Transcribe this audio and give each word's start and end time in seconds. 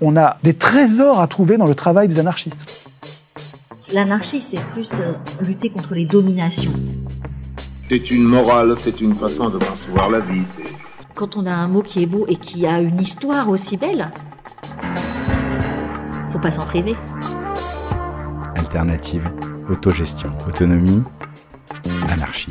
On 0.00 0.16
a 0.16 0.36
des 0.42 0.54
trésors 0.54 1.20
à 1.20 1.26
trouver 1.26 1.56
dans 1.56 1.66
le 1.66 1.74
travail 1.74 2.08
des 2.08 2.18
anarchistes. 2.18 2.90
L'anarchie, 3.92 4.40
c'est 4.40 4.60
plus 4.72 4.90
euh, 4.94 5.12
lutter 5.42 5.70
contre 5.70 5.94
les 5.94 6.04
dominations. 6.04 6.72
C'est 7.88 8.10
une 8.10 8.24
morale, 8.24 8.74
c'est 8.78 9.00
une 9.00 9.14
façon 9.14 9.50
de 9.50 9.58
concevoir 9.58 10.10
la 10.10 10.20
vie. 10.20 10.46
Quand 11.14 11.36
on 11.36 11.46
a 11.46 11.52
un 11.52 11.68
mot 11.68 11.82
qui 11.82 12.02
est 12.02 12.06
beau 12.06 12.24
et 12.28 12.36
qui 12.36 12.66
a 12.66 12.80
une 12.80 13.00
histoire 13.00 13.48
aussi 13.48 13.76
belle, 13.76 14.10
faut 16.32 16.38
pas 16.38 16.50
s'en 16.50 16.64
priver. 16.64 16.96
Alternative, 18.56 19.30
autogestion, 19.70 20.30
autonomie, 20.48 21.02
anarchie. 22.08 22.50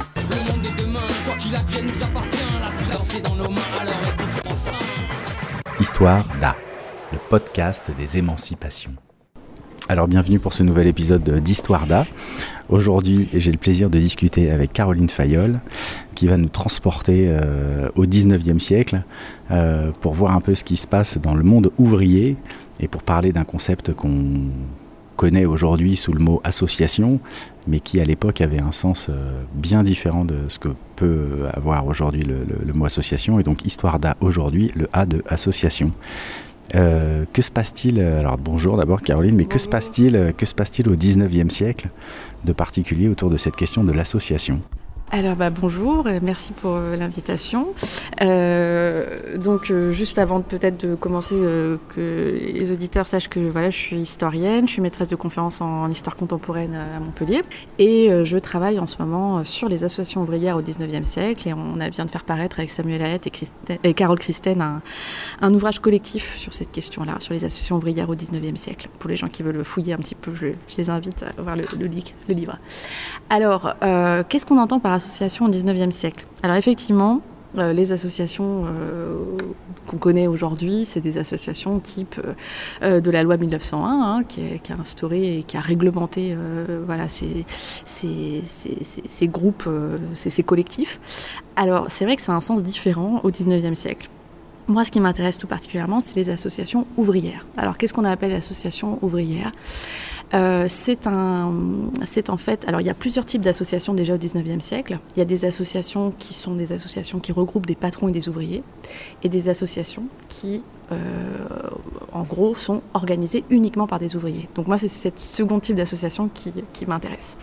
Histoire 5.80 6.24
d'A, 6.40 6.56
le 7.14 7.20
podcast 7.30 7.92
des 7.98 8.18
émancipations. 8.18 8.94
Alors 9.88 10.08
bienvenue 10.08 10.40
pour 10.40 10.54
ce 10.54 10.64
nouvel 10.64 10.88
épisode 10.88 11.30
d'Histoire 11.42 11.86
d'A. 11.86 12.08
Aujourd'hui, 12.70 13.30
j'ai 13.34 13.52
le 13.52 13.60
plaisir 13.60 13.92
de 13.92 14.00
discuter 14.00 14.50
avec 14.50 14.74
Caroline 14.74 15.10
Fayol, 15.10 15.60
qui 16.16 16.26
va 16.26 16.38
nous 16.38 16.50
transporter 16.50 17.26
euh, 17.28 17.90
au 17.96 18.06
19e 18.06 18.58
siècle 18.58 19.04
euh, 19.52 19.92
pour 20.02 20.14
voir 20.14 20.36
un 20.36 20.42
peu 20.42 20.56
ce 20.56 20.64
qui 20.64 20.76
se 20.76 20.88
passe 20.88 21.20
dans 21.20 21.36
le 21.36 21.44
monde 21.44 21.72
ouvrier 21.78 22.36
et 22.80 22.88
pour 22.88 23.04
parler 23.04 23.32
d'un 23.32 23.44
concept 23.44 23.94
qu'on 23.94 24.48
connaît 25.16 25.46
aujourd'hui 25.46 25.96
sous 25.96 26.14
le 26.14 26.20
mot 26.20 26.42
association, 26.44 27.20
mais 27.68 27.80
qui 27.80 28.00
à 28.00 28.06
l'époque 28.06 28.42
avait 28.42 28.62
un 28.62 28.72
sens 28.72 29.08
euh, 29.10 29.44
bien 29.54 29.84
différent 29.84 30.26
de 30.26 30.38
ce 30.48 30.58
que 30.58 30.70
peut 30.96 31.46
avoir 31.54 31.86
aujourd'hui 31.86 32.24
le, 32.24 32.74
mot 32.74 32.86
association. 32.86 33.40
Et 33.40 33.44
donc 33.44 33.66
Histoire 33.68 34.00
d'A 34.00 34.18
aujourd'hui, 34.20 34.72
le 34.76 34.90
A 34.94 35.06
de 35.06 35.22
association. 35.28 35.92
Euh, 36.76 37.26
que 37.34 37.42
se 37.42 37.52
passe-t-il 37.52 38.00
Alors 38.00 38.38
bonjour 38.38 38.78
d'abord 38.78 39.02
Caroline, 39.02 39.36
mais 39.36 39.46
que 39.46 39.60
se 39.60 39.68
passe-t-il 39.68 40.34
que 40.36 40.46
se 40.46 40.56
passe-t-il 40.56 40.90
au 40.90 40.96
19e 40.96 41.50
siècle 41.50 41.90
de 42.46 42.54
particulier 42.54 43.10
autour 43.10 43.30
de 43.30 43.38
cette 43.38 43.56
question 43.56 43.84
de 43.84 43.92
l'association? 43.92 44.62
Alors 45.12 45.36
bah, 45.36 45.52
bonjour, 45.52 46.10
et 46.10 46.20
merci 46.22 46.54
pour 46.54 46.72
euh, 46.72 46.96
l'invitation. 46.96 47.68
Euh, 48.22 49.38
donc 49.38 49.70
euh, 49.70 49.92
juste 49.92 50.18
avant 50.18 50.42
peut-être 50.42 50.88
de 50.88 50.96
commencer, 50.96 51.36
que 51.36 52.40
les 52.54 52.72
auditeurs 52.72 53.06
sachent 53.06 53.30
que 53.30 53.40
voilà, 53.40 53.70
je 53.70 53.78
suis 53.78 54.02
historienne, 54.02 54.68
je 54.68 54.74
suis 54.74 54.82
maîtresse 54.82 55.10
de 55.10 55.16
conférences 55.16 55.62
en, 55.62 55.90
histoire 55.92 56.16
contemporaine 56.16 56.74
à 56.74 57.00
Montpellier 57.00 57.42
et 57.78 58.10
je 58.24 58.38
travaille 58.38 58.80
en 58.80 58.88
ce 58.88 58.98
moment 59.00 59.44
sur 59.44 59.70
les 59.70 59.84
associations 59.84 60.22
ouvrières 60.22 60.58
au 60.58 60.62
19e 60.62 61.04
siècle 61.04 61.48
et 61.48 61.54
on 61.54 61.80
a 61.80 61.90
vient 61.90 62.06
de 62.06 62.12
faire 62.12 62.24
paraître 62.24 62.60
avec 62.60 62.72
Samuel 62.72 63.02
Hayet 63.02 63.22
et, 63.26 63.80
et 63.84 63.94
Carole 63.94 64.18
Christen 64.20 64.82
un, 65.42 65.54
ouvrage 65.54 65.80
collectif 65.80 66.38
sur 66.38 66.54
cette 66.54 66.72
question-là, 66.72 67.18
sur 67.20 67.34
les 67.34 67.44
associations 67.44 67.76
ouvrières 67.76 68.10
au 68.10 68.16
19e 68.16 68.56
siècle. 68.56 68.90
Pour 68.98 69.10
les 69.10 69.18
gens 69.18 69.28
qui 69.28 69.44
veulent 69.44 69.64
fouiller 69.64 69.94
un 69.94 69.98
petit 69.98 70.16
peu, 70.16 70.34
je, 70.34 70.48
les 70.78 70.90
invite 70.90 71.24
à 71.24 71.42
voir 71.42 71.56
le, 71.56 71.64
le, 71.78 71.88
le 71.88 72.34
livre. 72.34 72.58
Alors, 73.30 73.76
qu'est-ce 74.30 74.46
qu'on 74.46 74.60
entend 74.60 74.80
par 74.80 74.94
associations 75.04 75.46
au 75.46 75.50
19e 75.50 75.92
siècle. 75.92 76.26
Alors 76.42 76.56
effectivement, 76.56 77.22
euh, 77.58 77.72
les 77.72 77.92
associations 77.92 78.66
euh, 78.66 79.18
qu'on 79.86 79.98
connaît 79.98 80.28
aujourd'hui, 80.28 80.86
c'est 80.86 81.02
des 81.02 81.18
associations 81.18 81.80
type 81.80 82.20
euh, 82.82 83.00
de 83.00 83.12
la 83.12 83.22
loi 83.22 83.38
1901, 83.38 83.90
hein, 83.90 84.24
qui, 84.24 84.42
a 84.42 84.76
instauré 84.80 85.38
et 85.38 85.44
qui 85.44 85.58
a 85.58 85.62
réglementé 85.62 86.36
voilà, 86.86 87.10
ces, 87.10 87.46
ces, 87.86 88.42
ces 88.46 89.28
groupes, 89.28 89.70
ces, 90.14 90.44
collectifs. 90.44 91.00
Alors 91.56 91.86
c'est 91.90 92.06
vrai 92.06 92.16
que 92.16 92.22
c'est 92.22 92.32
un 92.32 92.42
sens 92.42 92.64
différent 92.64 93.22
au 93.24 93.30
19e 93.30 93.76
siècle. 93.76 94.10
Moi, 94.68 94.86
ce 94.86 94.92
qui 94.92 95.02
m'intéresse 95.02 95.38
tout 95.38 95.48
particulièrement, 95.48 96.00
c'est 96.00 96.16
les 96.16 96.30
associations 96.30 96.88
ouvrières. 96.96 97.46
Alors, 97.58 97.78
qu'est-ce 97.78 97.94
qu'on 97.94 98.06
appelle 98.06 98.34
association 98.34 98.98
ouvrière? 99.02 99.52
Euh, 100.34 100.68
c'est 100.70 101.08
en 101.08 102.38
fait, 102.38 102.66
alors 102.68 102.82
il 102.82 102.88
y 102.88 102.90
a 102.90 102.96
plusieurs 102.96 103.26
types 103.26 103.42
d'associations 103.42 103.94
déjà 103.94 104.16
au 104.16 104.18
19e 104.18 104.62
siècle. 104.62 105.00
Il 105.16 105.20
y 105.20 105.22
a 105.22 105.26
des 105.26 105.46
associations 105.46 106.12
qui 106.18 106.34
sont 106.34 106.56
des 106.56 106.72
associations 106.72 107.20
qui 107.20 107.32
regroupent 107.32 107.68
des 107.68 107.76
patrons 107.76 108.08
et 108.08 108.12
des 108.12 108.30
ouvriers, 108.30 108.64
et 109.22 109.30
des 109.30 109.50
associations 109.50 110.06
qui, 110.30 110.64
euh, 110.92 110.98
en 112.14 112.24
gros, 112.24 112.56
sont 112.56 112.82
organisées 112.96 113.44
uniquement 113.52 113.86
par 113.86 114.00
des 114.00 114.16
ouvriers. 114.16 114.50
Donc 114.56 114.68
moi, 114.68 114.80
c'est 114.80 114.88
ce 114.88 115.10
second 115.18 115.60
type 115.60 115.76
d'association 115.76 116.30
qui, 116.34 116.52
qui 116.72 116.86
m'intéresse. 116.88 117.38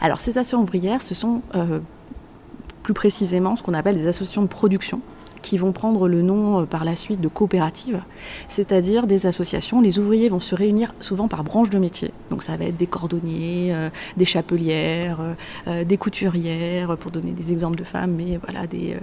Alors 0.00 0.20
ces 0.20 0.32
associations 0.32 0.62
ouvrières, 0.62 1.02
ce 1.02 1.14
sont 1.14 1.42
euh, 1.56 1.80
plus 2.84 2.94
précisément 2.94 3.56
ce 3.56 3.62
qu'on 3.64 3.74
appelle 3.74 3.96
des 3.96 4.06
associations 4.06 4.42
de 4.42 4.48
production 4.48 5.00
qui 5.42 5.58
vont 5.58 5.72
prendre 5.72 6.08
le 6.08 6.22
nom 6.22 6.60
euh, 6.60 6.64
par 6.64 6.84
la 6.84 6.96
suite 6.96 7.20
de 7.20 7.28
coopératives, 7.28 8.02
c'est-à-dire 8.48 9.06
des 9.06 9.26
associations. 9.26 9.80
Les 9.80 9.98
ouvriers 9.98 10.28
vont 10.28 10.40
se 10.40 10.54
réunir 10.54 10.94
souvent 11.00 11.28
par 11.28 11.44
branche 11.44 11.70
de 11.70 11.78
métier. 11.78 12.12
Donc 12.30 12.42
ça 12.42 12.56
va 12.56 12.64
être 12.64 12.76
des 12.76 12.86
cordonniers, 12.86 13.74
euh, 13.74 13.90
des 14.16 14.24
chapelières, 14.24 15.18
euh, 15.66 15.84
des 15.84 15.96
couturières, 15.96 16.96
pour 16.96 17.10
donner 17.10 17.32
des 17.32 17.52
exemples 17.52 17.76
de 17.76 17.84
femmes, 17.84 18.14
mais 18.16 18.38
voilà, 18.42 18.66
des, 18.66 18.96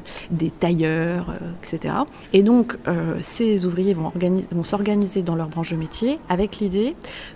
tailleurs, 0.60 1.36
etc. 1.62 1.94
Et 2.34 2.42
donc 2.44 2.78
ces 3.22 3.66
ouvriers 3.66 3.94
vont, 3.94 4.12
s'organiser 4.64 5.22
dans 5.22 5.36
leur 5.36 5.50
branche 5.50 5.72
de 5.72 5.76
métier 5.76 6.20
avec 6.30 6.60
l'idée 6.60 6.96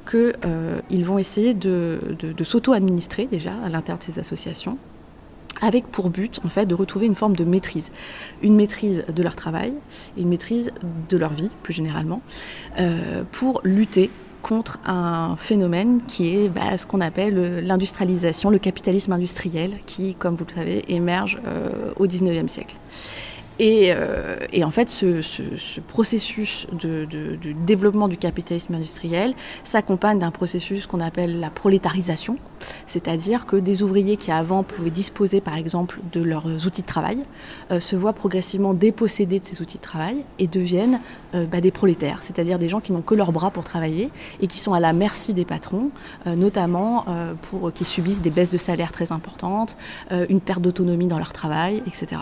qu'ils 0.09 1.05
vont 1.05 1.17
essayer 1.17 1.53
de, 1.53 1.99
de 2.19 2.43
s'auto-administrer 2.43 3.25
déjà 3.25 3.51
à 3.65 3.69
l'intérieur 3.69 3.99
de 3.99 4.03
ces 4.03 4.19
associations 4.19 4.77
avec 5.61 5.87
pour 5.87 6.09
but 6.09 6.39
en 6.43 6.49
fait 6.49 6.65
de 6.65 6.75
retrouver 6.75 7.05
une 7.05 7.15
forme 7.15 7.35
de 7.35 7.43
maîtrise, 7.43 7.91
une 8.41 8.55
maîtrise 8.55 9.05
de 9.13 9.23
leur 9.23 9.35
travail, 9.35 9.73
une 10.17 10.29
maîtrise 10.29 10.71
de 11.09 11.17
leur 11.17 11.33
vie 11.33 11.49
plus 11.61 11.73
généralement, 11.73 12.21
euh, 12.79 13.23
pour 13.31 13.61
lutter 13.63 14.09
contre 14.41 14.77
un 14.85 15.35
phénomène 15.37 16.01
qui 16.05 16.35
est 16.35 16.49
bah, 16.49 16.77
ce 16.77 16.85
qu'on 16.85 17.01
appelle 17.01 17.59
l'industrialisation, 17.65 18.49
le 18.49 18.59
capitalisme 18.59 19.13
industriel, 19.13 19.77
qui, 19.85 20.15
comme 20.15 20.35
vous 20.35 20.45
le 20.45 20.53
savez, 20.53 20.83
émerge 20.89 21.39
euh, 21.47 21.91
au 21.95 22.05
XIXe 22.05 22.51
siècle. 22.51 22.75
Euh, 23.61 24.37
et, 24.51 24.63
en 24.63 24.71
fait, 24.71 24.89
ce, 24.89 25.79
processus 25.87 26.67
de, 26.71 27.07
développement 27.65 28.07
du 28.07 28.17
capitalisme 28.17 28.75
industriel 28.75 29.33
s'accompagne 29.63 30.19
d'un 30.19 30.31
processus 30.31 30.87
qu'on 30.87 30.99
appelle 30.99 31.39
la 31.39 31.49
prolétarisation, 31.49 32.37
c'est-à-dire 32.85 33.45
que 33.45 33.55
des 33.55 33.83
ouvriers 33.83 34.17
qui 34.17 34.31
avant 34.31 34.63
pouvaient 34.63 34.89
disposer, 34.89 35.41
par 35.41 35.55
exemple, 35.55 35.99
de 36.11 36.21
leurs 36.21 36.45
outils 36.65 36.81
de 36.81 36.87
travail, 36.87 37.23
euh, 37.71 37.79
se 37.79 37.95
voient 37.95 38.13
progressivement 38.13 38.73
dépossédés 38.73 39.39
de 39.39 39.45
ces 39.45 39.61
outils 39.61 39.77
de 39.77 39.83
travail 39.83 40.25
et 40.39 40.47
deviennent 40.47 40.99
euh, 41.35 41.45
bah, 41.45 41.61
des 41.61 41.71
prolétaires, 41.71 42.19
c'est-à-dire 42.21 42.59
des 42.59 42.69
gens 42.69 42.79
qui 42.79 42.91
n'ont 42.91 43.01
que 43.01 43.15
leurs 43.15 43.31
bras 43.31 43.51
pour 43.51 43.63
travailler 43.63 44.09
et 44.41 44.47
qui 44.47 44.57
sont 44.57 44.73
à 44.73 44.79
la 44.79 44.93
merci 44.93 45.33
des 45.33 45.45
patrons, 45.45 45.89
notamment 46.25 47.05
pour 47.41 47.71
qui 47.73 47.85
subissent 47.85 48.21
des 48.21 48.29
baisses 48.29 48.51
de 48.51 48.57
salaire 48.57 48.91
très 48.91 49.11
importantes, 49.11 49.77
une 50.11 50.41
perte 50.41 50.61
d'autonomie 50.61 51.07
dans 51.07 51.17
leur 51.17 51.33
travail, 51.33 51.83
etc. 51.87 52.21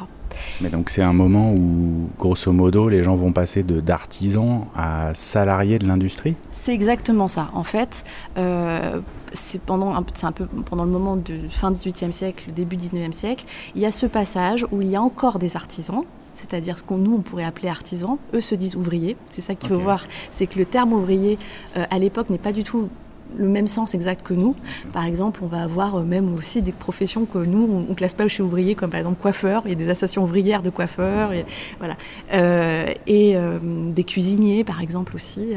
Mais 0.61 0.69
donc 0.69 0.89
c'est 0.89 1.01
un 1.01 1.13
moment 1.13 1.53
où, 1.53 2.09
grosso 2.17 2.51
modo, 2.51 2.89
les 2.89 3.03
gens 3.03 3.15
vont 3.15 3.31
passer 3.31 3.63
d'artisans 3.63 4.65
à 4.75 5.13
salariés 5.15 5.79
de 5.79 5.87
l'industrie? 5.87 6.35
C'est 6.51 6.73
exactement 6.73 7.27
ça. 7.27 7.49
En 7.53 7.63
fait, 7.63 8.03
euh, 8.37 8.99
c'est 9.33 9.61
pendant 9.61 9.95
un, 9.95 10.05
un, 10.23 10.31
peu 10.31 10.45
pendant 10.45 10.85
le 10.85 10.91
moment 10.91 11.15
de 11.15 11.39
fin 11.49 11.71
18e 11.71 12.11
siècle, 12.11 12.51
début 12.55 12.75
19e 12.75 13.11
siècle, 13.11 13.45
il 13.75 13.81
y 13.81 13.85
a 13.85 13.91
ce 13.91 14.05
passage 14.05 14.65
où 14.71 14.81
il 14.81 14.89
y 14.89 14.95
a 14.95 15.01
encore 15.01 15.39
des 15.39 15.55
artisans, 15.55 16.03
c'est-à-dire 16.33 16.77
ce 16.77 16.83
qu'on 16.83 16.97
nous 16.97 17.15
on 17.15 17.21
pourrait 17.21 17.43
appeler 17.43 17.69
artisans, 17.69 18.17
eux 18.33 18.41
se 18.41 18.55
disent 18.55 18.75
ouvriers. 18.75 19.17
C'est 19.29 19.41
ça 19.41 19.55
qu'il 19.55 19.69
faut 19.69 19.79
voir, 19.79 20.05
c'est 20.31 20.47
que 20.47 20.57
le 20.57 20.65
terme 20.65 20.93
ouvrier 20.93 21.37
euh, 21.77 21.85
à 21.89 21.99
l'époque 21.99 22.29
n'est 22.29 22.37
pas 22.37 22.51
du 22.51 22.63
tout 22.63 22.89
le 23.37 23.47
même 23.47 23.67
sens 23.67 23.93
exact 23.93 24.25
que 24.25 24.33
nous. 24.33 24.55
Par 24.93 25.05
exemple, 25.05 25.41
on 25.43 25.47
va 25.47 25.63
avoir 25.63 25.95
euh, 25.95 26.03
même 26.03 26.33
aussi 26.33 26.61
des 26.61 26.71
professions 26.71 27.25
que 27.25 27.39
nous, 27.39 27.67
on 27.87 27.89
ne 27.89 27.95
classe 27.95 28.13
pas 28.13 28.27
chez 28.27 28.43
ouvriers, 28.43 28.75
comme 28.75 28.89
par 28.89 28.99
exemple 28.99 29.21
coiffeur. 29.21 29.63
Il 29.65 29.69
y 29.69 29.73
a 29.73 29.75
des 29.75 29.89
associations 29.89 30.23
ouvrières 30.23 30.61
de 30.61 30.69
coiffeurs, 30.69 31.33
et, 31.33 31.45
voilà. 31.79 31.95
Euh, 32.33 32.93
et 33.07 33.35
euh, 33.35 33.59
des 33.61 34.03
cuisiniers, 34.03 34.63
par 34.63 34.81
exemple 34.81 35.15
aussi. 35.15 35.55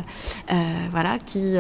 voilà, 0.91 1.19
qui, 1.19 1.55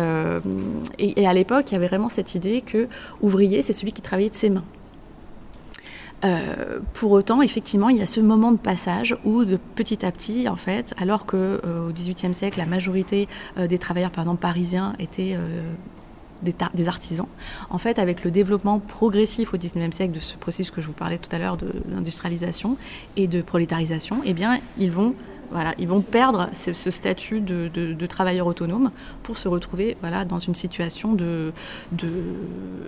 et, 0.98 1.26
à 1.26 1.32
l'époque, 1.32 1.70
il 1.70 1.74
y 1.74 1.76
avait 1.76 1.88
vraiment 1.88 2.08
cette 2.08 2.34
idée 2.34 2.62
que 2.62 2.88
ouvrier, 3.20 3.62
c'est 3.62 3.72
celui 3.72 3.92
qui 3.92 4.02
travaillait 4.02 4.30
de 4.30 4.34
ses 4.34 4.50
mains. 4.50 4.64
pour 6.94 7.12
autant, 7.12 7.42
effectivement, 7.42 7.88
il 7.88 7.98
y 7.98 8.02
a 8.02 8.06
ce 8.06 8.20
moment 8.20 8.52
de 8.52 8.58
passage 8.58 9.16
où, 9.24 9.44
de 9.44 9.58
petit 9.74 10.04
à 10.04 10.12
petit, 10.12 10.48
en 10.48 10.56
fait, 10.56 10.94
alors 10.96 11.26
que 11.26 11.60
au 11.64 11.92
XVIIIe 11.92 12.34
siècle, 12.34 12.58
la 12.58 12.66
majorité 12.66 13.28
des 13.56 13.78
travailleurs, 13.78 14.10
par 14.10 14.22
exemple 14.24 14.40
parisiens, 14.40 14.94
étaient 14.98 15.36
des, 16.44 16.88
artisans. 16.88 17.26
En 17.70 17.78
fait, 17.78 17.98
avec 17.98 18.24
le 18.24 18.30
développement 18.30 18.78
progressif 18.78 19.54
au 19.54 19.58
XIXe 19.58 19.94
siècle 19.94 20.12
de 20.12 20.20
ce 20.20 20.36
processus 20.36 20.70
que 20.70 20.80
je 20.80 20.86
vous 20.86 20.92
parlais 20.92 21.18
tout 21.18 21.34
à 21.34 21.38
l'heure 21.38 21.56
de 21.56 21.68
l'industrialisation 21.90 22.76
et 23.16 23.26
de 23.26 23.42
prolétarisation, 23.42 24.20
eh 24.24 24.32
bien, 24.32 24.60
ils 24.78 24.92
vont 24.92 25.14
voilà, 25.50 25.74
ils 25.78 25.86
vont 25.86 26.00
perdre 26.00 26.48
ce, 26.52 26.90
statut 26.90 27.40
de, 27.40 27.68
de, 27.68 28.06
travailleur 28.06 28.46
autonome 28.46 28.90
pour 29.22 29.36
se 29.38 29.46
retrouver 29.46 29.96
voilà, 30.00 30.24
dans 30.24 30.38
une 30.40 30.54
situation 30.54 31.12
de, 31.12 31.52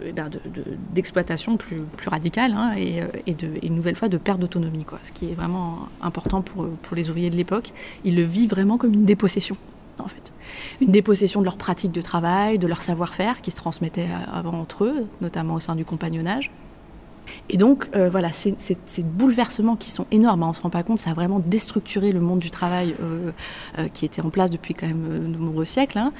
eh 0.04 0.12
ben, 0.12 0.30
d'exploitation 0.92 1.56
plus, 1.56 1.80
plus 1.96 2.08
radicale 2.08 2.52
hein, 2.52 2.74
et, 2.76 3.02
et, 3.26 3.34
de, 3.34 3.48
une 3.62 3.76
nouvelle 3.76 3.94
fois 3.94 4.08
de 4.08 4.18
perte 4.18 4.40
d'autonomie, 4.40 4.84
ce 5.02 5.12
qui 5.12 5.30
est 5.30 5.34
vraiment 5.34 5.88
important 6.00 6.42
pour, 6.42 6.68
pour 6.68 6.96
les 6.96 7.08
ouvriers 7.08 7.30
de 7.30 7.36
l'époque. 7.36 7.72
Ils 8.04 8.16
le 8.16 8.22
vivent 8.22 8.50
vraiment 8.50 8.78
comme 8.78 8.94
une 8.94 9.04
dépossession, 9.04 9.56
une 10.80 10.90
dépossession 10.90 11.40
de 11.40 11.44
leur 11.44 11.56
pratique 11.56 11.92
de 11.92 12.02
travail, 12.02 12.58
de 12.58 12.66
leur 12.66 12.82
savoir-faire 12.82 13.40
qui 13.40 13.50
se 13.50 13.56
transmettait 13.56 14.08
avant 14.32 14.60
entre 14.60 14.84
eux, 14.84 15.06
notamment 15.20 15.54
au 15.54 15.60
sein 15.60 15.74
du 15.74 15.84
compagnonnage. 15.84 16.50
Et 17.48 17.56
donc, 17.56 17.88
euh, 17.94 18.08
voilà, 18.10 18.30
ces, 18.32 18.56
bouleversements 19.02 19.76
qui 19.76 19.90
sont 19.90 20.06
énormes, 20.10 20.42
hein, 20.42 20.46
on 20.46 20.50
ne 20.50 20.54
se 20.54 20.62
rend 20.62 20.70
pas 20.70 20.82
compte, 20.82 20.98
ça 20.98 21.10
a 21.10 21.14
vraiment 21.14 21.40
déstructuré 21.40 22.12
le 22.12 22.20
monde 22.20 22.38
du 22.38 22.50
travail 22.50 22.94
euh, 23.00 23.30
euh, 23.78 23.88
qui 23.92 24.04
était 24.04 24.22
en 24.22 24.30
place 24.30 24.50
depuis 24.50 24.74
quand 24.74 24.86
même 24.86 25.32
de 25.32 25.38
nombreux 25.38 25.64
siècles, 25.64 25.98
hein, 25.98 26.12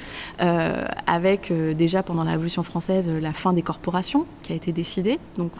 avec 1.05 1.51
déjà 1.75 2.03
pendant 2.03 2.23
la 2.23 2.31
Révolution 2.31 2.63
française 2.63 3.09
la 3.09 3.33
fin 3.33 3.53
des 3.53 3.61
corporations 3.61 4.25
qui 4.43 4.53
a 4.53 4.55
été 4.55 4.71
décidée. 4.71 5.19
Donc, 5.37 5.51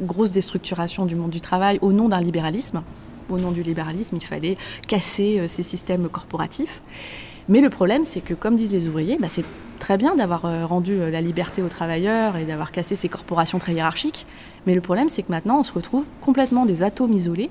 grosse 0.00 0.32
déstructuration 0.32 1.06
du 1.06 1.14
monde 1.14 1.30
du 1.30 1.40
travail 1.40 1.78
au 1.82 1.92
nom 1.92 2.08
d'un 2.08 2.20
libéralisme. 2.20 2.82
Au 3.28 3.38
nom 3.38 3.50
du 3.50 3.62
libéralisme, 3.62 4.16
il 4.16 4.24
fallait 4.24 4.56
casser 4.86 5.48
ces 5.48 5.62
systèmes 5.62 6.08
corporatifs. 6.08 6.80
Mais 7.48 7.60
le 7.60 7.70
problème, 7.70 8.04
c'est 8.04 8.20
que, 8.20 8.34
comme 8.34 8.56
disent 8.56 8.72
les 8.72 8.86
ouvriers, 8.86 9.18
bah, 9.20 9.28
c'est 9.28 9.44
très 9.78 9.96
bien 9.96 10.16
d'avoir 10.16 10.44
euh, 10.46 10.66
rendu 10.66 10.92
euh, 10.92 11.10
la 11.10 11.20
liberté 11.20 11.62
aux 11.62 11.68
travailleurs 11.68 12.36
et 12.36 12.44
d'avoir 12.44 12.72
cassé 12.72 12.94
ces 12.94 13.08
corporations 13.08 13.58
très 13.58 13.74
hiérarchiques. 13.74 14.26
Mais 14.66 14.74
le 14.74 14.80
problème, 14.80 15.08
c'est 15.08 15.22
que 15.22 15.30
maintenant, 15.30 15.60
on 15.60 15.62
se 15.62 15.72
retrouve 15.72 16.04
complètement 16.20 16.66
des 16.66 16.82
atomes 16.82 17.12
isolés. 17.12 17.50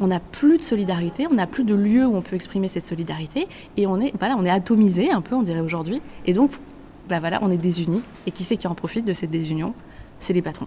On 0.00 0.08
n'a 0.08 0.18
plus 0.18 0.56
de 0.56 0.62
solidarité, 0.62 1.28
on 1.30 1.34
n'a 1.34 1.46
plus 1.46 1.62
de 1.62 1.74
lieu 1.74 2.04
où 2.04 2.16
on 2.16 2.22
peut 2.22 2.34
exprimer 2.34 2.66
cette 2.66 2.86
solidarité, 2.86 3.46
et 3.76 3.86
on 3.86 4.00
est, 4.00 4.12
atomisé 4.50 5.12
un 5.12 5.20
peu, 5.20 5.36
on 5.36 5.42
dirait 5.42 5.60
aujourd'hui. 5.60 6.02
Et 6.26 6.32
donc, 6.32 6.50
bah 7.08 7.20
on 7.42 7.50
est 7.52 7.58
désunis. 7.58 8.02
Et 8.26 8.32
qui 8.32 8.42
c'est 8.42 8.56
qui 8.56 8.66
en 8.66 8.74
profite 8.74 9.04
de 9.04 9.12
cette 9.12 9.30
désunion? 9.30 9.74
C'est 10.18 10.32
les 10.32 10.42
patrons. 10.42 10.66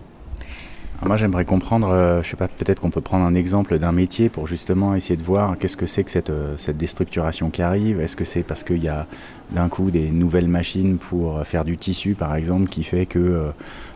Moi, 1.05 1.17
j'aimerais 1.17 1.45
comprendre, 1.45 1.89
euh, 1.89 2.23
je 2.23 2.29
sais 2.29 2.35
pas, 2.35 2.47
peut-être 2.47 2.81
qu'on 2.81 2.89
peut 2.89 3.01
prendre 3.01 3.25
un 3.25 3.35
exemple 3.35 3.77
d'un 3.77 3.91
métier 3.91 4.29
pour 4.29 4.47
justement 4.47 4.95
essayer 4.95 5.15
de 5.15 5.23
voir 5.23 5.57
qu'est-ce 5.57 5.77
que 5.77 5.85
c'est 5.85 6.03
que 6.03 6.11
cette, 6.11 6.31
cette 6.57 6.77
déstructuration 6.77 7.49
qui 7.49 7.61
arrive. 7.61 8.01
Est-ce 8.01 8.15
que 8.15 8.25
c'est 8.25 8.43
parce 8.43 8.63
qu'il 8.63 8.83
y 8.83 8.89
a 8.89 9.05
d'un 9.51 9.69
coup 9.69 9.91
des 9.91 10.09
nouvelles 10.09 10.47
machines 10.47 10.97
pour 10.97 11.41
faire 11.45 11.63
du 11.63 11.77
tissu, 11.77 12.15
par 12.15 12.35
exemple, 12.35 12.69
qui 12.69 12.83
fait 12.83 13.05
que 13.05 13.19
euh, 13.19 13.51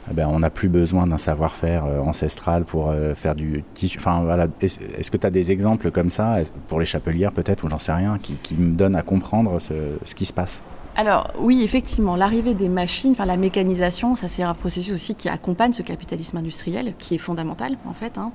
eh 0.09 0.13
ben, 0.13 0.27
on 0.27 0.39
n'a 0.39 0.49
plus 0.49 0.69
besoin 0.69 1.07
d'un 1.07 1.17
savoir-faire 1.17 1.85
euh, 1.85 1.99
ancestral 1.99 2.63
pour 2.63 2.89
euh, 2.89 3.15
faire 3.15 3.35
du 3.35 3.63
tissu? 3.73 3.97
Enfin, 3.99 4.21
voilà. 4.23 4.47
Est-ce 4.61 5.11
que 5.11 5.17
tu 5.17 5.27
as 5.27 5.31
des 5.31 5.51
exemples 5.51 5.91
comme 5.91 6.09
ça, 6.09 6.37
pour 6.67 6.79
les 6.79 6.85
chapelières 6.85 7.31
peut-être, 7.31 7.65
ou 7.65 7.69
j'en 7.69 7.79
sais 7.79 7.93
rien, 7.93 8.17
qui, 8.21 8.55
me 8.55 8.71
donnent 8.71 8.95
à 8.95 9.01
comprendre 9.01 9.59
ce 9.59 10.15
qui 10.15 10.25
se 10.25 10.33
passe? 10.33 10.61
Alors 10.95 11.31
oui, 11.39 11.63
effectivement, 11.63 12.15
l'arrivée 12.15 12.53
des 12.53 12.67
machines, 12.67 13.11
enfin 13.11 13.25
la 13.25 13.37
mécanisation, 13.37 14.15
ça 14.15 14.27
c'est 14.27 14.43
un 14.43 14.53
processus 14.53 14.93
aussi 14.93 15.15
qui 15.15 15.29
accompagne 15.29 15.73
ce 15.73 15.81
capitalisme 15.81 16.37
industriel, 16.37 16.93
qui 16.99 17.15
est 17.15 17.19
fondamental 17.19 17.77
en 17.87 17.93
fait. 17.93 18.17
Hein. 18.17 18.31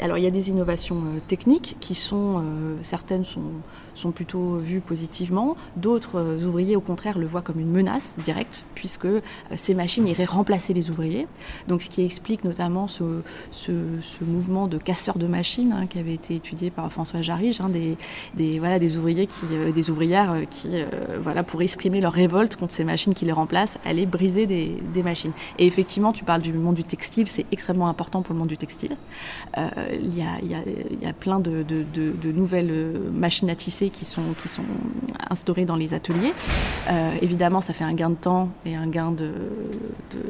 alors 0.00 0.18
il 0.18 0.24
y 0.24 0.26
a 0.26 0.30
des 0.30 0.50
innovations 0.50 1.02
techniques 1.28 1.76
qui 1.80 1.94
sont, 1.94 2.42
certaines 2.80 3.24
sont 3.24 3.42
sont 3.94 4.10
plutôt 4.10 4.56
vus 4.56 4.80
positivement. 4.80 5.56
D'autres 5.76 6.18
euh, 6.18 6.44
ouvriers, 6.44 6.76
au 6.76 6.80
contraire, 6.80 7.18
le 7.18 7.26
voient 7.26 7.42
comme 7.42 7.60
une 7.60 7.70
menace 7.70 8.16
directe, 8.24 8.64
puisque 8.74 9.04
euh, 9.04 9.20
ces 9.56 9.74
machines 9.74 10.06
iraient 10.08 10.24
remplacer 10.24 10.72
les 10.72 10.90
ouvriers. 10.90 11.26
Donc, 11.68 11.82
ce 11.82 11.90
qui 11.90 12.04
explique 12.04 12.44
notamment 12.44 12.86
ce, 12.86 13.22
ce, 13.50 13.72
mouvement 14.22 14.66
de 14.68 14.78
casseurs 14.78 15.18
de 15.18 15.26
machines 15.26 15.72
hein, 15.72 15.86
qui 15.86 15.98
avait 15.98 16.14
été 16.14 16.36
étudié 16.36 16.70
par 16.70 16.90
François 16.92 17.22
Jarige, 17.22 17.60
hein, 17.60 17.68
des, 17.68 17.96
des, 18.34 18.58
voilà, 18.58 18.78
des 18.78 18.96
ouvriers 18.96 19.26
qui, 19.26 19.44
euh, 19.52 19.72
des 19.72 19.90
ouvrières 19.90 20.34
qui, 20.50 20.68
voilà, 21.22 21.42
pour 21.42 21.62
exprimer 21.62 22.00
leur 22.00 22.12
révolte 22.12 22.56
contre 22.56 22.72
ces 22.72 22.84
machines 22.84 23.14
qui 23.14 23.24
les 23.24 23.32
remplacent, 23.32 23.78
allaient 23.84 24.06
briser 24.06 24.46
des, 24.46 24.76
des 24.94 25.02
machines. 25.02 25.32
Et 25.58 25.66
effectivement, 25.66 26.12
tu 26.12 26.24
parles 26.24 26.42
du 26.42 26.52
monde 26.52 26.74
du 26.74 26.84
textile, 26.84 27.26
c'est 27.26 27.46
extrêmement 27.52 27.88
important 27.88 28.22
pour 28.22 28.34
le 28.34 28.38
monde 28.38 28.48
du 28.48 28.56
textile. 28.56 28.96
Il 29.56 30.16
y, 30.16 30.22
a, 30.22 30.40
y, 30.42 31.02
y, 31.02 31.06
a, 31.06 31.12
plein 31.12 31.40
de, 31.40 31.62
de, 31.62 31.84
de 31.94 32.32
nouvelles 32.32 32.72
machines 33.12 33.50
à 33.50 33.54
tisser 33.54 33.81
qui 33.90 34.04
sont, 34.04 34.34
qui 34.40 34.48
sont 34.48 34.62
instaurés 35.30 35.64
dans 35.64 35.76
les 35.76 35.94
ateliers. 35.94 36.32
Euh, 36.90 37.12
évidemment, 37.20 37.60
ça 37.60 37.72
fait 37.72 37.84
un 37.84 37.94
gain 37.94 38.10
de 38.10 38.14
temps 38.14 38.48
et 38.66 38.74
un 38.76 38.86
gain 38.86 39.10
de, 39.10 39.32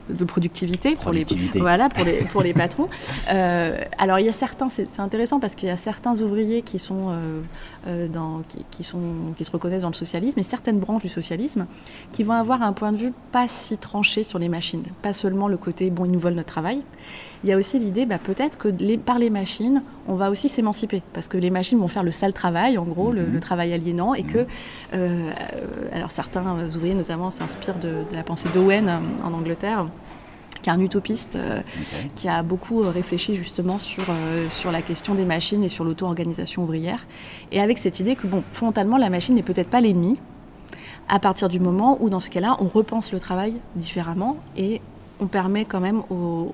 de, 0.09 0.25
productivité, 0.25 0.97
pour 0.97 1.13
les, 1.13 1.25
voilà, 1.57 1.89
pour 1.89 2.05
les, 2.05 2.19
pour 2.25 2.43
les 2.43 2.53
patrons. 2.63 2.89
Euh, 3.31 3.79
alors, 3.99 4.19
il 4.19 4.27
y 4.27 4.29
a 4.29 4.33
certains, 4.33 4.69
c'est 4.69 5.01
intéressant 5.01 5.41
parce 5.41 5.55
qu'il 5.55 5.69
y 5.69 5.73
a 5.73 5.77
certains 5.77 6.19
ouvriers 6.21 6.63
qui, 6.63 6.79
sont, 6.79 7.09
euh, 7.11 7.41
dans, 7.87 8.43
qui, 8.49 8.65
qui, 8.71 8.85
sont, 8.85 9.33
qui 9.37 9.45
se 9.45 9.51
reconnaissent 9.51 9.83
dans 9.83 9.89
le 9.89 9.95
socialisme 9.95 10.39
et 10.39 10.43
certaines 10.43 10.79
branches 10.79 11.03
du 11.03 11.09
socialisme 11.09 11.67
qui 12.13 12.23
vont 12.23 12.35
avoir 12.35 12.63
un 12.63 12.73
point 12.73 12.93
de 12.93 12.97
vue 12.97 13.13
pas 13.33 13.49
si 13.49 13.77
tranché 13.77 14.23
sur 14.23 14.39
les 14.39 14.49
machines. 14.49 14.85
Pas 15.03 15.13
seulement 15.13 15.49
le 15.49 15.57
côté, 15.57 15.91
bon, 15.91 16.05
ils 16.05 16.13
nous 16.13 16.21
volent 16.21 16.37
notre 16.37 16.53
travail 16.53 16.85
il 17.45 17.51
y 17.51 17.53
a 17.53 17.57
aussi 17.57 17.79
l'idée, 17.79 18.07
bah, 18.07 18.19
peut-être 18.23 18.57
que 18.57 18.69
par 18.97 19.19
les 19.19 19.31
machines, 19.31 19.83
on 20.07 20.15
va 20.15 20.31
aussi 20.31 20.49
s'émanciper, 20.49 21.03
parce 21.13 21.29
que 21.29 21.37
les 21.37 21.51
machines 21.51 21.79
vont 21.79 21.89
faire 21.89 22.05
le 22.05 22.13
sale 22.13 22.33
travail, 22.33 22.79
en 22.79 22.85
gros, 22.85 23.11
le, 23.11 23.27
mhm. 23.27 23.41
travail 23.41 23.73
aliénant, 23.73 24.15
et 24.15 24.23
que, 24.23 24.39
mhm. 24.39 24.47
euh, 24.95 25.31
alors 25.93 26.11
certains 26.11 26.45
ouvriers 26.77 26.95
notamment 26.95 27.31
s'inspirent 27.31 27.79
de, 27.79 28.05
la 28.13 28.23
pensée 28.23 28.49
d'Owen 28.55 28.89
euh, 28.89 28.99
en 29.25 29.33
Angleterre 29.33 29.87
qui 30.63 30.71
est 30.71 30.73
un 30.73 30.81
utopiste 30.81 31.37
euh, 31.37 31.61
qui 32.15 32.29
a 32.29 32.43
beaucoup 32.43 32.81
réfléchi 32.81 33.37
justement 33.37 33.79
sur, 33.79 34.05
sur 34.51 34.73
la 34.73 34.83
question 34.83 35.15
des 35.15 35.25
machines 35.25 35.63
et 35.65 35.69
sur 35.69 35.85
l'auto-organisation 35.85 36.63
ouvrière. 36.63 37.07
Et 37.51 37.61
avec 37.61 37.79
cette 37.79 38.01
idée 38.01 38.17
que, 38.17 38.27
bon, 38.27 38.43
fondamentalement, 38.53 38.97
la 38.97 39.11
machine 39.11 39.35
n'est 39.35 39.43
peut-être 39.43 39.71
pas 39.71 39.81
l'ennemi, 39.81 40.19
à 41.09 41.19
partir 41.19 41.49
du 41.49 41.61
moment 41.61 41.99
où, 42.01 42.09
dans 42.09 42.21
ce 42.21 42.31
cas-là, 42.31 42.57
on 42.61 42.69
repense 42.69 43.13
le 43.13 43.21
travail 43.21 43.55
différemment 43.77 44.37
et 44.57 44.81
on 45.21 45.27
permet 45.27 45.65
quand 45.65 45.81
même 45.81 46.03
aux, 46.11 46.51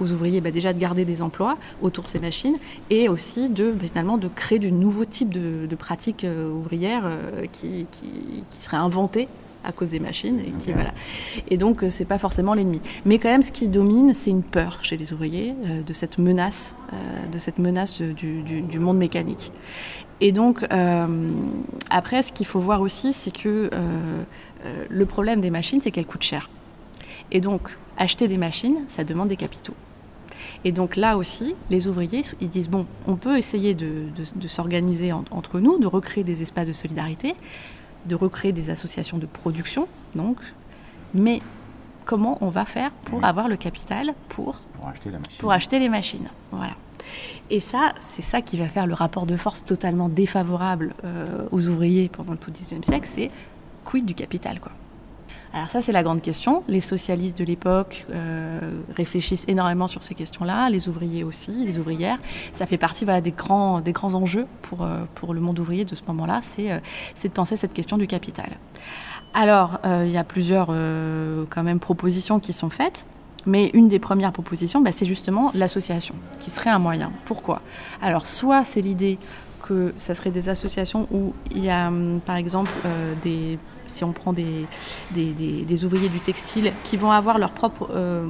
ouvriers 0.00 0.40
bah, 0.40 0.50
déjà 0.50 0.72
de 0.72 0.78
garder 0.78 1.04
des 1.04 1.22
emplois 1.22 1.56
autour 1.82 2.04
de 2.04 2.08
ces 2.08 2.18
machines 2.18 2.56
et 2.90 3.08
aussi 3.08 3.48
de 3.48 3.70
bah, 3.70 3.86
finalement 3.86 4.18
de 4.18 4.28
créer 4.28 4.58
de 4.58 4.70
nouveaux 4.70 5.04
types 5.04 5.32
de, 5.32 5.74
pratiques 5.76 6.24
euh, 6.24 6.50
ouvrières 6.50 7.04
euh, 7.04 7.46
qui, 7.52 7.86
seraient 8.50 8.76
inventées 8.76 9.28
à 9.64 9.72
cause 9.72 9.90
des 9.90 10.00
machines 10.00 10.40
et 10.40 10.50
qui 10.58 10.72
voilà. 10.72 10.92
Et 11.48 11.56
donc 11.56 11.82
euh, 11.82 11.90
c'est 11.90 12.04
pas 12.04 12.18
forcément 12.18 12.54
l'ennemi. 12.54 12.80
Mais 13.04 13.18
quand 13.18 13.28
même 13.28 13.42
ce 13.42 13.52
qui 13.52 13.68
domine 13.68 14.14
c'est 14.14 14.30
une 14.30 14.42
peur 14.42 14.78
chez 14.82 14.96
les 14.96 15.12
ouvriers 15.12 15.54
de 15.86 15.92
cette 15.92 16.18
menace 16.18 16.76
de 17.30 17.38
cette 17.38 17.58
menace 17.58 18.00
du, 18.00 18.78
monde 18.78 18.98
mécanique. 18.98 19.52
Et 20.20 20.32
donc 20.32 20.66
après 21.90 22.22
ce 22.22 22.32
qu'il 22.32 22.46
faut 22.46 22.60
voir 22.60 22.80
aussi 22.80 23.12
c'est 23.12 23.36
que 23.36 23.70
le 24.88 25.06
problème 25.06 25.40
des 25.40 25.50
machines 25.50 25.80
c'est 25.80 25.90
qu'elles 25.90 26.06
coûtent 26.06 26.22
cher. 26.22 26.48
Et 27.30 27.40
donc 27.40 27.76
acheter 27.98 28.28
des 28.28 28.38
machines, 28.38 28.84
ça 28.88 29.04
demande 29.04 29.28
des 29.28 29.36
capitaux. 29.36 29.74
Et 30.64 30.72
donc 30.72 30.96
là 30.96 31.16
aussi, 31.16 31.54
les 31.70 31.88
ouvriers, 31.88 32.22
ils 32.40 32.48
disent, 32.48 32.68
bon, 32.68 32.86
on 33.06 33.16
peut 33.16 33.36
essayer 33.36 33.74
de, 33.74 34.06
s'organiser 34.46 35.12
entre 35.12 35.60
nous, 35.60 35.78
de 35.78 35.86
recréer 35.86 36.24
des 36.24 36.42
espaces 36.42 36.68
de 36.68 36.72
solidarité, 36.72 37.34
de 38.08 38.14
recréer 38.14 38.52
des 38.52 38.70
associations 38.70 39.18
de 39.18 39.26
production, 39.26 39.86
donc, 40.14 40.38
mais 41.14 41.40
comment 42.04 42.38
on 42.40 42.48
va 42.48 42.64
faire 42.64 42.90
pour 43.04 43.24
avoir 43.24 43.48
le 43.48 43.56
capital 43.56 44.14
pour, 44.28 44.60
pour, 45.38 45.52
acheter, 45.52 45.78
les 45.78 45.88
machines 45.88 46.28
Voilà. 46.50 46.72
Et 47.50 47.60
ça, 47.60 47.92
c'est 48.00 48.22
ça 48.22 48.42
qui 48.42 48.58
va 48.58 48.68
faire 48.68 48.86
le 48.86 48.94
rapport 48.94 49.26
de 49.26 49.36
force 49.36 49.64
totalement 49.64 50.08
défavorable 50.08 50.94
euh, 51.04 51.46
aux 51.52 51.66
ouvriers 51.68 52.08
pendant 52.08 52.32
le 52.32 52.38
tout 52.38 52.50
19e 52.50 52.84
siècle, 52.84 53.06
c'est 53.06 53.30
quid 53.84 54.04
du 54.04 54.14
capital, 54.14 54.60
quoi. 54.60 54.72
Alors 55.54 55.70
ça, 55.70 55.80
c'est 55.80 55.92
la 55.92 56.02
grande 56.02 56.20
question. 56.20 56.62
Les 56.68 56.80
socialistes 56.80 57.38
de 57.38 57.44
l'époque 57.44 58.06
euh, 58.10 58.60
réfléchissent 58.94 59.44
énormément 59.48 59.86
sur 59.86 60.02
ces 60.02 60.14
questions-là, 60.14 60.68
les 60.68 60.88
ouvriers 60.88 61.24
aussi, 61.24 61.66
les 61.66 61.78
ouvrières. 61.78 62.18
Ça 62.52 62.66
fait 62.66 62.76
partie 62.76 63.06
des, 63.06 63.30
grands, 63.30 63.80
des 63.80 63.92
grands 63.92 64.14
enjeux 64.14 64.46
pour, 64.62 64.82
euh, 64.82 65.04
pour 65.14 65.32
le 65.32 65.40
monde 65.40 65.58
ouvrier 65.58 65.84
de 65.84 65.94
ce 65.94 66.02
moment-là, 66.08 66.40
c'est 66.42 66.72
euh, 66.72 66.78
de 67.22 67.28
penser 67.28 67.56
cette 67.56 67.72
question 67.72 67.96
du 67.96 68.06
capital. 68.06 68.50
Alors, 69.34 69.78
il 69.84 70.10
y 70.10 70.16
a 70.16 70.24
plusieurs 70.24 70.68
quand 70.68 71.62
même 71.62 71.78
propositions 71.78 72.40
qui 72.40 72.54
sont 72.54 72.70
faites. 72.70 73.04
Mais 73.44 73.70
une 73.74 73.88
des 73.88 73.98
premières 73.98 74.32
propositions, 74.32 74.80
bah, 74.80 74.90
c'est 74.90 75.04
justement 75.04 75.52
l'association, 75.54 76.14
qui 76.40 76.50
serait 76.50 76.70
un 76.70 76.78
moyen. 76.78 77.12
Pourquoi? 77.26 77.60
Alors, 78.00 78.26
soit 78.26 78.64
c'est 78.64 78.80
l'idée 78.80 79.18
que 79.62 79.92
ça 79.98 80.14
serait 80.14 80.30
des 80.30 80.48
associations 80.48 81.06
où 81.12 81.34
il 81.50 81.62
y 81.62 81.70
a, 81.70 81.88
hum, 81.88 82.20
par 82.24 82.36
exemple, 82.36 82.72
des 83.22 83.58
si 83.88 84.04
on 84.04 84.12
prend 84.12 84.32
des, 84.32 84.66
des, 85.12 85.84
ouvriers 85.84 86.08
du 86.08 86.20
textile 86.20 86.72
qui 86.84 86.96
vont 86.96 87.10
avoir 87.10 87.38
leur 87.38 87.52
propre 87.52 87.88
euh, 87.92 88.28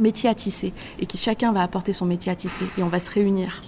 métier 0.00 0.28
à 0.28 0.34
tisser 0.34 0.72
et 0.98 1.06
qui 1.06 1.18
chacun 1.18 1.52
va 1.52 1.62
apporter 1.62 1.92
son 1.92 2.06
métier 2.06 2.32
à 2.32 2.34
tisser 2.34 2.66
et 2.78 2.82
on 2.82 2.88
va 2.88 3.00
se 3.00 3.10
réunir 3.10 3.62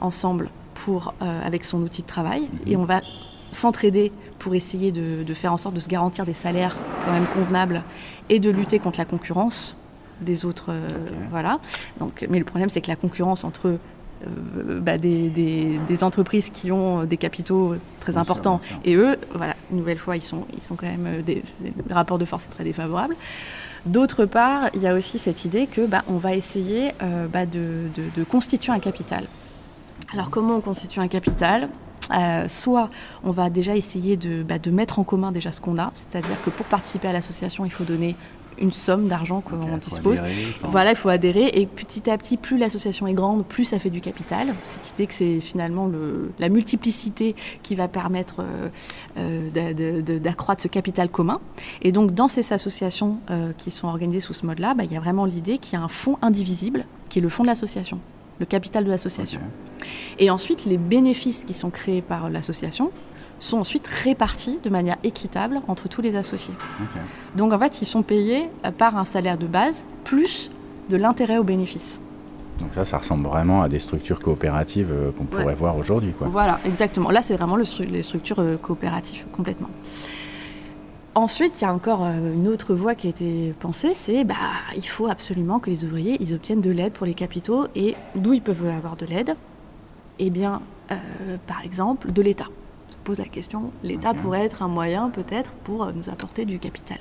ensemble 0.00 0.50
pour, 0.74 1.14
euh, 1.22 1.46
avec 1.46 1.64
son 1.64 1.82
outil 1.82 2.02
de 2.02 2.06
travail 2.06 2.48
et 2.66 2.76
on 2.76 2.84
va 2.84 3.00
s'entraider 3.52 4.12
pour 4.38 4.54
essayer 4.54 4.92
de, 4.92 5.34
faire 5.34 5.52
en 5.52 5.56
sorte 5.56 5.74
de 5.74 5.80
se 5.80 5.88
garantir 5.88 6.24
des 6.24 6.34
salaires 6.34 6.76
quand 7.04 7.12
même 7.12 7.26
convenables 7.26 7.82
et 8.28 8.40
de 8.40 8.50
lutter 8.50 8.78
contre 8.78 8.98
la 8.98 9.04
concurrence 9.04 9.76
des 10.20 10.44
autres. 10.44 10.66
Euh, 10.68 10.88
voilà. 11.30 11.58
Donc, 11.98 12.26
mais 12.28 12.38
le 12.38 12.44
problème, 12.44 12.68
c'est 12.68 12.80
que 12.80 12.88
la 12.88 12.96
concurrence 12.96 13.44
entre 13.44 13.78
bah, 14.80 14.98
des, 14.98 15.30
des, 15.30 16.04
entreprises 16.04 16.50
qui 16.50 16.72
ont 16.72 17.04
des 17.04 17.16
capitaux 17.16 17.76
très 18.00 18.18
importants. 18.18 18.60
Et 18.84 18.94
eux, 18.94 19.16
voilà, 19.34 19.54
une 19.70 19.78
nouvelle 19.78 19.98
fois, 19.98 20.16
ils 20.16 20.22
sont, 20.22 20.46
ils 20.56 20.62
sont 20.62 20.74
quand 20.74 20.86
même 20.86 21.06
euh, 21.06 21.22
des, 21.22 21.42
le 21.62 21.94
rapport 21.94 22.18
de 22.18 22.24
force 22.24 22.44
est 22.44 22.50
très 22.50 22.64
défavorable. 22.64 23.14
D'autre 23.86 24.24
part, 24.24 24.70
il 24.74 24.82
y 24.82 24.86
a 24.86 24.94
aussi 24.94 25.18
cette 25.18 25.44
idée 25.44 25.66
que 25.66 25.86
bah, 25.86 26.02
on 26.08 26.16
va 26.16 26.34
essayer 26.34 26.92
euh, 27.02 27.26
bah, 27.28 27.46
de, 27.46 27.88
de, 28.16 28.24
constituer 28.24 28.72
un 28.72 28.80
capital. 28.80 29.26
Alors 30.12 30.30
comment 30.30 30.56
on 30.56 30.60
constitue 30.60 31.00
un 31.00 31.08
capital? 31.08 31.68
Euh, 32.16 32.48
soit 32.48 32.88
on 33.22 33.32
va 33.32 33.50
déjà 33.50 33.76
essayer 33.76 34.16
de, 34.16 34.42
bah, 34.42 34.58
de 34.58 34.70
mettre 34.70 34.98
en 34.98 35.04
commun 35.04 35.30
déjà 35.30 35.52
ce 35.52 35.60
qu'on 35.60 35.78
a, 35.78 35.92
c'est-à-dire 35.94 36.36
que 36.42 36.50
pour 36.50 36.64
participer 36.66 37.08
à 37.08 37.12
l'association, 37.12 37.66
il 37.66 37.70
faut 37.70 37.84
donner 37.84 38.16
une 38.60 38.72
somme 38.72 39.08
d'argent 39.08 39.40
qu'on 39.40 39.74
Ok, 39.74 39.82
faut 39.82 39.90
dispose. 39.90 40.18
adhérer, 40.20 40.54
Voilà, 40.64 40.90
il 40.90 40.96
faut 40.96 41.08
adhérer 41.08 41.50
et 41.54 41.66
petit 41.66 42.10
à 42.10 42.18
petit, 42.18 42.36
plus 42.36 42.58
l'association 42.58 43.06
est 43.06 43.14
grande, 43.14 43.44
plus 43.44 43.64
ça 43.64 43.78
fait 43.78 43.90
du 43.90 44.00
capital. 44.00 44.54
Cette 44.64 44.94
idée 44.94 45.06
que 45.06 45.14
c'est 45.14 45.40
finalement 45.40 45.86
le, 45.86 46.32
la 46.38 46.48
multiplicité 46.48 47.34
qui 47.62 47.74
va 47.74 47.88
permettre 47.88 48.40
euh, 48.40 48.68
euh, 49.56 50.02
d'accroître 50.18 50.62
ce 50.62 50.68
capital 50.68 51.08
commun. 51.08 51.40
Et 51.82 51.92
donc, 51.92 52.12
dans 52.12 52.28
ces 52.28 52.52
associations 52.52 53.18
euh, 53.30 53.52
qui 53.56 53.70
sont 53.70 53.88
organisées 53.88 54.20
sous 54.20 54.34
ce 54.34 54.46
mode-là, 54.46 54.74
bah, 54.74 54.84
il 54.84 54.92
y 54.92 54.96
a 54.96 55.00
vraiment 55.00 55.24
l'idée 55.24 55.58
qu'il 55.58 55.78
y 55.78 55.80
a 55.80 55.84
un 55.84 55.88
fonds 55.88 56.18
indivisible 56.22 56.84
qui 57.08 57.18
est 57.18 57.22
le 57.22 57.28
fonds 57.28 57.42
de 57.42 57.48
l'association, 57.48 58.00
le 58.38 58.46
capital 58.46 58.84
de 58.84 58.90
l'association. 58.90 59.40
Et 60.18 60.30
ensuite, 60.30 60.64
les 60.64 60.78
bénéfices 60.78 61.44
qui 61.44 61.54
sont 61.54 61.70
créés 61.70 62.02
par 62.02 62.30
l'association 62.30 62.90
sont 63.38 63.58
ensuite 63.58 63.86
répartis 63.86 64.58
de 64.62 64.70
manière 64.70 64.96
équitable 65.04 65.60
entre 65.68 65.88
tous 65.88 66.02
les 66.02 66.16
associés. 66.16 66.54
Donc 67.36 67.52
en 67.52 67.58
fait, 67.58 67.80
ils 67.82 67.86
sont 67.86 68.02
payés 68.02 68.48
par 68.78 68.96
un 68.96 69.04
salaire 69.04 69.38
de 69.38 69.46
base 69.46 69.84
plus 70.04 70.50
de 70.90 70.96
l'intérêt 70.96 71.38
aux 71.38 71.44
bénéfices. 71.44 72.00
Donc 72.58 72.70
ça, 72.74 72.84
ça 72.84 72.98
ressemble 72.98 73.28
vraiment 73.28 73.62
à 73.62 73.68
des 73.68 73.78
structures 73.78 74.18
coopératives 74.18 74.90
euh, 74.90 75.12
qu'on 75.12 75.24
pourrait 75.24 75.44
Ouais. 75.44 75.54
voir 75.54 75.76
aujourd'hui. 75.76 76.12
Voilà, 76.20 76.58
exactement. 76.64 77.10
Là, 77.10 77.22
c'est 77.22 77.36
vraiment 77.36 77.54
le 77.54 77.62
stru- 77.62 77.86
les 77.88 78.02
structures 78.02 78.40
euh, 78.40 78.56
coopératives, 78.56 79.24
complètement. 79.30 79.68
Ensuite, 81.14 81.60
il 81.60 81.64
y 81.64 81.68
a 81.68 81.72
encore 81.74 82.04
euh, 82.04 82.32
une 82.34 82.48
autre 82.48 82.74
voie 82.74 82.94
qui 82.94 83.06
a 83.06 83.10
été 83.10 83.54
pensée, 83.60 83.92
c'est 83.94 84.24
bah 84.24 84.34
il 84.76 84.86
faut 84.86 85.06
absolument 85.08 85.58
que 85.60 85.70
les 85.70 85.84
ouvriers 85.84 86.16
ils 86.20 86.34
obtiennent 86.34 86.60
de 86.60 86.70
l'aide 86.70 86.92
pour 86.92 87.06
les 87.06 87.14
capitaux 87.14 87.66
et 87.76 87.94
d'où 88.14 88.32
ils 88.34 88.42
peuvent 88.42 88.66
avoir 88.66 88.96
de 88.96 89.06
l'aide? 89.06 89.34
Eh 90.18 90.30
bien, 90.30 90.60
euh, 90.90 90.96
par 91.46 91.64
exemple, 91.64 92.10
de 92.12 92.22
l'État. 92.22 92.46
Pose 93.08 93.18
la 93.20 93.24
question, 93.24 93.70
l'État 93.82 94.12
pourrait 94.12 94.44
être 94.44 94.62
un 94.62 94.68
moyen 94.68 95.08
peut-être 95.08 95.52
pour 95.64 95.82
euh, 95.84 95.92
nous 95.96 96.10
apporter 96.12 96.44
du 96.44 96.58
capital. 96.58 96.98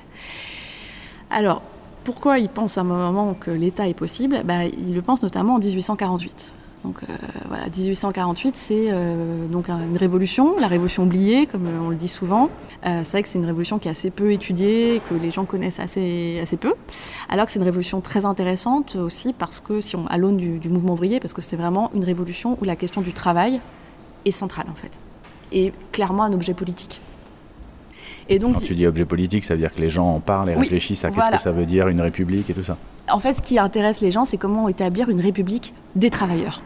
Alors, 1.29 1.61
pourquoi 2.05 2.39
ils 2.39 2.47
pensent 2.47 2.77
à 2.77 2.81
un 2.81 2.85
moment 2.85 3.33
que 3.33 3.51
l'État 3.51 3.89
est 3.89 3.93
possible? 3.93 4.41
Bah, 4.45 4.63
Ils 4.63 4.93
le 4.95 5.01
pensent 5.01 5.21
notamment 5.21 5.55
en 5.55 5.59
1848. 5.59 6.53
Donc 6.85 6.99
euh, 7.03 7.13
voilà, 7.49 7.65
1848, 7.65 8.55
c'est 8.55 8.85
euh, 8.89 9.47
donc 9.47 9.69
un- 9.69 9.81
une 9.83 9.97
révolution, 9.97 10.57
la 10.57 10.67
révolution 10.67 11.03
oubliée, 11.03 11.45
comme 11.45 11.67
on 11.85 11.89
le 11.89 11.97
dit 11.97 12.07
souvent. 12.07 12.49
Euh, 12.85 13.01
c'est 13.03 13.11
vrai 13.11 13.23
que 13.23 13.27
c'est 13.27 13.39
une 13.39 13.45
révolution 13.45 13.77
qui 13.77 13.89
est 13.89 13.91
assez 13.91 14.09
peu 14.09 14.31
étudiée, 14.31 15.01
que 15.09 15.13
les 15.15 15.31
gens 15.31 15.43
connaissent 15.43 15.81
assez, 15.81 16.39
assez 16.41 16.55
peu. 16.55 16.73
Alors 17.27 17.47
que 17.47 17.51
c'est 17.51 17.59
une 17.59 17.65
révolution 17.65 17.99
très 17.99 18.23
intéressante 18.23 18.95
aussi 18.95 19.33
parce 19.33 19.59
que, 19.59 19.81
si 19.81 19.97
on 19.97 20.07
à 20.07 20.17
l'aune 20.17 20.37
du, 20.37 20.59
du 20.59 20.69
mouvement 20.69 20.93
ouvrier, 20.93 21.19
parce 21.19 21.33
que 21.33 21.41
c'est 21.41 21.57
vraiment 21.57 21.91
une 21.93 22.05
révolution 22.05 22.57
où 22.61 22.63
la 22.63 22.77
question 22.77 23.01
du 23.01 23.11
travail 23.11 23.59
est 24.23 24.31
centrale 24.31 24.67
en 24.71 24.75
fait, 24.75 24.91
et 25.51 25.73
clairement 25.91 26.23
un 26.23 26.33
objet 26.33 26.53
politique. 26.53 27.01
Et 28.29 28.39
donc, 28.39 28.55
Quand 28.55 28.61
tu 28.61 28.75
dis 28.75 28.85
objet 28.85 29.05
politique, 29.05 29.45
ça 29.45 29.53
veut 29.53 29.59
dire 29.61 29.73
que 29.73 29.79
les 29.79 29.89
gens 29.89 30.07
en 30.15 30.19
parlent 30.19 30.49
et 30.49 30.55
Oui, 30.55 30.61
réfléchissent 30.63 31.05
à 31.05 31.11
qu'est-ce 31.11 31.29
que 31.31 31.37
ça 31.41 31.51
veut 31.51 31.65
dire 31.65 31.87
une 31.87 32.01
république 32.01 32.49
et 32.49 32.53
tout 32.53 32.63
ça. 32.63 32.77
en 33.09 33.19
fait, 33.19 33.35
ce 33.35 33.41
qui 33.41 33.57
intéresse 33.57 34.01
les 34.01 34.11
gens, 34.11 34.25
c'est 34.25 34.37
comment 34.37 34.67
établir 34.67 35.09
une 35.09 35.21
république 35.21 35.73
des 35.95 36.09
travailleurs. 36.09 36.61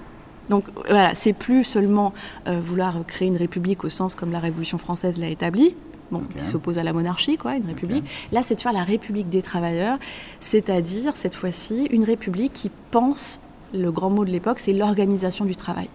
Donc 0.50 0.66
voilà, 0.90 1.14
c'est 1.14 1.34
plus 1.34 1.64
seulement 1.64 2.14
euh, 2.48 2.60
vouloir 2.64 2.96
créer 3.06 3.28
une 3.28 3.38
république 3.38 3.84
au 3.84 3.90
sens 3.90 4.16
comme 4.16 4.32
la 4.32 4.40
Révolution 4.40 4.78
française 4.80 5.20
l'a 5.20 5.28
établi, 5.30 5.76
bon, 6.10 6.18
Ok. 6.20 6.38
qui 6.40 6.46
s'oppose 6.46 6.80
à 6.80 6.84
la 6.84 6.94
monarchie, 6.94 7.38
quoi, 7.38 7.56
une 7.56 7.68
république. 7.68 8.04
Là, 8.32 8.42
c'est 8.44 8.56
de 8.56 8.62
faire 8.62 8.74
la 8.74 8.84
république 8.84 9.30
des 9.30 9.44
travailleurs, 9.44 9.98
c'est-à-dire 10.40 11.16
cette 11.16 11.36
fois-ci 11.36 11.86
une 11.92 12.04
république 12.04 12.54
qui 12.54 12.72
pense, 12.90 13.40
le 13.74 13.92
grand 13.92 14.10
mot 14.10 14.26
de 14.26 14.32
l'époque, 14.32 14.58
c'est 14.60 14.74
l'organisation 14.74 15.46
du 15.46 15.56
travail. 15.56 15.88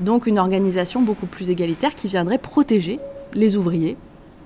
Donc 0.00 0.26
une 0.26 0.38
organisation 0.38 1.00
beaucoup 1.02 1.26
plus 1.26 1.50
égalitaire 1.50 1.94
qui 1.94 2.08
viendrait 2.08 2.38
protéger 2.38 2.98
les 3.34 3.56
ouvriers, 3.56 3.96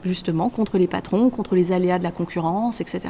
justement, 0.04 0.48
contre 0.50 0.78
les 0.78 0.86
patrons, 0.88 1.30
contre 1.30 1.54
les 1.54 1.70
aléas 1.72 1.98
de 1.98 2.02
la 2.04 2.10
concurrence, 2.10 2.80
etc. 2.80 3.00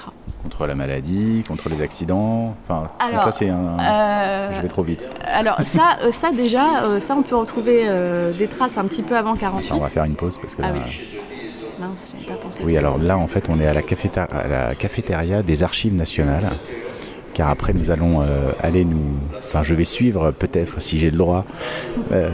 Contre 0.42 0.66
la 0.66 0.74
maladie, 0.74 1.42
contre 1.48 1.68
les 1.68 1.80
accidents. 1.82 2.54
Enfin, 2.64 2.90
Alors, 2.98 3.20
ça, 3.24 3.32
c'est 3.32 3.48
un. 3.48 3.78
Euh, 3.80 4.52
Je 4.52 4.60
vais 4.60 4.68
trop 4.68 4.82
vite. 4.82 5.08
Alors 5.24 5.60
ça, 5.62 5.96
euh, 6.04 6.10
ça 6.10 6.32
déjà, 6.32 6.84
euh, 6.84 7.00
ça 7.00 7.14
on 7.16 7.22
peut 7.22 7.36
retrouver 7.36 7.86
des 8.38 8.46
traces 8.48 8.76
un 8.78 8.84
petit 8.84 9.02
peu 9.02 9.16
avant 9.16 9.36
48. 9.36 9.70
Enfin, 9.72 9.80
on 9.80 9.84
va 9.84 9.88
faire 9.90 10.04
une 10.04 10.16
pause 10.16 10.38
parce 10.40 10.54
que 10.54 10.62
Ah 10.62 10.68
là- 10.72 10.74
oui. 10.86 11.00
Mince, 11.80 12.12
j'avais 12.20 12.36
pas 12.38 12.44
pensé. 12.44 12.62
Oui, 12.64 12.76
alors 12.76 12.98
là, 12.98 13.16
en 13.18 13.26
fait, 13.26 13.44
on 13.48 13.58
est 13.58 13.66
à 13.66 13.72
la, 13.74 13.82
caféta- 13.82 14.28
à 14.30 14.46
la 14.46 14.74
cafétéria 14.74 15.42
des 15.42 15.62
Archives 15.62 15.94
nationales. 15.94 16.44
Car 17.34 17.48
après, 17.48 17.72
nous 17.72 17.90
allons 17.90 18.20
euh, 18.22 18.52
aller 18.60 18.84
nous. 18.84 19.16
Enfin, 19.38 19.62
je 19.62 19.74
vais 19.74 19.84
suivre, 19.84 20.32
peut-être, 20.32 20.82
si 20.82 20.98
j'ai 20.98 21.10
le 21.10 21.16
droit, 21.16 21.44
euh, 22.12 22.30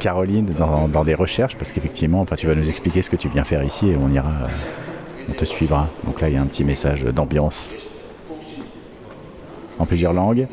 Caroline 0.00 0.46
dans, 0.46 1.04
des 1.04 1.14
recherches. 1.14 1.56
Parce 1.56 1.72
qu'effectivement, 1.72 2.20
enfin, 2.20 2.36
tu 2.36 2.46
vas 2.46 2.54
nous 2.54 2.68
expliquer 2.68 3.02
ce 3.02 3.10
que 3.10 3.16
tu 3.16 3.28
viens 3.28 3.44
faire 3.44 3.62
ici 3.62 3.88
et 3.88 3.96
on 3.96 4.12
ira. 4.12 4.28
euh, 4.28 4.48
on 5.28 5.32
te 5.32 5.44
suivra. 5.44 5.88
Donc 6.04 6.20
là, 6.20 6.28
il 6.28 6.34
y 6.34 6.36
a 6.36 6.40
un 6.40 6.46
petit 6.46 6.64
message 6.64 7.02
d'ambiance. 7.04 7.74
En 9.78 9.86
plusieurs 9.86 10.12
langues. 10.12 10.46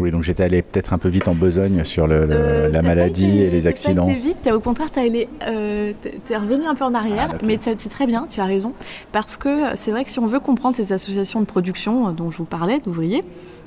Donc 0.00 0.22
j'étais 0.22 0.44
allé 0.44 0.62
peut-être 0.62 0.92
un 0.92 0.98
peu 0.98 1.08
vite 1.08 1.26
en 1.28 1.34
besogne 1.34 1.82
sur 1.84 2.06
le- 2.06 2.20
le- 2.20 2.26
Euh, 2.30 2.68
la 2.70 2.82
maladie 2.82 3.40
et 3.40 3.50
les 3.50 3.66
accidents. 3.66 4.08
été 4.08 4.18
vite, 4.18 4.38
t'as- 4.42 4.54
au 4.54 4.60
contraire, 4.60 4.88
euh, 4.96 5.92
t'es- 6.00 6.18
t'es 6.26 6.36
revenu 6.36 6.64
un 6.66 6.74
peu 6.74 6.84
en 6.84 6.94
arrière, 6.94 7.24
Ah, 7.24 7.32
d'accord. 7.32 7.46
mais 7.46 7.58
ça- 7.58 7.72
c'est 7.76 7.88
très 7.88 8.06
bien, 8.06 8.26
tu 8.30 8.40
as 8.40 8.44
raison, 8.44 8.74
parce 9.12 9.36
que 9.36 9.74
c'est 9.74 9.90
vrai 9.90 10.04
que 10.04 10.10
si 10.10 10.18
on 10.20 10.26
veut 10.26 10.40
comprendre 10.40 10.76
ces 10.76 10.92
associations 10.92 11.40
de 11.40 11.46
production 11.46 12.08
euh, 12.08 12.12
dont 12.12 12.30
je 12.30 12.38
vous 12.38 12.44
parlais, 12.44 12.78
d'ouvriers, 12.78 13.24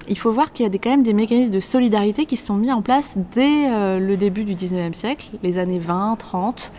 il 0.07 0.17
faut 0.17 0.31
voir 0.31 0.51
qu'il 0.53 0.63
y 0.63 0.65
a 0.65 0.69
des, 0.69 0.79
quand 0.79 0.89
même 0.89 1.03
des 1.03 1.13
mécanismes 1.13 1.51
de 1.53 1.59
solidarité 1.59 2.25
qui 2.25 2.38
se 2.38 2.45
sont 2.47 2.55
mis 2.55 2.71
en 2.71 2.81
place 2.81 3.15
dès 3.35 3.69
euh, 3.69 4.00
le 4.00 4.17
début 4.17 4.45
du 4.45 4.55
19e 4.55 4.93
siècle, 4.93 5.27
les 5.43 5.57
années 5.57 5.79
20, 5.79 6.15
30, 6.17 6.71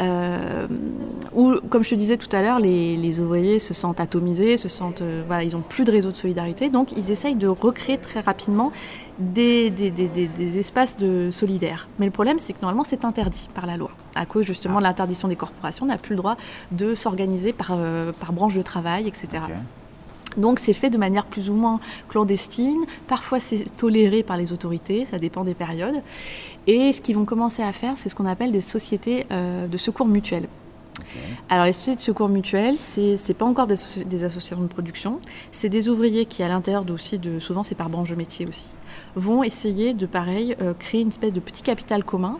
euh, 0.00 0.66
où, 1.34 1.54
comme 1.70 1.82
je 1.84 1.90
te 1.90 1.94
disais 1.94 2.16
tout 2.16 2.34
à 2.34 2.42
l'heure, 2.42 2.58
les, 2.58 2.96
les 2.96 3.20
ouvriers 3.20 3.58
se 3.58 3.74
sentent 3.74 4.00
atomisés, 4.00 4.56
se 4.56 4.68
sentent, 4.68 5.02
euh, 5.02 5.22
voilà, 5.26 5.42
ils 5.44 5.52
n'ont 5.54 5.62
plus 5.62 5.84
de 5.84 5.90
réseau 5.92 6.10
de 6.12 6.16
solidarité, 6.16 6.68
donc 6.70 6.92
ils 6.96 7.10
essayent 7.10 7.34
de 7.34 7.48
recréer 7.48 7.98
très 7.98 8.20
rapidement 8.20 8.70
des, 9.18 9.70
des, 9.70 9.90
des, 9.90 10.06
des- 10.08 10.28
des 10.28 10.58
espaces 10.58 10.96
de 10.96 11.30
solidaires. 11.30 11.88
Mais 11.98 12.06
le 12.06 12.12
problème, 12.12 12.38
c'est 12.38 12.52
que 12.52 12.60
normalement, 12.62 12.84
c'est 12.84 13.04
interdit 13.04 13.48
par 13.54 13.66
la 13.66 13.76
loi. 13.76 13.90
À 14.14 14.26
cause 14.26 14.44
justement 14.44 14.78
de 14.78 14.84
l'interdiction 14.84 15.28
des 15.28 15.36
corporations, 15.36 15.84
on 15.84 15.88
n'a 15.88 15.98
plus 15.98 16.14
le 16.14 16.18
droit 16.18 16.36
de 16.70 16.94
s'organiser 16.94 17.52
par, 17.52 17.70
euh, 17.72 18.12
par 18.12 18.32
branche 18.32 18.54
de 18.54 18.62
travail, 18.62 19.08
etc. 19.08 19.28
Donc 20.38 20.58
c'est 20.58 20.72
fait 20.72 20.90
de 20.90 20.98
manière 20.98 21.26
plus 21.26 21.50
ou 21.50 21.54
moins 21.54 21.80
clandestine. 22.08 22.84
Parfois 23.06 23.40
c'est 23.40 23.64
toléré 23.76 24.22
par 24.22 24.36
les 24.36 24.52
autorités, 24.52 25.04
ça 25.04 25.18
dépend 25.18 25.44
des 25.44 25.54
périodes. 25.54 26.02
Et 26.66 26.92
ce 26.92 27.00
qu'ils 27.00 27.16
vont 27.16 27.24
commencer 27.24 27.62
à 27.62 27.72
faire, 27.72 27.96
c'est 27.96 28.08
ce 28.08 28.14
qu'on 28.14 28.26
appelle 28.26 28.52
des 28.52 28.60
sociétés 28.60 29.26
euh, 29.30 29.66
de 29.66 29.76
secours 29.76 30.06
mutuels. 30.06 30.48
Alors 31.48 31.64
les 31.64 31.72
sociétés 31.72 31.96
de 31.96 32.00
secours 32.02 32.28
mutuels, 32.28 32.76
c'est 32.76 33.16
c'est 33.16 33.32
pas 33.34 33.44
encore 33.44 33.66
des, 33.66 33.74
associ- 33.74 34.04
des 34.04 34.24
associations 34.24 34.60
de 34.62 34.66
production, 34.68 35.20
c'est 35.52 35.68
des 35.68 35.88
ouvriers 35.88 36.26
qui 36.26 36.42
à 36.42 36.48
l'intérieur 36.48 36.84
aussi 36.90 37.18
de 37.18 37.38
souvent 37.40 37.62
c'est 37.64 37.76
par 37.76 37.88
branche 37.88 38.10
de 38.10 38.16
métier 38.16 38.46
aussi, 38.46 38.66
vont 39.16 39.42
essayer 39.42 39.94
de 39.94 40.06
pareil 40.06 40.56
euh, 40.60 40.74
créer 40.78 41.00
une 41.00 41.08
espèce 41.08 41.32
de 41.32 41.40
petit 41.40 41.62
capital 41.62 42.04
commun 42.04 42.38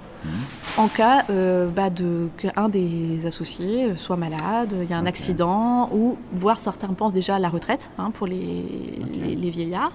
en 0.77 0.89
cas 0.89 1.25
euh, 1.31 1.69
bah, 1.69 1.91
de 1.91 2.29
qu'un 2.37 2.69
des 2.69 3.25
associés 3.27 3.87
euh, 3.87 3.97
soit 3.97 4.17
malade, 4.17 4.75
il 4.83 4.91
y 4.91 4.93
a 4.93 4.99
un 4.99 5.07
accident 5.07 5.89
ou 5.93 6.19
voire 6.33 6.59
certains 6.59 6.89
pensent 6.89 7.13
déjà 7.13 7.37
à 7.37 7.39
la 7.39 7.49
retraite 7.49 7.91
hein, 7.99 8.11
pour 8.13 8.27
les, 8.27 8.65
les, 9.13 9.37
les 9.37 9.51
vieillards. 9.51 9.93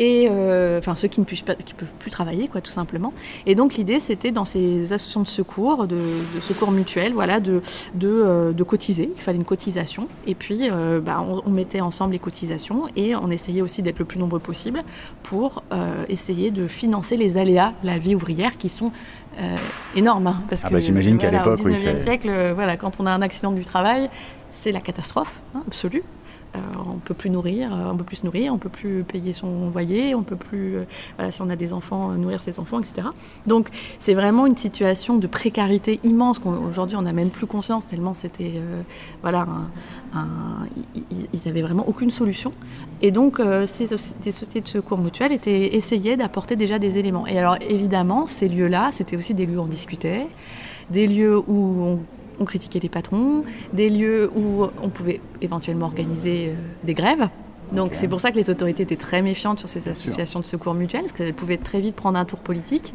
Et 0.00 0.26
euh, 0.28 0.80
enfin 0.80 0.96
ceux 0.96 1.06
qui 1.06 1.20
ne 1.20 1.24
puissent 1.24 1.42
pas, 1.42 1.54
qui 1.54 1.72
peuvent 1.72 1.86
plus 2.00 2.10
travailler 2.10 2.48
quoi 2.48 2.60
tout 2.60 2.72
simplement. 2.72 3.12
Et 3.46 3.54
donc 3.54 3.74
l'idée 3.74 4.00
c'était 4.00 4.32
dans 4.32 4.44
ces 4.44 4.92
associations 4.92 5.22
de 5.22 5.28
secours, 5.28 5.86
de, 5.86 5.96
de 6.34 6.40
secours 6.40 6.72
mutuels, 6.72 7.12
voilà, 7.12 7.38
de 7.38 7.62
de, 7.94 8.52
de 8.52 8.62
cotiser. 8.64 9.12
Il 9.14 9.22
fallait 9.22 9.38
une 9.38 9.44
cotisation. 9.44 10.08
Et 10.26 10.34
puis 10.34 10.68
bah, 11.00 11.24
on, 11.24 11.42
on 11.46 11.50
mettait 11.50 11.80
ensemble 11.80 12.12
les 12.12 12.18
cotisations 12.18 12.88
et 12.96 13.14
on 13.14 13.30
essayait 13.30 13.62
aussi 13.62 13.82
d'être 13.82 14.00
le 14.00 14.04
plus 14.04 14.18
nombreux 14.18 14.40
possible 14.40 14.82
pour 15.22 15.62
essayer 16.08 16.50
de 16.50 16.66
financer 16.68 17.16
les 17.16 17.36
aléas 17.36 17.72
de 17.82 17.86
la 17.86 17.98
vie 17.98 18.14
ouvrière 18.14 18.56
qui 18.58 18.68
sont 18.68 18.92
euh, 19.40 19.56
énormes. 19.96 20.26
hein, 20.28 20.42
parce 20.48 20.62
Ah 20.64 20.68
que 20.68 20.74
bah, 20.74 20.80
j'imagine 20.80 21.18
qu'à 21.18 21.28
voilà, 21.30 21.46
au 21.46 21.50
l'époque, 21.50 21.66
oui, 21.66 21.72
19e 21.74 21.98
c'est- 21.98 22.04
siècle, 22.04 22.28
euh, 22.30 22.52
voilà, 22.54 22.76
quand 22.76 22.92
on 23.00 23.06
a 23.06 23.10
un 23.10 23.22
accident 23.22 23.52
du 23.52 23.64
travail, 23.64 24.08
c'est 24.52 24.70
la 24.72 24.80
catastrophe 24.80 25.40
hein, 25.54 25.62
absolue. 25.66 26.02
On 26.54 26.98
peut 26.98 27.14
plus 27.14 27.30
nourrir, 27.30 27.74
euh, 27.74 27.90
on 27.92 27.96
peut 27.96 28.04
plus 28.04 28.16
se 28.16 28.24
nourrir, 28.26 28.52
on 28.54 28.58
peut 28.58 28.68
plus 28.68 29.02
payer 29.02 29.32
son 29.32 29.70
loyer, 29.70 30.14
on 30.14 30.22
peut 30.22 30.36
plus, 30.36 30.76
euh, 30.76 30.84
voilà, 31.16 31.30
si 31.32 31.42
on 31.42 31.50
a 31.50 31.56
des 31.56 31.72
enfants, 31.72 32.12
euh, 32.12 32.16
nourrir 32.16 32.40
ses 32.42 32.58
enfants, 32.60 32.78
etc. 32.78 33.08
Donc 33.46 33.68
c'est 33.98 34.14
vraiment 34.14 34.46
une 34.46 34.56
situation 34.56 35.16
de 35.16 35.26
précarité 35.26 35.98
immense 36.04 36.38
qu'aujourd'hui 36.38 36.96
on 36.96 37.02
n'a 37.02 37.12
même 37.12 37.30
plus 37.30 37.46
conscience 37.46 37.84
tellement 37.86 38.14
c'était, 38.14 38.52
voilà, 39.22 39.46
ils- 41.10 41.28
ils 41.32 41.48
avaient 41.48 41.62
vraiment 41.62 41.86
aucune 41.88 42.10
solution. 42.10 42.52
Et 43.02 43.10
donc 43.10 43.40
ces 43.66 43.86
sociétés 43.86 44.60
de 44.60 44.68
secours 44.68 44.98
mutuels 44.98 45.32
étaient 45.32 45.74
essayaient 45.76 46.16
d'apporter 46.16 46.56
déjà 46.56 46.78
des 46.78 46.98
éléments. 46.98 47.26
Et 47.26 47.38
alors 47.38 47.56
évidemment 47.68 48.26
ces 48.26 48.48
lieux-là, 48.48 48.90
c'était 48.92 49.16
aussi 49.16 49.34
des 49.34 49.46
lieux 49.46 49.58
où 49.58 49.62
on 49.62 49.66
discutait, 49.66 50.26
des 50.90 51.06
lieux 51.06 51.36
où 51.38 51.56
on 51.82 51.98
on 52.40 52.44
critiquait 52.44 52.80
les 52.80 52.88
patrons, 52.88 53.44
des 53.72 53.90
lieux 53.90 54.30
où 54.36 54.64
on 54.82 54.88
pouvait 54.88 55.20
éventuellement 55.40 55.86
organiser 55.86 56.48
euh, 56.48 56.54
des 56.84 56.94
grèves. 56.94 57.28
Donc 57.72 57.94
c'est 57.94 58.08
pour 58.08 58.20
ça 58.20 58.30
que 58.30 58.36
les 58.36 58.50
autorités 58.50 58.82
étaient 58.82 58.96
très 58.96 59.22
méfiantes 59.22 59.58
sur 59.58 59.68
ces 59.68 59.80
Bien 59.80 59.94
sûr. 59.94 60.02
associations 60.02 60.40
de 60.40 60.44
secours 60.44 60.74
mutuels, 60.74 61.02
parce 61.02 61.12
qu'elles 61.12 61.34
pouvaient 61.34 61.56
très 61.56 61.80
vite 61.80 61.96
prendre 61.96 62.18
un 62.18 62.24
tour 62.24 62.38
politique. 62.38 62.94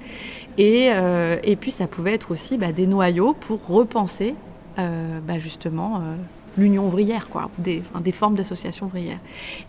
Et, 0.58 0.90
euh, 0.92 1.38
et 1.44 1.56
puis 1.56 1.72
ça 1.72 1.88
pouvait 1.88 2.14
être 2.14 2.32
aussi 2.32 2.58
bah, 2.58 2.72
des 2.72 2.88
noyaux 2.88 3.34
pour 3.34 3.66
repenser 3.68 4.36
euh, 4.78 5.20
bah, 5.28 5.40
justement 5.40 5.98
euh, 5.98 6.16
l'union 6.58 6.88
ouvrière, 6.88 7.30
quoi, 7.30 7.50
des, 7.58 7.82
des 8.02 8.12
formes 8.12 8.36
d'associations 8.36 8.88
ouvrières. 8.88 9.20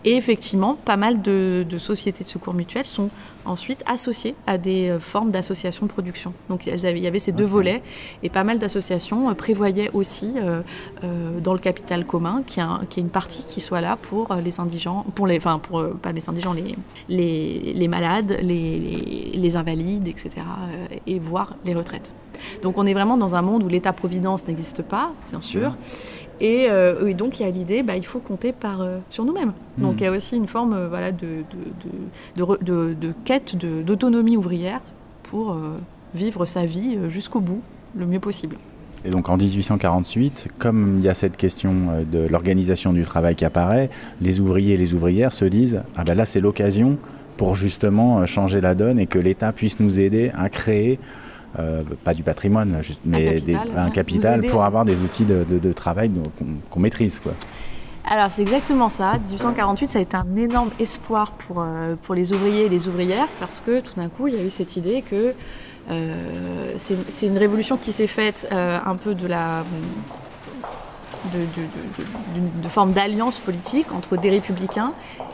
Et 0.05 0.15
effectivement, 0.15 0.75
pas 0.75 0.97
mal 0.97 1.21
de, 1.21 1.65
de 1.69 1.77
sociétés 1.77 2.23
de 2.23 2.29
secours 2.29 2.53
mutuels 2.53 2.85
sont 2.87 3.09
ensuite 3.45 3.83
associées 3.87 4.35
à 4.45 4.57
des 4.59 4.89
euh, 4.89 4.99
formes 4.99 5.31
d'associations 5.31 5.87
de 5.87 5.91
production. 5.91 6.33
Donc 6.49 6.67
elles 6.67 6.85
avaient- 6.85 6.99
il 6.99 7.03
y 7.03 7.07
avait 7.07 7.19
ces 7.19 7.31
deux 7.31 7.45
volets, 7.45 7.81
et 8.21 8.29
pas 8.29 8.43
mal 8.43 8.59
d'associations 8.59 9.29
euh, 9.29 9.33
prévoyaient 9.33 9.89
aussi 9.93 10.33
euh, 10.37 10.61
euh, 11.03 11.39
dans 11.39 11.53
le 11.53 11.59
capital 11.59 12.05
commun 12.05 12.43
qu'il 12.45 12.61
y, 12.61 12.65
ait 12.65 13.01
une 13.01 13.09
partie 13.09 13.43
qui 13.43 13.59
soit 13.61 13.81
là 13.81 13.97
pour 13.99 14.35
les 14.35 14.59
indigents, 14.59 15.05
pour 15.15 15.25
les, 15.25 15.37
enfin 15.37 15.57
pour 15.59 15.83
pas 16.01 16.11
les 16.11 16.29
indigents, 16.29 16.53
les, 16.53 16.75
les, 17.09 17.73
les 17.73 17.87
malades, 17.87 18.37
les, 18.41 18.77
les, 18.79 19.31
les 19.33 19.57
invalides, 19.57 20.07
etc. 20.07 20.29
et 21.07 21.17
voire 21.19 21.55
les 21.65 21.73
retraites. 21.73 22.13
Donc 22.61 22.77
on 22.77 22.85
est 22.85 22.93
vraiment 22.93 23.17
dans 23.17 23.35
un 23.35 23.41
monde 23.41 23.63
où 23.63 23.67
l'État-providence 23.67 24.47
n'existe 24.47 24.81
pas, 24.83 25.11
bien 25.29 25.41
sûr. 25.41 25.75
Et, 26.41 26.65
euh, 26.69 27.05
et 27.05 27.13
donc 27.13 27.39
il 27.39 27.43
y 27.43 27.45
a 27.45 27.51
l'idée, 27.51 27.83
bah, 27.83 27.95
il 27.95 28.05
faut 28.05 28.19
compter 28.19 28.51
par, 28.51 28.81
euh, 28.81 28.97
sur 29.09 29.23
nous-mêmes. 29.23 29.53
Donc 29.77 29.93
Mhm. 29.93 29.97
il 29.99 30.03
y 30.03 30.07
a 30.07 30.11
aussi 30.11 30.35
une 30.35 30.47
forme 30.47 30.73
euh, 30.73 30.89
voilà, 30.89 31.11
de, 31.11 31.43
de, 32.35 33.13
quête 33.25 33.55
d'autonomie 33.55 34.35
ouvrière 34.37 34.81
pour 35.23 35.55
vivre 36.13 36.45
sa 36.45 36.65
vie 36.65 36.97
jusqu'au 37.09 37.39
bout, 37.39 37.61
le 37.95 38.05
mieux 38.05 38.19
possible. 38.19 38.57
Et 39.05 39.09
donc 39.09 39.29
en 39.29 39.37
1848, 39.37 40.49
comme 40.57 40.97
il 40.99 41.05
y 41.05 41.09
a 41.09 41.13
cette 41.13 41.37
question 41.37 41.73
de 42.11 42.27
l'organisation 42.27 42.91
du 42.91 43.03
travail 43.03 43.35
qui 43.35 43.45
apparaît, 43.45 43.89
les 44.19 44.39
ouvriers 44.39 44.73
et 44.73 44.77
les 44.77 44.93
ouvrières 44.93 45.31
se 45.33 45.45
disent 45.45 45.83
ah 45.95 46.03
ben 46.03 46.15
là 46.15 46.25
c'est 46.25 46.41
l'occasion 46.41 46.97
pour 47.37 47.55
justement 47.55 48.25
changer 48.25 48.61
la 48.61 48.75
donne 48.75 48.99
et 48.99 49.05
que 49.07 49.19
l'État 49.19 49.51
puisse 49.53 49.79
nous 49.79 49.99
aider 50.01 50.31
à 50.35 50.49
créer 50.49 50.99
euh, 51.59 51.83
pas 52.03 52.13
du 52.13 52.23
patrimoine, 52.23 52.77
juste, 52.81 53.01
mais 53.05 53.25
capital, 53.39 53.69
un 53.77 53.89
capital 53.89 54.41
pour 54.45 54.63
avoir 54.63 54.85
des 54.85 54.95
outils 54.97 55.25
de, 55.25 55.43
de- 55.49 55.59
de 55.59 55.73
travail 55.73 56.09
qu'on 56.69 56.79
maîtrise 56.79 57.19
quoi. 57.19 57.33
Alors 58.05 58.31
c'est 58.31 58.41
exactement 58.41 58.89
ça. 58.89 59.13
1848, 59.29 59.87
ça 59.87 59.99
a 59.99 60.01
été 60.01 60.17
un 60.17 60.35
énorme 60.35 60.71
espoir 60.79 61.33
pour, 61.33 61.61
euh, 61.61 61.95
pour 62.01 62.15
les 62.15 62.33
ouvriers 62.33 62.65
et 62.65 62.69
les 62.69 62.87
ouvrières 62.87 63.27
parce 63.39 63.61
que 63.61 63.79
tout 63.81 63.93
d'un 63.95 64.09
coup, 64.09 64.27
il 64.27 64.33
y 64.33 64.37
a 64.39 64.43
eu 64.43 64.49
cette 64.49 64.75
idée 64.75 65.03
que 65.03 65.33
euh, 65.89 66.73
c'est 66.77 67.27
une 67.27 67.37
révolution 67.37 67.77
qui 67.77 67.91
s'est 67.91 68.07
faite 68.07 68.47
un 68.51 68.95
peu 68.95 69.13
de 69.13 69.27
la 69.27 69.63
de, 71.33 72.61
de 72.63 72.67
forme 72.69 72.93
d'alliance 72.93 73.37
politique 73.39 73.91
entre 73.93 74.17
des 74.17 74.29
républicains, 74.29 74.93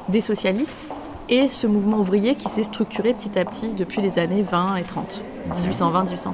des 0.10 0.22
socialistes 0.22 0.90
et 1.30 1.50
ce 1.50 1.68
mouvement 1.68 2.00
ouvrier 2.00 2.36
qui 2.36 2.48
s'est 2.50 2.64
structuré 2.64 3.14
petit 3.14 3.38
à 3.38 3.46
petit 3.46 3.70
depuis 3.70 4.02
les 4.02 4.20
années 4.20 4.42
20 4.44 4.76
et 4.78 4.84
30, 4.84 5.22
1820-1830. 5.62 6.34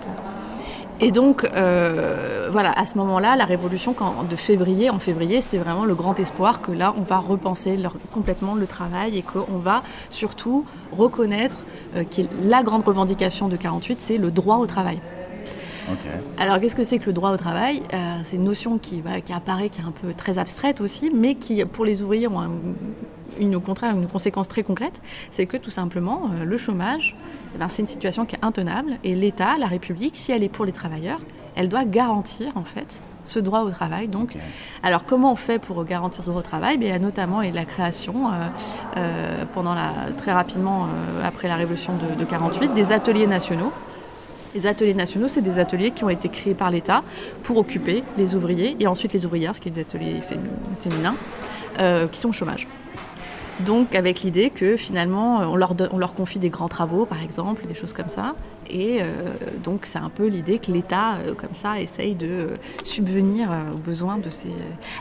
Et 1.00 1.12
donc, 1.12 1.44
euh, 1.44 2.50
voilà, 2.52 2.72
à 2.72 2.86
ce 2.86 2.98
moment-là, 3.00 3.36
la 3.36 3.46
révolution 3.46 3.94
quand- 3.94 4.24
de 4.30 4.36
février, 4.36 4.90
en 4.90 5.00
février, 5.00 5.42
c'est 5.42 5.58
vraiment 5.58 5.86
le 5.86 5.96
grand 5.96 6.18
espoir 6.20 6.62
que 6.62 6.72
là, 6.72 6.94
on 6.98 7.02
va 7.02 7.18
repenser 7.18 7.76
leur- 7.78 7.96
complètement 8.14 8.54
le 8.54 8.68
travail 8.68 9.18
et 9.18 9.22
qu'on 9.24 9.58
va 9.58 9.82
surtout 10.10 10.66
reconnaître 10.96 11.58
euh, 11.96 12.04
que 12.04 12.22
la 12.44 12.64
grande 12.64 12.84
revendication 12.84 13.48
de 13.50 13.56
48, 13.58 14.00
c'est 14.02 14.18
le 14.18 14.32
droit 14.32 14.58
au 14.58 14.68
travail. 14.68 15.00
Alors, 16.38 16.60
qu'est-ce 16.60 16.76
que 16.76 16.84
c'est 16.84 16.98
que 17.00 17.08
le 17.08 17.14
droit 17.14 17.32
au 17.32 17.38
travail? 17.38 17.84
Euh, 17.94 17.98
C'est 18.24 18.38
une 18.38 18.46
notion 18.46 18.78
qui, 18.78 19.04
qui 19.26 19.34
apparaît, 19.34 19.68
qui 19.70 19.82
est 19.82 19.84
un 19.86 19.92
peu 19.92 20.14
très 20.14 20.38
abstraite 20.38 20.80
aussi, 20.80 21.12
mais 21.14 21.36
qui, 21.36 21.66
pour 21.66 21.84
les 21.84 22.02
ouvriers, 22.02 22.28
ont 22.30 22.40
un- 22.40 22.52
une, 23.40 23.56
au 23.56 23.60
contraire 23.60 23.96
une 23.96 24.08
conséquence 24.08 24.48
très 24.48 24.64
concrète. 24.64 25.02
C'est 25.32 25.46
que 25.46 25.58
tout 25.58 25.70
simplement, 25.70 26.30
euh, 26.40 26.46
le 26.46 26.58
chômage, 26.58 27.16
eh 27.56 27.58
ben, 27.58 27.70
c'est 27.70 27.82
une 27.82 27.88
situation 27.88 28.26
qui 28.26 28.36
est 28.36 28.44
intenable 28.44 28.94
et 29.04 29.16
l'État, 29.16 29.58
la 29.58 29.68
République, 29.68 30.18
si 30.18 30.32
elle 30.32 30.44
est 30.44 30.50
pour 30.50 30.66
les 30.66 30.72
travailleurs, 30.72 31.20
elle 31.56 31.70
doit 31.70 31.86
garantir 31.86 32.52
en 32.56 32.64
fait 32.64 33.02
ce 33.26 33.40
droit 33.40 33.62
au 33.62 33.70
travail. 33.70 34.10
Donc, 34.10 34.36
alors 34.82 35.06
comment 35.06 35.32
on 35.32 35.36
fait 35.36 35.58
pour 35.60 35.86
garantir 35.86 36.24
ce 36.24 36.30
droit 36.30 36.42
au 36.42 36.44
travail? 36.44 36.78
Il 36.82 36.86
y 36.86 36.92
a 36.92 37.00
notamment 37.00 37.42
et 37.42 37.52
la 37.52 37.64
création, 37.64 38.28
euh, 38.28 38.32
euh, 38.98 39.46
pendant 39.54 39.74
la, 39.74 39.94
très 40.18 40.34
rapidement 40.34 40.86
euh, 40.86 41.26
après 41.26 41.48
la 41.48 41.56
révolution 41.56 41.94
de, 41.96 42.20
de 42.20 42.26
48, 42.26 42.74
des 42.74 42.92
ateliers 42.92 43.28
nationaux. 43.28 43.72
Les 44.56 44.68
ateliers 44.68 44.94
nationaux, 44.94 45.28
c'est 45.30 45.42
des 45.42 45.58
ateliers 45.58 45.92
qui 45.92 46.04
ont 46.04 46.10
été 46.10 46.28
créés 46.28 46.54
par 46.54 46.70
l'État 46.70 47.02
pour 47.44 47.58
occuper 47.58 48.04
les 48.18 48.36
ouvriers 48.36 48.76
et 48.80 48.88
ensuite 48.88 49.14
les 49.14 49.26
ouvrières, 49.26 49.56
ce 49.56 49.62
qui 49.62 49.70
est 49.70 49.72
des 49.72 49.82
ateliers 49.82 50.20
fémi- 50.22 50.82
féminins, 50.84 51.16
qui 52.12 52.20
sont 52.20 52.30
au 52.30 52.34
chômage. 52.34 52.68
Donc 53.60 53.96
avec 53.96 54.22
l'idée 54.22 54.50
que 54.50 54.76
finalement 54.78 55.38
on 55.40 55.56
leur, 55.56 55.76
donne- 55.76 55.90
on 55.94 55.98
leur 55.98 56.14
confie 56.16 56.40
des 56.40 56.50
grands 56.50 56.68
travaux 56.68 57.06
par 57.06 57.22
exemple, 57.22 57.66
des 57.68 57.76
choses 57.76 57.94
comme 57.94 58.10
ça. 58.10 58.36
Et 58.70 59.00
euh, 59.02 59.06
donc 59.64 59.86
c'est 59.86 60.00
un 60.00 60.10
peu 60.10 60.26
l'idée 60.28 60.58
que 60.58 60.72
l'État 60.72 61.16
euh, 61.16 61.34
comme 61.36 61.54
ça 61.54 61.80
essaye 61.80 62.16
de 62.16 62.28
euh, 62.28 62.48
subvenir 62.84 63.52
euh, 63.52 63.74
aux 63.74 63.78
besoins 63.78 64.18
de 64.18 64.30
ces... 64.30 64.48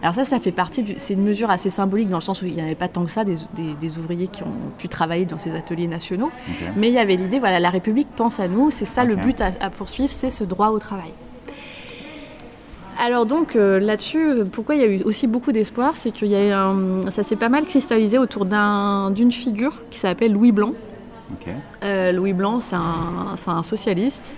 Alors 0.02 0.14
ça 0.14 0.24
ça 0.24 0.38
fait 0.40 0.52
partie, 0.52 0.82
du... 0.82 0.94
c'est 0.98 1.14
une 1.14 1.22
mesure 1.24 1.48
assez 1.50 1.70
symbolique 1.70 2.08
dans 2.08 2.18
le 2.18 2.22
sens 2.22 2.42
où 2.42 2.46
il 2.46 2.54
n'y 2.54 2.60
avait 2.60 2.74
pas 2.74 2.88
tant 2.88 3.04
que 3.04 3.10
ça 3.10 3.24
des, 3.24 3.36
des- 3.54 3.74
des 3.80 3.98
ouvriers 3.98 4.26
qui 4.26 4.42
ont 4.42 4.52
pu 4.78 4.88
travailler 4.88 5.24
dans 5.24 5.38
ces 5.38 5.54
ateliers 5.54 5.86
nationaux. 5.86 6.30
Mais 6.76 6.88
il 6.88 6.94
y 6.94 6.98
avait 6.98 7.16
l'idée, 7.16 7.38
voilà, 7.38 7.58
la 7.60 7.70
République 7.70 8.08
pense 8.14 8.38
à 8.40 8.48
nous, 8.48 8.70
c'est 8.70 8.84
ça 8.84 9.04
le 9.04 9.16
but 9.16 9.40
à, 9.40 9.50
à 9.60 9.70
poursuivre, 9.70 10.10
c'est 10.12 10.30
ce 10.30 10.44
droit 10.44 10.68
au 10.68 10.78
travail. 10.78 11.12
Alors 13.04 13.26
donc 13.26 13.56
euh, 13.56 13.80
là-dessus, 13.80 14.44
pourquoi 14.52 14.76
il 14.76 14.80
y 14.80 14.84
a 14.84 14.86
eu 14.86 15.02
aussi 15.02 15.26
beaucoup 15.26 15.50
d'espoir, 15.50 15.96
c'est 15.96 16.12
qu'il 16.12 16.28
y 16.28 16.36
a 16.36 16.46
eu 16.46 16.52
un- 16.52 17.10
ça 17.10 17.24
s'est 17.24 17.34
pas 17.34 17.48
mal 17.48 17.64
cristallisé 17.64 18.16
autour 18.16 18.44
d'un- 18.44 19.10
d'une 19.10 19.32
figure 19.32 19.82
qui 19.90 19.98
s'appelle 19.98 20.32
Louis 20.32 20.52
Blanc. 20.52 20.70
Euh, 21.82 22.12
Louis 22.12 22.32
Blanc, 22.32 22.60
c'est 22.60 22.76
un, 22.76 23.34
un 23.48 23.62
socialiste 23.64 24.36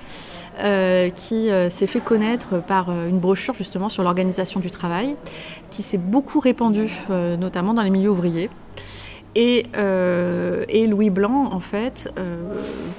euh, 0.61 1.11
qui 1.11 1.51
euh, 1.51 1.69
s'est 1.69 1.87
fait 1.87 2.01
connaître 2.01 2.63
par 2.63 2.89
une 2.91 3.19
brochure 3.19 3.53
justement 3.55 3.91
sur 3.91 4.03
l'organisation 4.03 4.61
du 4.61 4.71
travail, 4.71 5.15
qui 5.69 5.83
s'est 5.83 5.99
beaucoup 5.99 6.41
répandue, 6.41 6.91
notamment 7.39 7.75
dans 7.75 7.83
les 7.83 7.91
milieux 7.91 8.11
ouvriers. 8.11 8.49
Et, 9.35 9.67
et 10.69 10.87
Louis 10.87 11.11
Blanc, 11.11 11.51
en 11.53 11.59
fait, 11.61 12.09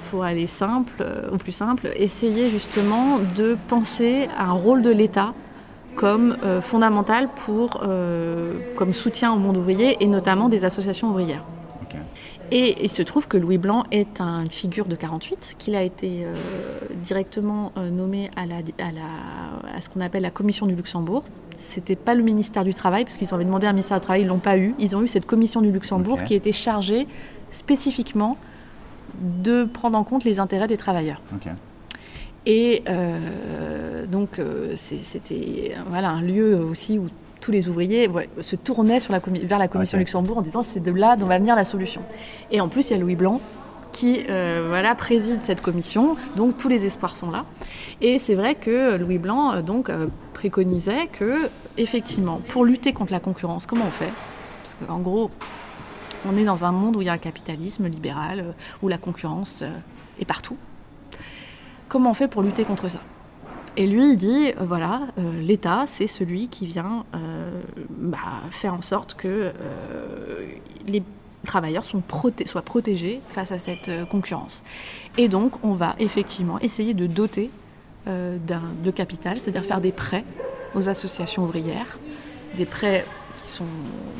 pour 0.09 0.25
aller 0.25 0.45
simple, 0.47 1.03
au 1.31 1.37
plus 1.37 1.53
simple, 1.53 1.89
essayait 1.95 2.49
justement 2.49 3.19
de 3.37 3.57
penser 3.69 4.27
à 4.37 4.47
un 4.49 4.51
rôle 4.51 4.81
de 4.81 4.91
l'État 4.91 5.33
comme 5.95 6.37
euh, 6.43 6.61
fondamental 6.61 7.29
pour, 7.45 7.81
euh, 7.83 8.53
comme 8.75 8.93
soutien 8.93 9.31
au 9.33 9.37
monde 9.37 9.57
ouvrier 9.57 9.97
et 10.01 10.07
notamment 10.07 10.49
des 10.49 10.65
associations 10.65 11.09
ouvrières. 11.09 11.43
Et 12.51 12.83
il 12.83 12.89
se 12.91 13.01
trouve 13.01 13.27
que 13.27 13.37
Louis 13.37 13.57
Blanc 13.57 13.83
est 13.91 14.21
un- 14.21 14.43
une 14.43 14.51
figure 14.51 14.85
de 14.85 14.95
48, 14.95 15.55
qu'il 15.57 15.75
a 15.75 15.81
été 15.81 16.23
euh, 16.25 16.35
directement 17.01 17.71
euh, 17.77 17.89
nommé 17.89 18.29
à, 18.35 18.45
la, 18.45 18.57
à, 18.57 18.91
la- 18.91 19.75
à 19.75 19.81
ce 19.81 19.89
qu'on 19.89 20.01
appelle 20.01 20.21
la 20.21 20.29
commission 20.31 20.65
du 20.67 20.75
Luxembourg. 20.75 21.23
C'était 21.57 21.95
pas 21.95 22.13
le 22.13 22.21
ministère 22.21 22.63
du 22.63 22.73
Travail, 22.73 23.03
parce 23.05 23.17
qu'ils 23.17 23.33
avaient 23.33 23.45
demandé 23.45 23.65
un 23.65 23.71
ministère 23.71 23.97
du 23.99 24.03
Travail, 24.03 24.21
ils 24.21 24.27
l'ont 24.27 24.37
pas 24.39 24.57
eu. 24.57 24.75
Ils 24.77 24.95
ont 24.95 25.01
eu 25.01 25.07
cette 25.07 25.25
commission 25.25 25.61
du 25.61 25.71
Luxembourg 25.71 26.17
qui 26.25 26.33
était 26.35 26.51
chargée 26.51 27.07
spécifiquement 27.51 28.37
de 29.21 29.63
prendre 29.63 29.97
en 29.97 30.03
compte 30.03 30.23
les 30.25 30.39
intérêts 30.39 30.67
des 30.67 30.77
travailleurs. 30.77 31.21
Et 32.45 32.83
euh, 32.87 34.05
donc 34.05 34.39
euh, 34.39 34.75
c'était 34.75 35.75
voilà, 35.89 36.09
un 36.09 36.21
lieu 36.21 36.57
aussi 36.57 36.99
où 36.99 37.09
tous 37.41 37.51
les 37.51 37.69
ouvriers 37.69 38.07
ouais, 38.07 38.29
se 38.41 38.55
tournaient 38.55 38.99
sur 38.99 39.13
la 39.13 39.19
commi- 39.19 39.45
vers 39.45 39.59
la 39.59 39.67
commission. 39.67 39.97
Luxembourg 39.97 40.37
en 40.37 40.41
disant 40.41 40.63
c'est 40.63 40.79
de 40.79 40.91
là 40.91 41.15
dont 41.15 41.25
va 41.25 41.39
venir 41.39 41.55
la 41.55 41.65
solution. 41.65 42.01
Et 42.51 42.61
en 42.61 42.67
plus 42.67 42.89
il 42.89 42.93
y 42.93 42.95
a 42.95 42.99
Louis 42.99 43.15
Blanc 43.15 43.41
qui 43.91 44.25
euh, 44.29 44.65
voilà, 44.67 44.93
préside 44.93 45.41
cette 45.41 45.61
commission, 45.61 46.17
donc 46.35 46.57
tous 46.57 46.67
les 46.67 46.85
espoirs 46.85 47.15
sont 47.15 47.31
là. 47.31 47.45
Et 48.01 48.19
c'est 48.19 48.35
vrai 48.35 48.55
que 48.55 48.97
Louis 48.97 49.19
Blanc 49.19 49.53
euh, 49.53 49.61
donc, 49.61 49.89
euh, 49.89 50.07
préconisait 50.33 51.07
que, 51.07 51.49
effectivement, 51.77 52.41
pour 52.49 52.65
lutter 52.65 52.91
contre 52.91 53.13
la 53.13 53.21
concurrence, 53.21 53.65
comment 53.65 53.85
on 53.87 53.91
fait? 53.91 54.11
Parce 54.63 54.75
qu'en 54.85 54.99
gros, 54.99 55.29
on 56.29 56.35
est 56.35 56.43
dans 56.43 56.65
un 56.65 56.73
monde 56.73 56.97
où 56.97 57.01
il 57.01 57.05
y 57.05 57.09
a 57.09 57.13
un 57.13 57.17
capitalisme 57.17 57.87
libéral, 57.87 58.53
où 58.83 58.89
la 58.89 58.97
concurrence 58.97 59.63
est 60.19 60.25
partout. 60.25 60.57
Comment 61.87 62.11
on 62.11 62.13
fait 62.13 62.27
pour 62.27 62.41
lutter 62.41 62.65
contre 62.65 62.89
ça 62.89 62.99
Et 63.77 63.85
lui, 63.85 64.11
il 64.11 64.17
dit, 64.17 64.49
euh, 64.49 64.65
voilà, 64.65 65.01
euh, 65.17 65.41
l'État, 65.41 65.85
c'est 65.87 66.07
celui 66.07 66.47
qui 66.47 66.65
vient 66.65 67.05
euh, 67.13 67.61
bah, 67.89 68.17
faire 68.49 68.73
en 68.73 68.81
sorte 68.81 69.13
que 69.13 69.51
les 70.87 71.03
travailleurs 71.45 71.85
soient 71.85 72.01
protégés 72.63 73.21
face 73.29 73.51
à 73.51 73.59
cette 73.59 73.91
concurrence. 74.09 74.63
Et 75.17 75.27
donc, 75.27 75.63
on 75.63 75.73
va 75.73 75.95
effectivement 75.99 76.59
essayer 76.59 76.93
de 76.93 77.05
doter 77.05 77.51
de 78.07 78.91
capital, 78.91 79.39
c'est-à-dire 79.39 79.63
faire 79.63 79.81
des 79.81 79.91
prêts 79.91 80.25
aux 80.75 80.89
associations 80.89 81.43
ouvrières, 81.43 81.99
des 82.55 82.65
prêts 82.65 83.05
qui 83.45 83.51
sont 83.51 83.65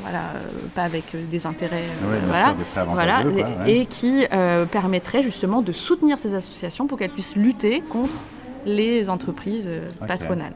voilà, 0.02 0.20
euh, 0.20 0.68
pas 0.74 0.84
avec 0.84 1.16
euh, 1.16 1.26
des 1.30 1.46
intérêts, 1.46 1.84
euh, 2.04 2.20
bien 2.20 2.28
voilà, 2.28 2.56
voilà, 2.94 3.24
quoi, 3.24 3.32
ouais. 3.66 3.72
et 3.72 3.86
qui 3.86 4.26
permettrait 4.72 5.24
justement 5.24 5.62
de 5.62 5.72
soutenir 5.72 6.20
ces 6.20 6.34
associations 6.36 6.88
pour 6.88 6.98
qu'elles 6.98 7.12
puissent 7.12 7.36
lutter 7.36 7.82
contre 7.82 8.18
les 8.66 9.10
entreprises 9.10 9.70
patronales. 10.08 10.54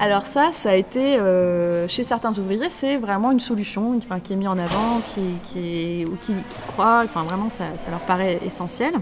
Alors 0.00 0.22
ça, 0.22 0.50
ça 0.52 0.70
a 0.70 0.74
été 0.76 1.16
euh, 1.16 1.88
chez 1.88 2.04
certains 2.04 2.30
ouvriers, 2.38 2.70
c'est 2.70 2.98
vraiment 2.98 3.32
une 3.32 3.40
solution, 3.40 3.96
enfin, 3.96 4.20
qui 4.20 4.32
est 4.32 4.36
mise 4.36 4.46
en 4.46 4.56
avant, 4.56 5.00
qui, 5.08 5.20
qui, 5.42 6.02
est, 6.02 6.04
ou 6.04 6.16
qui, 6.22 6.34
qui 6.34 6.60
croient, 6.68 7.02
enfin 7.04 7.24
vraiment 7.24 7.50
ça, 7.50 7.64
ça 7.78 7.90
leur 7.90 8.00
paraît 8.00 8.38
essentiel. 8.46 8.94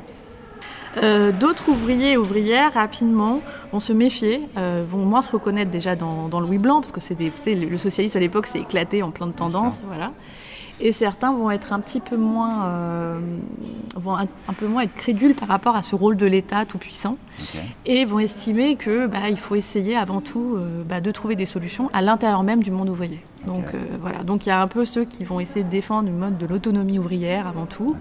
Euh, 0.97 1.33
D'autres 1.33 1.69
ouvriers 1.69 2.13
et 2.13 2.17
ouvrières 2.17 2.73
rapidement 2.75 3.43
vont 3.73 3.81
se 3.81 3.93
méfier, 3.93 4.43
euh, 4.57 4.85
vont 4.89 5.05
moins 5.05 5.23
se 5.23 5.31
reconnaître 5.31 5.71
déjà 5.71 5.97
dans, 5.97 6.29
dans 6.29 6.41
Louis 6.41 6.59
Blanc, 6.59 6.81
parce 6.81 6.93
que 6.93 7.01
c'est 7.01 7.17
le 7.19 7.79
socialisme 7.79 8.17
à 8.17 8.21
l'époque 8.21 8.47
s'est 8.47 8.61
éclaté 8.61 9.03
en 9.03 9.11
plein 9.11 9.27
de 9.27 9.33
tendances, 9.33 9.83
voilà. 9.87 10.13
Et 10.81 10.93
certains 10.93 11.33
vont 11.33 11.51
être 11.51 11.73
un 11.73 11.81
petit 11.81 12.01
peu 12.01 12.17
moins, 12.17 12.67
euh, 12.67 13.19
vont 13.97 14.17
un, 14.17 14.27
un 14.49 14.53
peu 14.53 14.67
moins 14.67 14.83
être 14.83 14.95
crédules 14.95 15.35
par 15.35 15.49
rapport 15.49 15.75
à 15.75 15.83
ce 15.83 15.95
rôle 15.95 16.17
de 16.17 16.27
l'État 16.27 16.67
tout 16.67 16.77
puissant 16.79 17.17
et 17.87 18.05
vont 18.05 18.19
estimer 18.19 18.77
que 18.77 19.07
bah, 19.07 19.31
il 19.31 19.39
faut 19.39 19.55
essayer 19.55 19.97
avant 19.97 20.21
tout 20.21 20.55
euh, 20.57 20.83
bah, 20.85 21.01
de 21.01 21.11
trouver 21.13 21.35
des 21.35 21.47
solutions 21.47 21.89
à 21.95 22.03
l'intérieur 22.03 22.43
même 22.43 22.63
du 22.63 22.71
monde 22.71 22.91
ouvrier. 22.91 23.21
Donc 23.47 23.65
euh, 23.75 23.79
voilà, 24.03 24.23
donc 24.25 24.45
il 24.45 24.49
y 24.49 24.53
a 24.53 24.61
un 24.61 24.67
peu 24.69 24.85
ceux 24.85 25.05
qui 25.05 25.23
vont 25.25 25.39
essayer 25.41 25.65
de 25.65 25.71
défendre 25.71 26.09
le 26.11 26.15
mode 26.17 26.37
de 26.37 26.47
l'autonomie 26.47 26.99
ouvrière 26.99 27.47
avant 27.47 27.65
tout, 27.67 27.95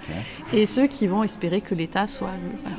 et 0.54 0.66
ceux 0.66 0.88
qui 0.88 1.06
vont 1.08 1.24
espérer 1.24 1.62
que 1.62 1.76
l'État 1.76 2.08
soit 2.08 2.32
le- 2.32 2.58
voilà. 2.64 2.78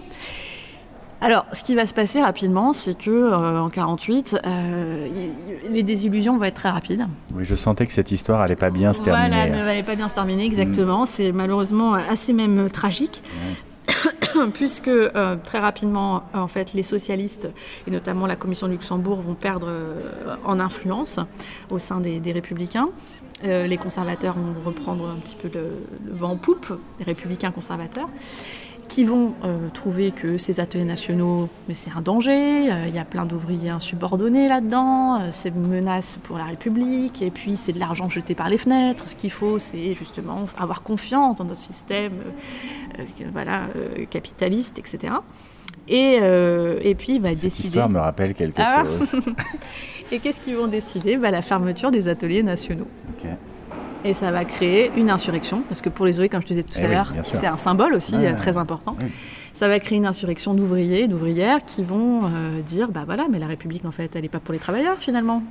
Alors, 1.21 1.47
ce 1.53 1.63
qui 1.63 1.75
va 1.75 1.87
se 1.87 1.95
passer 1.95 2.21
rapidement, 2.21 2.73
c'est 2.75 2.97
que 2.97 3.11
euh, 3.11 3.61
en 3.61 3.71
48, 3.71 4.39
euh, 4.45 5.09
y- 5.09 5.69
y- 5.69 5.73
les 5.73 5.83
désillusions 5.83 6.37
vont 6.37 6.45
être 6.45 6.55
très 6.57 6.69
rapides. 6.69 7.07
Oui, 7.35 7.45
je 7.45 7.55
sentais 7.55 7.87
que 7.87 7.93
cette 7.95 8.11
histoire 8.11 8.41
allait 8.43 8.55
pas 8.57 8.71
bien 8.71 8.93
se 8.93 9.01
terminer. 9.03 9.29
Voilà, 9.29 9.49
ne 9.59 9.65
valait 9.65 9.83
pas 9.83 9.95
bien 9.97 10.09
se 10.09 10.15
terminer, 10.15 10.45
exactement. 10.45 11.07
C'est 11.07 11.33
malheureusement 11.33 11.95
assez 11.95 12.33
même 12.35 12.69
tragique. 12.71 13.23
Puisque 14.55 14.89
euh, 14.89 15.37
très 15.45 15.59
rapidement, 15.59 16.25
en 16.35 16.49
fait, 16.49 16.75
les 16.75 16.83
socialistes 16.83 17.49
et 17.87 17.91
notamment 17.91 18.27
la 18.27 18.37
Commission 18.37 18.67
de 18.67 18.73
Luxembourg 18.73 19.21
vont 19.21 19.35
perdre 19.35 19.69
euh, 19.71 20.37
en 20.45 20.61
influence 20.61 21.19
au 21.71 21.79
sein 21.79 22.01
des, 22.01 22.21
des 22.21 22.33
républicains. 22.33 22.89
Euh, 23.45 23.67
les 23.67 23.77
conservateurs 23.79 24.35
vont 24.35 24.55
reprendre 24.67 25.09
un 25.09 25.17
petit 25.21 25.37
peu 25.37 25.49
le, 25.53 25.69
le 26.05 26.15
vent 26.15 26.33
en 26.33 26.37
poupe, 26.37 26.79
les 26.99 27.05
républicains 27.05 27.51
conservateurs, 27.53 28.09
qui 28.97 29.05
vont 29.05 29.35
euh, 29.45 29.69
trouver 29.75 30.11
que 30.11 30.39
ces 30.39 30.59
ateliers 30.59 30.87
nationaux, 30.87 31.51
mais 31.69 31.75
c'est 31.75 31.91
un 31.95 32.01
danger. 32.01 32.73
euh, 32.73 32.87
Il 32.89 32.95
y 32.95 32.99
a 32.99 33.05
plein 33.05 33.27
d'ouvriers 33.27 33.69
insubordonnés 33.69 34.49
là-dedans. 34.49 35.21
euh, 35.21 35.29
c'est 35.33 35.51
une 35.51 35.67
menace 35.69 36.19
pour 36.23 36.39
la 36.39 36.45
République. 36.45 37.21
Et 37.21 37.31
puis 37.31 37.59
c'est 37.59 37.75
de 37.75 37.79
l'argent 37.79 38.09
jeté 38.09 38.35
par 38.35 38.49
les 38.49 38.57
fenêtres. 38.57 39.07
Ce 39.07 39.15
qu'il 39.15 39.31
faut, 39.31 39.59
c'est 39.59 39.93
justement 39.93 40.47
avoir 40.57 40.81
confiance 40.83 41.37
dans 41.37 41.45
notre 41.45 41.61
système, 41.61 42.13
voilà, 43.35 43.67
capitaliste, 44.09 44.79
etc. 44.79 45.13
Et, 45.89 46.15
et 46.81 46.95
puis, 46.95 47.19
bah, 47.19 47.35
décider. 47.35 47.69
histoire 47.69 47.91
me 47.91 47.99
rappelle 48.01 48.33
quelque 48.33 48.63
Ah. 48.65 48.83
chose. 48.85 49.29
Et 50.11 50.21
qu'est-ce 50.21 50.41
qu'ils 50.41 50.57
vont 50.57 50.69
décider? 50.69 51.17
Bah, 51.19 51.31
La 51.31 51.43
fermeture 51.43 51.91
des 51.91 52.09
ateliers 52.09 52.43
nationaux. 52.43 52.89
Et 54.05 54.13
ça 54.15 54.31
va 54.31 54.45
créer 54.45 54.93
une 54.97 55.11
insurrection, 55.11 55.63
parce 55.69 55.81
que 55.83 55.89
pour 55.89 56.07
les 56.07 56.13
ouvriers, 56.13 56.29
comme 56.29 56.43
je 56.43 56.47
te 56.47 56.53
disais 56.55 56.63
tout 56.63 56.79
Eh 56.79 56.85
à 56.85 56.89
oui, 56.89 56.95
l'heure, 56.95 57.13
c'est 57.25 57.47
un 57.47 57.57
symbole 57.57 57.95
aussi 57.95 58.15
euh, 58.15 58.35
très 58.37 58.57
important. 58.57 58.97
Oui. 59.03 59.09
Ça 59.53 59.69
va 59.69 59.81
créer 59.81 59.99
une 59.99 60.07
insurrection 60.07 60.55
d'ouvriers 60.55 61.03
et 61.05 61.09
d'ouvrières 61.09 61.65
qui 61.65 61.83
vont 61.83 62.25
euh, 62.25 62.61
dire 62.61 62.89
bah 62.89 63.03
voilà, 63.07 63.27
mais 63.31 63.39
la 63.39 63.47
République 63.47 63.85
en 63.85 63.91
fait, 63.91 64.15
elle 64.15 64.23
n'est 64.23 64.29
pas 64.29 64.39
pour 64.39 64.53
les 64.53 64.59
travailleurs 64.61 64.99
finalement. 64.99 65.43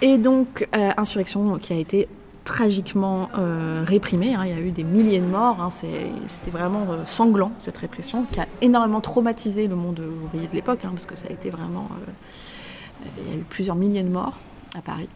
Et 0.00 0.18
donc, 0.18 0.66
euh, 0.74 0.90
insurrection 0.96 1.58
qui 1.58 1.72
a 1.72 1.76
été 1.76 2.08
tragiquement 2.44 3.28
euh, 3.38 3.84
réprimée. 3.86 4.34
hein. 4.34 4.42
Il 4.44 4.50
y 4.50 4.54
a 4.54 4.60
eu 4.60 4.70
des 4.70 4.84
milliers 4.84 5.20
de 5.20 5.26
morts. 5.26 5.60
hein. 5.60 5.70
C'était 5.70 6.50
vraiment 6.50 6.86
euh, 6.90 7.02
sanglant 7.06 7.52
cette 7.58 7.78
répression 7.78 8.24
qui 8.24 8.40
a 8.40 8.46
énormément 8.62 9.00
traumatisé 9.00 9.68
le 9.68 9.76
monde 9.76 10.00
ouvrier 10.24 10.48
de 10.48 10.54
l'époque, 10.54 10.80
hein, 10.84 10.90
parce 10.92 11.06
que 11.06 11.16
ça 11.16 11.26
a 11.28 11.32
été 11.32 11.50
vraiment. 11.50 11.88
il 13.26 13.32
y 13.32 13.36
a 13.36 13.38
eu 13.38 13.44
plusieurs 13.48 13.76
milliers 13.76 14.02
de 14.02 14.08
morts 14.08 14.38
à 14.76 14.82
Paris. 14.82 15.08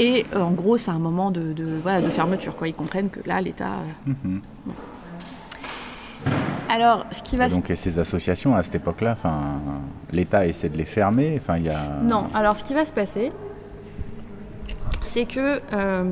Et 0.00 0.26
euh, 0.34 0.40
en 0.42 0.50
gros, 0.50 0.76
c'est 0.76 0.90
un 0.90 0.98
moment 0.98 1.30
de, 1.30 1.52
de, 1.52 1.64
voilà, 1.80 2.00
de 2.00 2.08
fermeture. 2.08 2.56
Quoi. 2.56 2.68
Ils 2.68 2.74
comprennent 2.74 3.10
que 3.10 3.20
là, 3.28 3.40
l'État. 3.40 3.74
euh, 4.08 4.12
Mhm. 4.24 4.40
Alors, 6.68 7.04
ce 7.12 7.22
qui 7.22 7.36
va 7.36 7.46
Et 7.46 7.50
donc, 7.50 7.70
et 7.70 7.76
ces 7.76 7.98
associations, 7.98 8.56
à 8.56 8.62
cette 8.62 8.74
époque-là, 8.76 9.16
l'État 10.10 10.46
essaie 10.46 10.68
de 10.68 10.76
les 10.76 10.84
fermer. 10.86 11.38
Enfin, 11.40 11.58
il 11.58 11.66
y 11.66 11.68
a. 11.68 12.00
Non, 12.02 12.26
alors 12.34 12.56
ce 12.56 12.64
qui 12.64 12.74
va 12.74 12.84
se 12.84 12.92
passer, 12.92 13.30
c'est 15.02 15.26
que 15.26 15.60
euh, 15.72 16.04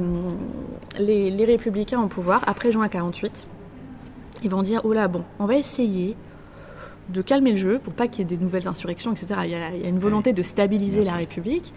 les, 0.99 1.31
les 1.31 1.45
républicains 1.45 2.01
au 2.01 2.07
pouvoir, 2.07 2.45
après 2.47 2.71
juin 2.71 2.87
48, 2.89 3.47
ils 4.45 4.51
vont 4.51 4.63
dire, 4.63 4.83
oh 4.85 4.93
là, 4.93 5.09
bon, 5.09 5.25
on 5.41 5.47
va 5.47 5.57
essayer 5.57 6.17
de 7.09 7.23
calmer 7.23 7.53
le 7.53 7.57
jeu 7.57 7.81
pour 7.83 7.95
pas 7.95 8.07
qu'il 8.07 8.21
y 8.21 8.33
ait 8.33 8.37
des 8.37 8.43
nouvelles 8.43 8.69
insurrections, 8.69 9.13
etc. 9.13 9.41
Il 9.45 9.51
y 9.51 9.55
a, 9.55 9.71
il 9.75 9.83
y 9.83 9.87
a 9.87 9.89
une 9.89 9.99
volonté 9.99 10.33
de 10.33 10.43
stabiliser 10.43 11.03
la. 11.03 11.15
République. 11.15 11.73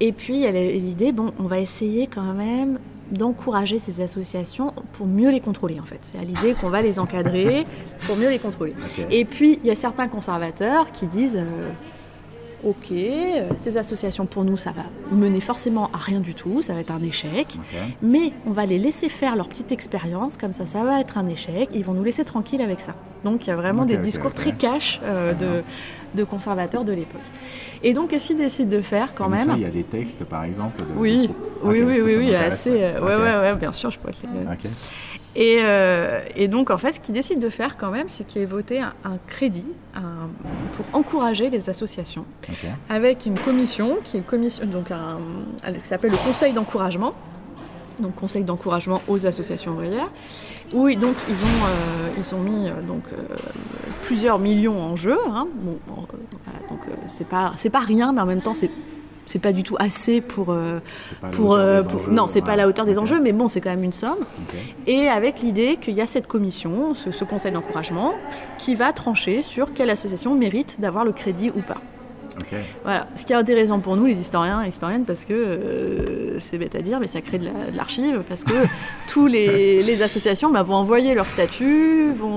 Et 0.00 0.12
puis, 0.12 0.34
il 0.34 0.40
y 0.40 0.46
a 0.46 0.50
l'idée, 0.50 1.12
bon, 1.12 1.32
on 1.38 1.44
va 1.44 1.60
essayer 1.60 2.06
quand 2.06 2.34
même 2.34 2.78
d'encourager 3.10 3.78
ces 3.78 4.00
associations 4.00 4.72
pour 4.92 5.06
mieux 5.06 5.30
les 5.30 5.40
contrôler, 5.40 5.78
en 5.78 5.84
fait. 5.84 6.00
C'est 6.02 6.18
à 6.18 6.24
l'idée 6.24 6.54
qu'on 6.54 6.70
va 6.70 6.82
les 6.82 6.98
encadrer 6.98 7.66
pour 8.06 8.16
mieux 8.16 8.30
les 8.30 8.38
contrôler. 8.38 8.74
Et 9.10 9.24
puis, 9.24 9.58
il 9.62 9.66
y 9.66 9.70
a 9.70 9.74
certains 9.74 10.08
conservateurs 10.08 10.90
qui 10.90 11.06
disent 11.06 11.38
euh, 11.38 11.70
Ok, 12.64 12.92
euh, 12.92 13.48
ces 13.56 13.76
associations 13.76 14.24
pour 14.26 14.44
nous, 14.44 14.56
ça 14.56 14.70
va 14.72 14.84
mener 15.14 15.40
forcément 15.40 15.90
à 15.92 15.98
rien 15.98 16.20
du 16.20 16.34
tout, 16.34 16.62
ça 16.62 16.72
va 16.72 16.80
être 16.80 16.90
un 16.92 17.02
échec. 17.02 17.58
Mais 18.02 18.32
on 18.46 18.52
va 18.52 18.64
les 18.64 18.78
laisser 18.78 19.08
faire 19.08 19.36
leur 19.36 19.48
petite 19.48 19.70
expérience, 19.70 20.36
comme 20.38 20.52
ça, 20.54 20.64
ça 20.64 20.82
va 20.82 21.00
être 21.00 21.18
un 21.18 21.26
échec. 21.28 21.68
Ils 21.74 21.84
vont 21.84 21.92
nous 21.92 22.04
laisser 22.04 22.24
tranquilles 22.24 22.62
avec 22.62 22.80
ça. 22.80 22.94
Donc, 23.22 23.46
il 23.46 23.50
y 23.50 23.52
a 23.52 23.56
vraiment 23.56 23.84
des 23.86 23.94
discours 24.02 24.32
très 24.34 24.52
cash 24.52 25.00
euh, 25.02 25.32
de, 25.34 25.62
de 26.14 26.24
conservateurs 26.24 26.84
de 26.84 26.92
l'époque. 26.92 27.20
Et 27.82 27.92
donc, 27.92 28.08
qu'est-ce 28.10 28.28
qu'ils 28.28 28.36
décident 28.38 28.74
de 28.76 28.82
faire 28.82 29.14
quand 29.14 29.28
même 29.28 29.46
il 29.56 29.62
y 29.62 29.66
a 29.66 29.70
des 29.70 29.82
textes, 29.84 30.24
par 30.24 30.44
exemple. 30.44 30.78
de- 30.84 30.98
Oui, 30.98 31.28
oui, 31.62 31.82
oui, 31.82 32.00
oui, 32.02 32.16
oui, 32.16 32.34
assez. 32.34 32.70
euh, 32.82 33.00
ouais, 33.00 33.14
Ok. 33.14 33.20
ouais, 33.22 33.50
ouais, 33.52 33.54
bien 33.58 33.72
sûr, 33.72 33.90
je 33.90 33.98
pourrais 33.98 34.12
te 34.12 34.26
les-. 34.26 34.46
Et, 35.36 35.58
euh, 35.62 36.20
et 36.36 36.48
donc, 36.48 36.70
en 36.70 36.78
fait, 36.78 36.92
ce 36.92 37.00
qu'ils 37.00 37.14
décident 37.14 37.40
de 37.40 37.48
faire 37.48 37.76
quand 37.76 37.90
même, 37.90 38.08
c'est 38.08 38.24
qu'ils 38.26 38.42
aient 38.42 38.46
voté 38.46 38.80
un, 38.80 38.92
un 39.04 39.18
crédit 39.26 39.64
un- 39.94 40.28
pour 40.72 40.86
encourager 40.92 41.50
les 41.50 41.68
associations 41.68 42.24
avec 42.88 43.26
une 43.26 43.38
commission 43.38 43.98
qui 44.04 44.16
est 44.16 44.20
une 44.20 44.24
commission, 44.26 44.64
donc 44.66 44.90
un, 44.90 45.18
qui 45.80 45.86
s'appelle 45.86 46.10
le 46.12 46.16
Conseil 46.18 46.52
d'encouragement. 46.52 47.14
Donc, 48.00 48.14
Conseil 48.16 48.42
d'encouragement 48.44 49.02
aux 49.08 49.26
associations 49.26 49.72
ouvrières. 49.72 50.10
où 50.72 50.88
ils- 50.88 50.98
donc, 50.98 51.14
ils 51.28 51.34
ont, 51.34 51.64
euh, 51.66 52.08
ils 52.18 52.34
ont 52.34 52.40
mis 52.40 52.68
euh, 52.68 52.72
donc, 52.82 53.02
euh, 53.12 53.36
plusieurs 54.02 54.38
millions 54.40 54.80
en 54.80 54.96
jeu. 54.96 55.16
hein. 55.28 55.46
Bon, 55.56 55.78
voilà, 55.86 56.68
donc, 56.68 56.80
c'est 57.06 57.26
pas, 57.28 57.52
c'est 57.56 57.70
pas 57.70 57.78
rien, 57.80 58.12
mais 58.12 58.20
en 58.20 58.26
même 58.26 58.42
temps, 58.42 58.54
c'est. 58.54 58.70
C'est 59.26 59.38
pas 59.38 59.52
du 59.52 59.62
tout 59.62 59.76
assez 59.78 60.20
pour, 60.20 60.50
euh, 60.50 60.80
pour, 61.32 61.54
euh, 61.54 61.82
des 61.82 61.88
pour- 61.88 62.00
enjeux, 62.02 62.10
non 62.12 62.28
c'est 62.28 62.42
pas 62.42 62.52
à 62.52 62.56
la 62.56 62.68
hauteur 62.68 62.84
des 62.86 62.98
enjeux 62.98 63.20
mais 63.20 63.32
bon 63.32 63.48
c'est 63.48 63.60
quand 63.60 63.70
même 63.70 63.84
une 63.84 63.92
somme. 63.92 64.18
Et 64.86 65.08
avec 65.08 65.40
l'idée 65.40 65.78
qu'il 65.80 65.94
y 65.94 66.00
a 66.00 66.06
cette 66.06 66.26
commission, 66.26 66.94
ce, 66.94 67.10
ce 67.10 67.24
conseil 67.24 67.52
d'encouragement, 67.52 68.14
qui 68.58 68.74
va 68.74 68.92
trancher 68.92 69.42
sur 69.42 69.72
quelle 69.72 69.90
association 69.90 70.34
mérite 70.34 70.80
d'avoir 70.80 71.04
le 71.04 71.12
crédit 71.12 71.50
ou 71.50 71.60
pas. 71.62 71.80
Voilà. 72.82 73.06
Ce 73.16 73.24
qui 73.24 73.32
est 73.32 73.36
intéressant 73.36 73.78
pour 73.80 73.96
nous, 73.96 74.06
les 74.06 74.14
historiens 74.20 74.62
et 74.62 74.68
historiennes, 74.68 75.04
parce 75.04 75.24
que 75.24 75.32
euh, 75.34 76.38
c'est 76.38 76.58
bête 76.58 76.74
à 76.74 76.80
dire, 76.82 77.00
mais 77.00 77.06
ça 77.06 77.20
crée 77.20 77.38
de 77.38 77.46
la- 77.46 77.70
de 77.70 77.76
l'archive, 77.76 78.22
parce 78.28 78.44
que 78.44 78.52
tous 79.08 79.26
les, 79.26 79.82
les 79.82 80.02
associations 80.02 80.50
bah, 80.50 80.62
vont 80.62 80.74
envoyer 80.74 81.14
leur 81.14 81.28
statut, 81.28 82.12
vont 82.12 82.28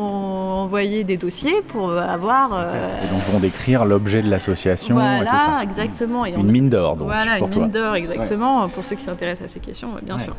envoyer 0.63 1.03
des 1.03 1.17
dossiers 1.17 1.61
pour 1.67 1.91
avoir. 1.91 2.51
euh, 2.53 2.89
Et 3.03 3.07
donc 3.13 3.21
vont 3.31 3.39
décrire 3.39 3.85
l'objet 3.85 4.21
de 4.21 4.29
l'association 4.29 4.95
et 4.95 5.19
tout 5.19 5.23
voilà, 5.25 5.31
ça. 5.57 5.63
exactement. 5.63 6.25
Et 6.25 6.31
Une 6.31 6.37
on- 6.39 6.43
mine 6.43 6.69
d'or, 6.69 6.95
donc, 6.95 7.07
voilà, 7.07 7.37
pour 7.37 7.47
une 7.47 7.53
toi. 7.53 7.63
mine 7.63 7.71
d'or, 7.71 7.95
exactement, 7.95 8.67
pour 8.69 8.83
ceux 8.83 8.95
qui 8.95 9.03
s'intéressent 9.03 9.45
à 9.45 9.53
ces 9.53 9.59
questions, 9.59 9.89
bien 10.03 10.17
Ouais. 10.17 10.23
sûr. 10.23 10.35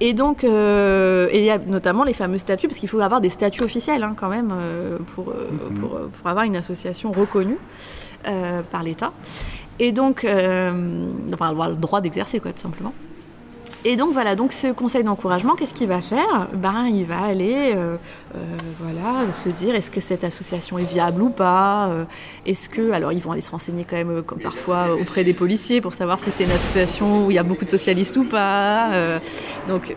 Et 0.00 0.12
donc, 0.14 0.44
euh, 0.44 1.28
et 1.30 1.38
il 1.40 1.44
y 1.44 1.50
a 1.50 1.58
notamment 1.58 2.04
les 2.04 2.12
fameux 2.14 2.38
statuts, 2.38 2.68
parce 2.68 2.78
qu'il 2.78 2.88
faut 2.88 3.00
avoir 3.00 3.20
des 3.20 3.30
statuts 3.30 3.64
officiels 3.64 4.02
hein, 4.02 4.14
quand 4.16 4.28
même 4.28 4.52
euh, 4.52 4.98
pour, 5.14 5.30
euh, 5.30 5.48
Mhm. 5.70 5.78
pour, 5.80 5.94
euh, 5.96 6.10
pour 6.12 6.28
avoir 6.30 6.44
une 6.44 6.56
association 6.56 7.12
reconnue 7.12 7.58
euh, 8.26 8.62
par 8.62 8.82
l'État. 8.82 9.12
Et 9.78 9.92
donc, 9.92 10.24
euh, 10.24 11.08
avoir 11.40 11.68
le 11.68 11.76
droit 11.76 12.00
d'exercer, 12.00 12.40
quoi, 12.40 12.52
tout 12.52 12.60
simplement. 12.60 12.94
Et 13.84 13.94
donc 13.94 14.12
voilà, 14.12 14.34
donc 14.34 14.52
ce 14.52 14.72
conseil 14.72 15.04
d'encouragement, 15.04 15.54
qu'est-ce 15.54 15.74
qu'il 15.74 15.86
va 15.86 16.00
faire? 16.00 16.48
Ben, 16.54 16.86
il 16.86 17.04
va 17.04 17.20
aller, 17.22 17.72
euh, 17.76 17.96
voilà, 18.80 19.32
se 19.32 19.48
dire 19.48 19.74
est-ce 19.74 19.90
que 19.90 20.00
cette 20.00 20.22
association 20.24 20.78
est 20.78 20.84
viable 20.84 21.22
ou 21.22 21.30
pas 21.30 21.88
Euh, 21.88 22.04
Est-ce 22.44 22.68
que, 22.68 22.90
alors 22.92 23.12
ils 23.12 23.20
vont 23.22 23.32
aller 23.32 23.40
se 23.40 23.50
renseigner 23.50 23.84
quand 23.88 23.96
même, 23.96 24.10
euh, 24.10 24.22
comme 24.22 24.40
parfois 24.40 24.88
euh, 24.90 25.00
auprès 25.00 25.24
des 25.24 25.32
policiers, 25.32 25.80
pour 25.80 25.92
savoir 25.94 26.18
si 26.18 26.30
c'est 26.30 26.44
une 26.44 26.50
association 26.50 27.24
où 27.26 27.30
il 27.30 27.34
y 27.34 27.38
a 27.38 27.42
beaucoup 27.42 27.64
de 27.64 27.70
socialistes 27.70 28.16
ou 28.16 28.24
pas. 28.24 28.92
Euh, 28.92 29.18
donc 29.68 29.94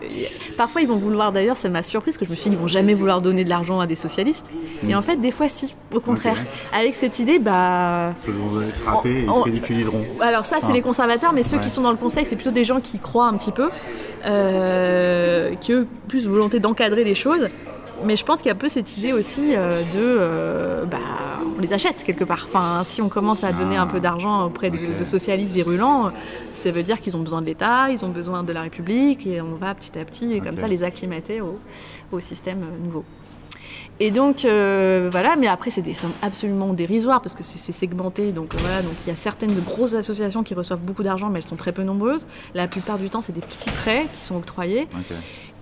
parfois 0.56 0.80
ils 0.80 0.88
vont 0.88 0.96
vouloir, 0.96 1.32
d'ailleurs, 1.32 1.56
ça 1.56 1.68
m'a 1.68 1.82
surprise 1.82 2.16
que 2.16 2.24
je 2.24 2.30
me 2.30 2.36
suis 2.36 2.48
dit 2.50 2.56
ils 2.56 2.60
vont 2.60 2.68
jamais 2.68 2.94
vouloir 2.94 3.20
donner 3.20 3.44
de 3.44 3.50
l'argent 3.50 3.78
à 3.80 3.86
des 3.86 3.94
socialistes. 3.96 4.50
Et 4.88 4.94
en 4.94 5.02
fait, 5.02 5.16
des 5.16 5.30
fois 5.32 5.48
si, 5.48 5.74
au 5.94 6.00
contraire, 6.00 6.36
avec 6.72 6.94
cette 6.96 7.18
idée, 7.18 7.38
bah 7.38 8.14
ils 8.26 9.28
On- 9.28 9.34
se 9.34 9.38
on- 9.40 9.42
ridiculiseront. 9.42 10.04
alors 10.20 10.46
ça, 10.46 10.58
c'est 10.60 10.72
les 10.72 10.82
conservateurs, 10.82 11.32
mais 11.32 11.42
ceux 11.42 11.56
Ouais. 11.56 11.62
qui 11.62 11.68
sont 11.70 11.82
dans 11.82 11.90
le 11.90 11.96
conseil, 11.96 12.24
c'est 12.24 12.36
plutôt 12.36 12.50
des 12.52 12.64
gens 12.64 12.80
qui 12.80 12.98
croient 12.98 13.26
un 13.28 13.36
petit 13.36 13.52
peu, 13.52 13.68
euh, 14.24 15.54
qui 15.60 15.74
ont 15.74 15.86
plus 16.08 16.26
volonté 16.26 16.60
d'encadrer 16.60 17.04
les 17.04 17.14
choses. 17.14 17.48
Mais 18.04 18.16
je 18.16 18.24
pense 18.24 18.38
qu'il 18.38 18.46
y 18.46 18.50
a 18.50 18.54
un 18.54 18.58
peu 18.58 18.68
cette 18.68 18.96
idée 18.96 19.12
aussi 19.12 19.54
euh, 19.54 19.82
de, 19.82 19.96
euh, 19.96 20.84
bah, 20.84 20.98
on 21.56 21.60
les 21.60 21.72
achète 21.72 22.02
quelque 22.04 22.24
part. 22.24 22.46
Enfin, 22.48 22.82
si 22.84 23.02
on 23.02 23.08
commence 23.08 23.44
à 23.44 23.52
donner 23.52 23.76
Ah, 23.76 23.82
un 23.82 23.86
peu 23.86 24.00
d'argent 24.00 24.46
auprès 24.46 24.70
de, 24.70 25.04
socialistes 25.04 25.52
virulents, 25.52 26.12
ça 26.52 26.70
veut 26.70 26.82
dire 26.82 27.00
qu'ils 27.00 27.16
ont 27.16 27.20
besoin 27.20 27.42
de 27.42 27.46
l'État, 27.46 27.90
ils 27.90 28.04
ont 28.04 28.08
besoin 28.08 28.42
de 28.42 28.52
la 28.52 28.62
République, 28.62 29.26
et 29.26 29.40
on 29.40 29.54
va 29.54 29.74
petit 29.74 29.98
à 29.98 30.04
petit, 30.04 30.40
comme 30.40 30.56
ça, 30.56 30.68
les 30.68 30.82
acclimater 30.82 31.40
au, 31.40 31.58
au 32.12 32.20
système 32.20 32.62
euh, 32.62 32.84
nouveau. 32.84 33.04
Et 34.02 34.10
donc 34.10 34.46
euh, 34.46 35.10
voilà, 35.12 35.36
mais 35.36 35.46
après 35.46 35.70
c'est 35.70 35.82
des 35.82 35.92
sommes 35.92 36.14
absolument 36.22 36.72
dérisoires 36.72 37.20
parce 37.20 37.34
que 37.34 37.42
c'est 37.42 37.72
segmenté. 37.72 38.32
Donc 38.32 38.54
voilà, 38.56 38.80
donc 38.80 38.94
il 39.04 39.10
y 39.10 39.12
a 39.12 39.16
certaines 39.16 39.54
de 39.54 39.60
grosses 39.60 39.92
associations 39.92 40.42
qui 40.42 40.54
reçoivent 40.54 40.80
beaucoup 40.80 41.02
d'argent, 41.02 41.28
mais 41.28 41.38
elles 41.38 41.44
sont 41.44 41.56
très 41.56 41.72
peu 41.72 41.82
nombreuses. 41.82 42.26
La 42.54 42.66
plupart 42.66 42.98
du 42.98 43.10
temps, 43.10 43.20
c'est 43.20 43.34
des 43.34 43.42
petits 43.42 43.70
prêts 43.70 44.06
qui 44.14 44.20
sont 44.22 44.36
octroyés. 44.36 44.88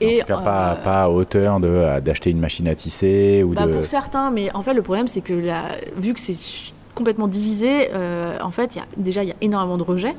Et 0.01 0.19
en 0.19 0.21
tout 0.21 0.27
cas, 0.27 0.37
pas, 0.39 0.73
euh, 0.73 0.85
pas 0.85 1.03
à 1.05 1.09
hauteur 1.09 1.59
euh, 1.63 2.01
d'acheter 2.01 2.31
une 2.31 2.41
machine 2.41 2.69
à 2.69 2.75
tisser 2.75 3.43
ou 3.43 3.55
bah, 3.55 3.67
de. 3.67 3.73
Pour 3.73 3.85
certains, 3.85 4.31
mais 4.31 4.55
en 4.55 4.63
fait, 4.63 4.75
le 4.75 4.83
problème, 4.83 5.09
c'est 5.09 5.21
que 5.21 5.33
la, 5.33 5.77
vu 5.97 6.15
que 6.15 6.21
c'est 6.21 6.37
complètement 6.95 7.29
divisé, 7.29 7.91
euh, 7.95 8.39
en 8.43 8.51
fait, 8.51 8.75
il 8.75 8.79
y 8.79 8.81
a, 8.81 8.87
déjà, 8.97 9.23
il 9.23 9.29
y 9.29 9.33
a 9.33 9.37
énormément 9.41 9.79
de 9.79 9.83
rejets. 9.83 10.17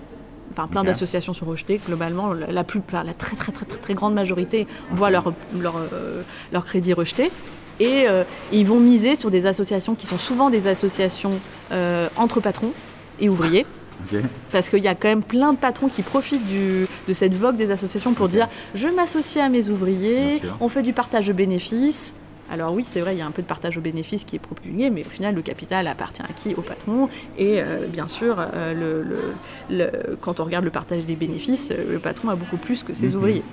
Enfin, 0.52 0.68
plein 0.68 0.84
d'associations 0.84 1.34
sont 1.34 1.46
rejetées. 1.46 1.80
Globalement, 1.86 2.34
la, 2.34 2.64
plupart, 2.64 3.04
la 3.04 3.14
très, 3.14 3.36
très, 3.36 3.52
très, 3.52 3.66
très, 3.66 3.78
très 3.78 3.94
grande 3.94 4.14
majorité 4.14 4.66
voit 4.92 5.10
leur, 5.10 5.34
leur, 5.58 5.76
euh, 5.78 6.24
leur 6.52 6.66
crédit 6.66 6.94
rejeté. 6.94 7.32
Et 7.80 8.06
euh, 8.08 8.24
ils 8.52 8.66
vont 8.66 8.80
miser 8.80 9.16
sur 9.16 9.30
des 9.30 9.46
associations 9.46 9.96
qui 9.96 10.08
sont 10.08 10.18
souvent 10.18 10.50
des 10.50 10.68
associations 10.68 11.40
euh, 11.72 12.10
entre 12.18 12.42
patrons 12.42 12.72
et 13.20 13.30
ouvriers. 13.30 13.66
Parce 14.52 14.70
qu'il 14.70 14.84
y 14.84 14.88
a 14.88 14.96
quand 14.96 15.08
même 15.10 15.24
plein 15.24 15.54
de 15.54 15.58
patrons 15.58 15.88
qui 15.90 16.02
profitent 16.02 16.46
du- 16.48 16.86
de 17.08 17.14
cette 17.14 17.34
vogue 17.34 17.58
des 17.58 17.72
associations 17.72 18.14
pour 18.14 18.28
dire 18.28 18.48
je 18.76 18.88
m'associe 18.88 19.44
à 19.44 19.50
mes 19.50 19.70
ouvriers, 19.70 20.42
on 20.60 20.68
fait 20.70 20.84
du 20.84 20.94
partage 20.94 21.28
de 21.28 21.34
bénéfices. 21.34 22.14
Alors 22.52 22.74
oui, 22.74 22.84
c'est 22.84 23.00
vrai, 23.02 23.14
il 23.16 23.20
y 23.20 23.22
a 23.22 23.28
un 23.28 23.32
peu 23.32 23.44
de 23.44 23.48
partage 23.48 23.78
aux 23.78 23.82
bénéfices 23.82 24.24
qui 24.24 24.36
est 24.36 24.40
propulgué, 24.40 24.90
mais 24.90 25.06
au 25.06 25.10
final, 25.10 25.36
le 25.36 25.44
capital 25.44 25.86
appartient 25.88 26.24
à 26.24 26.34
qui? 26.34 26.56
Au 26.56 26.62
patron. 26.64 27.08
Et 27.38 27.62
euh, 27.62 27.86
bien 27.88 28.08
sûr, 28.08 28.38
euh, 28.40 28.74
le, 28.74 29.04
le- 29.04 29.34
le- 29.70 30.16
quand 30.20 30.40
on 30.40 30.46
regarde 30.46 30.66
le 30.66 30.72
partage 30.72 31.06
des 31.06 31.16
bénéfices, 31.16 31.70
euh, 31.72 31.94
le 31.94 32.00
patron 32.00 32.30
a 32.30 32.36
beaucoup 32.36 32.58
plus 32.58 32.82
que 32.82 32.96
ses 32.96 33.10
Mhm. 33.10 33.16
ouvriers. 33.18 33.44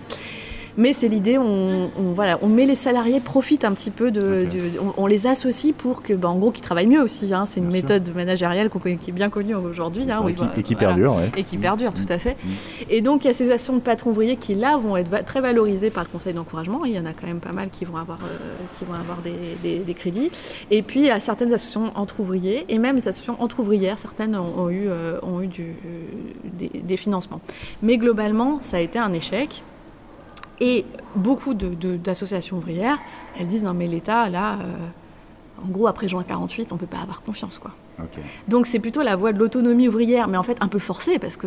Mais 0.79 0.93
c'est 0.93 1.09
l'idée, 1.09 1.39
on, 1.39 1.91
on- 1.97 2.13
voilà, 2.15 2.39
on 2.43 2.49
met 2.49 2.67
les 2.67 2.75
salariés 2.75 3.21
profitent 3.21 3.65
un 3.65 3.73
petit 3.73 3.91
peu 3.91 4.11
de, 4.11 4.47
on, 4.81 5.03
on 5.03 5.07
les 5.07 5.27
associe 5.27 5.73
pour 5.77 6.03
que, 6.03 6.13
bah, 6.13 6.29
en 6.29 6.37
gros, 6.37 6.51
qu'ils 6.51 6.63
travaillent 6.65 6.87
mieux 6.87 7.03
aussi. 7.03 7.33
hein. 7.33 7.47
C'est 7.47 7.61
une 7.61 7.69
Bien 7.69 7.79
sûr. 7.81 7.83
méthode 7.89 8.15
managériale 8.15 8.69
qu'on 8.69 8.79
qui 8.79 8.91
est 8.91 9.13
bien 9.13 9.31
connue 9.31 9.55
aujourd'hui. 9.55 10.11
hein, 10.11 10.23
et, 10.29 10.35
qui, 10.35 10.41
vont- 10.41 10.49
et 10.57 10.63
qui 10.63 10.75
voilà. 10.75 10.89
perdure, 10.89 11.15
ouais. 11.17 11.31
Et 11.37 11.45
qui 11.45 11.57
perdure, 11.57 11.95
tout 11.95 12.05
à 12.11 12.19
fait. 12.19 12.37
Mm. 12.45 12.49
Et 12.91 13.01
donc, 13.01 13.25
il 13.25 13.29
y 13.29 13.31
a 13.31 13.33
ces 13.33 13.45
associations 13.45 13.75
de 13.77 13.81
patrons 13.81 14.11
ouvriers 14.11 14.37
qui, 14.37 14.55
là, 14.55 14.77
vont 14.77 14.97
être 14.97 15.09
va- 15.09 15.23
très 15.23 15.41
valorisées 15.41 15.91
par 15.91 16.05
le 16.05 16.11
conseil 16.11 16.35
d'encouragement. 16.35 16.85
Il 16.85 16.93
y 16.93 16.99
en 16.99 17.07
a 17.07 17.13
quand 17.13 17.27
même 17.27 17.41
pas 17.41 17.53
mal 17.53 17.71
qui 17.71 17.85
vont 17.85 17.97
avoir, 17.97 18.19
euh, 18.25 18.37
qui 18.79 18.85
vont 18.85 18.95
avoir 18.95 19.19
des, 19.23 19.33
des- 19.63 19.79
des 19.83 19.95
crédits. 19.95 20.31
Et 20.71 20.83
puis, 20.83 21.01
il 21.01 21.07
y 21.07 21.11
a 21.11 21.21
certaines 21.21 21.53
associations 21.55 21.91
entre 21.95 22.21
ouvriers, 22.21 22.67
et 22.69 22.79
même 22.79 22.97
les 22.97 23.09
associations 23.09 23.43
entre 23.43 23.61
ouvrières, 23.61 23.99
certaines 23.99 24.37
ont, 24.37 24.59
ont 24.59 24.69
eu, 24.69 24.89
euh, 24.89 25.19
ont 25.23 25.41
eu 25.41 25.47
du- 25.47 25.75
des, 26.45 26.71
des 26.83 26.97
financements. 26.97 27.41
Mais 27.83 27.97
globalement, 27.97 28.59
ça 28.61 28.77
a 28.77 28.81
été 28.81 28.99
un 28.99 29.13
échec. 29.15 29.63
Et 30.61 30.87
beaucoup 31.15 31.55
de- 31.55 31.75
de- 31.75 31.97
d'associations 31.97 32.57
ouvrières, 32.57 32.99
elles 33.39 33.47
disent 33.47 33.65
non 33.65 33.75
mais 33.75 33.87
l'État, 33.87 34.29
là, 34.31 34.55
euh, 34.55 35.65
en 35.65 35.69
gros, 35.69 35.87
après 35.87 36.07
juin 36.09 36.23
48, 36.27 36.73
on 36.73 36.77
peut 36.77 36.87
pas 36.87 36.99
avoir 36.99 37.23
confiance, 37.23 37.59
quoi. 37.59 37.71
Donc 38.47 38.67
c'est 38.67 38.79
plutôt 38.79 39.03
la 39.03 39.17
voie 39.17 39.33
de 39.33 39.39
l'autonomie 39.39 39.89
ouvrière, 39.89 40.29
mais 40.29 40.37
en 40.37 40.43
fait 40.43 40.59
un 40.61 40.69
peu 40.69 40.79
forcée 40.79 41.19
parce 41.19 41.39
que 41.39 41.47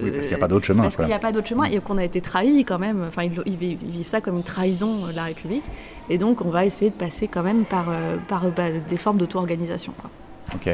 Oui, 0.00 0.10
parce 0.12 0.20
qu'il 0.26 0.28
n'y 0.28 0.34
a 0.34 0.38
pas 0.38 0.46
d'autre 0.46 0.64
chemin. 0.64 0.82
parce 0.84 0.94
qu'il 0.94 1.06
n'y 1.06 1.12
a 1.12 1.18
pas 1.18 1.32
d'autre 1.32 1.48
chemin 1.48 1.64
et 1.64 1.80
qu'on 1.80 1.98
a 1.98 2.04
été 2.04 2.20
trahi 2.20 2.64
quand 2.64 2.78
même. 2.78 3.04
Enfin, 3.08 3.24
ils, 3.24 3.32
ils 3.46 3.76
vivent 3.76 4.06
ça 4.06 4.20
comme 4.20 4.36
une 4.36 4.44
trahison 4.44 5.06
de 5.08 5.12
la 5.16 5.24
République. 5.24 5.64
Et 6.08 6.18
donc, 6.18 6.40
on 6.44 6.50
va 6.50 6.64
essayer 6.66 6.92
de 6.92 6.96
passer 6.96 7.26
quand 7.26 7.42
même 7.42 7.64
par, 7.64 7.86
euh, 7.88 8.16
par 8.28 8.42
bah, 8.52 8.70
des 8.70 8.96
formes 8.96 9.16
d'auto-organisation. 9.18 9.92
Ok. 10.54 10.70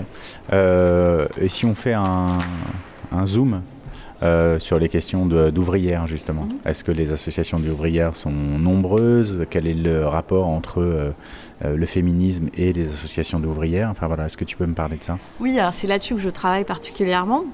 Euh, 0.52 1.26
et 1.40 1.48
si 1.48 1.64
on 1.64 1.74
fait 1.74 1.94
un, 1.94 2.36
un 3.10 3.26
zoom 3.26 3.62
euh, 4.22 4.58
sur 4.58 4.78
les 4.78 4.88
questions 4.88 5.26
d'ouvrières, 5.26 6.06
justement, 6.06 6.42
Mhm. 6.42 6.58
est-ce 6.64 6.82
que 6.84 6.92
les 6.92 7.12
associations 7.12 7.58
d'ouvrières 7.58 8.16
sont 8.16 8.30
nombreuses? 8.32 9.46
Quel 9.50 9.66
est 9.66 9.74
le 9.74 10.06
rapport 10.06 10.46
entre 10.48 10.80
euh, 10.80 11.10
euh, 11.64 11.76
le 11.76 11.86
féminisme 11.86 12.48
et 12.56 12.72
les 12.72 12.88
associations 12.88 13.38
d'ouvrières? 13.40 13.88
Enfin 13.90 14.06
voilà, 14.08 14.26
est-ce 14.26 14.36
que 14.36 14.44
tu 14.44 14.56
peux 14.56 14.66
me 14.66 14.74
parler 14.74 14.96
de 14.96 15.04
ça? 15.04 15.18
Oui, 15.40 15.58
alors 15.58 15.72
c'est 15.72 15.86
là-dessus 15.86 16.14
que 16.14 16.20
je 16.20 16.30
travaille 16.30 16.64
particulièrement. 16.64 17.44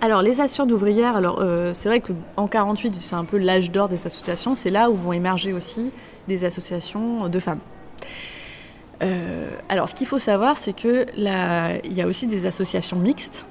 Alors, 0.00 0.20
les 0.20 0.32
associations 0.32 0.66
d'ouvrières, 0.66 1.14
alors 1.14 1.38
euh, 1.40 1.70
c'est 1.74 1.88
vrai 1.88 2.00
qu'en 2.00 2.48
48, 2.48 2.96
c'est 3.00 3.14
un 3.14 3.24
peu 3.24 3.38
l'âge 3.38 3.70
d'or 3.70 3.88
des 3.88 4.04
associations. 4.06 4.56
C'est 4.56 4.70
là 4.70 4.90
où 4.90 4.96
vont 4.96 5.12
émerger 5.12 5.52
aussi 5.52 5.92
des 6.26 6.44
associations 6.44 7.28
de 7.28 7.38
femmes. 7.38 7.60
Euh, 9.02 9.48
alors, 9.68 9.88
ce 9.88 9.94
qu'il 9.94 10.06
faut 10.06 10.18
savoir, 10.18 10.56
c'est 10.56 10.72
que 10.72 11.06
là, 11.16 11.76
il 11.84 11.92
y 11.92 12.02
a 12.02 12.06
aussi 12.06 12.26
des 12.26 12.46
associations 12.46 12.96
mixtes 12.98 13.46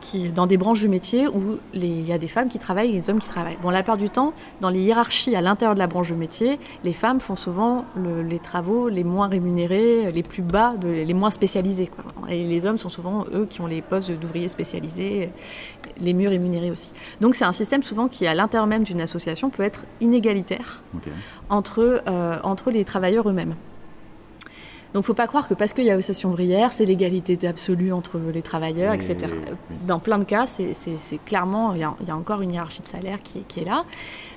qui, 0.00 0.28
dans 0.28 0.46
des 0.46 0.56
branches 0.56 0.80
du 0.80 0.88
métier 0.88 1.26
où 1.28 1.58
il 1.74 2.06
y 2.06 2.12
a 2.12 2.18
des 2.18 2.28
femmes 2.28 2.48
qui 2.48 2.58
travaillent 2.58 2.90
et 2.96 3.00
des 3.00 3.10
hommes 3.10 3.18
qui 3.18 3.28
travaillent. 3.28 3.58
Bon, 3.62 3.70
la 3.70 3.78
plupart 3.82 3.96
du 3.96 4.10
temps, 4.10 4.32
dans 4.60 4.70
les 4.70 4.80
hiérarchies 4.80 5.34
à 5.36 5.40
l'intérieur 5.40 5.74
de 5.74 5.78
la 5.78 5.86
branche 5.86 6.10
de 6.10 6.14
métier, 6.14 6.58
les 6.84 6.92
femmes 6.92 7.20
font 7.20 7.36
souvent 7.36 7.84
le- 7.96 8.22
les 8.22 8.38
travaux 8.38 8.88
les 8.88 9.04
moins 9.04 9.28
rémunérés, 9.28 10.10
les 10.12 10.22
plus 10.22 10.42
bas, 10.42 10.74
de- 10.76 10.88
les 10.88 11.14
moins 11.14 11.30
spécialisés. 11.30 11.86
quoi. 11.88 12.04
Et 12.30 12.44
les 12.44 12.66
hommes 12.66 12.78
sont 12.78 12.88
souvent 12.88 13.24
eux 13.32 13.46
qui 13.46 13.60
ont 13.60 13.66
les 13.66 13.82
postes 13.82 14.10
d'ouvriers 14.10 14.48
spécialisés, 14.48 15.30
les 16.00 16.14
mieux 16.14 16.28
rémunérés 16.28 16.70
aussi. 16.70 16.92
Donc 17.20 17.34
c'est 17.34 17.44
un 17.44 17.52
système 17.52 17.82
souvent 17.82 18.08
qui, 18.08 18.26
à 18.26 18.34
l'intérieur 18.34 18.66
même 18.66 18.84
d'une 18.84 19.00
association, 19.00 19.50
peut 19.50 19.62
être 19.62 19.84
inégalitaire 20.00 20.82
entre, 21.50 22.02
euh, 22.06 22.36
entre 22.42 22.70
les 22.70 22.84
travailleurs 22.84 23.28
eux-mêmes. 23.28 23.54
Donc, 24.94 25.04
faut 25.04 25.14
pas 25.14 25.26
croire 25.26 25.46
que 25.48 25.54
parce 25.54 25.72
qu'il 25.74 25.84
y 25.84 25.90
a 25.90 25.94
association 25.94 26.30
ouvrière, 26.30 26.72
c'est 26.72 26.84
l'égalité 26.86 27.46
absolue 27.46 27.92
entre 27.92 28.18
les 28.32 28.42
travailleurs, 28.42 28.94
etc. 28.94 29.16
Dans 29.86 29.98
plein 29.98 30.18
de 30.18 30.24
cas, 30.24 30.46
c'est 30.46 30.72
clairement, 31.26 31.74
il 31.74 31.80
y, 31.80 31.84
a, 31.84 31.94
il 32.00 32.08
y 32.08 32.10
a 32.10 32.16
encore 32.16 32.40
une 32.40 32.52
hiérarchie 32.52 32.82
de 32.82 32.86
salaire 32.86 33.18
qui, 33.22 33.38
est- 33.38 33.46
qui 33.46 33.60
est 33.60 33.64
là. 33.64 33.84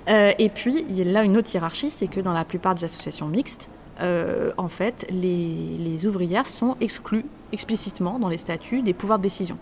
Euh, 0.10 0.32
et 0.40 0.50
puis, 0.50 0.84
il 0.90 0.98
y 0.98 1.02
a 1.02 1.06
là 1.06 1.24
une 1.24 1.38
autre 1.38 1.50
hiérarchie, 1.54 1.90
c'est 1.90 2.08
que 2.08 2.20
dans 2.20 2.34
la 2.34 2.44
plupart 2.44 2.76
des 2.76 2.84
associations 2.84 3.28
mixtes, 3.28 3.70
euh, 4.02 4.52
en 4.58 4.68
fait, 4.68 5.06
les, 5.10 5.78
les 5.78 6.06
ouvrières 6.06 6.48
sont 6.48 6.76
exclues 6.82 7.26
explicitement 7.54 8.20
dans 8.20 8.30
les 8.30 8.38
statuts 8.38 8.82
des 8.82 8.94
pouvoirs 8.94 9.20
de 9.20 9.24
décision. 9.24 9.58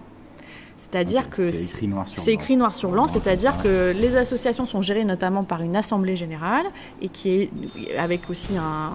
C'est-à-dire 0.80 1.30
que 1.30 1.52
c'est 1.52 1.74
écrit 1.74 1.88
noir 1.88 2.08
sur 2.08 2.20
c'est 2.24 2.32
blanc. 2.32 2.39
écrit 2.42 2.56
noir 2.56 2.74
sur 2.74 2.89
blanc, 2.89 3.08
c'est-à-dire 3.08 3.58
que 3.62 3.92
les 3.96 4.15
associations 4.15 4.65
sont 4.65 4.82
gérées 4.82 5.04
notamment 5.04 5.44
par 5.44 5.62
une 5.62 5.76
assemblée 5.76 6.15
générale 6.15 6.65
et 7.02 7.10
qui 7.10 7.30
est 7.32 7.98
avec 7.98 8.30
aussi 8.30 8.56
un 8.58 8.92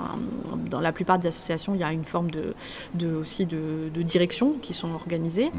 dans 0.70 0.81
la 0.81 0.92
plupart 0.92 1.18
des 1.18 1.29
associations 1.29 1.75
il 1.75 1.81
y 1.81 1.85
a 1.85 1.92
une 1.92 2.05
forme 2.05 2.31
de, 2.31 2.55
de 2.94 3.14
aussi 3.14 3.44
de, 3.44 3.90
de 3.94 4.03
direction 4.03 4.55
qui 4.62 4.73
sont 4.73 4.92
organisées. 4.94 5.51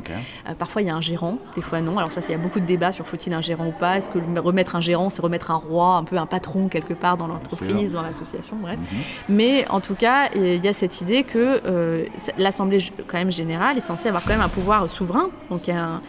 Euh, 0.50 0.54
parfois 0.58 0.82
il 0.82 0.88
y 0.88 0.92
a 0.92 0.96
un 0.96 1.02
gérant, 1.02 1.38
des 1.56 1.62
fois 1.62 1.80
non. 1.80 1.98
Alors 2.00 2.12
ça 2.12 2.22
c'est- 2.22 2.34
il 2.34 2.38
y 2.38 2.40
a 2.40 2.44
beaucoup 2.44 2.60
de 2.60 2.66
débats 2.66 2.92
sur 2.92 3.06
faut-il 3.08 3.32
un 3.34 3.42
gérant 3.42 3.68
ou 3.68 3.72
pas. 3.72 3.98
Est-ce 3.98 4.10
que 4.10 4.18
remettre 4.40 4.76
un 4.76 4.82
gérant 4.82 5.10
c'est 5.12 5.22
remettre 5.22 5.52
un 5.52 5.56
roi, 5.56 5.96
un 5.98 6.04
peu 6.04 6.18
un 6.18 6.26
patron 6.26 6.68
quelque 6.70 6.96
part 6.96 7.18
dans 7.18 7.28
l'entreprise, 7.28 7.92
dans 7.92 8.02
l'association, 8.02 8.58
bref. 8.58 8.78
Mhm. 8.80 9.00
Mais 9.30 9.68
en 9.70 9.80
tout 9.80 9.96
cas, 9.96 10.30
il 10.36 10.64
y 10.64 10.68
a 10.68 10.74
cette 10.74 11.02
idée 11.02 11.24
que 11.24 11.62
euh, 11.66 12.06
l'Assemblée 12.38 12.80
quand 13.08 13.18
même 13.18 13.32
générale 13.32 13.78
est 13.78 13.82
censée 13.82 14.08
avoir 14.08 14.24
quand 14.24 14.32
même 14.34 14.42
un 14.42 14.50
pouvoir 14.50 14.90
souverain. 14.90 15.30
Donc 15.52 15.68
il 15.68 15.74
y 15.74 15.78
a, 15.78 15.86
un, 15.86 16.02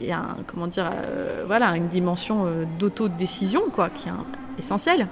il 0.00 0.06
y 0.06 0.12
a 0.12 0.18
un- 0.18 0.36
comment 0.46 0.66
dire, 0.66 0.90
euh, 0.94 1.44
voilà, 1.46 1.76
une 1.76 1.88
dimension 1.88 2.44
euh, 2.46 2.64
d'autodécision 2.78 3.62
quoi, 3.72 3.88
qui 3.90 4.08
est 4.08 4.12
un- 4.12 4.24
essentielle. 4.58 5.06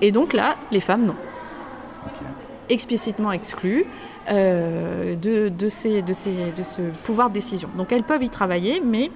Et 0.00 0.12
donc 0.12 0.32
là, 0.32 0.56
les 0.70 0.80
femmes 0.80 1.04
non, 1.06 1.14
explicitement 2.68 3.32
exclues 3.32 3.84
euh, 4.30 5.16
de, 5.16 5.48
de, 5.48 5.68
ces, 5.68 6.02
de, 6.02 6.12
ces, 6.12 6.52
de 6.56 6.62
ce 6.62 6.80
pouvoir 7.04 7.28
de 7.28 7.34
décision. 7.34 7.68
Donc 7.76 7.92
elles 7.92 8.02
peuvent 8.04 8.22
y 8.22 8.28
travailler, 8.30 8.80
mais 8.84 9.10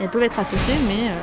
elles 0.00 0.08
peuvent 0.08 0.22
être 0.22 0.38
associées, 0.38 0.74
mais, 0.86 1.08
euh, 1.08 1.14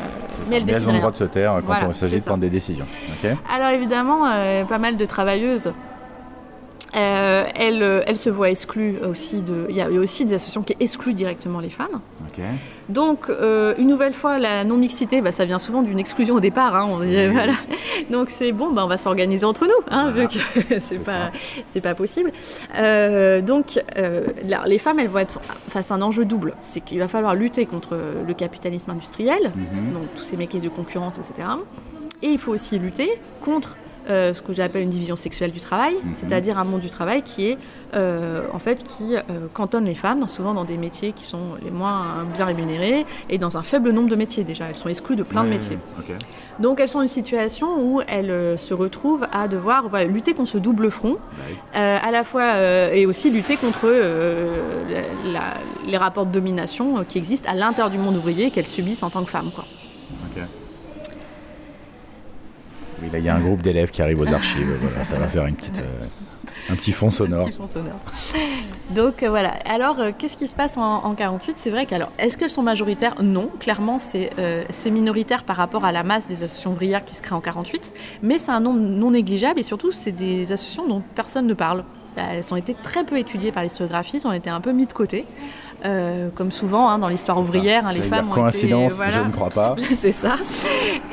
mais 0.47 0.57
elles 0.57 0.65
Mais 0.65 0.71
elles 0.73 0.87
ont 0.87 0.91
le 0.91 0.97
droit 0.99 1.11
de 1.11 1.17
se 1.17 1.23
taire 1.25 1.53
quand 1.55 1.61
Voilà, 1.65 1.87
il 1.89 1.95
s'agit 1.95 2.13
c'est 2.13 2.19
de 2.19 2.25
prendre 2.25 2.41
des 2.41 2.49
décisions. 2.49 2.85
Ok. 3.23 3.31
Alors 3.53 3.69
évidemment, 3.69 4.23
pas 4.67 4.77
mal 4.77 4.97
de 4.97 5.05
travailleuses, 5.05 5.71
euh, 6.95 7.43
elles, 7.55 7.83
euh, 7.83 8.01
elles 8.07 8.17
se 8.17 8.29
voient 8.29 8.49
exclues 8.49 8.97
aussi 9.07 9.41
de. 9.41 9.65
Il 9.69 9.75
y 9.75 9.81
a 9.81 9.89
aussi 9.89 10.25
des 10.25 10.33
associations 10.33 10.63
qui 10.63 10.75
excluent 10.79 11.13
directement 11.13 11.59
les 11.59 11.69
femmes. 11.69 12.01
Donc 12.87 13.29
euh, 13.29 13.75
une 13.77 13.87
nouvelle 13.87 14.13
fois, 14.13 14.39
la 14.39 14.63
non 14.63 14.77
mixité, 14.77 15.21
bah, 15.21 15.31
ça 15.31 15.45
vient 15.45 15.59
souvent 15.59 15.81
d'une 15.83 15.99
exclusion 15.99 16.35
au 16.35 16.39
départ. 16.39 16.73
hein, 16.75 16.87
on 16.89 16.99
dit, 17.01 17.07
Oui. 17.15 17.27
voilà. 17.27 17.53
Donc 18.09 18.29
c'est 18.29 18.51
bon, 18.51 18.71
bah, 18.71 18.83
on 18.85 18.87
va 18.87 18.97
s'organiser 18.97 19.45
entre 19.45 19.65
nous, 19.65 19.71
hein, 19.91 20.09
Voilà. 20.11 20.27
vu 20.27 20.39
que 20.39 20.75
c'est 20.79 21.03
pas 21.03 21.31
pas 21.83 21.95
possible. 21.95 22.31
Euh, 22.75 23.41
donc 23.41 23.79
là, 23.95 24.63
les 24.65 24.77
femmes, 24.79 24.99
elles 24.99 25.07
vont 25.09 25.19
être 25.19 25.39
face 25.69 25.91
à 25.91 25.95
un 25.95 26.01
enjeu 26.01 26.25
double. 26.25 26.55
C'est 26.61 26.79
qu'il 26.81 26.99
va 26.99 27.07
falloir 27.07 27.35
lutter 27.35 27.65
contre 27.65 27.97
le 28.27 28.33
capitalisme 28.33 28.91
industriel 28.91 29.51
Mhm. 29.55 29.93
donc 29.93 30.03
tous 30.15 30.23
ces 30.23 30.37
mécanismes 30.37 30.69
de 30.69 30.73
concurrence, 30.75 31.17
etc. 31.17 31.47
Et 32.21 32.27
il 32.29 32.37
faut 32.39 32.51
aussi 32.51 32.79
lutter 32.79 33.09
contre 33.41 33.77
euh, 34.09 34.33
ce 34.33 34.41
que 34.41 34.53
j'appelle 34.53 34.83
une 34.83 34.89
division 34.89 35.15
sexuelle 35.15 35.51
du 35.51 35.59
travail, 35.59 35.95
Mhm. 36.03 36.13
c'est-à-dire 36.13 36.57
un 36.59 36.63
monde 36.63 36.81
du 36.81 36.89
travail 36.89 37.21
qui 37.21 37.47
est 37.47 37.57
euh, 37.95 38.43
en 38.53 38.59
fait 38.59 38.83
qui 38.83 39.15
euh, 39.15 39.21
cantonne 39.53 39.85
les 39.85 39.95
femmes, 39.95 40.27
souvent 40.27 40.53
dans 40.53 40.63
des 40.63 40.77
métiers 40.77 41.11
qui 41.11 41.25
sont 41.25 41.55
les 41.63 41.71
moins 41.71 42.23
bien 42.33 42.45
rémunérés 42.45 43.05
et 43.29 43.37
dans 43.39 43.57
un 43.57 43.63
faible 43.63 43.89
nombre 43.91 44.09
de 44.09 44.15
métiers 44.15 44.43
déjà. 44.43 44.65
Elles 44.69 44.77
sont 44.77 44.89
exclues 44.89 45.15
de 45.15 45.23
plein 45.23 45.43
de 45.43 45.49
métiers. 45.49 45.77
Donc 46.59 46.79
elles 46.79 46.87
sont 46.89 46.99
dans 46.99 47.03
une 47.03 47.07
situation 47.07 47.81
où 47.81 48.01
elles 48.07 48.59
se 48.59 48.73
retrouvent 48.73 49.25
à 49.31 49.47
devoir 49.47 49.87
voilà, 49.89 50.05
lutter 50.05 50.33
contre 50.33 50.49
ce 50.51 50.57
double 50.59 50.91
front, 50.91 51.17
Bah 51.73 51.79
à 51.97 52.11
la 52.11 52.23
fois 52.23 52.57
et 52.93 53.05
aussi 53.05 53.31
lutter 53.31 53.57
contre 53.57 53.87
la- 53.87 55.31
la- 55.31 55.53
les 55.87 55.97
rapports 55.97 56.25
de 56.25 56.31
domination 56.31 57.03
qui 57.07 57.17
existent 57.17 57.49
à 57.49 57.55
l'intérieur 57.55 57.89
du 57.89 57.97
monde 57.97 58.15
ouvrier 58.17 58.51
qu'elles 58.51 58.67
subissent 58.67 59.03
en 59.03 59.09
tant 59.09 59.23
que 59.23 59.29
femmes. 59.31 59.49
Quoi. 59.55 59.65
Ok. 60.35 60.43
Il 63.01 63.23
y 63.23 63.29
a 63.29 63.35
un 63.35 63.39
groupe 63.39 63.61
d'élèves 63.61 63.91
qui 63.91 64.01
arrive 64.01 64.19
aux 64.19 64.27
archives. 64.27 64.89
ça 65.05 65.17
va 65.17 65.27
faire 65.27 65.43
euh, 65.43 66.05
un 66.69 66.75
petit 66.75 66.91
fond 66.91 67.09
sonore. 67.09 67.41
Un 67.41 67.45
petit 67.45 67.57
fond 67.57 67.67
sonore. 67.67 67.99
Donc 68.91 69.23
euh, 69.23 69.29
voilà. 69.29 69.51
Alors, 69.65 69.99
euh, 69.99 70.11
qu'est-ce 70.17 70.37
qui 70.37 70.47
se 70.47 70.55
passe 70.55 70.77
en, 70.77 71.03
en 71.03 71.15
48 71.15 71.57
C'est 71.57 71.69
vrai 71.69 71.85
qu'alors, 71.85 72.11
est-ce 72.19 72.37
qu'elles 72.37 72.49
sont 72.49 72.61
majoritaires? 72.63 73.15
Non, 73.23 73.49
clairement, 73.59 73.99
c'est 73.99 74.31
euh, 74.37 74.63
minoritaire 74.85 75.43
par 75.43 75.55
rapport 75.55 75.85
à 75.85 75.91
la 75.91 76.03
masse 76.03 76.27
des 76.27 76.43
associations 76.43 76.71
ouvrières 76.71 77.05
qui 77.05 77.15
se 77.15 77.21
créent 77.21 77.35
en 77.35 77.41
48, 77.41 77.93
mais 78.21 78.37
c'est 78.37 78.51
un 78.51 78.59
nombre 78.59 78.79
non 78.79 79.11
négligeable 79.11 79.59
et 79.59 79.63
surtout, 79.63 79.91
c'est 79.91 80.11
des 80.11 80.51
associations 80.51 80.87
dont 80.87 81.01
personne 81.15 81.47
ne 81.47 81.53
parle. 81.53 81.83
Elles 82.15 82.51
ont 82.51 82.57
été 82.57 82.73
très 82.73 83.03
peu 83.03 83.17
étudiées 83.17 83.51
par 83.51 83.63
l'historiographie, 83.63 84.17
elles 84.17 84.27
ont 84.27 84.33
été 84.33 84.49
un 84.49 84.61
peu 84.61 84.71
mises 84.71 84.87
de 84.87 84.93
côté. 84.93 85.25
Euh, 85.85 86.27
comme 86.35 86.51
souvent 86.51 86.89
hein, 86.89 86.99
dans 86.99 87.07
l'histoire 87.07 87.39
ouvrière, 87.39 87.85
hein, 87.87 87.93
les 87.93 88.01
femmes 88.01 88.25
dire 88.25 88.31
ont 88.37 88.41
coïncidence, 88.41 88.91
été, 88.91 88.95
voilà. 88.95 89.11
je 89.11 89.21
ne 89.21 89.31
crois 89.31 89.49
pas. 89.49 89.75
c'est 89.91 90.11
ça. 90.11 90.35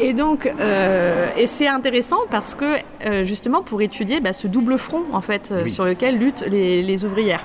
Et 0.01 0.13
donc, 0.13 0.53
euh, 0.59 1.29
et 1.37 1.47
c'est 1.47 1.69
intéressant 1.69 2.19
parce 2.31 2.57
que 2.57 2.77
euh, 3.07 3.25
justement 3.25 3.63
pour 3.63 3.81
étudier 3.81 4.21
bah, 4.21 4.33
ce 4.33 4.49
double 4.49 4.77
front 4.77 5.03
en 5.13 5.21
fait 5.21 5.55
Oui. 5.63 5.71
sur 5.71 5.85
lequel 5.85 6.19
luttent 6.19 6.45
les, 6.49 6.83
les 6.83 7.05
ouvrières. 7.05 7.45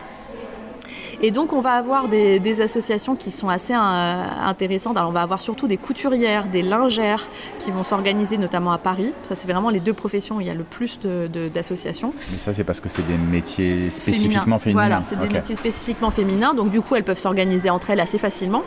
Et 1.24 1.30
donc 1.32 1.54
on 1.54 1.62
va 1.62 1.74
avoir 1.74 2.08
des, 2.08 2.40
des 2.40 2.62
associations 2.62 3.16
qui 3.16 3.30
sont 3.30 3.48
assez 3.50 3.74
euh, 3.74 4.24
intéressantes. 4.44 4.98
Alors 4.98 5.10
on 5.10 5.14
va 5.14 5.22
avoir 5.22 5.40
surtout 5.40 5.68
des 5.68 5.78
couturières, 5.78 6.46
des 6.48 6.64
lingères 6.64 7.28
qui 7.60 7.70
vont 7.70 7.84
s'organiser 7.84 8.38
notamment 8.38 8.72
à 8.72 8.78
Paris. 8.80 9.14
Ça 9.30 9.36
c'est 9.36 9.48
vraiment 9.52 9.70
les 9.70 9.80
deux 9.80 9.94
professions 9.94 10.38
où 10.38 10.42
il 10.42 10.48
y 10.48 10.50
a 10.50 10.56
le 10.56 10.64
plus 10.64 11.00
de- 11.00 11.30
de- 11.32 11.48
d'associations. 11.48 12.14
Mais 12.18 12.22
ça, 12.24 12.54
c'est 12.54 12.64
parce 12.64 12.80
que 12.80 12.90
c'est 12.90 13.06
des 13.06 13.18
métiers 13.18 13.90
spécifiquement 13.92 14.58
féminins. 14.60 14.82
Voilà, 14.88 15.04
c'est 15.04 15.16
des 15.16 15.28
métiers 15.40 15.56
spécifiquement 15.56 16.10
féminins, 16.12 16.54
donc 16.56 16.72
du 16.72 16.82
coup 16.82 16.96
elles 16.96 17.04
peuvent 17.04 17.20
s'organiser 17.20 17.70
entre 17.70 17.92
elles 17.92 18.00
assez 18.00 18.18
facilement. 18.18 18.64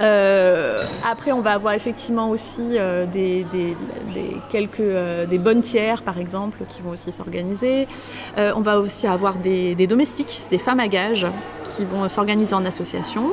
Euh, 0.00 0.82
après, 1.08 1.32
on 1.32 1.40
va 1.40 1.52
avoir 1.52 1.74
effectivement 1.74 2.30
aussi 2.30 2.60
euh, 2.78 3.04
des, 3.06 3.44
des- 3.52 3.76
des- 4.14 4.36
quelques 4.50 4.80
euh, 4.80 5.26
des 5.26 5.38
bonnes 5.38 5.60
tiers, 5.62 6.02
par 6.02 6.18
exemple, 6.18 6.58
qui 6.68 6.82
vont 6.82 6.90
aussi 6.90 7.10
s'organiser. 7.12 7.88
On 8.36 8.60
va 8.60 8.78
aussi 8.78 9.06
avoir 9.06 9.34
des, 9.34 9.74
des 9.74 9.86
domestiques, 9.86 10.42
des 10.50 10.58
femmes 10.58 10.80
à 10.80 10.88
gages, 10.88 11.26
qui 11.76 11.84
vont 11.84 12.08
s'organiser 12.08 12.54
en 12.54 12.64
association. 12.64 13.32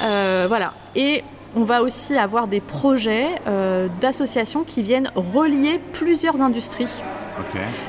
Voilà. 0.00 0.72
Et 0.96 1.22
on 1.54 1.64
va 1.64 1.82
aussi 1.82 2.16
avoir 2.16 2.46
des 2.46 2.60
projets 2.60 3.26
d'associations 4.00 4.64
qui 4.64 4.82
viennent 4.82 5.10
relier 5.14 5.80
plusieurs 5.92 6.40
industries. 6.40 6.88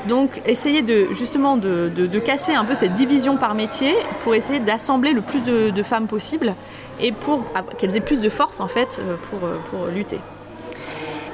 Donc 0.08 0.42
essayer 0.46 0.82
de 0.82 1.08
justement 1.14 1.58
de, 1.58 1.92
de- 1.96 2.08
de 2.08 2.20
casser 2.20 2.54
un 2.54 2.66
peu 2.66 2.76
cette 2.76 2.94
division 2.96 3.36
par 3.38 3.56
métier 3.56 3.94
pour 4.22 4.34
essayer 4.36 4.60
d'assembler 4.60 5.12
le 5.14 5.22
plus 5.22 5.42
de, 5.42 5.70
de 5.70 5.84
femmes 5.84 6.08
possible 6.08 6.54
et 7.04 7.12
pour 7.12 7.44
av- 7.54 7.76
qu'elles 7.78 7.96
aient 7.96 8.02
plus 8.02 8.22
de 8.22 8.30
force 8.30 8.60
en 8.60 8.68
fait 8.68 9.00
euh, 9.00 9.16
pour, 9.30 9.40
euh, 9.48 9.58
pour 9.70 9.86
lutter. 9.88 10.20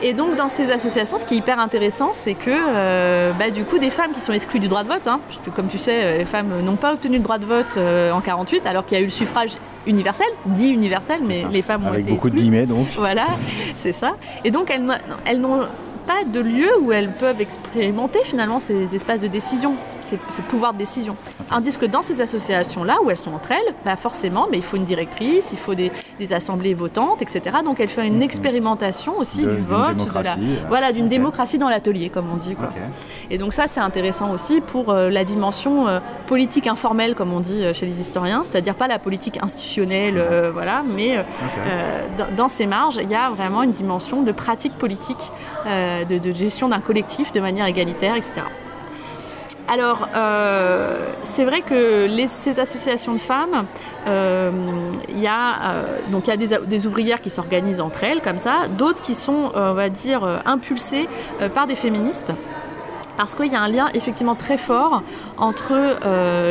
Et 0.01 0.13
donc 0.13 0.36
dans 0.38 0.47
ces 0.47 0.71
associations, 0.71 1.17
ce 1.17 1.25
qui 1.25 1.34
est 1.36 1.38
hyper 1.38 1.60
intéressant, 1.60 2.12
c'est 2.13 2.34
que 2.34 2.49
euh, 2.49 3.32
bah, 3.38 3.49
du 3.49 3.65
coup 3.65 3.79
des 3.79 3.89
femmes 3.89 4.12
qui 4.13 4.21
sont 4.21 4.32
exclues 4.32 4.60
du 4.62 4.69
droit 4.69 4.84
de 4.84 4.88
vote, 4.88 5.08
hein, 5.08 5.19
comme 5.55 5.67
tu 5.67 5.77
sais, 5.77 6.17
les 6.19 6.25
femmes 6.25 6.62
n'ont 6.63 6.77
pas 6.77 6.93
obtenu 6.93 7.17
le 7.17 7.23
droit 7.23 7.38
de 7.38 7.45
vote 7.45 7.75
euh, 7.77 8.12
en 8.13 8.21
48, 8.21 8.65
alors 8.65 8.86
qu'il 8.86 8.97
y 8.97 8.99
a 8.99 9.03
eu 9.03 9.08
le 9.08 9.12
suffrage 9.12 9.58
universel, 9.86 10.27
dit 10.45 10.69
universel, 10.69 11.19
mais 11.25 11.45
les 11.51 11.62
femmes 11.62 11.84
ont 11.86 11.89
Avec 11.89 12.01
été 12.05 12.12
beaucoup 12.12 12.29
de 12.29 12.36
guillemets, 12.36 12.65
donc. 12.65 12.88
Voilà, 12.97 13.27
c'est 13.77 13.91
ça. 13.93 14.13
Et 14.45 14.51
donc 14.51 14.71
elles, 14.71 14.86
elles 15.25 15.41
n'ont 15.41 15.67
pas 16.08 16.23
de 16.25 16.39
lieu 16.39 16.69
où 16.82 16.91
elles 16.93 17.12
peuvent 17.12 17.41
expérimenter 17.41 18.19
finalement 18.23 18.62
ces 18.62 18.95
espaces 18.95 19.19
de 19.19 19.27
décision, 19.27 19.75
ces, 20.10 20.41
pouvoirs 20.43 20.74
de 20.74 20.78
décision. 20.78 21.15
Tandis 21.50 21.78
que 21.78 21.86
dans 21.86 22.02
ces 22.02 22.22
associations-là, 22.22 22.98
où 23.04 23.10
elles 23.10 23.17
sont 23.17 23.34
entre 23.34 23.52
elles, 23.52 23.74
bah 23.86 23.95
forcément, 23.95 24.48
mais 24.52 24.58
il 24.58 24.63
faut 24.63 24.78
une 24.78 24.86
directrice, 24.86 25.50
il 25.52 25.58
faut 25.58 25.76
des, 25.76 25.91
des 26.17 26.34
assemblées 26.34 26.74
votantes, 26.74 27.22
etc. 27.22 27.58
Donc 27.63 27.80
elle 27.80 27.89
fait 27.89 28.06
une 28.08 28.22
expérimentation 28.22 29.17
aussi 29.17 29.43
De- 29.43 29.52
du 29.52 29.62
vote, 29.62 29.80
de 29.80 29.84
la, 29.84 29.93
démocratie, 29.93 30.39
euh, 30.41 30.67
voilà, 30.67 30.91
d'une 30.91 31.08
démocratie 31.08 31.58
dans 31.58 31.69
l'atelier, 31.69 32.10
comme 32.10 32.30
on 32.32 32.38
dit. 32.38 32.56
Quoi. 32.56 32.69
Et 33.30 33.38
donc 33.38 33.54
ça, 33.54 33.67
c'est 33.67 33.80
intéressant 33.80 34.32
aussi 34.32 34.62
pour 34.62 34.89
euh, 34.89 35.10
la 35.10 35.24
dimension 35.24 35.88
euh, 35.88 36.00
politique 36.28 36.67
informelle, 36.67 37.15
comme 37.15 37.34
on 37.34 37.39
dit 37.39 37.63
euh, 37.63 37.74
chez 37.74 37.86
les 37.86 38.00
historiens, 38.00 38.43
c'est-à-dire 38.45 38.76
pas 38.76 38.88
la 38.88 39.00
politique 39.00 39.39
institutionnelle, 39.41 40.24
voilà, 40.54 40.84
mais 40.95 41.24
dans, 42.36 42.50
ces 42.50 42.65
marges, 42.65 43.00
il 43.02 43.10
y 43.10 43.15
a 43.15 43.30
vraiment 43.30 43.63
une 43.63 43.72
dimension 43.72 44.22
de 44.22 44.32
pratique 44.32 44.74
politique, 44.74 45.32
de, 45.65 46.17
de 46.17 46.32
gestion 46.32 46.69
d'un 46.69 46.80
collectif 46.80 47.32
de 47.32 47.39
manière 47.39 47.65
égalitaire, 47.65 48.15
etc. 48.15 48.41
Alors, 49.71 50.10
euh, 50.15 50.97
c'est 51.21 51.45
vrai 51.45 51.62
que 51.62 52.08
ces 52.25 52.60
associations 52.60 53.13
de 53.13 53.19
femmes, 53.19 53.67
euh, 54.08 54.51
il 55.10 55.19
y 55.19 55.27
a 55.27 55.73
euh, 55.73 56.21
y 56.27 56.32
a 56.32 56.38
des, 56.38 56.88
ouvrières 56.88 57.21
qui 57.21 57.29
s'organisent 57.29 57.79
entre 57.79 58.03
elles 58.03 58.21
comme 58.21 58.39
ça, 58.39 58.67
d'autres 58.79 58.99
qui 59.01 59.13
sont, 59.13 59.51
euh, 59.55 59.71
on 59.71 59.73
va 59.75 59.89
dire, 59.89 60.27
impulsées 60.45 61.08
par 61.53 61.67
des 61.67 61.75
féministes. 61.75 62.32
Parce 63.15 63.36
qu'il 63.36 63.51
y 63.51 63.55
a 63.55 63.62
un 63.62 63.67
lien 63.67 63.89
effectivement 63.93 64.34
très 64.36 64.58
fort 64.58 65.03
entre 65.38 65.73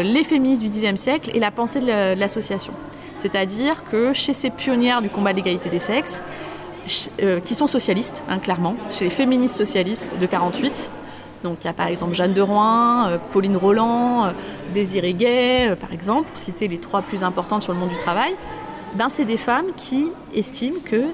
les 0.02 0.22
féministes 0.22 0.62
du 0.62 0.68
Xe 0.68 0.94
siècle 0.96 1.30
et 1.34 1.40
la 1.40 1.50
pensée 1.50 1.80
de 1.80 1.86
la- 1.86 2.14
de 2.14 2.20
l'association. 2.20 2.72
C'est-à-dire 3.16 3.84
que 3.90 4.12
chez 4.12 4.34
ces 4.34 4.50
pionnières 4.50 5.02
du 5.02 5.08
combat 5.08 5.32
de 5.32 5.38
l'égalité 5.38 5.70
des 5.70 5.80
sexes, 5.80 6.22
qui 6.86 7.54
sont 7.54 7.66
socialistes, 7.66 8.24
hein, 8.30 8.38
clairement, 8.38 8.74
chez 8.90 9.04
les 9.04 9.10
féministes 9.10 9.56
socialistes 9.56 10.18
de 10.18 10.26
48, 10.26 10.88
donc 11.44 11.58
il 11.62 11.66
y 11.66 11.70
a 11.70 11.72
par 11.72 11.86
exemple 11.86 12.14
Jeanne 12.14 12.34
de 12.34 12.40
Rouen, 12.40 13.08
euh, 13.08 13.18
Pauline 13.32 13.56
Roland, 13.56 14.26
euh, 14.26 14.30
Désirée 14.74 15.14
Gay, 15.14 15.70
euh, 15.70 15.76
par 15.76 15.92
exemple, 15.92 16.28
pour 16.28 16.38
citer 16.38 16.68
les 16.68 16.78
trois 16.78 17.02
plus 17.02 17.22
importantes 17.22 17.62
sur 17.62 17.72
le 17.72 17.78
monde 17.78 17.90
du 17.90 17.98
travail, 17.98 18.34
ben, 18.94 19.08
c'est 19.08 19.24
des 19.24 19.36
femmes 19.36 19.66
qui 19.76 20.10
estiment 20.34 20.80
que 20.84 21.04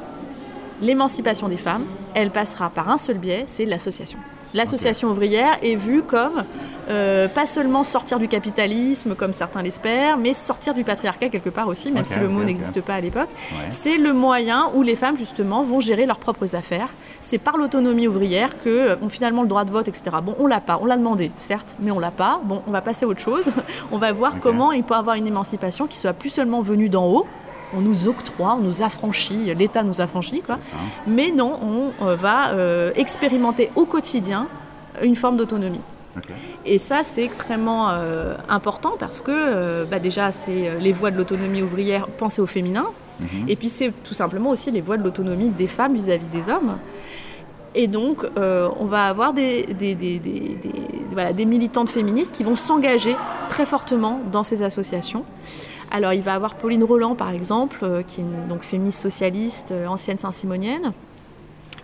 l'émancipation 0.80 1.48
des 1.48 1.56
femmes, 1.56 1.84
elle 2.14 2.30
passera 2.30 2.70
par 2.70 2.88
un 2.88 2.98
seul 2.98 3.18
biais, 3.18 3.44
c'est 3.46 3.64
l'association. 3.64 4.18
L'association 4.54 5.08
ouvrière 5.08 5.58
est 5.62 5.74
vue 5.74 6.02
comme 6.02 6.44
euh, 6.88 7.26
pas 7.26 7.44
seulement 7.44 7.82
sortir 7.82 8.20
du 8.20 8.28
capitalisme 8.28 9.16
comme 9.16 9.32
certains 9.32 9.62
l'espèrent, 9.62 10.16
mais 10.16 10.32
sortir 10.32 10.74
du 10.74 10.84
patriarcat 10.84 11.28
quelque 11.28 11.50
part 11.50 11.66
aussi, 11.66 11.90
même 11.90 12.04
si 12.04 12.20
le 12.20 12.28
mot 12.28 12.44
n'existe 12.44 12.80
pas 12.80 12.94
à 12.94 13.00
l'époque. 13.00 13.30
Ouais. 13.50 13.66
C'est 13.70 13.98
le 13.98 14.12
moyen 14.12 14.70
où 14.74 14.82
les 14.82 14.94
femmes 14.94 15.16
justement 15.16 15.64
vont 15.64 15.80
gérer 15.80 16.06
leurs 16.06 16.18
propres 16.18 16.54
affaires. 16.54 16.94
C'est 17.20 17.38
par 17.38 17.56
l'autonomie 17.56 18.06
ouvrière 18.06 18.62
que 18.62 18.68
euh, 18.68 19.08
finalement 19.08 19.42
le 19.42 19.48
droit 19.48 19.64
de 19.64 19.72
vote, 19.72 19.88
etc. 19.88 20.16
Bon, 20.22 20.36
on 20.38 20.46
l'a 20.46 20.60
pas, 20.60 20.78
on 20.80 20.86
l'a 20.86 20.96
demandé, 20.96 21.32
certes, 21.36 21.74
mais 21.80 21.90
on 21.90 21.98
l'a 21.98 22.12
pas. 22.12 22.40
Bon, 22.44 22.62
on 22.68 22.70
va 22.70 22.80
passer 22.80 23.06
à 23.06 23.08
autre 23.08 23.20
chose. 23.20 23.46
on 23.90 23.98
va 23.98 24.12
voir 24.12 24.38
comment 24.38 24.70
il 24.70 24.84
peut 24.84 24.94
avoir 24.94 25.16
une 25.16 25.26
émancipation 25.26 25.88
qui 25.88 25.98
soit 25.98 26.12
plus 26.12 26.30
seulement 26.30 26.60
venue 26.60 26.88
d'en 26.88 27.08
haut. 27.08 27.26
On 27.76 27.80
nous 27.80 28.08
octroie, 28.08 28.56
on 28.58 28.62
nous 28.62 28.82
affranchit, 28.82 29.54
l'État 29.54 29.82
nous 29.82 30.00
affranchit, 30.00 30.42
quoi. 30.42 30.58
Mais 31.06 31.30
non, 31.30 31.58
on 31.60 32.06
euh, 32.06 32.16
va 32.16 32.52
euh, 32.52 32.92
expérimenter 32.94 33.70
au 33.74 33.84
quotidien 33.84 34.48
une 35.02 35.16
forme 35.16 35.36
d'autonomie. 35.36 35.80
Et 36.64 36.78
ça, 36.78 37.02
c'est 37.02 37.24
extrêmement 37.24 37.90
euh, 37.90 38.36
important 38.48 38.92
parce 38.98 39.20
que 39.20 39.32
euh, 39.32 39.84
bah, 39.84 39.98
déjà, 39.98 40.32
c'est 40.32 40.78
les 40.78 40.92
voies 40.92 41.10
de 41.10 41.16
l'autonomie 41.16 41.62
ouvrière 41.62 42.06
pensées 42.06 42.40
au 42.40 42.46
féminin. 42.46 42.86
Mhm. 43.20 43.48
Et 43.48 43.56
puis, 43.56 43.68
c'est 43.68 43.92
tout 44.02 44.14
simplement 44.14 44.50
aussi 44.50 44.70
les 44.70 44.80
voies 44.80 44.96
de 44.96 45.02
l'autonomie 45.02 45.50
des 45.50 45.66
femmes 45.66 45.94
vis-à-vis 45.94 46.26
des 46.26 46.48
hommes. 46.48 46.78
Et 47.74 47.88
donc, 47.88 48.24
euh, 48.38 48.68
on 48.78 48.84
va 48.84 49.06
avoir 49.06 49.32
des, 49.32 49.62
des, 49.64 49.94
des, 49.94 50.18
des- 50.18 50.38
des- 50.40 50.72
voilà, 51.10 51.32
des 51.32 51.44
militantes 51.44 51.90
féministes 51.90 52.32
qui 52.32 52.44
vont 52.44 52.56
s'engager 52.56 53.16
très 53.48 53.66
fortement 53.66 54.20
dans 54.30 54.44
ces 54.44 54.62
associations. 54.62 55.24
Alors, 55.90 56.12
il 56.12 56.22
va 56.22 56.32
y 56.32 56.34
avoir 56.34 56.54
Pauline 56.54 56.84
Roland, 56.84 57.14
par 57.16 57.30
exemple, 57.30 57.78
euh, 57.82 58.02
qui 58.02 58.20
est 58.20 58.24
une 58.24 58.48
donc, 58.48 58.62
féministe 58.62 59.00
socialiste, 59.00 59.72
euh, 59.72 59.86
ancienne 59.86 60.18
Saint-Simonienne, 60.18 60.92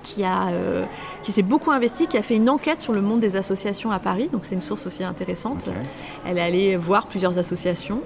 qui, 0.02 0.24
a, 0.24 0.48
euh, 0.48 0.84
qui 1.22 1.32
s'est 1.32 1.42
beaucoup 1.42 1.70
investie, 1.70 2.06
qui 2.06 2.16
a 2.16 2.22
fait 2.22 2.36
une 2.36 2.48
enquête 2.48 2.80
sur 2.80 2.92
le 2.92 3.02
monde 3.02 3.20
des 3.20 3.36
associations 3.36 3.90
à 3.90 3.98
Paris. 3.98 4.28
Donc, 4.32 4.44
c'est 4.44 4.54
une 4.54 4.60
source 4.60 4.86
aussi 4.86 5.04
intéressante. 5.04 5.68
Elle 6.26 6.38
est 6.38 6.42
allée 6.42 6.76
voir 6.76 7.06
plusieurs 7.06 7.38
associations 7.38 8.00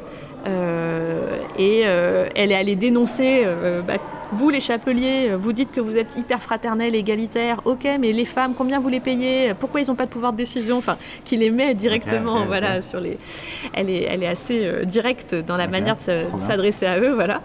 et 0.47 1.83
euh, 1.85 2.29
elle 2.35 2.53
est 2.53 2.57
allée 2.57 2.77
dénoncer 2.77 3.43
euh, 3.45 3.83
bah, 3.83 3.99
vous 4.35 4.51
les 4.51 4.61
chapeliers, 4.61 5.31
euh, 5.31 5.37
vous 5.37 5.53
dites 5.53 5.71
que 5.73 5.81
vous 5.81 5.97
êtes 5.97 6.17
hyper 6.17 6.41
fraternels, 6.41 6.95
égalitaires, 6.95 7.61
ok, 7.65 7.87
mais 8.01 8.13
les 8.13 8.25
femmes, 8.25 8.55
combien 8.57 8.81
vous 8.81 8.89
les 8.89 9.01
payez 9.01 9.55
Pourquoi 9.55 9.81
ils 9.81 9.89
n'ont 9.89 9.95
pas 9.95 10.07
de 10.07 10.11
pouvoir 10.11 10.33
de 10.33 10.39
décision 10.39 10.79
Enfin, 10.79 10.97
qui 11.25 11.37
les 11.37 11.51
met 11.51 11.75
directement, 11.75 12.45
voilà, 12.47 12.83
sur 12.83 13.01
les. 13.01 13.19
Elle 13.73 13.91
est, 13.91 14.03
elle 14.03 14.23
est 14.23 14.29
assez 14.29 14.67
euh, 14.67 14.85
directe 14.85 15.35
dans 15.35 15.57
la 15.57 15.69
manière 15.69 15.97
de 15.97 16.25
s'adresser 16.39 16.87
à 16.87 16.99
eux, 16.99 17.15
voilà. 17.15 17.43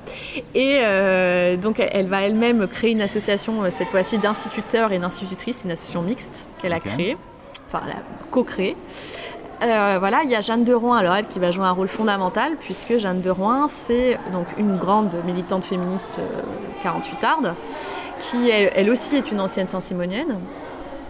Et 0.55 0.79
euh, 0.81 1.57
donc, 1.57 1.79
elle, 1.79 2.07
va 2.07 2.21
elle-même 2.21 2.67
créer 2.67 2.91
une 2.91 3.01
association, 3.01 3.63
euh, 3.63 3.69
cette 3.69 3.89
fois-ci 3.89 4.17
d'instituteurs 4.17 4.91
et 4.91 4.99
d'institutrices, 4.99 5.63
une 5.65 5.71
association 5.71 6.01
mixte 6.01 6.47
qu'elle 6.61 6.73
a 6.73 6.79
créée, 6.79 7.17
enfin, 7.67 7.81
elle 7.85 7.93
a 7.93 8.01
co-créée. 8.31 8.75
Euh, 9.61 9.97
voilà, 9.99 10.21
il 10.23 10.29
y 10.29 10.35
a 10.35 10.41
Jeanne 10.41 10.63
de 10.63 10.73
Rouen, 10.73 10.93
alors 10.93 11.15
elle 11.15 11.27
qui 11.27 11.37
va 11.39 11.51
jouer 11.51 11.65
un 11.65 11.71
rôle 11.71 11.89
fondamental, 11.89 12.53
puisque 12.61 12.97
Jeanne 12.97 13.19
de 13.21 13.29
Rouen, 13.29 13.67
c'est 13.67 14.17
donc 14.31 14.45
une 14.57 14.77
grande 14.77 15.11
militante 15.25 15.65
féministe 15.65 16.17
euh, 16.19 16.41
48 16.83 17.23
arde, 17.25 17.53
qui 18.19 18.49
elle, 18.49 18.71
elle 18.73 18.89
aussi 18.89 19.17
est 19.17 19.31
une 19.31 19.41
ancienne 19.41 19.67
Saint-Simonienne. 19.67 20.39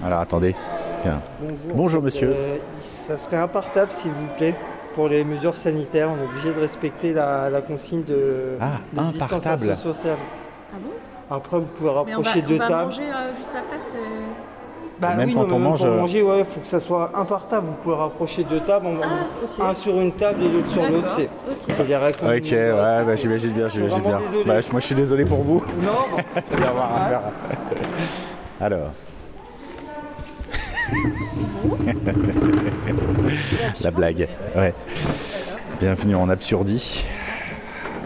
Alors 0.03 0.19
attendez. 0.19 0.55
Tiens. 1.03 1.21
Bonjour. 1.39 1.75
Bonjour, 1.75 2.01
monsieur. 2.01 2.29
Euh, 2.31 2.57
ça 2.81 3.17
serait 3.17 3.37
impartable, 3.37 3.91
s'il 3.91 4.11
vous 4.11 4.27
plaît, 4.37 4.55
pour 4.95 5.07
les 5.09 5.23
mesures 5.23 5.55
sanitaires. 5.55 6.09
On 6.09 6.19
est 6.21 6.25
obligé 6.27 6.51
de 6.53 6.59
respecter 6.59 7.13
la, 7.13 7.49
la 7.51 7.61
consigne 7.61 8.03
de, 8.03 8.57
Ah, 8.59 8.77
de 8.93 8.99
impartable. 8.99 9.29
distanciation 9.37 9.93
sociale. 9.93 10.17
Ah 10.73 10.77
bon? 10.81 10.89
Après, 11.35 11.59
vous 11.59 11.67
pouvez 11.67 11.89
rapprocher 11.91 12.41
deux 12.41 12.57
tables. 12.57 12.91
euh, 12.99 13.29
juste 13.37 13.51
après, 13.55 13.77
Bah 14.99 15.15
Même 15.15 15.29
oui, 15.29 15.33
quand 15.33 15.47
non, 15.47 15.55
on 15.55 15.59
même 15.59 15.69
mange, 15.69 15.79
Pour 15.79 15.87
euh, 15.87 15.97
manger, 15.97 16.21
ouais, 16.23 16.43
faut 16.43 16.59
que 16.59 16.67
ça 16.67 16.79
soit 16.81 17.11
impartable. 17.15 17.67
Vous 17.67 17.73
pouvez 17.81 17.95
rapprocher 17.95 18.43
deux 18.43 18.59
tables, 18.59 18.85
on- 18.87 18.97
Ah, 19.61 19.69
un 19.69 19.73
sur 19.73 19.97
une 19.99 20.11
table 20.11 20.43
et 20.43 20.49
l'autre 20.49 20.69
sur 20.69 20.81
l'autre. 20.83 21.09
C'est 21.09 21.29
c'est 21.69 21.87
des 21.87 21.95
règles. 21.95 22.17
qu'on 22.17 22.25
Ok, 22.27 22.51
ouais, 22.51 23.05
bah, 23.05 23.15
j'imagine 23.15 23.51
bien, 23.51 23.69
j'imagine 23.69 24.01
bien. 24.01 24.17
Bah, 24.45 24.55
moi 24.71 24.79
je 24.81 24.85
suis 24.85 24.95
désolé 24.95 25.23
pour 25.23 25.41
vous 25.41 25.63
Non, 25.81 26.57
d'avoir 26.59 26.95
à 27.01 27.05
faire. 27.07 27.21
Alors. 28.61 28.91
La 33.81 33.91
blague, 33.91 34.27
ouais. 34.55 34.73
Bienvenue 35.79 36.15
en 36.15 36.29
absurdie. 36.29 37.05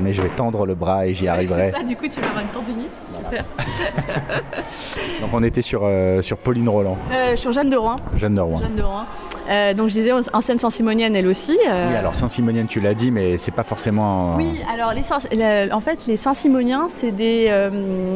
Mais 0.03 0.13
je 0.13 0.21
vais 0.21 0.29
tendre 0.29 0.65
le 0.65 0.75
bras 0.75 1.07
et 1.07 1.13
j'y 1.13 1.27
arriverai. 1.27 1.71
C'est 1.71 1.77
ça, 1.79 1.83
du 1.83 1.95
coup, 1.95 2.07
tu 2.07 2.19
vas 2.19 2.27
avoir 2.27 2.41
une 2.43 2.49
tendinite. 2.49 3.01
Super. 3.15 3.45
Donc 5.21 5.29
on 5.33 5.43
était 5.43 5.61
sur, 5.61 5.81
euh, 5.83 6.21
sur 6.21 6.37
Pauline 6.37 6.67
Roland, 6.69 6.97
Euh, 7.11 7.35
sur 7.35 7.51
Jeanne 7.51 7.69
de 7.69 7.77
Rouen. 7.77 7.95
Jeanne 8.17 8.35
de 8.35 8.41
Rouen. 8.41 8.59
Jeanne 8.59 8.75
de 8.75 8.81
Rouen. 8.83 9.05
Euh, 9.49 9.73
donc, 9.73 9.87
je 9.89 9.93
disais, 9.93 10.11
ancienne 10.31 10.57
Saint-Simonienne, 10.57 11.15
elle 11.17 11.27
aussi. 11.27 11.57
euh, 11.69 11.89
Oui, 11.89 11.95
alors 11.97 12.15
Saint-Simonienne, 12.15 12.67
tu 12.67 12.79
l'as 12.79 12.93
dit, 12.93 13.11
mais 13.11 13.37
c'est 13.37 13.51
pas 13.51 13.63
forcément. 13.63 14.35
Oui, 14.37 14.61
alors 14.73 14.93
les 14.93 15.03
Saint- 15.03 15.17
le- 15.31 15.73
en 15.73 15.79
fait, 15.81 16.05
les 16.07 16.15
Saint-Simoniens, 16.17 16.87
c'est 16.89 17.11
des, 17.11 17.51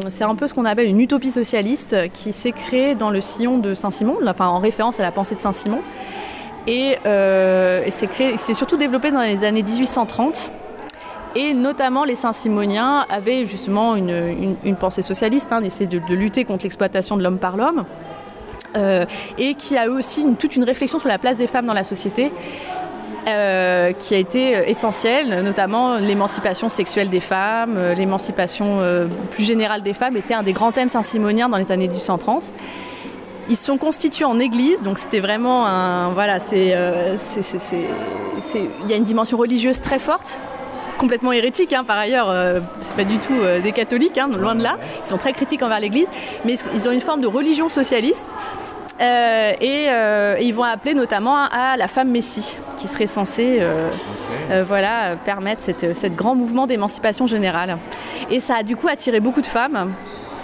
c'est 0.08 0.24
un 0.24 0.34
peu 0.34 0.48
ce 0.48 0.54
qu'on 0.54 0.64
appelle 0.64 0.86
une 0.88 1.00
utopie 1.00 1.30
socialiste 1.30 2.10
qui 2.12 2.32
s'est 2.32 2.52
créée 2.52 2.94
dans 2.94 3.10
le 3.10 3.20
sillon 3.20 3.58
de 3.58 3.74
Saint-Simon, 3.74 4.16
enfin 4.26 4.46
en 4.46 4.58
référence 4.58 5.00
à 5.00 5.02
la 5.02 5.10
pensée 5.12 5.34
de 5.34 5.40
Saint-Simon. 5.40 5.80
Et, 6.66 6.96
et 7.04 7.90
c'est 7.90 8.06
créé, 8.06 8.36
c'est 8.38 8.54
surtout 8.54 8.76
développé 8.78 9.10
dans 9.10 9.20
les 9.22 9.44
années 9.44 9.62
1830. 9.62 10.50
Et 11.40 11.54
notamment, 11.54 12.02
les 12.02 12.16
Saint-Simoniens 12.16 13.06
avaient 13.08 13.46
justement 13.46 13.94
une, 13.94 14.56
pensée 14.80 15.02
socialiste, 15.02 15.52
hein, 15.52 15.60
d'essayer 15.60 15.86
de, 15.86 16.00
lutter 16.12 16.44
contre 16.44 16.64
l'exploitation 16.64 17.16
de 17.16 17.22
l'homme 17.22 17.38
par 17.38 17.56
l'homme, 17.56 17.84
euh, 18.76 19.04
et 19.38 19.54
qui 19.54 19.76
a 19.78 19.88
aussi 19.88 20.22
une- 20.22 20.34
toute 20.34 20.56
une 20.56 20.64
réflexion 20.64 20.98
sur 20.98 21.08
la 21.08 21.16
place 21.18 21.36
des 21.36 21.46
femmes 21.46 21.66
dans 21.66 21.74
la 21.74 21.84
société, 21.84 22.32
euh, 23.28 23.92
qui 23.92 24.16
a 24.16 24.18
été 24.18 24.56
euh, 24.56 24.64
essentielle, 24.66 25.44
notamment 25.44 25.98
l'émancipation 25.98 26.68
sexuelle 26.68 27.08
des 27.08 27.20
femmes, 27.20 27.78
l'émancipation 27.96 28.78
plus 29.30 29.44
générale 29.44 29.82
des 29.82 29.94
femmes 29.94 30.16
était 30.16 30.34
un 30.34 30.42
des 30.42 30.52
grands 30.52 30.72
thèmes 30.72 30.88
saint-simoniens 30.88 31.48
dans 31.48 31.58
les 31.58 31.70
années 31.70 31.86
1830. 31.86 32.50
Ils 33.48 33.54
se 33.56 33.64
sont 33.64 33.78
constitués 33.78 34.24
en 34.24 34.40
église, 34.40 34.82
donc 34.82 34.98
c'était 34.98 35.20
vraiment 35.20 35.66
un. 35.68 36.08
Voilà, 36.10 36.40
c'est- 36.40 36.74
Il 38.82 38.90
y 38.90 38.92
a 38.92 38.96
une 38.96 39.04
dimension 39.04 39.38
religieuse 39.38 39.80
très 39.80 40.00
forte, 40.00 40.40
complètement 40.98 41.32
hérétique 41.32 41.72
hein, 41.72 41.84
par 41.84 41.96
ailleurs, 41.96 42.28
euh, 42.28 42.60
c'est 42.82 42.96
pas 42.96 43.04
du 43.04 43.18
tout 43.18 43.32
euh, 43.32 43.60
des 43.60 43.72
catholiques, 43.72 44.18
hein, 44.18 44.28
loin 44.28 44.54
de 44.54 44.62
là. 44.62 44.76
Ils 45.02 45.08
sont 45.08 45.16
très 45.16 45.32
critiques 45.32 45.62
envers 45.62 45.80
l'église, 45.80 46.08
mais 46.44 46.56
ils 46.74 46.86
ont 46.86 46.92
une 46.92 47.00
forme 47.00 47.22
de 47.22 47.26
religion 47.26 47.70
socialiste. 47.70 48.34
Euh, 49.00 49.52
et, 49.60 49.84
et 49.84 50.44
ils 50.44 50.52
vont 50.52 50.64
appeler 50.64 50.92
notamment 50.92 51.36
à 51.36 51.76
la 51.76 51.86
femme 51.86 52.10
messie, 52.10 52.58
qui 52.78 52.88
serait 52.88 53.06
censée 53.06 53.62
voilà, 54.66 55.14
permettre 55.24 55.62
cette, 55.62 55.94
cette 55.96 56.16
grand 56.16 56.34
mouvement 56.34 56.66
d'émancipation 56.66 57.28
générale. 57.28 57.78
Et 58.28 58.40
ça 58.40 58.56
a 58.56 58.62
du 58.64 58.74
coup 58.74 58.88
attiré 58.88 59.20
beaucoup 59.20 59.40
de 59.40 59.46
femmes 59.46 59.94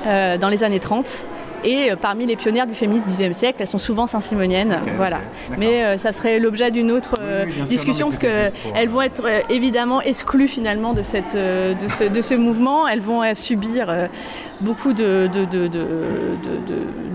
dans 0.04 0.48
les 0.48 0.62
années 0.62 0.78
30. 0.78 1.26
Et 1.64 1.90
euh, 1.90 1.96
parmi 1.96 2.26
les 2.26 2.36
pionnières 2.36 2.66
du 2.66 2.74
féminisme 2.74 3.10
du 3.10 3.16
XIXe 3.16 3.36
siècle, 3.36 3.56
elles 3.60 3.66
sont 3.66 3.78
souvent 3.78 4.06
saint-simoniennes. 4.06 4.78
voilà. 4.96 5.20
Mais 5.58 5.82
euh, 5.82 5.98
ça 5.98 6.12
serait 6.12 6.38
l'objet 6.38 6.70
d'une 6.70 6.90
autre 6.90 7.16
euh, 7.20 7.44
Oui, 7.46 7.52
bien 7.52 7.66
sûr, 7.66 7.74
discussion 7.74 8.06
non, 8.10 8.12
parce 8.12 8.52
qu'elles 8.74 8.88
vont 8.88 9.02
être 9.02 9.24
évidemment 9.50 10.00
exclues 10.02 10.48
finalement 10.48 10.92
de, 10.92 11.02
cette, 11.02 11.34
de, 11.34 11.88
ce, 11.88 12.04
de 12.04 12.20
ce 12.20 12.34
mouvement. 12.34 12.86
Elles 12.86 13.00
vont 13.00 13.22
subir 13.34 14.08
beaucoup 14.60 14.92
de, 14.92 15.28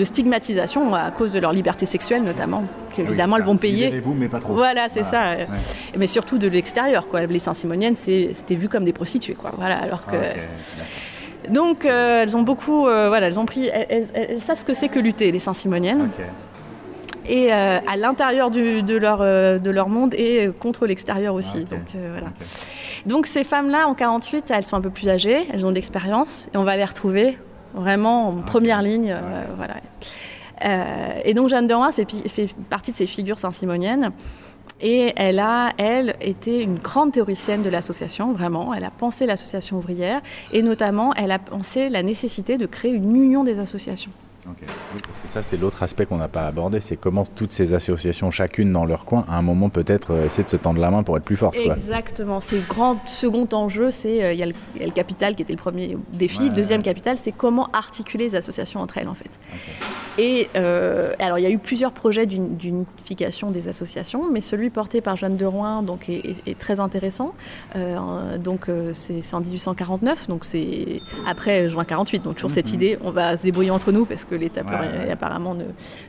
stigmatisation 0.03 0.93
à 0.95 1.11
cause 1.11 1.31
de 1.31 1.39
leur 1.39 1.53
liberté 1.53 1.85
sexuelle 1.85 2.23
notamment, 2.23 2.63
qu'évidemment 2.93 3.37
elles 3.37 3.43
vont 3.43 3.57
payer. 3.57 3.99
vous 3.99 4.13
mais 4.13 4.27
pas 4.27 4.39
trop. 4.39 4.53
Voilà, 4.53 4.89
c'est 4.89 5.01
Voilà, 5.01 5.37
ça. 5.37 5.53
ouais. 5.53 5.59
Mais 5.97 6.07
surtout 6.07 6.37
de 6.37 6.47
l'extérieur, 6.47 7.07
quoi. 7.07 7.25
Les 7.25 7.39
Saint-Simoniennes, 7.39 7.95
c'était 7.95 8.55
vu 8.55 8.67
comme 8.69 8.85
des 8.85 8.93
prostituées, 8.93 9.35
quoi. 9.35 9.53
Voilà, 9.57 9.77
alors 9.77 10.05
que. 10.05 10.15
Ah. 10.15 10.83
Donc, 11.49 11.85
euh, 11.85 12.23
elles 12.23 12.35
ont 12.37 12.41
beaucoup. 12.41 12.87
euh, 12.87 13.07
voilà, 13.09 13.27
elles 13.27 13.39
ont 13.39 13.45
pris. 13.45 13.67
Elles, 13.67 13.87
elles- 14.13 14.27
elles 14.31 14.41
savent 14.41 14.57
ce 14.57 14.65
que 14.65 14.73
c'est 14.73 14.89
que 14.89 14.99
lutter, 14.99 15.31
les 15.31 15.39
Saint-Simoniennes. 15.39 16.09
Et 17.27 17.53
euh, 17.53 17.77
à 17.87 17.95
l'intérieur 17.95 18.49
de, 18.49 18.95
leur, 18.97 19.19
de 19.19 19.69
leur 19.69 19.87
monde 19.89 20.13
et 20.15 20.49
contre 20.59 20.87
l'extérieur 20.87 21.35
aussi. 21.35 21.65
Ah. 21.67 21.75
Donc, 21.75 21.81
voilà. 22.11 22.27
Donc, 23.05 23.25
ces 23.27 23.43
femmes-là, 23.43 23.87
en 23.87 23.93
48, 23.93 24.49
elles 24.51 24.65
sont 24.65 24.77
un 24.77 24.81
peu 24.81 24.89
plus 24.89 25.07
âgées, 25.09 25.47
elles 25.53 25.65
ont 25.65 25.69
de 25.69 25.75
l'expérience 25.75 26.49
et 26.53 26.57
on 26.57 26.63
va 26.63 26.75
les 26.75 26.85
retrouver 26.85 27.37
vraiment 27.75 28.29
en 28.29 28.35
première 28.37 28.81
ligne. 28.81 29.15
voilà. 29.57 29.75
Et 31.23 31.33
donc, 31.35 31.49
Jeanne 31.49 31.67
de 31.67 31.73
fait, 31.95 32.27
fait 32.29 32.49
partie 32.69 32.91
de 32.91 32.97
ces 32.97 33.05
figures 33.07 33.37
saint-simoniennes. 33.39 34.11
Et 34.81 35.13
elle 35.15 35.39
a, 35.39 35.73
elle, 35.77 36.15
été 36.21 36.61
une 36.61 36.77
grande 36.77 37.11
théoricienne 37.11 37.61
de 37.61 37.69
l'association, 37.69 38.31
vraiment. 38.31 38.73
Elle 38.73 38.85
a 38.85 38.91
pensé 38.91 39.25
l'association 39.25 39.77
ouvrière 39.77 40.21
et 40.53 40.61
notamment, 40.61 41.13
elle 41.15 41.31
a 41.31 41.39
pensé 41.39 41.89
la 41.89 42.01
nécessité 42.03 42.57
de 42.57 42.65
créer 42.65 42.91
une 42.93 43.15
union 43.15 43.43
des 43.43 43.59
associations. 43.59 44.11
Ok. 44.47 44.55
Oui, 44.61 44.99
parce 45.05 45.19
que 45.19 45.27
ça, 45.27 45.43
c'est 45.43 45.57
l'autre 45.57 45.83
aspect 45.83 46.05
qu'on 46.05 46.15
n'a 46.17 46.29
pas 46.29 46.47
abordé, 46.47 46.79
c'est 46.79 46.95
comment 46.95 47.25
toutes 47.25 47.51
ces 47.51 47.73
associations, 47.73 48.31
chacune 48.31 48.71
dans 48.71 48.85
leur 48.85 49.03
coin, 49.03 49.25
à 49.29 49.37
un 49.37 49.41
moment 49.41 49.69
peut-être 49.69 50.11
euh, 50.11 50.25
essayer 50.25 50.43
de 50.45 50.49
se 50.49 50.55
tendre 50.55 50.79
la 50.79 50.89
main 50.89 51.03
pour 51.03 51.17
être 51.17 51.23
plus 51.25 51.35
forte. 51.35 51.55
Exactement. 51.57 52.39
C'est 52.39 52.55
le 52.55 52.63
grand 52.67 53.05
second 53.05 53.47
enjeu, 53.51 53.91
c'est 53.91 54.23
euh, 54.23 54.33
il 54.33 54.39
y, 54.39 54.43
a 54.43 54.45
le- 54.45 54.53
il 54.75 54.81
y 54.81 54.83
a 54.85 54.87
le 54.87 54.93
capital 54.93 55.35
qui 55.35 55.41
était 55.43 55.53
le 55.53 55.59
premier 55.59 55.97
défi. 56.13 56.43
Ouais. 56.43 56.49
Le 56.49 56.55
deuxième 56.55 56.81
capital, 56.81 57.17
c'est 57.17 57.33
comment 57.33 57.67
articuler 57.73 58.29
les 58.29 58.35
associations 58.35 58.79
entre 58.79 58.97
elles, 58.97 59.09
en 59.09 59.13
fait. 59.13 59.29
Et 60.21 60.49
euh, 60.57 61.13
alors, 61.19 61.39
il 61.39 61.43
y 61.43 61.45
a 61.45 61.49
eu 61.49 61.57
plusieurs 61.57 61.93
projets 61.93 62.25
d'uni- 62.25 62.49
d'unification 62.49 63.51
des 63.51 63.69
associations, 63.69 64.29
mais 64.29 64.41
celui 64.41 64.69
porté 64.69 64.99
par 64.99 65.15
Jeanne 65.15 65.37
de 65.37 65.45
Rouen 65.45 65.81
donc, 65.81 66.09
est, 66.09 66.17
est- 66.25 66.47
est 66.47 66.59
très 66.59 66.81
intéressant. 66.81 67.33
Euh, 67.77 68.37
donc, 68.37 68.67
euh, 68.67 68.91
c'est 68.93 69.33
en 69.33 69.39
1849, 69.39 70.27
donc 70.27 70.43
c'est 70.43 70.99
après 71.25 71.69
juin 71.69 71.85
48. 71.85 72.23
Donc, 72.23 72.35
toujours 72.35 72.51
cette 72.51 72.73
idée, 72.73 72.97
on 73.01 73.11
va 73.11 73.37
se 73.37 73.43
débrouiller 73.43 73.71
entre 73.71 73.93
nous 73.93 74.05
parce 74.05 74.25
que 74.25 74.35
l'État 74.35 74.63
Mhm. 74.63 74.69
Ouais, 74.71 75.05
ouais. 75.05 75.11
apparemment 75.11 75.55
ne, 75.55 75.63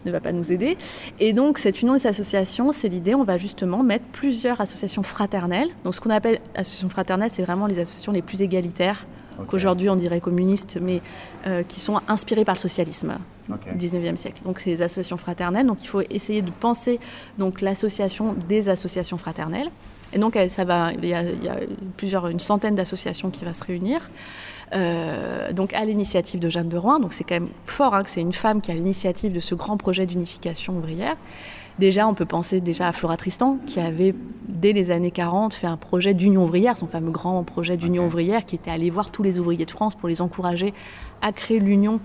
ne 0.05 0.11
va 0.11 0.19
pas 0.21 0.33
nous 0.33 0.51
aider. 0.51 0.77
Et 1.21 1.33
donc, 1.33 1.59
cette 1.59 1.81
union 1.81 1.95
des 1.95 2.07
associations, 2.09 2.73
c'est 2.73 2.89
l'idée, 2.89 3.15
on 3.15 3.23
va 3.23 3.39
justement 3.39 3.85
mettre 3.85 4.07
plusieurs 4.07 4.61
associations 4.61 5.05
fraternelles. 5.05 5.69
Donc, 5.85 5.95
ce 5.95 6.01
qu'on 6.01 6.11
appelle 6.11 6.41
associations 6.57 6.89
fraternelles, 6.89 7.31
c'est 7.31 7.43
vraiment 7.45 7.69
les 7.69 7.79
associations 7.79 8.11
les 8.11 8.23
plus 8.23 8.43
égalitaires, 8.43 9.07
qu'aujourd'hui 9.47 9.89
on 9.89 9.97
dirait 9.97 10.21
communistes, 10.21 10.79
mais 10.83 11.01
euh, 11.47 11.63
qui 11.63 11.79
sont 11.81 12.01
inspirées 12.09 12.45
par 12.45 12.57
le 12.57 12.61
socialisme. 12.61 13.15
Ok. 13.53 13.75
19e 13.79 14.17
siècle. 14.17 14.43
Donc 14.45 14.61
c'est 14.61 14.71
des 14.71 14.83
associations 14.83 15.17
fraternelles. 15.17 15.67
Donc 15.67 15.79
il 15.83 15.89
faut 15.89 16.03
essayer 16.11 16.43
de 16.43 16.51
penser 16.51 17.01
donc 17.39 17.61
l'association 17.61 18.35
des 18.49 18.69
associations 18.69 19.19
fraternelles. 19.19 19.71
Et 20.13 20.19
donc 20.19 20.37
ça 20.49 20.65
va, 20.65 20.93
il 20.93 21.09
y 21.09 21.15
a, 21.15 21.23
il 21.23 21.45
y 21.45 21.49
a 21.49 21.57
plusieurs, 21.97 22.27
une 22.27 22.41
centaine 22.41 22.75
d'associations 22.75 23.31
qui 23.31 23.45
va 23.45 23.55
se 23.55 23.63
réunir. 23.63 24.11
Euh, 24.73 25.53
donc 25.53 25.75
à 25.75 25.85
l'initiative 25.85 26.39
de 26.39 26.49
Jeanne 26.49 26.69
de 26.69 26.77
Rouen. 26.77 26.99
Donc 27.01 27.13
c'est 27.13 27.25
quand 27.25 27.35
même 27.35 27.51
fort 27.67 27.95
hein, 27.95 28.03
que 28.03 28.11
c'est 28.11 28.21
une 28.21 28.33
femme 28.33 28.61
qui 28.61 28.71
a 28.71 28.75
l'initiative 28.75 29.33
de 29.33 29.41
ce 29.41 29.55
grand 29.55 29.77
projet 29.77 30.07
d'unification 30.07 30.77
ouvrière. 30.77 31.17
Déjà, 31.79 32.07
on 32.07 32.13
peut 32.13 32.27
penser 32.27 32.61
déjà 32.61 32.89
à 32.89 32.93
Flora 32.93 33.17
Tristan, 33.17 33.59
qui 33.67 33.81
avait, 33.81 34.15
dès 34.47 34.75
les 34.75 34.91
années 34.91 35.11
40, 35.11 35.55
fait 35.55 35.67
un 35.67 35.79
projet 35.79 36.13
d'union 36.13 36.45
ouvrière, 36.45 36.77
son 36.77 36.87
fameux 36.87 37.11
grand 37.11 37.43
projet 37.43 37.79
d'union 37.79 38.05
ouvrière, 38.05 38.45
qui 38.45 38.55
était 38.55 38.71
aller 38.71 38.91
voir 38.91 39.11
tous 39.11 39.23
les 39.23 39.39
ouvriers 39.39 39.65
de 39.65 39.71
France 39.71 39.95
pour 39.95 40.07
les 40.07 40.21
encourager 40.21 40.75
à 41.23 41.33
créer 41.33 41.59
l'union 41.59 41.99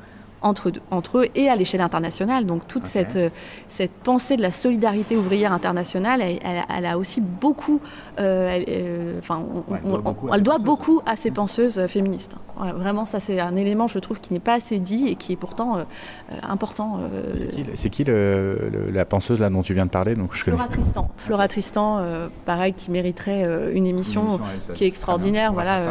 entre, 0.45 0.71
entre 0.91 1.17
eux 1.19 1.27
et 1.35 1.49
à 1.49 1.55
l'échelle 1.55 1.81
internationale. 1.81 2.45
Donc 2.45 2.67
toute 2.67 2.85
cette, 2.85 3.15
euh, 3.15 3.29
cette 3.67 3.91
pensée 3.91 4.37
de 4.37 4.41
la 4.43 4.51
solidarité 4.51 5.17
ouvrière 5.17 5.51
internationale, 5.51 6.21
elle, 6.21 6.39
elle- 6.43 6.63
elle 6.77 6.85
a 6.85 6.97
aussi 6.97 7.19
beaucoup, 7.19 7.81
elle, 8.17 8.63
euh, 8.69 9.19
enfin, 9.19 9.43
on- 9.67 9.73
Ouais, 9.73 9.79
elle 9.81 9.83
doit 9.83 9.97
on- 9.97 10.01
beaucoup 10.01 10.27
à 10.27 10.31
elle 10.33 10.37
ces 10.37 10.41
doit 10.43 10.53
penseuses. 10.53 10.65
beaucoup 10.65 11.01
à 11.05 11.15
ces 11.15 11.31
penseuses 11.31 11.79
euh, 11.79 11.87
féministes. 11.87 12.35
Ouais, 12.59 12.71
vraiment, 12.71 13.05
ça 13.05 13.19
c'est 13.19 13.39
un 13.39 13.55
élément, 13.55 13.87
je 13.87 13.99
trouve, 13.99 14.19
qui 14.19 14.31
n'est 14.33 14.39
pas 14.39 14.53
assez 14.53 14.79
dit 14.79 15.07
et 15.07 15.15
qui 15.15 15.33
est 15.33 15.35
pourtant 15.35 15.77
euh, 15.77 15.83
euh, 16.31 16.35
important. 16.43 16.99
euh, 17.01 17.33
C'est 17.33 17.89
qui, 17.89 18.03
qui 18.03 18.03
le- 18.05 18.69
le- 18.71 18.91
la 18.91 19.03
penseuse 19.05 19.39
là 19.39 19.49
dont 19.49 19.61
tu 19.61 19.73
viens 19.73 19.85
de 19.85 19.91
parler 19.91 20.15
Donc, 20.15 20.33
je 20.33 20.43
connais- 20.45 20.55
Flora 20.57 20.69
Tristan. 20.69 21.09
Flora 21.17 21.47
Tristan, 21.47 21.97
euh, 21.99 22.27
pareil, 22.45 22.73
qui 22.73 22.91
mériterait 22.91 23.43
une 23.73 23.85
émission 23.85 24.39
Une 24.69 24.73
qui 24.73 24.83
est 24.85 24.87
extraordinaire, 24.87 25.51
voilà, 25.53 25.81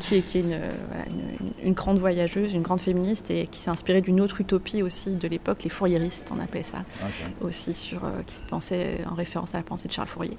qui 0.00 0.16
est, 0.16 0.22
qui 0.22 0.38
est 0.38 0.40
une, 0.40 0.48
voilà, 0.88 1.04
une- 1.08 1.46
une- 1.46 1.68
une 1.68 1.72
grande 1.74 1.98
voyageuse, 1.98 2.52
une 2.54 2.62
grande 2.62 2.80
féministe 2.80 3.30
et 3.30 3.46
qui 3.46 3.60
s'est 3.60 3.70
inspirée 3.70 4.00
d'une 4.00 4.20
autre 4.20 4.40
utopie 4.40 4.82
aussi 4.82 5.14
de 5.14 5.28
l'époque, 5.28 5.62
les 5.62 5.70
fourriéristes, 5.70 6.32
on 6.36 6.42
appelait 6.42 6.62
ça 6.64 6.78
aussi, 7.40 7.74
sur, 7.74 8.00
qui 8.26 8.34
se 8.34 8.42
pensait 8.42 8.98
en 9.10 9.14
référence 9.14 9.54
à 9.54 9.58
la 9.58 9.62
pensée 9.64 9.86
de 9.88 9.92
Charles 9.92 10.08
Fourier. 10.08 10.36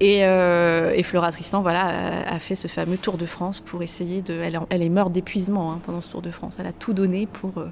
Et, 0.00 0.24
euh, 0.24 0.92
et 0.94 1.02
Flora 1.02 1.32
Tristan, 1.32 1.60
voilà, 1.60 1.86
a, 1.86 2.34
a 2.34 2.38
fait 2.38 2.54
ce 2.54 2.68
fameux 2.68 2.96
Tour 2.96 3.16
de 3.16 3.26
France 3.26 3.60
pour 3.60 3.82
essayer 3.82 4.20
de. 4.20 4.34
Elle, 4.34 4.58
elle 4.70 4.82
est 4.82 4.88
morte 4.88 5.12
d'épuisement 5.12 5.72
hein, 5.72 5.80
pendant 5.84 6.00
ce 6.00 6.10
Tour 6.10 6.22
de 6.22 6.30
France. 6.30 6.56
Elle 6.60 6.66
a 6.66 6.72
tout 6.72 6.92
donné 6.92 7.26
pour, 7.26 7.58
euh, 7.58 7.66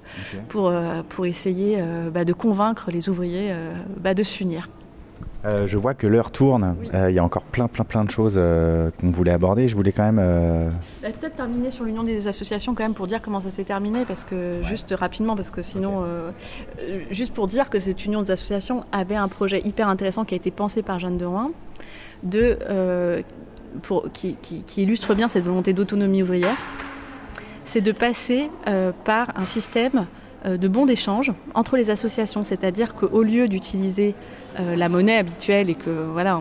pour, 0.48 0.68
euh, 0.68 1.02
pour 1.08 1.26
essayer 1.26 1.78
bah, 2.12 2.24
de 2.24 2.32
convaincre 2.32 2.90
les 2.90 3.08
ouvriers 3.08 3.54
bah, 4.00 4.14
de 4.14 4.22
s'unir. 4.22 4.68
Euh, 5.44 5.66
je 5.66 5.78
vois 5.78 5.94
que 5.94 6.06
l'heure 6.06 6.30
tourne. 6.32 6.74
Oui. 6.80 6.88
Euh, 6.92 7.10
Il 7.10 7.14
y 7.14 7.18
a 7.20 7.24
encore 7.24 7.44
plein, 7.44 7.68
plein, 7.68 7.84
plein 7.84 8.04
de 8.04 8.10
choses 8.10 8.34
euh, 8.36 8.90
qu'on 9.00 9.10
voulait 9.10 9.30
aborder. 9.30 9.68
Je 9.68 9.76
voulais 9.76 9.92
quand 9.92 10.10
même. 10.10 10.72
Bah, 11.02 11.08
Peut-être 11.12 11.36
terminer 11.36 11.70
sur 11.70 11.84
l'union 11.84 12.02
des 12.02 12.26
associations 12.26 12.74
quand 12.74 12.82
même 12.82 12.94
pour 12.94 13.06
dire 13.06 13.22
comment 13.22 13.40
ça 13.40 13.50
s'est 13.50 13.64
terminé, 13.64 14.04
parce 14.04 14.24
que 14.24 14.62
juste 14.62 14.92
rapidement, 14.98 15.36
parce 15.36 15.50
que 15.52 15.62
sinon, 15.62 16.04
juste 17.10 17.32
pour 17.32 17.46
dire 17.46 17.70
que 17.70 17.78
cette 17.78 18.04
union 18.04 18.22
des 18.22 18.32
associations 18.32 18.84
avait 18.90 19.14
un 19.14 19.28
projet 19.28 19.62
hyper 19.64 19.88
intéressant 19.88 20.24
qui 20.24 20.34
a 20.34 20.36
été 20.36 20.50
pensé 20.50 20.82
par 20.82 20.98
Jeanne 20.98 21.18
de 21.18 21.24
Rouen, 21.24 21.52
de, 22.22 22.58
euh, 22.68 23.22
qui, 24.12 24.36
illustre 24.76 25.14
bien 25.14 25.28
cette 25.28 25.44
volonté 25.44 25.72
d'autonomie 25.72 26.22
ouvrière, 26.22 26.56
c'est 27.64 27.80
de 27.80 27.92
passer 27.92 28.50
euh, 28.68 28.92
par 29.04 29.30
un 29.36 29.44
système 29.44 30.06
euh, 30.44 30.56
de 30.56 30.68
bons 30.68 30.86
d'échange 30.86 31.32
entre 31.54 31.76
les 31.76 31.90
associations, 31.90 32.44
c'est-à-dire 32.44 32.94
qu'au 32.94 33.22
lieu 33.22 33.48
d'utiliser 33.48 34.14
la 34.74 34.88
monnaie 34.88 35.18
habituelle 35.18 35.68
et 35.68 35.74
que 35.74 35.90
voilà, 35.90 36.40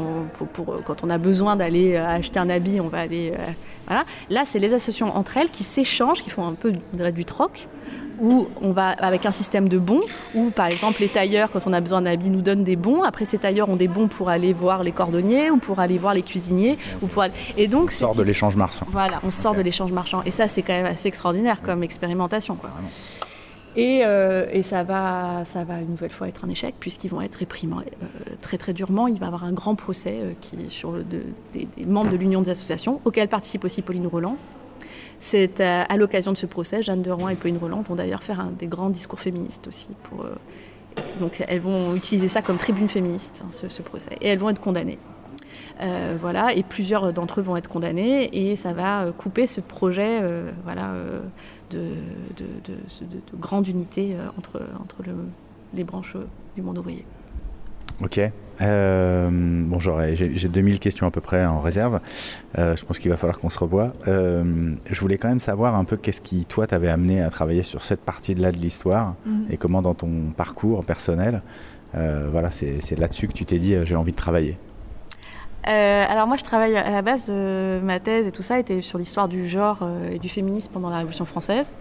pour, 0.53 0.81
quand 0.85 1.03
on 1.03 1.09
a 1.09 1.17
besoin 1.17 1.57
d'aller 1.57 1.97
acheter 1.97 2.39
un 2.39 2.49
habit, 2.49 2.79
on 2.79 2.87
va 2.87 2.99
aller 2.99 3.33
voilà. 3.87 4.05
Là, 4.29 4.45
c'est 4.45 4.57
les 4.57 4.73
associations 4.73 5.13
entre 5.17 5.35
elles 5.35 5.49
qui 5.49 5.65
s'échangent, 5.65 6.21
qui 6.21 6.29
font 6.29 6.47
un 6.47 6.53
peu 6.53 6.71
du 6.71 7.25
troc, 7.25 7.67
où 8.21 8.47
on 8.61 8.71
va 8.71 8.89
avec 8.89 9.25
un 9.25 9.31
système 9.31 9.67
de 9.69 9.77
bons, 9.77 10.01
où 10.33 10.49
par 10.49 10.67
exemple 10.67 11.01
les 11.01 11.09
tailleurs, 11.09 11.51
quand 11.51 11.59
on 11.65 11.73
a 11.73 11.81
besoin 11.81 12.01
d'un 12.01 12.11
habit, 12.11 12.29
nous 12.29 12.41
donnent 12.41 12.63
des 12.63 12.75
bons. 12.75 13.03
Après, 13.03 13.25
ces 13.25 13.37
tailleurs 13.37 13.69
ont 13.69 13.75
des 13.75 13.87
bons 13.87 14.07
pour 14.07 14.29
aller 14.29 14.53
voir 14.53 14.83
les 14.83 14.91
cordonniers 14.91 15.49
ou 15.51 15.57
pour 15.57 15.79
aller 15.79 15.97
voir 15.97 16.13
les 16.13 16.21
cuisiniers. 16.21 16.77
Ou 17.01 17.07
pour 17.07 17.23
aller- 17.23 17.33
Et 17.57 17.67
donc, 17.67 17.91
sort 17.91 18.13
c'est- 18.13 18.19
de 18.19 18.23
l'échange 18.23 18.55
marchand. 18.55 18.85
voilà, 18.91 19.19
on 19.23 19.31
sort 19.31 19.55
de 19.55 19.61
l'échange 19.61 19.91
marchand. 19.91 20.21
Et 20.25 20.31
ça, 20.31 20.47
c'est 20.47 20.61
quand 20.61 20.73
même 20.73 20.85
assez 20.85 21.07
extraordinaire 21.07 21.61
comme 21.61 21.83
expérimentation. 21.83 22.55
Quoi. 22.55 22.69
Vraiment. 22.69 22.89
Et, 23.77 24.03
euh, 24.05 24.45
et 24.53 24.63
ça, 24.63 24.83
va, 24.83 25.43
ça 25.43 25.65
va 25.65 25.81
une 25.81 25.89
nouvelle 25.89 26.11
fois 26.11 26.29
être 26.29 26.45
un 26.45 26.49
échec, 26.49 26.75
puisqu'ils 26.79 27.09
vont 27.09 27.19
être 27.19 27.35
réprimés 27.35 27.75
euh, 28.01 28.05
très 28.41 28.57
très 28.57 28.71
durement. 28.71 29.07
Il 29.07 29.19
va 29.19 29.25
y 29.25 29.27
avoir 29.27 29.43
un 29.43 29.51
grand 29.51 29.75
procès 29.75 30.19
euh, 30.23 30.31
qui, 30.39 30.57
sur 30.69 30.91
le- 30.93 31.03
de- 31.03 31.23
des, 31.53 31.67
des 31.77 31.85
membres 31.85 32.09
de 32.09 32.15
l'Union 32.15 32.39
des 32.41 32.51
associations, 32.51 33.01
auquel 33.03 33.27
participe 33.27 33.65
aussi 33.65 33.81
Pauline 33.81 34.07
Roland. 34.07 34.37
C'est 35.19 35.59
à, 35.61 35.83
à 35.83 35.97
l'occasion 35.97 36.31
de 36.31 36.37
ce 36.37 36.45
procès, 36.45 36.83
Jeanne 36.83 37.01
de 37.01 37.11
Rouen 37.11 37.29
et 37.29 37.35
Pauline 37.35 37.57
Roland 37.57 37.81
vont 37.81 37.95
d'ailleurs 37.95 38.23
faire 38.23 38.45
des 38.57 38.67
grands 38.67 38.89
discours 38.89 39.19
féministes 39.19 39.67
aussi. 39.67 39.89
Pour, 40.03 40.23
euh, 40.25 40.35
donc 41.19 41.43
elles 41.47 41.59
vont 41.61 41.95
utiliser 41.95 42.27
ça 42.27 42.41
comme 42.41 42.57
tribune 42.57 42.87
féministe, 42.89 43.43
hein, 43.45 43.49
ce, 43.51 43.81
procès. 43.81 44.11
Et 44.21 44.27
elles 44.27 44.39
vont 44.39 44.49
être 44.49 44.61
condamnées. 44.61 44.99
Euh, 45.81 46.17
voilà, 46.19 46.53
et 46.53 46.63
plusieurs 46.63 47.11
d'entre 47.13 47.39
eux 47.39 47.43
vont 47.43 47.57
être 47.57 47.67
condamnés 47.69 48.29
et 48.51 48.55
ça 48.55 48.71
va 48.73 49.03
euh, 49.05 49.11
couper 49.11 49.45
ce 49.47 49.61
projet 49.61 50.19
euh, 50.21 50.51
voilà, 50.63 50.91
euh, 50.91 51.19
de, 51.71 51.79
de, 52.37 52.45
de- 52.65 53.05
de- 53.05 53.15
de 53.31 53.37
grande 53.37 53.67
unité 53.67 54.13
euh, 54.15 54.27
entre, 54.37 54.61
entre 54.81 55.03
le- 55.05 55.15
les 55.73 55.83
branches 55.83 56.15
euh, 56.15 56.25
du 56.55 56.61
monde 56.61 56.77
ouvrier. 56.77 57.05
Ok. 58.01 58.19
Euh, 58.61 59.29
bon, 59.31 59.79
j'aurais, 59.79 60.15
j'ai, 60.15 60.37
j'ai 60.37 60.47
2000 60.47 60.79
questions 60.79 61.07
à 61.07 61.11
peu 61.11 61.21
près 61.21 61.45
en 61.45 61.61
réserve. 61.61 61.99
Euh, 62.57 62.75
je 62.75 62.85
pense 62.85 62.99
qu'il 62.99 63.11
va 63.11 63.17
falloir 63.17 63.39
qu'on 63.39 63.49
se 63.49 63.59
revoie. 63.59 63.93
Euh, 64.07 64.73
je 64.89 64.99
voulais 64.99 65.17
quand 65.17 65.27
même 65.27 65.39
savoir 65.39 65.75
un 65.75 65.83
peu 65.83 65.97
qu'est-ce 65.97 66.21
qui, 66.21 66.45
toi, 66.45 66.67
t'avait 66.67 66.89
amené 66.89 67.21
à 67.21 67.29
travailler 67.29 67.63
sur 67.63 67.83
cette 67.83 68.01
partie-là 68.01 68.51
de 68.51 68.57
l'histoire 68.57 69.15
et 69.49 69.57
comment 69.57 69.81
dans 69.81 69.93
ton 69.93 70.31
parcours 70.35 70.83
personnel, 70.85 71.41
euh, 71.95 72.27
voilà, 72.31 72.51
c'est, 72.51 72.97
là-dessus 72.97 73.27
que 73.27 73.33
tu 73.33 73.45
t'es 73.45 73.59
dit 73.59 73.75
j'ai 73.83 73.95
envie 73.95 74.11
de 74.11 74.17
travailler. 74.17 74.57
Alors 75.63 76.27
moi 76.27 76.37
je 76.37 76.43
travaille 76.43 76.77
à 76.77 76.91
la 76.91 77.01
base, 77.01 77.29
ma 77.29 77.99
thèse 77.99 78.27
et 78.27 78.31
tout 78.31 78.43
ça 78.43 78.59
était 78.59 78.81
sur 78.81 78.99
l'histoire 78.99 79.27
du 79.27 79.47
genre 79.47 79.79
et 80.11 80.19
du 80.19 80.29
féminisme 80.29 80.71
pendant 80.71 80.89
la 80.89 80.97
Révolution 80.97 81.25
française. 81.25 81.73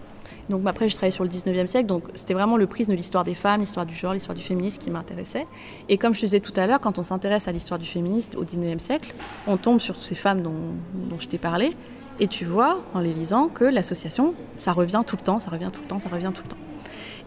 Donc 0.49 0.63
après 0.67 0.89
j'ai 0.89 0.95
travaillé 0.95 1.13
sur 1.13 1.25
le 1.25 1.31
19e 1.31 1.67
siècle, 1.67 1.87
donc 1.87 2.05
c'était 2.15 2.35
vraiment 2.35 2.57
le 2.57 2.67
prisme 2.67 2.93
de 2.93 2.97
l'histoire 2.97 3.25
des 3.25 3.35
femmes, 3.35 3.61
l'histoire 3.61 3.87
du 3.87 3.95
genre, 3.95 4.13
l'histoire 4.13 4.37
du 4.37 4.43
féminisme 4.43 4.81
qui 4.81 4.91
m'intéressait. 4.91 5.47
Et 5.89 5.99
comme 5.99 6.15
je 6.15 6.21
te 6.21 6.27
disais 6.27 6.41
tout 6.41 6.53
à 6.57 6.67
l'heure, 6.67 6.81
quand 6.81 6.99
on 6.99 7.03
s'intéresse 7.03 7.49
à 7.49 7.53
l'histoire 7.53 7.79
du 7.79 7.87
féminisme 7.87 8.39
au 8.39 8.45
19e 8.45 8.79
siècle, 8.79 9.15
on 9.47 9.57
tombe 9.57 9.81
sur 9.81 9.95
toutes 9.95 10.05
ces 10.05 10.15
femmes 10.15 10.43
dont, 10.43 10.53
dont 10.95 11.19
je 11.19 11.29
t'ai 11.29 11.39
parlé, 11.39 11.77
et 12.21 12.29
tu 12.29 12.45
vois 12.45 12.83
en 12.95 13.01
les 13.01 13.13
lisant 13.13 13.49
que 13.49 13.65
l'association, 13.65 14.35
ça 14.59 14.73
revient 14.73 15.03
tout 15.07 15.17
le 15.17 15.23
temps, 15.23 15.41
ça 15.41 15.51
revient 15.51 15.71
tout 15.73 15.81
le 15.81 15.89
temps, 15.89 15.99
ça 15.99 16.09
revient 16.09 16.31
tout 16.35 16.43
le 16.45 16.49
temps. 16.49 16.74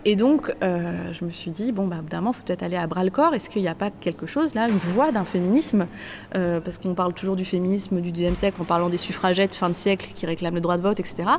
Et 0.06 0.16
donc, 0.16 0.54
euh, 0.64 1.12
je 1.12 1.26
me 1.26 1.32
suis 1.32 1.52
dit, 1.52 1.72
bon, 1.72 1.88
bah, 1.88 1.98
évidemment, 2.00 2.32
il 2.32 2.38
faut 2.38 2.44
peut-être 2.44 2.64
aller 2.64 2.78
à 2.78 2.88
bras-le-corps. 2.88 3.34
Est-ce 3.34 3.50
qu'il 3.50 3.62
n'y 3.62 3.68
a 3.68 3.76
pas 3.76 3.90
quelque 3.92 4.26
chose, 4.26 4.54
là, 4.54 4.70
une 4.70 4.78
voie 4.78 5.12
d'un 5.12 5.26
féminisme 5.26 5.88
Euh, 6.36 6.62
Parce 6.62 6.78
qu'on 6.78 6.94
parle 6.94 7.14
toujours 7.14 7.36
du 7.36 7.46
féminisme 7.46 8.00
du 8.00 8.12
XIXe 8.12 8.38
siècle 8.38 8.62
en 8.62 8.66
parlant 8.66 8.90
des 8.90 8.98
suffragettes 8.98 9.56
fin 9.56 9.70
de 9.70 9.74
siècle 9.74 10.10
qui 10.16 10.26
réclament 10.26 10.56
le 10.56 10.62
droit 10.62 10.78
de 10.78 10.82
vote, 10.82 11.00
etc. 11.00 11.30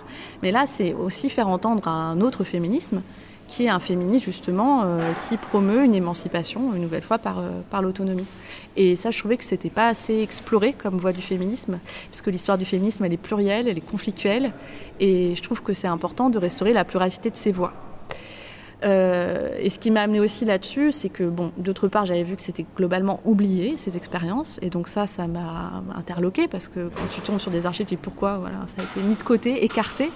Mais 0.42 0.50
là, 0.50 0.66
c'est 0.66 0.92
aussi 0.92 1.30
faire 1.30 1.48
entendre 1.48 1.88
un 1.88 2.20
autre 2.20 2.44
féminisme, 2.44 3.02
qui 3.46 3.64
est 3.64 3.68
un 3.70 3.78
féminisme, 3.78 4.24
justement, 4.26 4.82
euh, 4.84 5.12
qui 5.26 5.38
promeut 5.38 5.84
une 5.84 5.94
émancipation, 5.94 6.74
une 6.74 6.82
nouvelle 6.82 7.02
fois, 7.02 7.18
par, 7.18 7.42
l'autonomie. 7.80 8.26
Et 8.76 8.96
ça, 8.96 9.10
je 9.10 9.18
trouvais 9.18 9.38
que 9.38 9.44
c'était 9.44 9.70
pas 9.70 9.88
assez 9.88 10.20
exploré 10.20 10.74
comme 10.74 10.98
voie 10.98 11.12
du 11.12 11.22
féminisme, 11.22 11.78
parce 12.10 12.20
que 12.20 12.28
l'histoire 12.28 12.58
du 12.58 12.66
féminisme, 12.66 13.04
elle 13.04 13.14
est 13.14 13.16
plurielle, 13.16 13.66
elle 13.66 13.78
est 13.78 13.88
conflictuelle, 13.88 14.52
et 15.00 15.34
je 15.34 15.42
trouve 15.42 15.62
que 15.62 15.72
c'est 15.72 15.88
important 15.88 16.28
de 16.28 16.38
restaurer 16.38 16.74
la 16.74 16.84
pluralité 16.84 17.30
de 17.30 17.36
ces 17.36 17.52
voix. 17.52 17.72
Euh, 18.84 19.56
et 19.58 19.70
ce 19.70 19.78
qui 19.78 19.90
m'a 19.90 20.02
amené 20.02 20.20
aussi 20.20 20.44
là-dessus, 20.44 20.92
c'est 20.92 21.08
que, 21.08 21.24
bon, 21.24 21.52
d'autre 21.56 21.88
part, 21.88 22.06
j'avais 22.06 22.22
vu 22.22 22.36
que 22.36 22.42
c'était 22.42 22.66
globalement 22.76 23.20
oublié, 23.24 23.76
ces 23.76 23.96
expériences. 23.96 24.58
Et 24.62 24.70
donc 24.70 24.88
ça, 24.88 25.06
ça 25.06 25.26
m'a 25.26 25.82
interloqué 25.96 26.48
parce 26.48 26.68
que 26.68 26.88
quand 26.88 27.06
tu 27.14 27.20
tombes 27.20 27.38
sur 27.38 27.50
des 27.50 27.66
archives, 27.66 27.86
tu 27.86 27.96
dis 27.96 28.00
pourquoi 28.00 28.38
voilà, 28.38 28.58
ça 28.68 28.82
a 28.82 28.84
été 28.84 29.06
mis 29.06 29.16
de 29.16 29.22
côté, 29.22 29.64
écarté. 29.64 30.10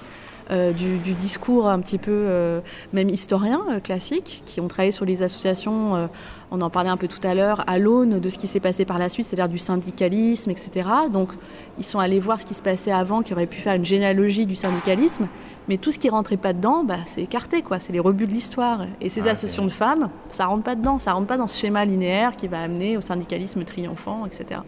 euh, 0.51 0.73
du, 0.73 0.99
discours 1.15 1.69
un 1.69 1.81
petit 1.81 1.99
peu 1.99 2.11
euh, 2.11 2.61
même 2.93 3.09
historien 3.09 3.63
euh, 3.71 3.81
classique 3.81 4.43
qui 4.45 4.61
ont 4.61 4.69
travaillé 4.69 4.91
sur 4.91 5.05
les 5.05 5.23
associations 5.23 6.09
on 6.51 6.61
en 6.61 6.71
parlait 6.71 6.91
un 6.91 6.97
peu 6.97 7.09
tout 7.09 7.21
à 7.23 7.35
l'heure 7.35 7.65
à 7.67 7.79
l'aune 7.79 8.19
de 8.19 8.29
ce 8.29 8.39
qui 8.39 8.47
s'est 8.47 8.61
passé 8.61 8.85
par 8.85 8.99
la 8.99 9.09
suite 9.09 9.27
c'est-à-dire 9.27 9.49
du 9.49 9.59
syndicalisme 9.59 10.51
etc 10.51 10.89
donc 11.13 11.31
ils 11.79 11.85
sont 11.85 11.99
allés 11.99 12.19
voir 12.19 12.41
ce 12.41 12.47
qui 12.47 12.55
se 12.55 12.63
passait 12.63 12.93
avant 12.93 13.23
qui 13.23 13.33
aurait 13.33 13.47
pu 13.47 13.61
faire 13.61 13.75
une 13.75 13.85
généalogie 13.85 14.47
du 14.47 14.57
syndicalisme 14.57 15.29
mais 15.69 15.77
tout 15.79 15.91
ce 15.93 15.99
qui 15.99 16.09
rentrait 16.09 16.37
pas 16.37 16.53
dedans, 16.53 16.85
bah, 16.85 16.99
c'est 17.07 17.23
écarté, 17.23 17.63
quoi. 17.63 17.79
C'est 17.79 17.93
les 17.93 18.01
rebuts 18.01 18.27
de 18.27 18.33
l'histoire. 18.33 18.87
Et 19.01 19.09
ces 19.09 19.29
Ah, 19.29 19.31
associations 19.33 19.65
de 19.65 19.71
femmes, 19.71 20.11
ça 20.31 20.47
rentre 20.47 20.65
pas 20.65 20.75
dedans. 20.75 20.99
Ça 20.99 21.13
rentre 21.13 21.27
pas 21.29 21.37
dans 21.37 21.47
ce 21.47 21.59
schéma 21.59 21.85
linéaire 21.85 22.37
qui 22.37 22.49
va 22.49 22.61
amener 22.61 22.97
au 22.97 23.01
syndicalisme 23.01 23.65
triomphant, 23.65 24.27
etc. 24.27 24.61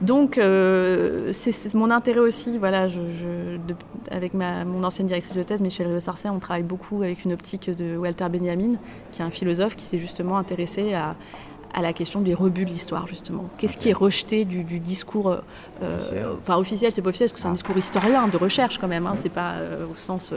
Donc, 0.00 0.38
euh, 0.38 1.32
c'est 1.32 1.72
mon 1.74 1.90
intérêt 1.90 2.18
aussi. 2.20 2.58
Voilà, 2.58 2.88
je, 2.88 2.98
je- 2.98 3.56
de- 3.58 3.76
avec 4.10 4.34
ma, 4.34 4.64
mon 4.64 4.82
ancienne 4.84 5.06
directrice 5.06 5.36
de 5.36 5.42
thèse, 5.42 5.60
Michel 5.60 5.86
Rieux-Sarcey, 5.86 6.28
on 6.28 6.40
travaille 6.40 6.64
beaucoup 6.64 7.02
avec 7.02 7.24
une 7.24 7.32
optique 7.32 7.70
de 7.70 7.96
Walter 7.96 8.26
Benjamin, 8.28 8.74
qui 9.12 9.22
est 9.22 9.24
un 9.24 9.30
philosophe 9.30 9.76
qui 9.76 9.84
s'est 9.84 9.98
justement 9.98 10.36
intéressé 10.36 10.94
à, 10.94 11.14
à 11.74 11.82
la 11.82 11.92
question 11.92 12.20
des 12.20 12.34
rebuts 12.34 12.64
de 12.64 12.70
l'histoire, 12.70 13.06
justement. 13.08 13.46
Qu'est-ce 13.58 13.76
qui 13.76 13.88
est 13.90 13.94
rejeté 13.94 14.44
du, 14.44 14.62
du 14.62 14.78
discours 14.78 15.28
euh, 15.82 15.96
Officiel. 15.96 16.26
Enfin, 16.40 16.56
officiel, 16.56 16.92
c'est 16.92 17.02
pas 17.02 17.08
officiel, 17.08 17.28
parce 17.28 17.34
que 17.34 17.40
c'est 17.40 17.48
un 17.48 17.50
Ah. 17.50 17.54
discours 17.54 17.76
historien, 17.76 18.28
de 18.28 18.36
recherche 18.36 18.78
quand 18.78 18.86
même. 18.88 19.06
Hein, 19.08 19.14
C'est 19.16 19.28
pas 19.28 19.54
euh, 19.54 19.84
au 19.92 19.96
sens. 19.96 20.32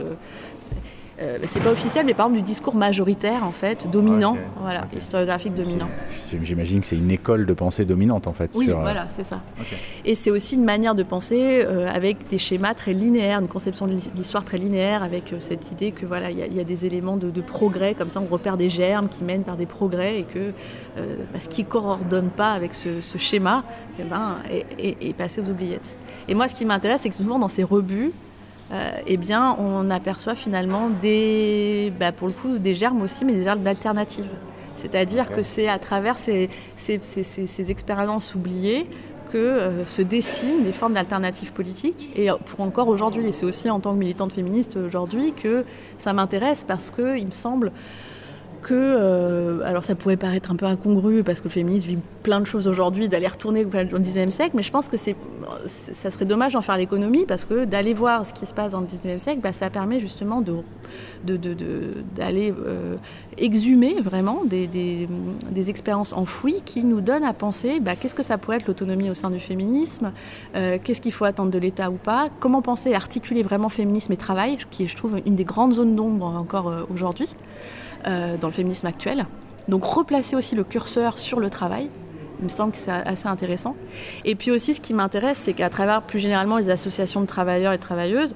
Euh, 1.20 1.38
c'est 1.44 1.62
pas 1.62 1.70
officiel, 1.70 2.06
mais 2.06 2.14
par 2.14 2.26
exemple 2.26 2.42
du 2.44 2.46
discours 2.46 2.74
majoritaire, 2.74 3.44
en 3.44 3.50
fait, 3.52 3.88
dominant, 3.90 4.32
ok, 4.34 4.38
voilà, 4.60 4.86
historiographique 4.96 5.54
dominant. 5.54 5.88
J'imagine 6.42 6.80
que 6.80 6.86
c'est 6.86 6.96
une 6.96 7.10
école 7.10 7.46
de 7.46 7.52
pensée 7.54 7.84
dominante 7.84 8.26
en 8.26 8.32
fait. 8.32 8.50
Oui, 8.54 8.66
sur, 8.66 8.78
euh, 8.78 8.82
voilà, 8.82 9.06
c'est 9.08 9.24
ça. 9.24 9.42
Et 10.04 10.14
c'est 10.14 10.30
aussi 10.30 10.54
une 10.54 10.64
manière 10.64 10.94
de 10.94 11.02
penser 11.02 11.64
euh, 11.66 11.88
avec 11.92 12.28
des 12.28 12.38
schémas 12.38 12.74
très 12.74 12.92
linéaires, 12.92 13.40
une 13.40 13.48
conception 13.48 13.86
de 13.86 13.96
l'histoire 14.16 14.44
très 14.44 14.58
linéaire, 14.58 15.02
avec 15.02 15.32
euh, 15.32 15.36
cette 15.40 15.70
idée 15.72 15.92
que 15.92 16.06
voilà, 16.06 16.30
il 16.30 16.38
y, 16.38 16.42
a- 16.42 16.46
il 16.46 16.54
y 16.54 16.60
a 16.60 16.64
des 16.64 16.86
éléments 16.86 17.16
de, 17.16 17.30
de 17.30 17.40
progrès, 17.40 17.94
comme 17.94 18.10
ça 18.10 18.20
on 18.20 18.32
repère 18.32 18.56
des 18.56 18.68
germes 18.68 19.08
qui 19.08 19.24
mènent 19.24 19.42
vers 19.42 19.56
des 19.56 19.66
progrès 19.66 20.20
et 20.20 20.24
que 20.24 20.52
bah, 20.96 21.38
ce 21.40 21.48
qui 21.48 21.62
ne 21.62 21.68
coordonne 21.68 22.30
pas 22.30 22.52
avec 22.52 22.74
ce, 22.74 23.00
ce 23.00 23.18
schéma 23.18 23.62
eh 24.00 24.02
ben, 24.02 24.36
est, 24.50 24.66
est- 24.78 25.08
est 25.10 25.12
passé 25.12 25.40
aux 25.40 25.48
oubliettes. 25.48 25.96
Et 26.28 26.34
moi, 26.34 26.48
ce 26.48 26.54
qui 26.54 26.64
m'intéresse, 26.66 27.02
c'est 27.02 27.08
que 27.08 27.14
souvent 27.14 27.38
dans 27.38 27.48
ces 27.48 27.62
rebuts, 27.62 28.12
eh 29.06 29.16
bien, 29.16 29.56
on 29.58 29.90
aperçoit 29.90 30.34
finalement 30.34 30.90
des, 30.90 31.92
bah, 31.98 32.12
pour 32.12 32.26
le 32.28 32.34
coup, 32.34 32.58
des 32.58 32.74
germes 32.74 33.02
aussi, 33.02 33.24
mais 33.24 33.32
des 33.32 33.42
germes 33.44 33.62
d'alternatives. 33.62 34.28
C'est-à-dire 34.76 35.32
que 35.32 35.42
c'est 35.42 35.68
à 35.68 35.78
travers 35.78 36.18
ces, 36.18 36.48
ces, 36.76 36.98
ces- 37.02 37.24
ces- 37.24 37.46
ces 37.46 37.70
expériences 37.70 38.34
oubliées 38.34 38.86
que 39.32 39.36
euh, 39.38 39.86
se 39.86 40.02
dessinent 40.02 40.62
des 40.62 40.72
formes 40.72 40.94
d'alternatives 40.94 41.52
politiques. 41.52 42.10
Et 42.16 42.28
pour 42.46 42.60
encore 42.60 42.88
aujourd'hui, 42.88 43.26
et 43.26 43.32
c'est 43.32 43.44
aussi 43.46 43.68
en 43.70 43.80
tant 43.80 43.92
que 43.94 43.98
militante 43.98 44.32
féministe 44.32 44.76
aujourd'hui 44.76 45.32
que 45.32 45.64
ça 45.96 46.12
m'intéresse 46.12 46.64
parce 46.64 46.90
que 46.90 47.18
il 47.18 47.26
me 47.26 47.30
semble 47.30 47.72
euh, 48.74 49.60
alors 49.64 49.84
ça 49.84 49.94
pourrait 49.94 50.16
paraître 50.16 50.50
un 50.50 50.56
peu 50.56 50.66
incongru 50.66 51.22
parce 51.22 51.40
que 51.40 51.44
le 51.44 51.52
féminisme 51.52 51.86
vit 51.86 51.98
plein 52.22 52.40
de 52.40 52.46
choses 52.46 52.66
aujourd'hui, 52.66 53.08
d'aller 53.08 53.26
retourner 53.26 53.64
au 53.64 53.98
XIXe 53.98 54.34
siècle, 54.34 54.52
mais 54.54 54.62
je 54.62 54.70
pense 54.70 54.88
que 54.88 54.96
c'est, 54.96 55.16
ça 55.66 56.10
serait 56.10 56.24
dommage 56.24 56.54
d'en 56.54 56.62
faire 56.62 56.76
l'économie 56.76 57.24
parce 57.26 57.44
que 57.44 57.64
d'aller 57.64 57.94
voir 57.94 58.26
ce 58.26 58.32
qui 58.32 58.46
se 58.46 58.54
passe 58.54 58.72
dans 58.72 58.80
le 58.80 58.86
XIXe 58.86 59.22
siècle, 59.22 59.40
bah, 59.42 59.52
ça 59.52 59.70
permet 59.70 60.00
justement 60.00 60.42
d'aller 61.22 62.54
euh, 62.66 62.96
exhumer 63.36 64.00
vraiment 64.00 64.44
des, 64.44 65.08
expériences 65.68 66.12
enfouies 66.12 66.62
qui 66.64 66.84
nous 66.84 67.00
donnent 67.00 67.24
à 67.24 67.32
penser 67.32 67.80
bah, 67.80 67.96
qu'est-ce 67.96 68.14
que 68.14 68.22
ça 68.22 68.38
pourrait 68.38 68.56
être 68.56 68.66
l'autonomie 68.66 69.10
au 69.10 69.14
sein 69.14 69.30
du 69.30 69.40
féminisme, 69.40 70.12
euh, 70.54 70.78
qu'est-ce 70.82 71.00
qu'il 71.00 71.12
faut 71.12 71.24
attendre 71.24 71.50
de 71.50 71.58
l'État 71.58 71.90
ou 71.90 71.96
pas, 71.96 72.28
comment 72.40 72.62
penser 72.62 72.94
articuler 72.94 73.42
vraiment 73.42 73.68
féminisme 73.68 74.12
et 74.12 74.16
travail, 74.16 74.58
qui 74.70 74.84
est, 74.84 74.86
je 74.86 74.96
trouve, 74.96 75.20
une 75.26 75.34
des 75.34 75.44
grandes 75.44 75.74
zones 75.74 75.94
d'ombre 75.94 76.26
encore 76.26 76.72
aujourd'hui 76.92 77.34
dans 78.04 78.48
le 78.48 78.52
féminisme 78.52 78.86
actuel. 78.86 79.26
Donc 79.68 79.84
replacer 79.84 80.34
aussi 80.36 80.54
le 80.54 80.64
curseur 80.64 81.18
sur 81.18 81.40
le 81.40 81.50
travail, 81.50 81.90
il 82.38 82.44
me 82.44 82.48
semble 82.48 82.72
que 82.72 82.78
c'est 82.78 82.90
assez 82.90 83.28
intéressant. 83.28 83.76
Et 84.24 84.34
puis 84.34 84.50
aussi, 84.50 84.74
ce 84.74 84.80
qui 84.80 84.94
m'intéresse, 84.94 85.38
c'est 85.38 85.52
qu'à 85.52 85.70
travers 85.70 86.02
plus 86.02 86.18
généralement 86.18 86.56
les 86.56 86.70
associations 86.70 87.20
de 87.20 87.26
travailleurs 87.26 87.72
et 87.72 87.78
travailleuses, 87.78 88.34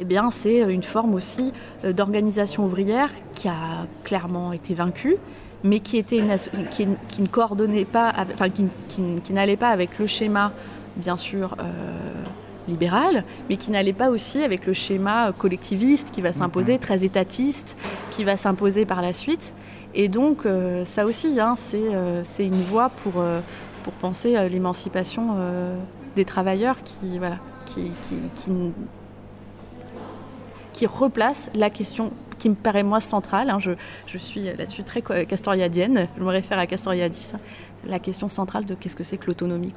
eh 0.00 0.04
bien, 0.04 0.30
c'est 0.30 0.60
une 0.60 0.82
forme 0.82 1.14
aussi 1.14 1.52
euh, 1.84 1.92
d'organisation 1.92 2.64
ouvrière 2.64 3.10
qui 3.34 3.48
a 3.48 3.86
clairement 4.04 4.52
été 4.52 4.74
vaincue, 4.74 5.16
mais 5.64 5.80
qui, 5.80 5.96
était 5.96 6.18
une, 6.18 6.36
qui, 6.70 6.86
ne 6.86 7.26
coordonnait 7.26 7.84
pas, 7.84 8.12
enfin, 8.32 8.48
qui, 8.48 8.66
qui 8.88 9.32
n'allait 9.32 9.56
pas 9.56 9.70
avec 9.70 9.98
le 9.98 10.06
schéma, 10.06 10.52
bien 10.96 11.16
sûr, 11.16 11.56
euh, 11.58 11.64
libéral, 12.68 13.24
mais 13.48 13.56
qui 13.56 13.70
n'allait 13.70 13.92
pas 13.92 14.10
aussi 14.10 14.42
avec 14.42 14.66
le 14.66 14.72
schéma 14.72 15.32
collectiviste 15.36 16.10
qui 16.10 16.22
va 16.22 16.32
s'imposer, 16.32 16.76
mm-hmm. 16.76 16.80
très 16.80 17.04
étatiste, 17.04 17.76
qui 18.10 18.24
va 18.24 18.36
s'imposer 18.36 18.84
par 18.84 19.02
la 19.02 19.12
suite. 19.12 19.54
Et 19.94 20.08
donc, 20.08 20.44
euh, 20.44 20.84
ça 20.84 21.04
aussi, 21.04 21.40
hein, 21.40 21.54
c'est 21.56 21.94
euh, 21.94 22.22
une 22.38 22.62
voie 22.62 22.90
pour, 22.90 23.14
euh, 23.16 23.40
pour 23.82 23.92
penser 23.94 24.36
à 24.36 24.48
l'émancipation 24.48 25.34
euh, 25.36 25.76
des 26.14 26.24
travailleurs 26.24 26.82
qui, 26.82 27.18
voilà, 27.18 27.38
qui, 27.66 27.90
qui, 28.02 28.16
qui, 28.34 28.50
qui, 30.72 30.86
replace 30.86 31.50
la 31.54 31.70
question 31.70 32.12
qui 32.38 32.50
me 32.50 32.54
paraît 32.54 32.82
moi 32.82 33.00
centrale. 33.00 33.50
Hein, 33.50 33.58
je, 33.60 33.72
je, 34.06 34.18
suis 34.18 34.44
là-dessus 34.44 34.84
très 34.84 35.02
castoriadienne, 35.02 36.06
je 36.16 36.22
me 36.22 36.28
réfère 36.28 36.58
à 36.58 36.66
Castoriadis, 36.66 37.32
hein, 37.34 37.40
la 37.86 37.98
question 37.98 38.28
centrale 38.28 38.66
de 38.66 38.74
qu'est-ce 38.74 38.96
que 38.96 39.04
c'est 39.04 39.16
que 39.16 39.26
l'autonomie. 39.26 39.72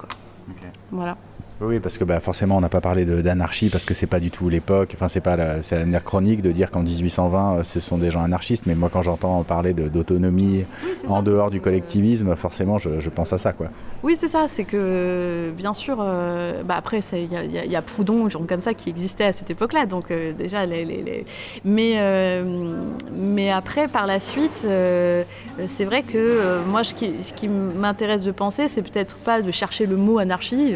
Okay. 0.50 0.68
Voilà. 0.92 1.18
Oui, 1.62 1.80
parce 1.80 1.99
que 1.99 2.03
bah, 2.03 2.20
forcément, 2.20 2.57
on 2.57 2.62
n'a 2.62 2.70
pas 2.70 2.82
parlé 2.82 3.05
d'anarchie 3.05 3.70
parce 3.70 3.86
que 3.86 3.93
c'est 3.93 4.07
pas 4.07 4.20
du 4.20 4.32
tout 4.32 4.49
l'époque. 4.49 4.91
Enfin, 4.95 5.07
c'est 5.07 5.22
pas 5.22 5.36
la, 5.36 5.62
c'est 5.62 5.78
anachronique 5.78 6.41
de 6.41 6.51
dire 6.51 6.72
qu'en 6.72 6.82
1820, 6.82 7.64
ce 7.64 7.80
sont 7.80 7.99
des 7.99 8.09
gens 8.09 8.22
anarchistes. 8.22 8.66
Mais 8.66 8.74
moi, 8.74 8.89
quand 8.91 9.03
j'entends 9.03 9.43
parler 9.43 9.74
d'autonomie 9.74 10.66
oui, 10.84 10.91
en 11.07 11.18
ça, 11.18 11.22
dehors 11.22 11.51
du 11.51 11.62
collectivisme, 11.62 12.36
forcément, 12.36 12.80
je, 12.80 12.99
je, 12.99 13.09
pense 13.09 13.32
à 13.32 13.38
ça, 13.38 13.53
quoi. 13.53 13.68
Oui, 14.01 14.16
c'est 14.16 14.28
ça. 14.28 14.47
C'est 14.47 14.64
que, 14.64 15.51
bien 15.55 15.74
sûr, 15.74 15.97
euh, 15.99 16.64
bah, 16.64 16.76
après, 16.78 16.99
il 17.14 17.32
y, 17.32 17.57
y, 17.57 17.70
y, 17.70 17.76
a 17.76 17.82
Proudhon, 17.84 18.28
genre 18.28 18.47
comme 18.47 18.62
ça, 18.62 18.74
qui 18.74 18.89
existait 18.89 19.26
à 19.26 19.34
cette 19.34 19.51
époque-là. 19.51 19.86
Donc, 19.86 20.09
euh, 20.09 20.34
déjà, 20.34 20.66
les, 20.66 20.84
les, 20.84 21.03
les... 21.03 21.26
mais, 21.64 21.93
euh, 21.97 22.84
mais 23.14 23.51
après, 23.51 23.88
par 23.88 24.07
la 24.07 24.20
suite, 24.20 24.66
euh, 24.66 25.24
c'est 25.68 25.86
vrai 25.86 26.01
que 26.01 26.18
euh, 26.18 26.66
moi, 26.66 26.84
ce 26.84 26.95
qui, 26.95 27.12
ce 27.22 27.34
qui 27.34 27.47
m'intéresse 27.47 28.24
de 28.24 28.32
penser, 28.32 28.68
c'est 28.68 28.82
peut-être 28.82 29.16
pas 29.18 29.43
de 29.43 29.51
chercher 29.51 29.86
le 29.86 29.95
mot 29.95 30.18
anarchie 30.18 30.76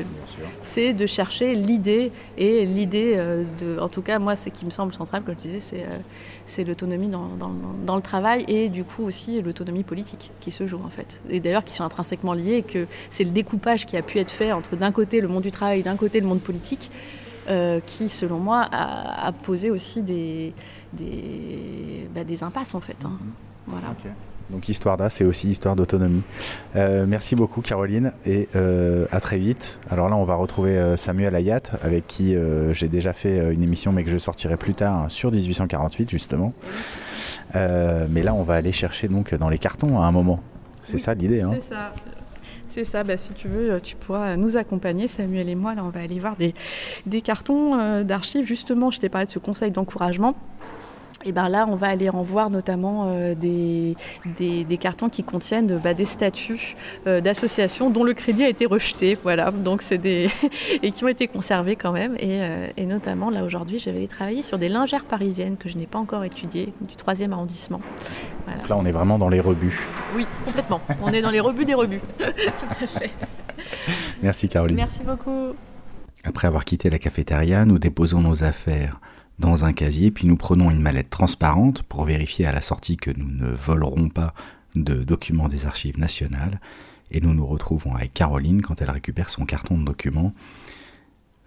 c'est 0.75 0.91
de 0.91 1.05
chercher 1.05 1.55
l'idée 1.55 2.11
et 2.37 2.65
l'idée 2.65 3.13
euh, 3.15 3.45
de, 3.61 3.79
en 3.79 3.87
tout 3.87 4.01
cas 4.01 4.19
moi 4.19 4.35
c'est 4.35 4.51
qui 4.51 4.65
me 4.65 4.69
semble 4.69 4.93
central 4.93 5.23
comme 5.23 5.35
je 5.35 5.47
disais 5.47 5.59
c'est 5.61 5.83
euh, 5.83 5.99
c'est 6.45 6.65
l'autonomie 6.65 7.07
dans, 7.07 7.29
dans, 7.39 7.53
dans, 7.85 7.95
le 7.95 8.01
travail 8.01 8.43
et 8.49 8.67
du 8.67 8.83
coup 8.83 9.03
aussi 9.03 9.41
l'autonomie 9.41 9.83
politique 9.83 10.31
qui 10.41 10.51
se 10.51 10.67
joue 10.67 10.81
en 10.85 10.89
fait 10.89 11.21
et 11.29 11.39
d'ailleurs 11.39 11.63
qui 11.63 11.75
sont 11.75 11.85
intrinsèquement 11.85 12.33
liés 12.33 12.57
et 12.57 12.63
que 12.63 12.87
c'est 13.09 13.23
le 13.23 13.29
découpage 13.29 13.85
qui 13.85 13.95
a 13.95 14.01
pu 14.01 14.19
être 14.19 14.31
fait 14.31 14.51
entre 14.51 14.75
d'un 14.75 14.91
côté 14.91 15.21
le 15.21 15.29
monde 15.29 15.43
du 15.43 15.51
travail 15.51 15.79
et 15.79 15.83
d'un 15.83 15.95
côté 15.95 16.19
le 16.19 16.27
monde 16.27 16.41
politique 16.41 16.91
euh, 17.47 17.79
qui 17.85 18.09
selon 18.09 18.39
moi 18.39 18.67
a, 18.69 19.27
a 19.27 19.31
posé 19.31 19.71
aussi 19.71 20.03
des 20.03 20.53
des, 20.91 22.09
bah, 22.13 22.25
des 22.25 22.43
impasses 22.43 22.75
en 22.75 22.81
fait 22.81 22.97
hein. 23.05 23.17
voilà 23.65 23.91
okay. 23.91 24.09
Donc 24.49 24.69
Histoire 24.69 24.97
d'A, 24.97 25.09
c'est 25.09 25.25
aussi 25.25 25.49
histoire 25.49 25.75
d'autonomie. 25.75 26.21
Euh, 26.75 27.05
merci 27.07 27.35
beaucoup 27.35 27.61
Caroline 27.61 28.13
et 28.25 28.47
euh, 28.55 29.05
à 29.11 29.19
très 29.19 29.39
vite. 29.39 29.79
Alors 29.89 30.07
là, 30.09 30.15
on 30.15 30.23
va 30.23 30.35
retrouver 30.35 30.77
euh, 30.77 30.97
Samuel 30.97 31.35
Ayat 31.35 31.61
avec 31.81 32.05
qui 32.07 32.35
euh, 32.35 32.71
j'ai 32.73 32.87
déjà 32.87 33.13
fait 33.13 33.53
une 33.53 33.63
émission 33.63 33.91
mais 33.91 34.03
que 34.03 34.11
je 34.11 34.17
sortirai 34.17 34.57
plus 34.57 34.75
tard 34.75 35.03
hein, 35.03 35.09
sur 35.09 35.31
1848 35.31 36.09
justement. 36.09 36.53
Mais 37.53 38.21
là, 38.21 38.33
on 38.33 38.43
va 38.43 38.55
aller 38.55 38.73
chercher 38.73 39.07
donc 39.07 39.33
dans 39.33 39.47
les 39.49 39.57
cartons 39.57 39.99
à 40.01 40.05
un 40.05 40.11
moment. 40.11 40.41
C'est 40.83 40.95
oui, 40.95 40.99
ça 40.99 41.13
l'idée. 41.13 41.41
Hein. 41.41 41.51
C'est 41.53 41.73
ça. 41.73 41.93
C'est 42.67 42.83
ça, 42.83 43.05
bah, 43.05 43.15
si 43.15 43.31
tu 43.31 43.47
veux, 43.47 43.79
tu 43.79 43.95
pourras 43.95 44.35
nous 44.35 44.57
accompagner, 44.57 45.07
Samuel 45.07 45.47
et 45.47 45.55
moi. 45.55 45.73
Là, 45.75 45.85
on 45.85 45.89
va 45.89 46.01
aller 46.01 46.19
voir 46.19 46.35
des, 46.35 46.53
des 47.05 47.21
cartons 47.21 48.03
d'archives. 48.03 48.45
Justement, 48.45 48.91
je 48.91 48.99
t'ai 48.99 49.07
parlé 49.07 49.27
de 49.27 49.31
ce 49.31 49.39
conseil 49.39 49.71
d'encouragement. 49.71 50.35
Et 51.27 51.31
ben 51.31 51.49
là, 51.49 51.65
on 51.67 51.75
va 51.75 51.87
aller 51.87 52.09
en 52.09 52.21
voir 52.21 52.51
notamment 52.51 53.07
euh, 53.07 53.33
des, 53.33 53.95
des, 54.37 54.63
des, 54.63 54.77
cartons 54.77 55.09
qui 55.09 55.23
contiennent 55.23 55.79
bah, 55.83 55.95
des 55.95 56.05
statuts 56.05 56.75
euh, 57.07 57.19
d'associations 57.19 57.89
dont 57.89 58.03
le 58.03 58.13
crédit 58.13 58.43
a 58.43 58.49
été 58.49 58.67
rejeté. 58.67 59.17
Voilà, 59.23 59.49
donc 59.49 59.81
c'est 59.81 59.97
des 59.97 60.29
et 60.83 60.91
qui 60.91 61.03
ont 61.03 61.07
été 61.07 61.27
conservés 61.27 61.75
quand 61.75 61.91
même. 61.91 62.15
Et, 62.19 62.41
euh, 62.41 62.67
et 62.77 62.85
notamment 62.85 63.31
là 63.31 63.43
aujourd'hui, 63.43 63.79
je 63.79 63.89
vais 63.89 63.97
aller 63.97 64.07
travailler 64.07 64.43
sur 64.43 64.59
des 64.59 64.69
lingères 64.69 65.05
parisiennes 65.05 65.57
que 65.57 65.67
je 65.67 65.77
n'ai 65.77 65.87
pas 65.87 65.97
encore 65.97 66.23
étudiées 66.23 66.73
du 66.81 66.95
3e 66.95 67.31
arrondissement. 67.31 67.81
Voilà. 68.45 68.61
Là, 68.67 68.77
on 68.77 68.85
est 68.85 68.91
vraiment 68.91 69.17
dans 69.17 69.29
les 69.29 69.41
rebuts. 69.41 69.87
Oui, 70.15 70.27
complètement. 70.45 70.79
on 71.01 71.11
est 71.11 71.23
dans 71.23 71.31
les 71.31 71.39
rebuts 71.39 71.65
des 71.65 71.73
rebuts. 71.73 72.01
Tout 72.19 72.83
à 72.83 72.87
fait. 72.87 73.09
Merci 74.21 74.47
Caroline. 74.47 74.77
Merci 74.77 75.01
beaucoup. 75.01 75.55
Après 76.23 76.47
avoir 76.47 76.65
quitté 76.65 76.91
la 76.91 76.99
cafétéria, 76.99 77.65
nous 77.65 77.79
déposons 77.79 78.21
nos 78.21 78.43
affaires 78.43 78.99
dans 79.39 79.65
un 79.65 79.73
casier, 79.73 80.11
puis 80.11 80.27
nous 80.27 80.37
prenons 80.37 80.71
une 80.71 80.81
mallette 80.81 81.09
transparente 81.09 81.83
pour 81.83 82.05
vérifier 82.05 82.45
à 82.45 82.53
la 82.53 82.61
sortie 82.61 82.97
que 82.97 83.11
nous 83.11 83.29
ne 83.29 83.51
volerons 83.51 84.09
pas 84.09 84.33
de 84.75 85.03
documents 85.03 85.49
des 85.49 85.65
archives 85.65 85.99
nationales, 85.99 86.59
et 87.11 87.21
nous 87.21 87.33
nous 87.33 87.45
retrouvons 87.45 87.95
avec 87.95 88.13
Caroline 88.13 88.61
quand 88.61 88.81
elle 88.81 88.89
récupère 88.89 89.29
son 89.29 89.45
carton 89.45 89.77
de 89.77 89.85
documents. 89.85 90.33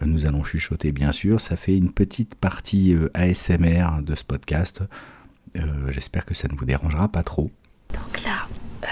Nous 0.04 0.26
allons 0.26 0.44
chuchoter 0.44 0.92
bien 0.92 1.12
sûr, 1.12 1.40
ça 1.40 1.56
fait 1.56 1.76
une 1.76 1.92
petite 1.92 2.36
partie 2.36 2.94
euh, 2.94 3.10
ASMR 3.14 4.02
de 4.02 4.14
ce 4.14 4.22
podcast. 4.22 4.82
Euh, 5.56 5.90
J'espère 5.90 6.24
que 6.24 6.34
ça 6.34 6.46
ne 6.48 6.56
vous 6.56 6.64
dérangera 6.64 7.08
pas 7.08 7.24
trop. 7.24 7.50
Euh, 8.84 8.86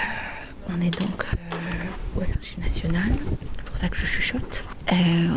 on 0.68 0.80
est 0.80 0.98
donc 0.98 1.26
euh, 1.32 2.20
aux 2.20 2.22
archives 2.22 2.58
nationales, 2.60 3.12
c'est 3.56 3.64
pour 3.64 3.76
ça 3.76 3.88
que 3.88 3.96
je 3.96 4.06
chuchote. 4.06 4.64
Euh, 4.92 4.94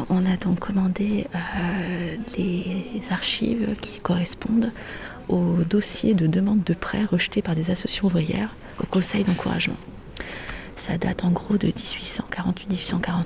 on 0.09 0.25
a 0.25 0.37
donc 0.37 0.59
commandé 0.59 1.27
euh, 1.35 2.17
les 2.37 3.01
archives 3.11 3.75
qui 3.81 3.99
correspondent 3.99 4.71
au 5.27 5.57
dossier 5.69 6.13
de 6.13 6.27
demande 6.27 6.63
de 6.63 6.73
prêt 6.73 7.05
rejeté 7.05 7.41
par 7.41 7.55
des 7.55 7.69
associations 7.69 8.07
ouvrières 8.07 8.55
au 8.81 8.85
conseil 8.85 9.23
d'encouragement. 9.23 9.77
Ça 10.75 10.97
date 10.97 11.23
en 11.23 11.31
gros 11.31 11.57
de 11.57 11.67
1848-1849. 11.67 13.19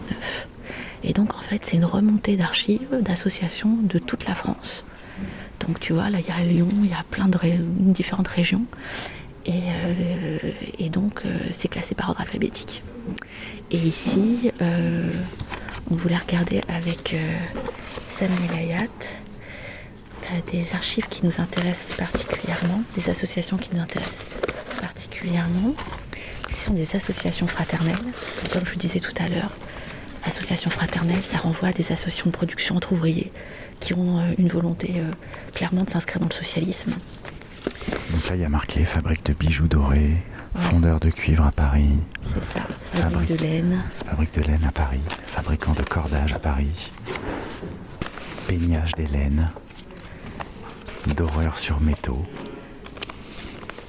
Et 1.03 1.13
donc 1.13 1.35
en 1.35 1.41
fait 1.41 1.65
c'est 1.65 1.77
une 1.77 1.85
remontée 1.85 2.35
d'archives, 2.37 2.87
d'associations 3.01 3.77
de 3.81 3.99
toute 3.99 4.25
la 4.25 4.35
France. 4.35 4.83
Donc 5.59 5.79
tu 5.79 5.93
vois, 5.93 6.09
là 6.09 6.19
il 6.19 6.25
y 6.25 6.31
a 6.31 6.43
Lyon, 6.43 6.69
il 6.83 6.89
y 6.89 6.93
a 6.93 7.03
plein 7.09 7.27
de 7.27 7.39
différentes 7.93 8.27
régions. 8.27 8.65
Et, 9.45 9.51
euh, 9.51 10.37
et 10.79 10.89
donc 10.89 11.21
euh, 11.25 11.37
c'est 11.51 11.67
classé 11.67 11.95
par 11.95 12.09
ordre 12.09 12.21
alphabétique. 12.21 12.81
Et 13.71 13.77
ici, 13.77 14.51
euh, 14.61 15.11
on 15.91 15.95
voulait 15.95 16.17
regarder 16.17 16.61
avec 16.67 17.13
euh, 17.13 17.33
Samuel 18.07 18.51
Ayat 18.53 18.87
des 20.51 20.73
archives 20.73 21.07
qui 21.09 21.25
nous 21.25 21.41
intéressent 21.41 21.97
particulièrement, 21.97 22.81
des 22.95 23.09
associations 23.09 23.57
qui 23.57 23.69
nous 23.73 23.81
intéressent 23.81 24.25
particulièrement. 24.81 25.75
Ce 26.49 26.65
sont 26.65 26.73
des 26.73 26.95
associations 26.95 27.45
fraternelles, 27.45 27.97
comme 28.51 28.65
je 28.65 28.71
vous 28.71 28.79
disais 28.79 29.01
tout 29.01 29.13
à 29.21 29.27
l'heure. 29.27 29.51
Association 30.23 30.69
fraternelle, 30.69 31.21
ça 31.21 31.37
renvoie 31.37 31.69
à 31.69 31.73
des 31.73 31.91
associations 31.91 32.27
de 32.27 32.31
production 32.31 32.77
entre 32.77 32.93
ouvriers 32.93 33.31
qui 33.81 33.93
ont 33.93 34.33
une 34.37 34.47
volonté 34.47 34.93
clairement 35.53 35.83
de 35.83 35.89
s'inscrire 35.89 36.19
dans 36.19 36.29
le 36.29 36.33
socialisme. 36.33 36.93
Donc 38.11 38.29
là, 38.29 38.35
il 38.35 38.41
y 38.41 38.45
a 38.45 38.49
marqué 38.49 38.85
fabrique 38.85 39.25
de 39.25 39.33
bijoux 39.33 39.67
dorés, 39.67 39.97
ouais. 40.55 40.61
fondeur 40.61 40.99
de 40.99 41.09
cuivre 41.09 41.45
à 41.45 41.51
Paris. 41.51 41.89
C'est 42.33 42.43
ça, 42.43 42.59
fabrique, 42.93 43.11
fabrique 43.11 43.29
de 43.39 43.43
laine. 43.43 43.81
Fabrique 44.05 44.33
de 44.35 44.41
laine 44.41 44.63
à 44.67 44.71
Paris, 44.71 44.99
fabricant 45.27 45.73
de 45.73 45.81
cordage 45.83 46.33
à 46.33 46.39
Paris, 46.39 46.91
peignage 48.47 48.91
des 48.93 49.07
laines, 49.07 49.49
doreur 51.15 51.57
sur 51.57 51.79
métaux, 51.81 52.23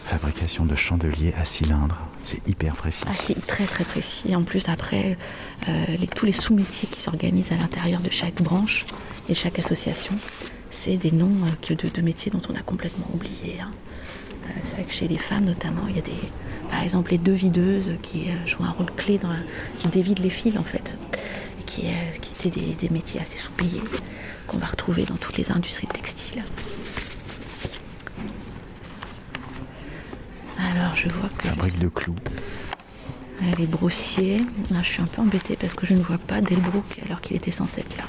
fabrication 0.06 0.64
de 0.64 0.74
chandeliers 0.74 1.34
à 1.40 1.44
cylindre, 1.44 1.96
C'est 2.22 2.46
hyper 2.48 2.74
précis. 2.74 3.04
Ah, 3.06 3.12
c'est 3.18 3.46
très 3.46 3.64
très 3.64 3.84
précis. 3.84 4.24
Et 4.30 4.34
en 4.36 4.44
plus, 4.44 4.68
après, 4.70 5.18
euh, 5.68 5.72
les- 5.98 6.06
tous 6.06 6.24
les 6.24 6.32
sous-métiers 6.32 6.88
qui 6.90 6.98
s'organisent 7.00 7.52
à 7.52 7.56
l'intérieur 7.56 8.00
de 8.00 8.08
chaque 8.10 8.40
branche 8.40 8.86
et 9.28 9.34
chaque 9.34 9.58
association, 9.58 10.14
c'est 10.74 10.96
des 10.96 11.12
noms 11.12 11.36
euh, 11.46 11.74
de, 11.74 11.88
de 11.88 12.02
métiers 12.02 12.30
dont 12.30 12.42
on 12.50 12.54
a 12.54 12.62
complètement 12.62 13.06
oublié. 13.14 13.60
hein. 13.62 13.70
Euh, 14.44 14.48
c'est 14.64 14.72
vrai 14.74 14.84
que 14.84 14.92
chez 14.92 15.08
les 15.08 15.18
femmes, 15.18 15.44
notamment, 15.44 15.86
il 15.88 15.96
y 15.96 15.98
a 15.98 16.02
des, 16.02 16.12
par 16.68 16.82
exemple, 16.82 17.12
les 17.12 17.18
deux 17.18 17.32
videuses 17.32 17.92
qui 18.02 18.28
euh, 18.28 18.46
jouent 18.46 18.64
un 18.64 18.70
rôle 18.70 18.90
clé, 18.96 19.16
dans, 19.18 19.34
qui 19.78 19.88
dévident 19.88 20.22
les 20.22 20.30
fils 20.30 20.58
en 20.58 20.64
fait, 20.64 20.96
et 21.60 21.64
qui, 21.64 21.82
qui 22.20 22.48
étaient 22.48 22.60
des, 22.60 22.74
des 22.74 22.88
métiers 22.90 23.20
assez 23.20 23.38
sous-payés 23.38 23.82
qu'on 24.46 24.58
va 24.58 24.66
retrouver 24.66 25.04
dans 25.04 25.16
toutes 25.16 25.38
les 25.38 25.50
industries 25.50 25.86
textiles. 25.86 26.42
Alors, 30.58 30.94
je 30.96 31.08
vois 31.08 31.30
que 31.38 31.48
Fabrique 31.48 31.78
de 31.78 31.88
clous. 31.88 32.14
les 33.58 33.66
brossiers, 33.66 34.40
là, 34.70 34.82
je 34.82 34.88
suis 34.88 35.02
un 35.02 35.06
peu 35.06 35.22
embêtée 35.22 35.56
parce 35.58 35.74
que 35.74 35.86
je 35.86 35.94
ne 35.94 36.00
vois 36.02 36.18
pas 36.18 36.40
Delbrook 36.40 37.00
alors 37.06 37.20
qu'il 37.20 37.36
était 37.36 37.50
censé 37.50 37.80
être 37.80 37.96
là. 37.96 38.04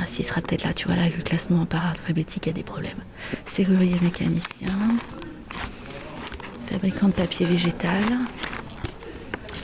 Ah, 0.00 0.06
s'il 0.06 0.24
sera 0.24 0.40
peut-être 0.40 0.64
là, 0.64 0.72
tu 0.72 0.86
vois, 0.86 0.96
là, 0.96 1.06
le 1.06 1.22
classement 1.22 1.66
par 1.66 1.90
alphabétique, 1.90 2.46
il 2.46 2.48
y 2.48 2.52
a 2.52 2.54
des 2.54 2.62
problèmes. 2.62 2.98
Serrurier 3.44 3.96
mécanicien, 4.00 4.78
fabricant 6.70 7.08
de 7.08 7.12
papier 7.12 7.46
végétal, 7.46 8.02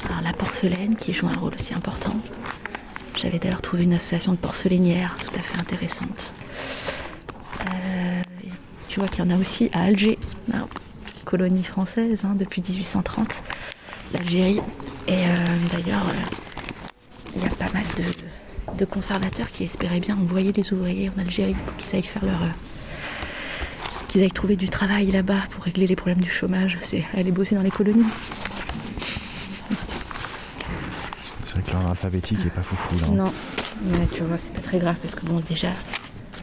alors 0.09 0.23
la 0.23 0.33
porcelaine 0.33 0.97
qui 0.97 1.13
joue 1.13 1.29
un 1.29 1.37
rôle 1.37 1.55
aussi 1.55 1.75
important. 1.75 2.15
J'avais 3.17 3.39
d'ailleurs 3.39 3.63
trouvé 3.63 3.85
une 3.85 3.95
association 3.95 4.33
de 4.33 4.37
porcelainières 4.37 5.17
tout 5.19 5.35
à 5.39 5.43
fait 5.43 5.59
intéressante. 5.59 6.33
Euh, 7.67 8.23
tu 8.89 9.01
vois 9.01 9.09
qu'il 9.09 9.25
y 9.25 9.29
en 9.29 9.31
a 9.37 9.39
aussi 9.39 9.71
à 9.73 9.83
Alger, 9.83 10.19
colonie 11.25 11.65
française 11.65 12.21
hein, 12.25 12.35
depuis 12.37 12.63
1830, 12.63 13.29
l'Algérie. 14.13 14.61
Et 15.07 15.13
euh, 15.13 15.35
d'ailleurs, 15.73 16.07
euh, 16.09 16.37
il 17.37 17.43
y 17.43 17.47
a 17.47 17.51
pas 17.51 17.71
mal 17.73 17.85
de 17.97 18.05
conservateurs 18.87 19.49
qui 19.53 19.65
espéraient 19.65 20.01
bien 20.01 20.17
envoyer 20.17 20.53
les 20.53 20.73
ouvriers 20.73 21.11
en 21.17 21.21
Algérie 21.21 21.57
pour 21.67 21.77
qu'ils 21.77 21.97
aillent 21.97 22.03
faire 22.03 22.25
leur. 22.25 22.43
euh, 22.43 22.47
qu'ils 24.09 24.23
aillent 24.23 24.31
trouver 24.33 24.57
du 24.57 24.69
travail 24.69 25.11
là-bas 25.11 25.43
pour 25.51 25.65
régler 25.65 25.87
les 25.87 25.97
problèmes 25.97 26.21
du 26.21 26.31
chômage. 26.31 26.79
C'est 26.83 27.05
aller 27.15 27.31
bosser 27.31 27.55
dans 27.55 27.63
les 27.63 27.71
colonies. 27.71 28.07
C'est 31.45 31.53
vrai 31.55 31.63
que 31.63 31.71
l'ordre 31.73 31.91
alphabétique 31.91 32.39
est 32.47 32.51
pas 32.51 32.63
foufou 32.63 32.95
là. 33.01 33.09
Non, 33.25 33.33
mais 33.85 34.07
tu 34.15 34.23
vois, 34.23 34.39
c'est 34.39 34.53
pas 34.53 34.61
très 34.61 34.79
grave 34.79 34.97
parce 35.03 35.15
que 35.15 35.25
bon, 35.27 35.43
déjà, 35.49 35.71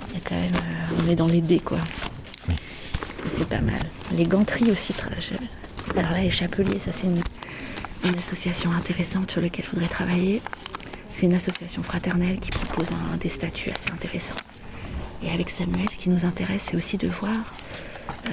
il 0.09 0.15
y 0.15 0.17
a 0.17 0.19
quand 0.23 0.35
même. 0.35 0.53
euh, 0.53 1.03
on 1.05 1.09
est 1.11 1.15
dans 1.15 1.27
les 1.27 1.41
dés 1.41 1.59
quoi. 1.59 1.79
Oui. 2.49 2.55
C'est 3.35 3.47
pas 3.49 3.61
mal. 3.61 3.79
Les 4.15 4.25
ganteries 4.25 4.71
aussi. 4.71 4.93
Alors 5.97 6.11
là, 6.11 6.21
les 6.21 6.31
chapeliers, 6.31 6.79
ça 6.79 6.91
c'est 6.91 7.07
une, 7.07 7.21
une 8.05 8.17
association 8.17 8.71
intéressante 8.73 9.31
sur 9.31 9.41
laquelle 9.41 9.65
je 9.65 9.71
voudrais 9.71 9.87
travailler. 9.87 10.41
C'est 11.15 11.27
une 11.27 11.33
association 11.33 11.81
fraternelle 11.81 12.39
qui 12.41 12.51
propose 12.51 12.89
des 13.21 13.29
statuts 13.29 13.69
assez 13.69 13.89
intéressants. 13.89 14.35
Et 15.23 15.29
avec 15.31 15.49
Samuel, 15.49 15.89
ce 15.89 15.97
qui 15.97 16.09
nous 16.09 16.25
intéresse, 16.25 16.63
c'est 16.69 16.75
aussi 16.75 16.97
de 16.97 17.07
voir, 17.07 17.53
euh, 18.27 18.29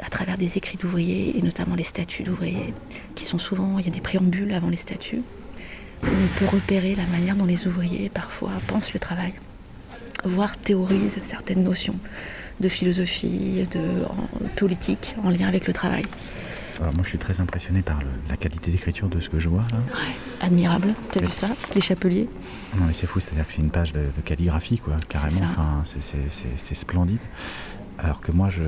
à 0.00 0.10
travers 0.10 0.36
des 0.36 0.58
écrits 0.58 0.76
d'ouvriers, 0.76 1.38
et 1.38 1.42
notamment 1.42 1.76
les 1.76 1.84
statuts 1.84 2.24
d'ouvriers, 2.24 2.74
qui 3.14 3.24
sont 3.24 3.38
souvent, 3.38 3.78
il 3.78 3.84
y 3.84 3.88
a 3.88 3.92
des 3.92 4.00
préambules 4.00 4.52
avant 4.54 4.70
les 4.70 4.76
statuts, 4.76 5.22
où 6.02 6.06
on 6.08 6.38
peut 6.40 6.46
repérer 6.46 6.96
la 6.96 7.06
manière 7.06 7.36
dont 7.36 7.44
les 7.44 7.68
ouvriers 7.68 8.08
parfois 8.08 8.50
pensent 8.66 8.92
le 8.92 8.98
travail, 8.98 9.34
voire 10.24 10.56
théorisent 10.58 11.18
certaines 11.22 11.62
notions 11.62 11.94
de 12.58 12.68
philosophie, 12.68 13.64
de 13.70 14.04
politique 14.56 15.14
en 15.22 15.30
lien 15.30 15.46
avec 15.46 15.68
le 15.68 15.72
travail. 15.72 16.06
Alors 16.80 16.92
moi 16.94 17.02
je 17.04 17.08
suis 17.08 17.18
très 17.18 17.40
impressionné 17.40 17.80
par 17.82 18.00
le- 18.00 18.06
la 18.28 18.36
qualité 18.36 18.70
d'écriture 18.70 19.08
de 19.08 19.18
ce 19.20 19.28
que 19.28 19.38
je 19.38 19.48
vois 19.48 19.64
là. 19.72 19.78
Admirable, 20.42 20.94
t'as 21.10 21.20
vu 21.20 21.28
ça 21.32 21.48
Les 21.74 21.80
chapeliers? 21.80 22.28
Non 22.76 22.84
mais 22.86 22.92
c'est 22.92 23.06
fou, 23.06 23.18
c'est-à-dire 23.20 23.46
que 23.46 23.52
c'est 23.52 23.62
une 23.62 23.70
page 23.70 23.92
de, 23.92 24.00
de 24.00 24.20
calligraphie 24.24 24.78
quoi, 24.78 24.96
carrément. 25.08 25.40
Enfin, 25.50 25.82
c'est- 26.00 26.74
splendide. 26.74 27.20
Alors 27.98 28.20
que 28.20 28.30
moi, 28.30 28.50
je, 28.50 28.60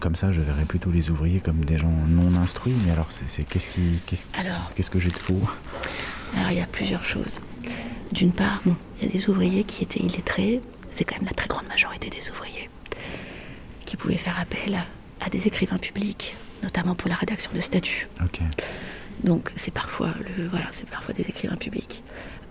comme 0.00 0.16
ça, 0.16 0.32
je 0.32 0.40
verrais 0.40 0.64
plutôt 0.64 0.90
les 0.90 1.10
ouvriers 1.10 1.40
comme 1.40 1.62
des 1.62 1.76
gens 1.76 1.92
non 2.08 2.34
instruits. 2.40 2.72
Mais 2.86 2.90
alors, 2.92 3.08
c'est 3.10 3.42
qu'est-ce 3.44 3.68
qui, 3.68 3.98
qu'est-ce 4.06 4.88
que 4.90 4.98
j'ai 4.98 5.10
de 5.10 5.18
faux? 5.18 5.38
Alors 6.34 6.50
il 6.52 6.56
y 6.56 6.62
a 6.62 6.66
plusieurs 6.66 7.04
choses. 7.04 7.38
D'une 8.12 8.32
part, 8.32 8.62
bon, 8.64 8.74
il 8.98 9.06
y 9.06 9.10
a 9.10 9.12
des 9.12 9.28
ouvriers 9.28 9.64
qui 9.64 9.82
étaient 9.84 10.00
illettrés, 10.00 10.62
c'est 10.90 11.04
quand 11.04 11.16
même 11.16 11.26
la 11.26 11.34
très 11.34 11.48
grande 11.48 11.68
majorité 11.68 12.08
des 12.08 12.30
ouvriers, 12.30 12.70
qui 13.84 13.96
pouvaient 13.98 14.16
faire 14.16 14.38
appel 14.40 14.74
à, 14.74 14.86
à 15.26 15.28
des 15.28 15.46
écrivains 15.46 15.76
publics, 15.76 16.34
notamment 16.62 16.94
pour 16.94 17.08
la 17.08 17.16
rédaction 17.16 17.50
de 17.54 17.60
statuts. 17.60 18.08
Donc 19.24 19.52
c'est 19.56 19.70
parfois 19.72 20.14
le 20.36 20.48
voilà, 20.48 20.66
c'est 20.72 20.88
parfois 20.88 21.14
des 21.14 21.22
écrivains 21.22 21.56
publics. 21.56 22.02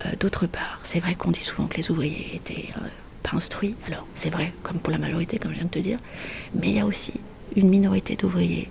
Euh, 0.06 0.10
D'autre 0.18 0.46
part, 0.46 0.80
c'est 0.84 1.00
vrai 1.00 1.14
qu'on 1.14 1.30
dit 1.30 1.42
souvent 1.42 1.66
que 1.66 1.76
les 1.76 1.90
ouvriers 1.90 2.34
étaient 2.34 2.68
euh, 2.76 2.88
pas 3.22 3.36
instruits. 3.36 3.74
Alors 3.86 4.06
c'est 4.14 4.30
vrai, 4.30 4.52
comme 4.62 4.78
pour 4.78 4.92
la 4.92 4.98
majorité, 4.98 5.38
comme 5.38 5.52
je 5.52 5.56
viens 5.56 5.66
de 5.66 5.70
te 5.70 5.78
dire, 5.78 5.98
mais 6.54 6.68
il 6.70 6.76
y 6.76 6.80
a 6.80 6.86
aussi 6.86 7.14
une 7.56 7.68
minorité 7.68 8.16
d'ouvriers 8.16 8.70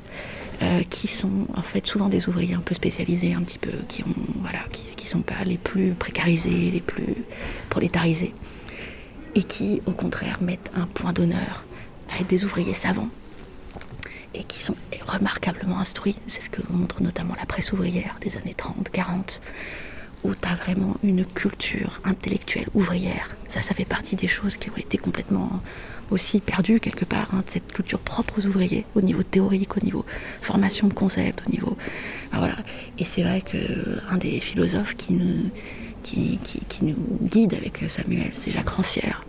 euh, 0.61 0.81
qui 0.89 1.07
sont 1.07 1.47
en 1.55 1.61
fait 1.61 1.85
souvent 1.85 2.09
des 2.09 2.27
ouvriers 2.27 2.55
un 2.55 2.61
peu 2.61 2.73
spécialisés, 2.73 3.33
un 3.33 3.41
petit 3.41 3.59
peu, 3.59 3.71
qui 3.87 4.03
ont 4.03 4.15
voilà, 4.41 4.59
qui, 4.71 4.95
qui 4.95 5.07
sont 5.07 5.21
pas 5.21 5.43
les 5.45 5.57
plus 5.57 5.91
précarisés, 5.91 6.71
les 6.71 6.81
plus 6.81 7.15
prolétarisés, 7.69 8.33
et 9.35 9.43
qui 9.43 9.81
au 9.85 9.91
contraire 9.91 10.39
mettent 10.41 10.71
un 10.75 10.85
point 10.87 11.13
d'honneur 11.13 11.65
à 12.09 12.19
être 12.21 12.27
des 12.27 12.43
ouvriers 12.43 12.73
savants 12.73 13.09
et 14.33 14.43
qui 14.43 14.63
sont 14.63 14.75
remarquablement 15.05 15.79
instruits. 15.79 16.15
C'est 16.27 16.41
ce 16.41 16.49
que 16.49 16.61
montre 16.71 17.01
notamment 17.01 17.35
la 17.37 17.45
presse 17.45 17.71
ouvrière 17.73 18.15
des 18.21 18.37
années 18.37 18.53
30, 18.55 18.89
40, 18.89 19.41
où 20.23 20.33
tu 20.35 20.47
as 20.47 20.55
vraiment 20.55 20.95
une 21.03 21.25
culture 21.25 21.99
intellectuelle 22.03 22.67
ouvrière. 22.73 23.29
Ça, 23.49 23.61
ça 23.61 23.73
fait 23.73 23.85
partie 23.85 24.15
des 24.15 24.27
choses 24.27 24.57
qui 24.57 24.69
ont 24.69 24.77
été 24.77 24.97
complètement 24.97 25.61
aussi 26.11 26.39
perdues 26.41 26.79
quelque 26.79 27.05
part, 27.05 27.29
hein, 27.33 27.43
de 27.45 27.51
cette 27.51 27.71
culture 27.71 27.99
propre 27.99 28.39
aux 28.39 28.45
ouvriers, 28.45 28.85
au 28.95 29.01
niveau 29.01 29.23
théorique, 29.23 29.77
au 29.77 29.79
niveau 29.79 30.05
formation 30.41 30.87
de 30.87 30.93
concept, 30.93 31.43
au 31.47 31.51
niveau... 31.51 31.77
Voilà. 32.33 32.57
Et 32.99 33.05
c'est 33.05 33.23
vrai 33.23 33.41
qu'un 33.41 34.17
des 34.17 34.39
philosophes 34.39 34.95
qui 34.95 35.13
nous 35.13 35.51
guide 37.23 37.53
avec 37.53 37.83
Samuel, 37.89 38.31
c'est 38.35 38.51
Jacques 38.51 38.69
Rancière. 38.69 39.25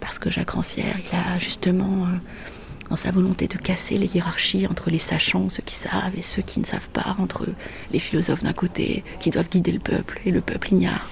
Parce 0.00 0.18
que 0.18 0.30
Jacques 0.30 0.50
Rancière, 0.50 0.96
il 0.98 1.16
a 1.16 1.38
justement... 1.38 2.06
euh, 2.06 2.18
dans 2.90 2.96
sa 2.96 3.10
volonté 3.10 3.48
de 3.48 3.56
casser 3.56 3.96
les 3.96 4.06
hiérarchies 4.14 4.66
entre 4.66 4.90
les 4.90 4.98
sachants, 4.98 5.48
ceux 5.48 5.62
qui 5.62 5.74
savent, 5.74 6.16
et 6.16 6.22
ceux 6.22 6.42
qui 6.42 6.60
ne 6.60 6.64
savent 6.64 6.88
pas, 6.88 7.16
entre 7.18 7.46
les 7.92 7.98
philosophes 7.98 8.42
d'un 8.42 8.52
côté, 8.52 9.04
qui 9.20 9.30
doivent 9.30 9.48
guider 9.48 9.72
le 9.72 9.78
peuple, 9.78 10.20
et 10.24 10.30
le 10.30 10.40
peuple 10.40 10.72
ignare. 10.72 11.08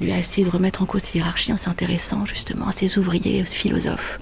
Lui 0.00 0.12
a 0.12 0.18
essayé 0.18 0.46
de 0.46 0.50
remettre 0.50 0.82
en 0.82 0.86
cause 0.86 1.02
ces 1.02 1.18
hiérarchies 1.18 1.52
en 1.52 1.56
s'intéressant 1.56 2.24
justement 2.24 2.68
à 2.68 2.72
ces 2.72 2.98
ouvriers 2.98 3.44
philosophes 3.44 4.20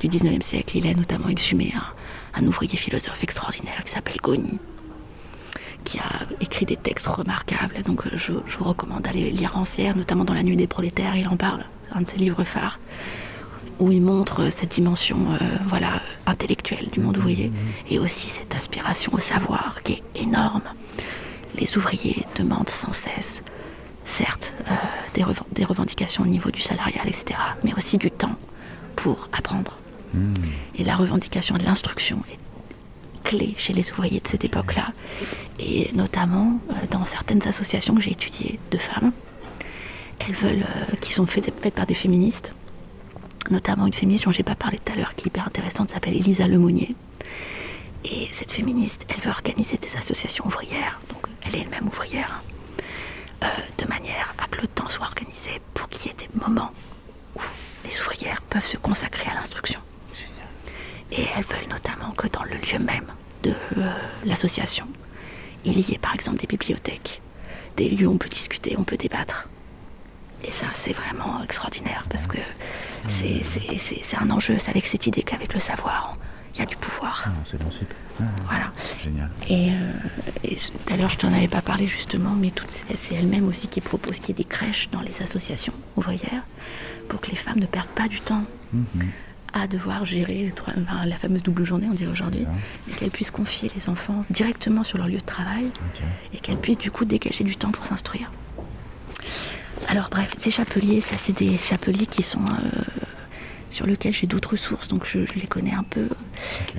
du 0.00 0.08
19e 0.08 0.42
siècle. 0.42 0.76
Il 0.76 0.86
a 0.86 0.94
notamment 0.94 1.28
exhumé 1.28 1.72
un, 1.76 2.40
un 2.40 2.46
ouvrier 2.46 2.76
philosophe 2.76 3.22
extraordinaire 3.22 3.84
qui 3.84 3.92
s'appelle 3.92 4.18
Goni, 4.22 4.58
qui 5.84 5.98
a 5.98 6.26
écrit 6.40 6.66
des 6.66 6.76
textes 6.76 7.06
remarquables. 7.06 7.82
Donc 7.84 8.06
euh, 8.06 8.10
je, 8.16 8.32
vous 8.32 8.64
recommande 8.64 9.02
d'aller 9.02 9.30
lire 9.30 9.52
Rancière, 9.52 9.96
notamment 9.96 10.24
dans 10.24 10.34
La 10.34 10.42
Nuit 10.42 10.56
des 10.56 10.66
prolétaires, 10.66 11.16
il 11.16 11.28
en 11.28 11.36
parle, 11.36 11.64
un 11.92 12.00
de 12.00 12.08
ses 12.08 12.16
livres 12.16 12.44
phares 12.44 12.78
où 13.78 13.90
il 13.90 14.02
montre 14.02 14.42
euh, 14.44 14.50
cette 14.50 14.70
dimension 14.72 15.16
euh, 15.32 15.38
voilà, 15.66 16.02
intellectuelle 16.26 16.88
du 16.90 17.00
monde 17.00 17.16
ouvrier 17.18 17.50
et 17.90 17.98
aussi 17.98 18.28
cette 18.28 18.54
aspiration 18.54 19.12
au 19.14 19.18
savoir 19.18 19.82
qui 19.82 19.94
est 19.94 20.02
énorme. 20.22 20.62
Les 21.58 21.76
ouvriers 21.76 22.24
demandent 22.36 22.68
sans 22.68 22.92
cesse, 22.92 23.42
certes, 24.04 24.52
euh, 24.68 24.74
des, 25.14 25.22
reven- 25.22 25.44
des 25.52 25.64
revendications 25.64 26.24
au 26.24 26.26
niveau 26.26 26.50
du 26.50 26.60
salarial, 26.60 27.06
etc., 27.06 27.38
mais 27.62 27.74
aussi 27.74 27.98
du 27.98 28.10
temps 28.10 28.36
pour 28.96 29.28
apprendre. 29.32 29.78
Hmm. 30.12 30.34
Et 30.76 30.84
la 30.84 30.96
revendication 30.96 31.56
de 31.56 31.64
l'instruction 31.64 32.22
est 32.30 32.38
clé 33.24 33.54
chez 33.56 33.72
les 33.72 33.90
ouvriers 33.92 34.20
de 34.20 34.28
cette 34.28 34.44
époque-là, 34.44 34.92
et 35.58 35.90
notamment 35.94 36.58
euh, 36.70 36.74
dans 36.90 37.04
certaines 37.04 37.46
associations 37.46 37.94
que 37.94 38.00
j'ai 38.02 38.12
étudiées 38.12 38.58
de 38.70 38.78
femmes, 38.78 39.12
elles 40.20 40.34
veulent, 40.34 40.66
qui 41.00 41.12
sont 41.12 41.26
faites, 41.26 41.52
faites 41.60 41.74
par 41.74 41.86
des 41.86 41.94
féministes, 41.94 42.52
notamment 43.50 43.86
une 43.86 43.92
féministe 43.92 44.24
dont 44.24 44.32
j'ai 44.32 44.42
pas 44.42 44.54
parlé 44.54 44.78
tout 44.84 44.92
à 44.92 44.96
l'heure, 44.96 45.14
qui 45.14 45.24
est 45.24 45.28
hyper 45.28 45.46
intéressante, 45.46 45.90
s'appelle 45.90 46.14
Elisa 46.16 46.46
Lemonnier. 46.46 46.94
Et 48.04 48.28
cette 48.30 48.52
féministe, 48.52 49.04
elle 49.08 49.20
veut 49.20 49.30
organiser 49.30 49.78
des 49.78 49.96
associations 49.96 50.46
ouvrières, 50.46 51.00
donc 51.08 51.26
elle 51.46 51.56
est 51.56 51.60
elle-même 51.62 51.88
ouvrière, 51.88 52.42
euh, 53.42 53.46
de 53.78 53.88
manière 53.88 54.34
à 54.38 54.46
que 54.48 54.60
le 54.60 54.68
temps 54.68 54.88
soit 54.88 55.06
organisé 55.06 55.60
pour 55.72 55.88
qu'il 55.88 56.10
y 56.10 56.14
ait 56.14 56.16
des 56.16 56.28
moments 56.40 56.70
où 57.34 57.40
les 57.84 57.98
ouvrières 58.00 58.42
peuvent 58.42 58.66
se 58.66 58.76
consacrer 58.76 59.30
à 59.30 59.34
l'instruction. 59.34 59.80
Et 61.12 61.22
elles 61.36 61.44
veulent 61.44 61.70
notamment 61.70 62.10
que 62.12 62.26
dans 62.28 62.44
le 62.44 62.56
lieu 62.56 62.78
même 62.78 63.06
de 63.42 63.54
euh, 63.78 63.92
l'association, 64.24 64.86
il 65.64 65.78
y 65.78 65.94
ait 65.94 65.98
par 65.98 66.14
exemple 66.14 66.38
des 66.38 66.46
bibliothèques, 66.46 67.22
des 67.76 67.88
lieux 67.88 68.06
où 68.06 68.12
on 68.12 68.18
peut 68.18 68.28
discuter, 68.28 68.76
on 68.78 68.84
peut 68.84 68.96
débattre. 68.96 69.48
Et 70.46 70.52
ça, 70.52 70.66
c'est 70.74 70.92
vraiment 70.92 71.42
extraordinaire 71.42 72.04
parce 72.10 72.26
que 72.26 72.38
c'est- 73.08 74.16
un 74.20 74.30
enjeu. 74.30 74.56
C'est 74.58 74.70
avec 74.70 74.86
cette 74.86 75.06
idée 75.06 75.22
qu'avec 75.22 75.52
le 75.54 75.60
savoir, 75.60 76.16
il 76.54 76.60
y 76.60 76.62
a 76.62 76.66
du 76.66 76.76
pouvoir. 76.76 77.24
Ah, 77.26 77.30
c'est 77.44 77.60
bon, 77.62 77.68
Ah, 78.20 78.24
Voilà. 78.48 78.72
Génial. 79.02 79.30
Et, 79.48 79.70
euh, 79.70 80.54
tout 80.56 80.92
à 80.92 80.96
l'heure, 80.96 81.10
je 81.10 81.16
t'en 81.18 81.32
avais 81.32 81.48
pas 81.48 81.62
parlé 81.62 81.86
justement, 81.86 82.30
mais 82.30 82.52
c'est 82.96 83.14
elle-même 83.14 83.48
aussi 83.48 83.66
qui 83.68 83.80
propose 83.80 84.18
qu'il 84.18 84.28
y 84.28 84.30
ait 84.32 84.34
des 84.34 84.48
crèches 84.48 84.88
dans 84.90 85.00
les 85.00 85.20
associations 85.22 85.72
ouvrières 85.96 86.42
pour 87.08 87.20
que 87.20 87.30
les 87.30 87.36
femmes 87.36 87.58
ne 87.58 87.66
perdent 87.66 87.88
pas 87.88 88.06
du 88.08 88.20
temps 88.20 88.44
Mhm. 88.72 89.08
à 89.52 89.66
devoir 89.66 90.04
gérer 90.04 90.52
trois- 90.54 90.74
enfin, 90.80 91.04
la 91.06 91.16
fameuse 91.16 91.42
double 91.42 91.64
journée, 91.64 91.88
on 91.90 91.94
dirait 91.94 92.10
aujourd'hui, 92.12 92.46
et 92.88 92.92
qu'elles 92.92 93.10
puissent 93.10 93.30
confier 93.32 93.70
les 93.74 93.88
enfants 93.88 94.24
directement 94.30 94.84
sur 94.84 94.98
leur 94.98 95.08
lieu 95.08 95.18
de 95.18 95.24
travail 95.24 95.66
et 96.32 96.38
qu'elles 96.38 96.58
puissent 96.58 96.78
du 96.78 96.90
coup 96.90 97.04
dégager 97.04 97.42
du 97.44 97.56
temps 97.56 97.70
pour 97.72 97.84
s'instruire. 97.86 98.30
Alors 99.88 100.08
bref, 100.10 100.34
ces 100.38 100.50
chapeliers, 100.50 101.00
ça 101.00 101.16
c'est 101.18 101.36
des 101.36 101.56
chapeliers 101.58 102.06
qui 102.06 102.22
sont 102.22 102.40
euh, 102.44 102.80
sur 103.70 103.86
lesquels 103.86 104.12
j'ai 104.12 104.26
d'autres 104.26 104.56
sources, 104.56 104.88
donc 104.88 105.04
je, 105.04 105.26
je 105.26 105.34
les 105.34 105.46
connais 105.46 105.72
un 105.74 105.82
peu, 105.82 106.08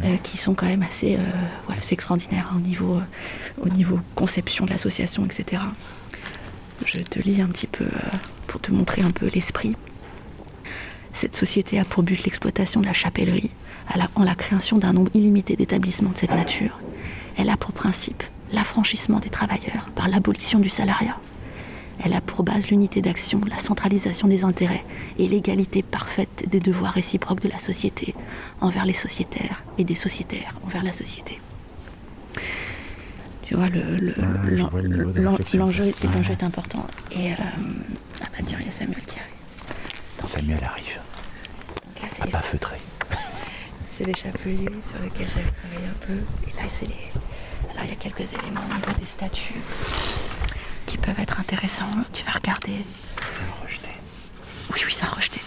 euh, 0.03 0.17
qui 0.23 0.37
sont 0.37 0.53
quand 0.55 0.65
même 0.65 0.83
assez, 0.83 1.15
euh, 1.15 1.19
voilà, 1.67 1.81
c'est 1.81 1.93
extraordinaire 1.93 2.49
hein, 2.51 2.57
au 2.57 2.61
niveau, 2.61 2.95
euh, 2.95 3.01
au 3.61 3.69
niveau 3.69 3.99
conception 4.15 4.65
de 4.65 4.71
l'association, 4.71 5.25
etc. 5.25 5.61
Je 6.85 6.99
te 6.99 7.19
lis 7.19 7.41
un 7.41 7.47
petit 7.47 7.67
peu 7.67 7.85
pour 8.47 8.59
te 8.61 8.71
montrer 8.71 9.01
un 9.01 9.11
peu 9.11 9.27
l'esprit. 9.33 9.75
Cette 11.13 11.35
société 11.35 11.79
a 11.79 11.85
pour 11.85 12.03
but 12.03 12.23
l'exploitation 12.25 12.81
de 12.81 12.85
la 12.85 12.93
chapellerie 12.93 13.51
la- 13.95 14.09
en 14.15 14.23
la 14.23 14.35
création 14.35 14.77
d'un 14.77 14.91
nombre 14.93 15.11
illimité 15.13 15.55
d'établissements 15.55 16.09
de 16.11 16.17
cette 16.17 16.31
nature. 16.31 16.79
Elle 17.37 17.49
a 17.49 17.55
pour 17.57 17.71
principe 17.71 18.23
l'affranchissement 18.51 19.19
des 19.19 19.29
travailleurs 19.29 19.89
par 19.95 20.07
l'abolition 20.07 20.59
du 20.59 20.69
salariat. 20.69 21.17
Elle 22.03 22.13
a 22.13 22.21
pour 22.21 22.43
base 22.43 22.67
l'unité 22.69 23.01
d'action, 23.01 23.41
la 23.47 23.57
centralisation 23.57 24.27
des 24.27 24.43
intérêts 24.43 24.83
et 25.17 25.27
l'égalité 25.27 25.81
parfaite 25.81 26.43
des 26.47 26.59
devoirs 26.59 26.93
réciproques 26.93 27.41
de 27.41 27.49
la 27.49 27.57
société 27.57 28.13
envers 28.61 28.85
les 28.85 28.93
sociétaires 28.93 29.63
et 29.77 29.83
des 29.83 29.95
sociétaires 29.95 30.55
envers 30.65 30.83
la 30.83 30.91
société. 30.93 31.39
Tu 33.43 33.55
vois, 33.55 33.67
le- 33.69 33.95
le- 33.97 34.13
l'enjeu 35.21 35.43
est, 35.43 35.55
l'enjeu 35.55 35.83
Ouais. 35.83 35.93
est 36.31 36.43
important. 36.43 36.85
Et 37.11 37.31
euh, 37.31 37.35
ah 38.21 38.25
bah 38.31 38.43
tiens, 38.45 38.57
il 38.59 38.65
y 38.65 38.69
a 38.69 38.71
Samuel 38.71 39.01
qui 39.05 39.17
arrive. 39.19 40.19
Donc, 40.19 40.27
Samuel 40.29 40.63
arrive. 40.63 40.99
donc 41.85 42.01
là, 42.01 42.07
c'est 42.11 42.31
pas 42.31 42.41
feutrer. 42.41 42.77
c'est 43.87 44.05
les 44.05 44.15
chapeliers 44.15 44.65
sur 44.81 44.99
lesquels 45.03 45.27
j'avais 45.27 45.51
travaillé 45.51 45.87
un 45.87 46.05
peu. 46.07 46.13
Et 46.49 46.55
là, 46.61 46.67
c'est 46.67 46.87
les. 46.87 47.11
Alors, 47.71 47.83
il 47.83 47.89
y 47.89 47.93
a 47.93 47.95
quelques 47.95 48.33
éléments 48.33 48.61
au 48.61 48.73
niveau 48.73 48.99
des 48.99 49.05
statuts 49.05 49.53
qui 49.53 50.24
peuvent 51.05 51.19
être 51.19 51.39
intéressants. 51.39 51.85
Tu 52.13 52.23
vas 52.25 52.31
regarder. 52.31 52.77
C'est 53.29 53.41
un 53.43 53.63
rejeté. 53.63 53.89
Oui, 54.73 54.81
oui, 54.85 54.91
ça 54.91 55.05
a 55.07 55.09
rejeté. 55.09 55.39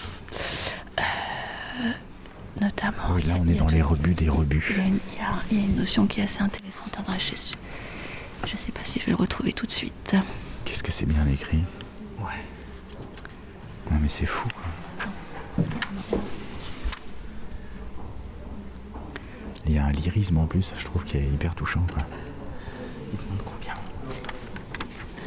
Euh, 0.99 1.03
notamment. 2.61 3.15
Oui, 3.15 3.23
là, 3.25 3.35
on 3.41 3.49
est 3.49 3.55
dans 3.55 3.67
les 3.67 3.83
rebuts 3.83 4.15
des 4.15 4.29
rebuts. 4.29 4.65
Il 4.71 4.77
y, 4.77 4.81
a 4.81 4.85
une, 4.87 4.99
il 5.13 5.19
y 5.19 5.21
a- 5.21 5.43
il 5.51 5.59
y 5.59 5.61
a 5.63 5.65
une 5.65 5.77
notion 5.77 6.07
qui 6.07 6.21
est 6.21 6.25
assez 6.25 6.43
intéressante. 6.43 6.95
Attends, 6.99 7.19
je, 7.19 7.35
je 8.49 8.57
sais 8.57 8.73
pas 8.73 8.85
si 8.85 9.01
je 9.01 9.07
vais 9.07 9.13
le 9.13 9.17
retrouver 9.17 9.53
tout 9.53 9.67
de 9.67 9.73
suite. 9.73 10.17
Qu'est-ce 10.65 10.83
que 10.83 10.93
c'est 10.93 11.07
bien 11.07 11.27
écrit 11.27 11.65
Ouais. 12.19 12.25
Non, 13.91 13.99
mais 14.01 14.09
c'est 14.09 14.27
fou, 14.27 14.47
quoi. 14.49 15.65
Il 19.67 19.75
y 19.75 19.79
a 19.79 19.85
un 19.85 19.93
lyrisme 19.93 20.39
en 20.39 20.47
plus, 20.47 20.73
je 20.79 20.85
trouve, 20.85 21.05
qui 21.05 21.17
est 21.19 21.25
hyper 21.27 21.55
touchant, 21.55 21.85
quoi. 21.93 22.03
Il 23.13 23.19
demande 23.19 23.41
combien 23.45 23.75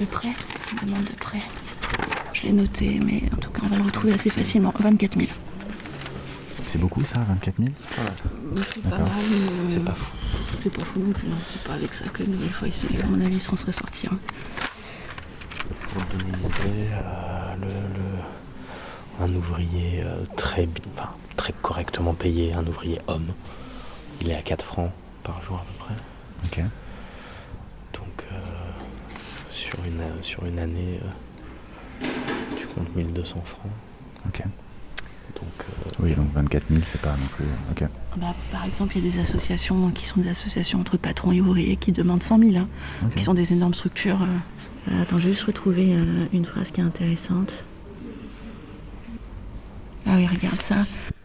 Le 0.02 0.06
prêt 0.08 0.30
demande 0.86 1.04
de 1.06 1.12
prêt. 1.14 1.39
Je 2.34 2.43
l'ai 2.43 2.52
noté, 2.54 2.99
mais 2.99 3.22
en 3.34 3.38
tout 3.38 3.52
cas, 3.52 3.62
on 3.64 3.68
va 3.68 3.76
le 3.78 3.84
retrouver 3.84 4.14
assez 4.14 4.30
facilement. 4.30 4.74
24 4.80 5.16
000. 5.18 5.28
C'est 6.66 6.80
beaucoup, 6.80 7.04
ça, 7.06 7.20
24 7.28 7.56
000 7.58 7.70
C'est 8.74 8.82
pas 8.82 8.89
mal, 8.97 9.10
mais, 9.30 9.68
C'est 9.68 9.78
euh, 9.80 9.84
pas 9.84 9.93
fou. 9.93 10.12
C'est 10.64 10.70
pas 10.76 10.84
fou 10.86 10.99
non 10.99 11.12
plus. 11.12 11.28
hein. 11.28 11.36
C'est 11.52 11.64
pas 11.64 11.74
avec 11.74 11.93
ça 11.93 12.06
que 12.10 12.24
une 12.24 12.32
nouvelle 12.32 12.49
fois, 12.52 12.68
ils 12.68 12.74
sont, 12.74 12.88
à 13.04 13.06
mon 13.06 13.22
avis, 13.24 13.36
ils 13.36 13.41
s'en 13.41 13.56
seraient 13.58 13.72
sortis. 13.74 14.08
hein. 14.08 14.18
Pour 15.93 16.06
te 16.08 16.18
donner 16.18 16.30
une 16.30 16.39
idée, 16.39 16.88
euh, 16.93 17.56
le, 17.62 17.68
le- 17.68 19.26
un 19.26 19.36
ouvrier 19.36 20.02
euh, 20.04 20.24
très, 20.38 20.68
enfin, 20.97 21.10
très 21.36 21.54
correctement 21.62 22.14
payé, 22.14 22.54
un 22.54 22.66
ouvrier 22.66 22.99
homme, 23.08 23.28
il 24.22 24.32
est 24.32 24.36
à 24.36 24.41
4 24.41 24.66
francs 24.66 24.91
par 25.24 25.43
jour 25.43 25.58
à 25.58 25.66
peu 25.66 25.86
près. 25.86 25.93
Ok. 26.64 26.72
Sur, 29.72 29.86
une, 29.86 30.01
euh, 30.01 30.22
sur 30.22 30.45
une 30.45 30.59
année, 30.59 30.99
euh, 32.03 32.07
tu 32.57 32.67
comptes 32.67 32.93
1200 32.93 33.41
francs. 33.45 33.72
Ok. 34.28 34.43
Donc 35.36 35.45
euh, 35.59 35.89
Oui, 35.99 36.13
donc 36.13 36.28
24 36.34 36.63
000, 36.69 36.82
c'est 36.86 36.99
pas 37.01 37.11
non 37.11 37.28
plus. 37.36 37.45
Ok. 37.72 37.88
Bah, 38.17 38.36
par 38.51 38.65
exemple, 38.65 38.97
il 38.97 39.05
y 39.05 39.07
a 39.07 39.11
des 39.13 39.19
associations 39.22 39.89
qui 39.91 40.05
sont 40.05 40.19
des 40.19 40.28
associations 40.30 40.80
entre 40.80 40.97
patrons 40.97 41.32
et 41.32 41.39
ouvriers 41.39 41.78
qui 41.78 41.93
demandent 41.93 42.22
100 42.22 42.39
000, 42.39 42.57
hein, 42.57 42.67
qui 43.15 43.24
sont 43.24 43.34
des 43.34 43.53
énormes 43.53 43.74
structures. 43.74 44.19
attends, 44.99 45.19
je 45.19 45.28
vais 45.28 45.34
juste 45.34 45.45
retrouver 45.45 45.93
euh, 45.95 46.26
une 46.34 46.43
phrase 46.43 46.72
qui 46.72 46.82
est 46.82 46.84
intéressante. 46.84 47.63
Ah 50.05 50.15
oui, 50.15 50.28
regarde 50.28 50.59
ça. 50.67 50.84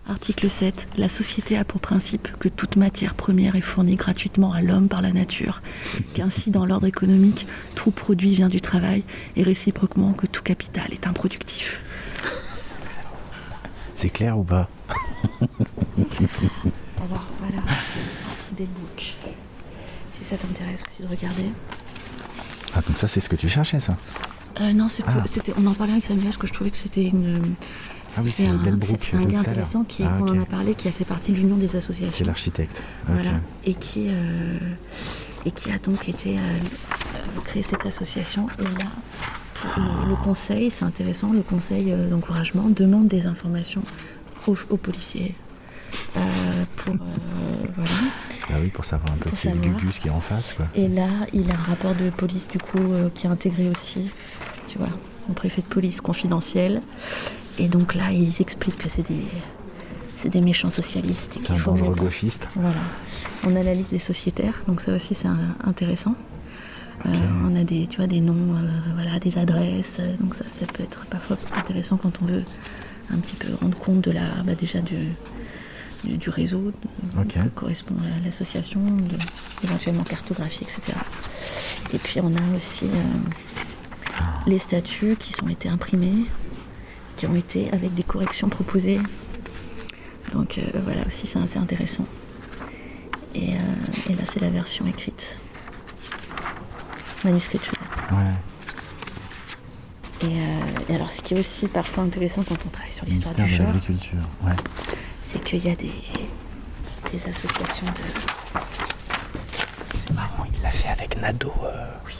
Article 0.08 0.48
7. 0.48 0.86
La 0.96 1.08
société 1.08 1.56
a 1.58 1.64
pour 1.64 1.80
principe 1.80 2.28
que 2.38 2.48
toute 2.48 2.76
matière 2.76 3.14
première 3.14 3.56
est 3.56 3.60
fournie 3.60 3.96
gratuitement 3.96 4.52
à 4.52 4.60
l'homme 4.60 4.88
par 4.88 5.02
la 5.02 5.12
nature, 5.12 5.62
qu'ainsi 6.14 6.50
dans 6.50 6.64
l'ordre 6.64 6.86
économique, 6.86 7.46
tout 7.74 7.90
produit 7.90 8.34
vient 8.34 8.48
du 8.48 8.60
travail, 8.60 9.02
et 9.36 9.42
réciproquement 9.42 10.12
que 10.12 10.26
tout 10.26 10.42
capital 10.42 10.92
est 10.92 11.06
improductif. 11.06 11.82
C'est 13.94 14.10
clair 14.10 14.38
ou 14.38 14.44
pas? 14.44 14.68
Alors 16.98 17.24
voilà, 17.40 17.62
des 18.56 18.66
books. 18.66 19.14
Si 20.12 20.24
ça 20.24 20.36
t'intéresse 20.36 20.82
aussi 20.88 21.02
de 21.02 21.08
regarder. 21.08 21.46
Ah, 22.74 22.80
donc 22.86 22.96
ça, 22.98 23.08
c'est 23.08 23.20
ce 23.20 23.28
que 23.28 23.36
tu 23.36 23.48
cherchais, 23.48 23.80
ça? 23.80 23.96
Euh, 24.60 24.72
non, 24.72 24.88
c'est 24.88 25.02
Ah. 25.06 25.24
on 25.56 25.66
en 25.66 25.74
parlait 25.74 25.92
avec 25.94 26.04
Samuel 26.04 26.24
parce 26.26 26.36
que 26.36 26.46
je 26.46 26.52
trouvais 26.52 26.70
que 26.70 26.76
c'était 26.76 27.04
une. 27.04 27.54
Ah 28.16 28.22
oui, 28.24 28.32
c'est 28.34 28.46
un, 28.46 28.56
gars 28.56 29.40
intéressant 29.40 29.84
qui, 29.84 30.02
Ah, 30.04 30.18
on 30.22 30.28
en 30.28 30.40
a 30.40 30.46
parlé, 30.46 30.74
qui 30.74 30.88
a 30.88 30.92
fait 30.92 31.04
partie 31.04 31.32
de 31.32 31.36
l'union 31.36 31.56
des 31.56 31.76
associations. 31.76 32.16
C'est 32.16 32.24
l'architecte. 32.24 32.82
Voilà. 33.06 33.32
Et 33.64 33.74
qui, 33.74 34.06
euh, 34.08 34.58
et 35.44 35.50
qui 35.50 35.70
a 35.70 35.76
donc 35.78 36.08
été 36.08 36.38
euh, 36.38 37.40
créé 37.44 37.62
cette 37.62 37.84
association. 37.84 38.48
Et 38.58 38.62
là, 38.64 38.90
pour 39.54 39.70
le, 39.82 40.08
le 40.10 40.16
conseil, 40.16 40.70
c'est 40.70 40.84
intéressant, 40.84 41.32
le 41.32 41.42
conseil 41.42 41.92
euh, 41.92 42.08
d'encouragement 42.08 42.68
demande 42.70 43.08
des 43.08 43.26
informations 43.26 43.82
aux, 44.46 44.56
aux 44.70 44.76
policiers. 44.78 45.34
euh, 46.16 46.20
pour 46.76 46.94
voilà. 47.76 47.90
Ah 48.48 48.54
oui, 48.62 48.68
pour 48.68 48.84
savoir 48.84 49.12
un 49.12 49.16
peu 49.16 49.28
qui 49.30 49.48
est 49.48 49.54
le. 49.54 49.60
Gugus 49.60 49.98
qui 49.98 50.08
est 50.08 50.10
en 50.10 50.20
face, 50.20 50.54
quoi. 50.54 50.66
Et 50.74 50.88
là, 50.88 51.08
il 51.34 51.50
a 51.50 51.54
un 51.54 51.62
rapport 51.62 51.94
de 51.94 52.08
police 52.10 52.48
du 52.48 52.58
coup 52.58 52.78
qui 53.14 53.26
est 53.26 53.30
intégré 53.30 53.68
aussi, 53.68 54.08
tu 54.68 54.78
vois, 54.78 54.88
au 55.28 55.32
préfet 55.32 55.60
de 55.62 55.66
police 55.66 56.00
confidentiel. 56.00 56.80
Et 57.58 57.68
donc 57.68 57.94
là, 57.94 58.10
ils 58.12 58.40
expliquent 58.40 58.76
que 58.78 58.88
c'est 58.88 59.06
des, 59.06 59.24
c'est 60.16 60.28
des 60.28 60.40
méchants 60.40 60.70
socialistes. 60.70 61.36
C'est 61.40 61.50
un 61.52 61.56
dangereux 61.58 61.94
gauchiste. 61.94 62.48
Voilà. 62.56 62.76
On 63.44 63.56
a 63.56 63.62
la 63.62 63.74
liste 63.74 63.90
des 63.90 63.98
sociétaires, 63.98 64.60
donc 64.66 64.80
ça 64.80 64.92
aussi 64.94 65.14
c'est 65.14 65.28
intéressant. 65.64 66.14
Euh, 67.04 67.10
on 67.44 67.54
a 67.56 67.62
des, 67.64 67.86
tu 67.86 67.98
vois, 67.98 68.06
des 68.06 68.20
noms, 68.20 68.56
euh, 68.56 68.68
voilà, 68.94 69.18
des 69.20 69.38
adresses. 69.38 70.00
Donc 70.20 70.34
ça, 70.34 70.44
ça 70.44 70.66
peut 70.66 70.82
être 70.82 71.04
parfois 71.06 71.36
intéressant 71.56 71.96
quand 71.98 72.20
on 72.22 72.26
veut 72.26 72.42
un 73.12 73.18
petit 73.18 73.36
peu 73.36 73.48
rendre 73.60 73.78
compte 73.78 74.00
de 74.00 74.10
la, 74.10 74.42
bah, 74.44 74.54
déjà 74.54 74.80
du, 74.80 74.96
du, 76.04 76.16
du 76.16 76.30
réseau 76.30 76.72
de- 76.72 77.20
Ok. 77.20 77.34
que 77.34 77.48
correspond 77.54 77.94
à 78.00 78.24
l'association, 78.24 78.80
éventuellement 79.62 80.02
cartographier, 80.02 80.66
etc. 80.66 80.98
Et 81.92 81.98
puis 81.98 82.20
on 82.20 82.28
a 82.34 82.56
aussi 82.56 82.86
euh, 82.86 84.18
les 84.46 84.58
statuts 84.58 85.16
qui 85.18 85.32
sont 85.34 85.46
été 85.48 85.68
imprimés, 85.68 86.24
qui 87.16 87.26
ont 87.26 87.34
été 87.34 87.70
avec 87.72 87.94
des 87.94 88.02
corrections 88.02 88.48
proposées. 88.48 89.00
Donc 90.32 90.58
euh, 90.58 90.62
voilà 90.82 91.06
aussi 91.06 91.26
c'est 91.26 91.38
assez 91.38 91.58
intéressant. 91.58 92.04
Et, 93.34 93.54
euh, 93.54 93.58
et 94.10 94.14
là 94.14 94.22
c'est 94.24 94.40
la 94.40 94.50
version 94.50 94.86
écrite. 94.86 95.36
Manuscrit, 97.24 97.58
je 97.62 97.66
veux 97.66 97.72
dire. 97.72 98.18
Ouais. 98.18 98.32
Et, 100.28 100.40
euh, 100.40 100.92
et 100.92 100.94
alors 100.94 101.10
ce 101.12 101.20
qui 101.22 101.34
est 101.34 101.40
aussi 101.40 101.66
parfois 101.68 102.04
intéressant 102.04 102.42
quand 102.42 102.56
on 102.66 102.70
travaille 102.70 102.92
sur 102.92 103.04
l'histoire 103.06 103.34
du 103.46 103.58
de 103.58 103.62
l'Agriculture. 103.62 104.18
Ouais. 104.42 104.52
c'est 105.22 105.42
qu'il 105.44 105.64
y 105.66 105.70
a 105.70 105.74
des, 105.76 105.92
des 107.12 107.28
associations 107.28 107.86
de, 107.86 108.60
c'est 109.94 110.10
marrant, 110.14 110.44
il 110.54 110.62
l'a 110.62 110.70
fait 110.70 110.88
avec 110.88 111.20
Nado. 111.20 111.52
oui, 112.06 112.14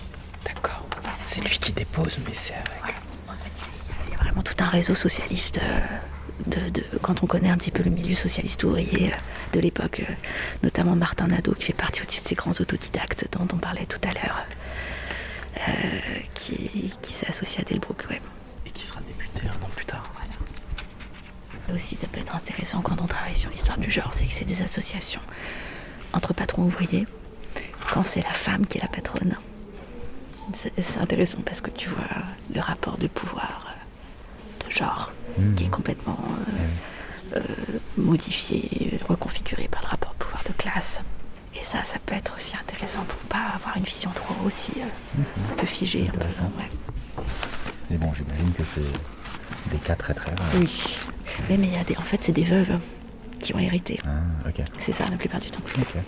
d'accord. 0.44 0.84
C'est 1.26 1.40
lui 1.40 1.58
qui 1.58 1.72
dépose, 1.72 2.18
mais 2.26 2.34
c'est 2.34 2.54
avec 2.54 2.94
fait, 2.94 3.50
c'est- 3.54 3.70
il 4.06 4.12
y 4.12 4.14
a 4.14 4.18
vraiment 4.36 4.42
tout 4.42 4.62
un 4.62 4.68
réseau 4.68 4.94
socialiste. 4.94 5.58
euh, 5.62 5.80
De, 6.46 6.68
de- 6.68 6.84
quand 7.00 7.22
on 7.22 7.26
connaît 7.26 7.48
un 7.48 7.56
petit 7.56 7.70
peu 7.70 7.82
le 7.82 7.90
milieu 7.90 8.14
socialiste 8.14 8.62
ouvrier 8.64 9.10
euh, 9.10 9.16
de 9.54 9.60
l'époque, 9.60 10.00
euh, 10.00 10.12
notamment 10.62 10.94
Martin 10.94 11.28
Nadeau, 11.28 11.54
qui 11.54 11.64
fait 11.64 11.72
partie 11.72 12.02
aussi 12.06 12.20
de 12.22 12.28
ces 12.28 12.34
grands 12.34 12.52
autodidactes 12.60 13.26
dont 13.32 13.48
on 13.54 13.56
parlait 13.56 13.86
tout 13.86 14.00
à 14.06 14.12
l'heure, 14.12 14.44
euh, 15.56 15.70
qui, 16.34 16.92
qui 17.00 17.12
s'est 17.14 17.26
associé 17.26 17.62
à 17.62 17.64
Delbrook. 17.64 18.04
Ouais. 18.10 18.20
Et 18.66 18.70
qui 18.70 18.84
sera 18.84 19.00
député 19.00 19.48
un 19.48 19.64
an 19.64 19.70
plus 19.74 19.86
tard. 19.86 20.04
Aussi, 21.74 21.96
ça 21.96 22.06
peut 22.06 22.20
être 22.20 22.36
intéressant 22.36 22.82
quand 22.82 23.00
on 23.00 23.06
travaille 23.06 23.34
sur 23.36 23.48
l'histoire 23.50 23.78
du 23.78 23.90
genre, 23.90 24.12
c'est 24.12 24.26
que 24.26 24.32
c'est 24.34 24.44
des 24.44 24.60
associations 24.62 25.22
entre 26.12 26.34
patrons 26.34 26.64
ouvriers, 26.64 27.06
quand 27.92 28.04
c'est 28.04 28.22
la 28.22 28.34
femme 28.34 28.66
qui 28.66 28.76
est 28.78 28.82
la 28.82 28.88
patronne. 28.88 29.36
C'est 30.54 30.98
intéressant 31.00 31.38
parce 31.46 31.60
que 31.62 31.70
tu 31.70 31.88
vois 31.88 32.04
le 32.54 32.60
rapport 32.60 32.98
de 32.98 33.08
pouvoir 33.08 33.65
de 34.66 34.70
genre 34.72 35.12
qui 35.56 35.64
est 35.64 35.68
complètement 35.68 36.18
euh, 37.34 37.36
euh, 37.36 37.40
modifié, 37.96 38.98
reconfiguré 39.08 39.68
par 39.68 39.82
le 39.82 39.88
rapport 39.88 40.14
de 40.18 40.24
pouvoir 40.24 40.42
de 40.44 40.52
classe. 40.52 41.00
Et 41.54 41.64
ça, 41.64 41.84
ça 41.84 41.98
peut 42.04 42.14
être 42.14 42.34
aussi 42.36 42.54
intéressant 42.56 43.04
pour 43.04 43.18
pas 43.28 43.54
avoir 43.54 43.76
une 43.76 43.84
vision 43.84 44.10
trop 44.14 44.34
aussi 44.44 44.72
euh, 44.78 45.22
un 45.52 45.56
peu 45.56 45.66
figée. 45.66 46.08
un 46.08 46.18
peu, 46.18 46.24
ouais. 46.24 47.24
Mais 47.90 47.96
bon, 47.96 48.12
j'imagine 48.14 48.52
que 48.52 48.62
c'est 48.64 49.70
des 49.70 49.78
cas 49.78 49.94
très 49.94 50.14
très 50.14 50.30
rares. 50.34 50.48
Oui. 50.54 50.96
Mais, 51.48 51.56
mais 51.56 51.66
il 51.66 51.74
y 51.74 51.78
a 51.78 51.84
des, 51.84 51.96
en 51.96 52.02
fait, 52.02 52.20
c'est 52.22 52.32
des 52.32 52.44
veuves 52.44 52.78
qui 53.38 53.54
ont 53.54 53.58
hérité. 53.58 53.98
Ah. 54.06 54.50
C'est 54.80 54.92
ça 54.92 55.04
la 55.10 55.16
plupart 55.16 55.40
du 55.40 55.50
temps. 55.50 55.60
Ok. 55.78 56.02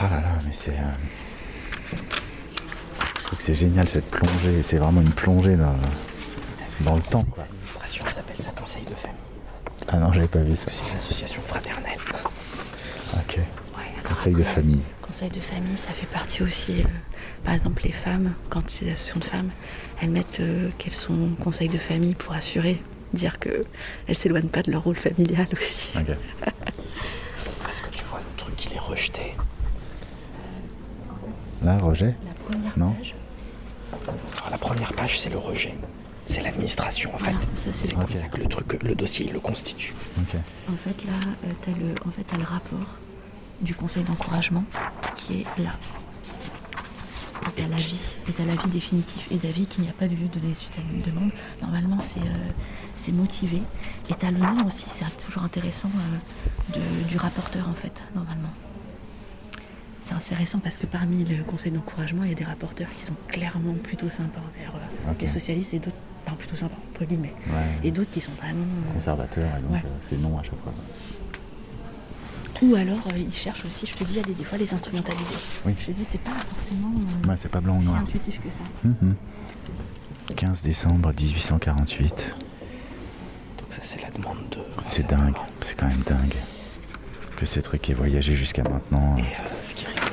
Ah 0.00 0.08
là 0.08 0.20
là, 0.20 0.38
mais 0.44 0.52
c'est. 0.52 0.74
Je 1.90 3.24
trouve 3.24 3.38
que 3.38 3.44
c'est 3.44 3.54
génial 3.54 3.88
cette 3.88 4.10
plongée. 4.10 4.62
C'est 4.62 4.76
vraiment 4.76 5.00
une 5.00 5.12
plongée 5.12 5.56
dans, 5.56 5.74
dans 6.80 6.96
le 6.96 7.02
temps. 7.02 7.22
Quoi. 7.24 7.44
L'administration 7.44 8.04
s'appelle 8.06 8.36
ça 8.38 8.50
conseil 8.52 8.82
de 8.84 8.94
famille. 8.94 9.16
Ah 9.92 9.96
non, 9.98 10.12
j'avais 10.12 10.28
pas 10.28 10.40
vu 10.40 10.56
ça. 10.56 10.66
C'est 10.72 10.90
une 10.90 10.98
association 10.98 11.40
fraternelle. 11.42 11.98
Ok. 13.14 13.36
Ouais, 13.38 13.82
Conseil 14.08 14.34
de 14.34 14.42
famille. 14.42 14.82
Conseil 15.02 15.30
de 15.30 15.40
famille, 15.40 15.76
ça 15.78 15.90
fait 15.92 16.06
partie 16.06 16.42
aussi. 16.42 16.80
euh, 16.82 16.84
par 17.44 17.54
exemple, 17.54 17.82
les 17.84 17.92
femmes, 17.92 18.34
quand 18.50 18.68
c'est 18.68 18.84
des 18.86 18.92
associations 18.92 19.20
de 19.20 19.24
femmes, 19.24 19.50
elles 20.02 20.10
mettent 20.10 20.40
euh, 20.40 20.70
qu'elles 20.78 20.92
sont 20.92 21.30
conseil 21.42 21.68
de 21.68 21.78
famille 21.78 22.14
pour 22.14 22.32
assurer, 22.34 22.82
dire 23.14 23.38
que 23.38 23.64
elles 24.08 24.16
s'éloignent 24.16 24.48
pas 24.48 24.62
de 24.62 24.72
leur 24.72 24.82
rôle 24.82 24.96
familial 24.96 25.46
aussi. 25.52 25.92
Ok. 25.96 26.08
Est-ce 27.70 27.82
que 27.82 27.90
tu 27.90 28.04
vois 28.06 28.18
le 28.20 28.36
truc 28.36 28.56
qu'il 28.56 28.72
est 28.72 28.78
rejeté 28.80 29.34
Là, 31.62 31.78
Roger 31.78 32.14
La 32.26 32.34
première 32.44 32.78
Non. 32.78 32.92
page, 32.92 33.14
Alors, 33.92 34.50
La 34.50 34.58
première 34.58 34.92
page, 34.92 35.20
c'est 35.20 35.30
le 35.30 35.38
rejet. 35.38 35.74
C'est 36.26 36.42
l'administration, 36.42 37.14
en 37.14 37.18
Voilà, 37.18 37.38
fait. 37.38 37.70
c'est 37.84 37.94
comme 37.94 38.14
ça 38.14 38.26
que 38.28 38.38
le 38.38 38.46
truc, 38.46 38.82
le 38.82 38.94
dossier, 38.94 39.26
il 39.26 39.32
le 39.32 39.40
constitue. 39.40 39.94
En 40.18 40.72
fait, 40.76 41.04
là, 41.04 41.12
euh, 41.44 41.52
t'as 41.62 41.70
le, 41.72 41.94
en 42.06 42.10
fait, 42.10 42.24
t'as 42.24 42.36
le 42.36 42.44
rapport 42.44 42.98
du 43.60 43.74
conseil 43.74 44.02
d'encouragement 44.04 44.64
qui 45.16 45.40
est 45.42 45.62
là. 45.62 45.70
Et 47.48 47.62
t'as 47.62 47.68
l'avis, 47.68 48.16
et 48.28 48.32
t'as 48.32 48.44
l'avis 48.44 48.68
définitif 48.70 49.28
et 49.30 49.36
d'avis 49.36 49.66
qu'il 49.66 49.84
n'y 49.84 49.88
a 49.88 49.92
pas 49.92 50.08
de 50.08 50.14
lieu 50.16 50.26
de 50.26 50.38
donner 50.40 50.54
suite 50.54 50.72
à 50.78 50.80
une 50.92 51.00
demande. 51.02 51.30
Normalement, 51.62 51.98
c'est 52.00 52.18
euh, 52.20 52.50
c'est 53.02 53.12
motivé. 53.12 53.62
Et 54.10 54.14
t'as 54.14 54.32
le 54.32 54.38
nom 54.38 54.66
aussi, 54.66 54.84
c'est 54.88 55.04
toujours 55.24 55.44
intéressant 55.44 55.90
euh, 55.94 56.78
de- 56.78 57.08
du 57.08 57.16
rapporteur 57.18 57.68
en 57.68 57.74
fait, 57.74 58.02
normalement. 58.16 58.50
C'est 60.02 60.14
intéressant 60.14 60.58
parce 60.58 60.76
que 60.76 60.86
parmi 60.86 61.24
le 61.24 61.42
conseil 61.44 61.70
d'encouragement, 61.72 62.24
il 62.24 62.30
y 62.30 62.32
a 62.32 62.36
des 62.36 62.44
rapporteurs 62.44 62.88
qui 62.98 63.04
sont 63.04 63.14
clairement 63.28 63.74
plutôt 63.74 64.08
sympas 64.08 64.40
envers 64.40 64.80
les 65.20 65.26
socialistes 65.28 65.74
et 65.74 65.78
d'autres, 65.78 65.96
enfin 66.26 66.36
plutôt 66.36 66.56
sympas 66.56 66.76
entre 66.92 67.04
guillemets, 67.04 67.34
Ouais. 67.48 67.78
et 67.84 67.90
d'autres 67.90 68.10
qui 68.10 68.20
sont 68.20 68.32
vraiment 68.32 68.64
euh, 68.64 68.92
Conservateur, 68.94 69.48
et 69.56 69.60
donc 69.62 69.72
Ouais. 69.72 69.82
euh, 69.84 69.88
c'est 70.02 70.18
non 70.18 70.38
à 70.38 70.42
chaque 70.42 70.60
fois. 70.62 70.72
Ou 72.62 72.74
alors 72.74 72.98
euh, 73.08 73.18
ils 73.18 73.32
cherchent 73.34 73.64
aussi, 73.66 73.86
je 73.86 73.92
te 73.96 74.04
dis, 74.04 74.18
à 74.18 74.22
des, 74.22 74.32
des 74.34 74.44
fois 74.44 74.56
les 74.58 74.72
instrumentaliser. 74.72 75.24
Oui. 75.66 75.74
Je 75.78 75.86
te 75.86 75.90
dis, 75.92 76.06
c'est 76.10 76.20
pas 76.20 76.30
forcément 76.30 76.90
euh, 77.24 77.28
Ouais, 77.28 77.36
c'est 77.36 77.50
pas 77.50 77.60
blanc 77.60 77.76
ou 77.76 77.82
noir. 77.82 77.98
intuitif 77.98 78.38
que 78.40 78.48
ça. 78.48 78.88
Mhm. 78.88 79.14
15 80.34 80.62
décembre 80.62 81.12
1848. 81.12 82.34
Donc 83.58 83.68
ça, 83.72 83.78
c'est 83.82 84.00
la 84.02 84.10
demande 84.10 84.38
de... 84.50 84.58
C'est 84.84 85.06
dingue. 85.06 85.36
C'est 85.60 85.76
quand 85.76 85.86
même 85.86 86.02
dingue. 86.06 86.34
Que 87.36 87.44
ces 87.46 87.60
trucs 87.62 87.88
aient 87.90 87.94
voyagé 87.94 88.34
jusqu'à 88.36 88.62
maintenant. 88.62 89.16
Et 89.18 89.20
euh, 89.20 89.24
ce 89.62 89.74
qui 89.74 89.84
est 89.84 89.88
rigolo, 89.88 90.10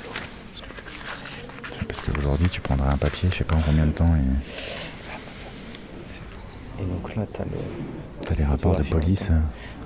Parce 1.87 2.01
qu'aujourd'hui, 2.01 2.49
tu 2.49 2.59
prendrais 2.61 2.89
un 2.89 2.97
papier, 2.97 3.29
je 3.31 3.37
sais 3.37 3.43
pas 3.45 3.55
en 3.55 3.61
combien 3.61 3.85
de 3.85 3.91
temps, 3.91 4.13
et 4.15 4.82
et 6.79 6.83
donc 6.83 7.15
là, 7.15 7.25
t'as 7.31 7.43
le... 7.43 7.51
t'as 8.21 8.35
les 8.35 8.43
rapports 8.43 8.77
de 8.77 8.83
police. 8.83 9.29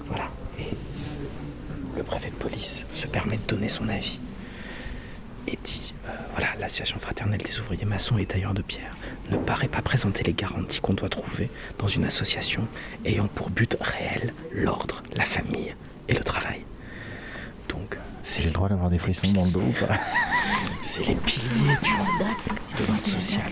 Voilà. 0.07 0.29
Et 0.59 0.75
le 1.95 2.03
préfet 2.03 2.29
de 2.29 2.35
police 2.35 2.85
se 2.93 3.07
permet 3.07 3.37
de 3.37 3.43
donner 3.47 3.69
son 3.69 3.89
avis 3.89 4.19
et 5.47 5.57
dit 5.63 5.93
euh, 6.07 6.11
voilà, 6.33 6.49
l'association 6.59 6.99
fraternelle 6.99 7.41
des 7.41 7.59
ouvriers 7.59 7.85
maçons 7.85 8.17
et 8.17 8.25
tailleurs 8.25 8.53
de 8.53 8.61
pierre 8.61 8.95
ne 9.31 9.37
paraît 9.37 9.67
pas 9.67 9.81
présenter 9.81 10.23
les 10.23 10.33
garanties 10.33 10.79
qu'on 10.79 10.93
doit 10.93 11.09
trouver 11.09 11.49
dans 11.79 11.87
une 11.87 12.05
association 12.05 12.67
ayant 13.05 13.27
pour 13.27 13.49
but 13.49 13.77
réel 13.79 14.33
l'ordre, 14.53 15.03
la 15.15 15.25
famille 15.25 15.75
et 16.07 16.13
le 16.13 16.23
travail. 16.23 16.65
Donc, 17.69 17.97
c'est 18.23 18.41
J'ai 18.41 18.49
le 18.49 18.53
droit 18.53 18.69
d'avoir 18.69 18.89
des 18.89 18.99
frissons 18.99 19.31
dans 19.31 19.45
le 19.45 19.51
dos 19.51 19.61
ou 19.61 19.85
pas? 19.85 19.95
C'est 20.83 21.05
les 21.05 21.15
piliers 21.15 21.75
du 21.83 22.81
de 22.81 22.87
l'ordre 22.87 23.07
social. 23.07 23.51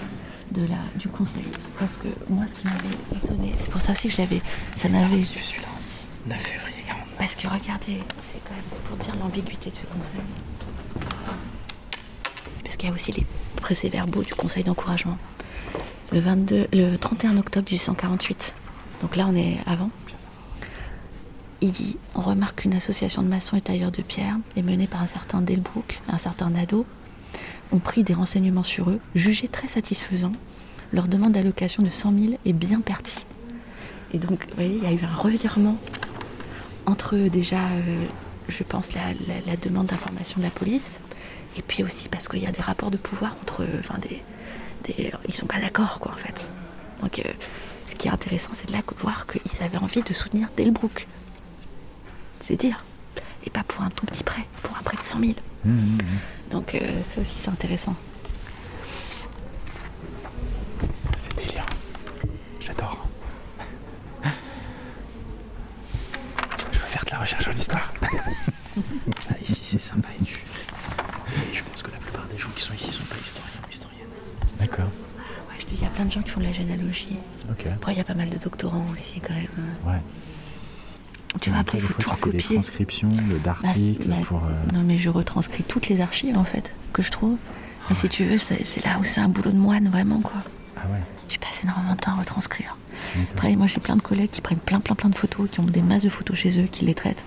De 0.55 0.67
la, 0.67 0.77
du 0.95 1.07
conseil. 1.07 1.43
Parce 1.79 1.97
que 1.97 2.07
moi, 2.29 2.45
ce 2.47 2.59
qui 2.59 2.65
m'avait 2.65 3.17
étonné, 3.23 3.53
c'est 3.57 3.69
pour 3.69 3.81
ça 3.81 3.91
aussi 3.91 4.07
que 4.07 4.13
je 4.13 4.21
l'avais. 4.21 4.41
Ça 4.75 4.89
m'avait. 4.89 5.21
Je 5.21 5.39
suis 5.39 5.61
là. 5.61 5.67
9 6.27 6.39
février 6.39 6.83
49. 6.87 7.07
Parce 7.17 7.35
que 7.35 7.47
regardez, 7.47 7.99
c'est 8.31 8.43
quand 8.43 8.53
même 8.53 8.63
c'est 8.69 8.81
pour 8.81 8.97
dire 8.97 9.15
l'ambiguïté 9.19 9.69
de 9.69 9.75
ce 9.75 9.83
conseil. 9.83 10.21
Parce 12.63 12.75
qu'il 12.75 12.89
y 12.89 12.91
a 12.91 12.95
aussi 12.95 13.11
les 13.11 13.25
procès-verbaux 13.57 14.23
du 14.23 14.33
conseil 14.33 14.63
d'encouragement. 14.63 15.17
Le, 16.11 16.19
22, 16.19 16.67
le 16.73 16.97
31 16.97 17.37
octobre 17.37 17.65
1848, 17.69 18.53
donc 19.01 19.15
là 19.15 19.27
on 19.27 19.35
est 19.35 19.57
avant, 19.65 19.89
il 21.61 21.71
dit 21.71 21.97
On 22.13 22.21
remarque 22.21 22.61
qu'une 22.61 22.73
association 22.73 23.21
de 23.23 23.27
maçons 23.27 23.57
et 23.57 23.61
tailleurs 23.61 23.91
de 23.91 24.01
pierre 24.01 24.37
est 24.55 24.61
menée 24.61 24.87
par 24.87 25.01
un 25.01 25.07
certain 25.07 25.41
Delbrook, 25.41 25.99
un 26.09 26.17
certain 26.17 26.49
Nadeau, 26.49 26.85
ont 27.71 27.79
pris 27.79 28.03
des 28.03 28.13
renseignements 28.13 28.63
sur 28.63 28.89
eux, 28.89 28.99
jugés 29.15 29.47
très 29.47 29.67
satisfaisants. 29.67 30.33
Leur 30.93 31.07
demande 31.07 31.33
d'allocation 31.33 31.83
de 31.83 31.89
100 31.89 32.13
000 32.19 32.33
est 32.45 32.53
bien 32.53 32.81
partie. 32.81 33.25
Et 34.13 34.17
donc, 34.17 34.45
vous 34.49 34.55
voyez, 34.55 34.75
il 34.75 34.83
y 34.83 34.87
a 34.87 34.93
eu 34.93 35.03
un 35.03 35.15
revirement 35.15 35.77
entre 36.85 37.17
déjà, 37.17 37.65
euh, 37.65 38.05
je 38.47 38.63
pense, 38.63 38.89
la, 38.93 39.55
demande 39.57 39.87
d'information 39.87 40.39
de 40.39 40.43
la 40.43 40.51
police, 40.51 40.99
et 41.57 41.61
puis 41.61 41.83
aussi 41.83 42.09
parce 42.09 42.27
qu'il 42.27 42.43
y 42.43 42.47
a 42.47 42.51
des 42.51 42.61
rapports 42.61 42.91
de 42.91 42.97
pouvoir 42.97 43.35
entre, 43.41 43.63
euh, 43.63 43.79
enfin, 43.79 43.95
des, 43.99 44.21
ils 45.27 45.33
sont 45.33 45.47
pas 45.47 45.59
d'accord, 45.59 45.99
quoi, 45.99 46.11
en 46.13 46.17
fait. 46.17 46.49
Donc, 47.01 47.19
euh, 47.19 47.31
ce 47.87 47.95
qui 47.95 48.07
est 48.07 48.11
intéressant, 48.11 48.51
c'est 48.53 48.67
de 48.67 48.73
là 48.73 48.79
voir 48.99 49.25
qu'ils 49.27 49.63
avaient 49.63 49.77
envie 49.77 50.01
de 50.01 50.13
soutenir 50.13 50.47
Delbrook. 50.55 51.07
C'est 52.47 52.55
dire. 52.55 52.83
Et 53.45 53.49
pas 53.49 53.63
pour 53.63 53.83
un 53.83 53.89
tout 53.89 54.05
petit 54.05 54.23
prêt, 54.23 54.45
pour 54.63 54.77
un 54.77 54.81
prêt 54.81 54.97
de 54.97 55.03
100 55.03 55.19
000. 55.19 55.33
Mhm. 55.65 55.97
Donc, 56.51 56.75
euh, 56.75 57.01
ça 57.03 57.21
aussi, 57.21 57.37
c'est 57.37 57.49
intéressant. 57.49 57.95
C'est 61.17 61.35
délire. 61.35 61.65
J'adore. 62.59 63.07
Je 66.71 66.79
veux 66.79 66.85
faire 66.85 67.05
de 67.05 67.11
la 67.11 67.19
recherche 67.19 67.47
en 67.47 67.51
histoire. 67.51 67.93
Ah, 69.29 69.35
ici, 69.41 69.61
c'est 69.63 69.79
sympa 69.79 70.09
et 70.19 70.23
tu. 70.25 70.35
Et 70.35 71.53
je 71.53 71.63
pense 71.63 71.81
que 71.81 71.89
la 71.91 71.97
plupart 71.97 72.25
des 72.25 72.37
gens 72.37 72.49
qui 72.53 72.61
sont 72.61 72.73
ici 72.73 72.91
sont 72.91 73.05
pas 73.05 73.15
historiens 73.15 73.61
ou 73.65 73.71
historiennes. 73.71 74.07
D'accord. 74.59 74.89
Ouais, 75.49 75.55
je 75.59 75.65
dis, 75.65 75.75
il 75.75 75.81
y 75.81 75.85
a 75.85 75.89
plein 75.89 76.03
de 76.03 76.11
gens 76.11 76.21
qui 76.21 76.29
font 76.29 76.41
de 76.41 76.45
la 76.45 76.51
généalogie. 76.51 77.15
Ok. 77.49 77.67
Après, 77.73 77.93
il 77.93 77.97
y 77.97 78.01
a 78.01 78.03
pas 78.03 78.15
mal 78.15 78.29
de 78.29 78.37
doctorants 78.37 78.85
aussi, 78.93 79.21
quand 79.21 79.33
même. 79.33 79.47
Ouais. 79.85 80.01
Tu 81.41 81.49
vois, 81.49 81.59
après, 81.59 81.77
il 81.77 81.81
des 81.81 81.87
faut 81.87 81.93
tout 82.01 82.29
des 82.31 82.37
transcriptions 82.39 83.09
Bah, 83.09 83.33
d'articles 83.43 84.07
bah, 84.07 84.15
pour. 84.25 84.43
euh, 84.45 84.51
Non, 84.73 84.83
mais 84.83 84.97
je 84.97 85.09
retranscris 85.09 85.63
toutes 85.63 85.87
les 85.89 86.01
archives, 86.01 86.37
en 86.37 86.43
fait, 86.45 86.73
que 86.93 87.01
je 87.03 87.11
trouve. 87.11 87.37
Et 87.91 87.95
si 87.95 88.09
tu 88.09 88.23
veux, 88.25 88.37
c'est 88.39 88.83
là 88.83 88.97
où 88.99 89.03
c'est 89.03 89.21
un 89.21 89.27
boulot 89.29 89.51
de 89.51 89.57
moine, 89.57 89.89
vraiment, 89.89 90.19
quoi. 90.21 90.33
Ah 90.77 90.81
ouais. 90.91 90.99
Tu 91.27 91.37
passes 91.39 91.61
énormément 91.63 91.93
de 91.95 91.99
temps 91.99 92.11
à 92.11 92.19
retranscrire. 92.19 92.77
Après, 93.31 93.55
moi, 93.55 93.67
j'ai 93.67 93.79
plein 93.79 93.95
de 93.95 94.01
collègues 94.01 94.29
qui 94.31 94.41
prennent 94.41 94.59
plein, 94.59 94.79
plein, 94.79 94.95
plein 94.95 95.09
de 95.09 95.15
photos, 95.15 95.49
qui 95.51 95.59
ont 95.59 95.63
des 95.65 95.81
masses 95.81 96.03
de 96.03 96.09
photos 96.09 96.37
chez 96.37 96.59
eux, 96.61 96.67
qui 96.67 96.85
les 96.85 96.95
traitent. 96.95 97.23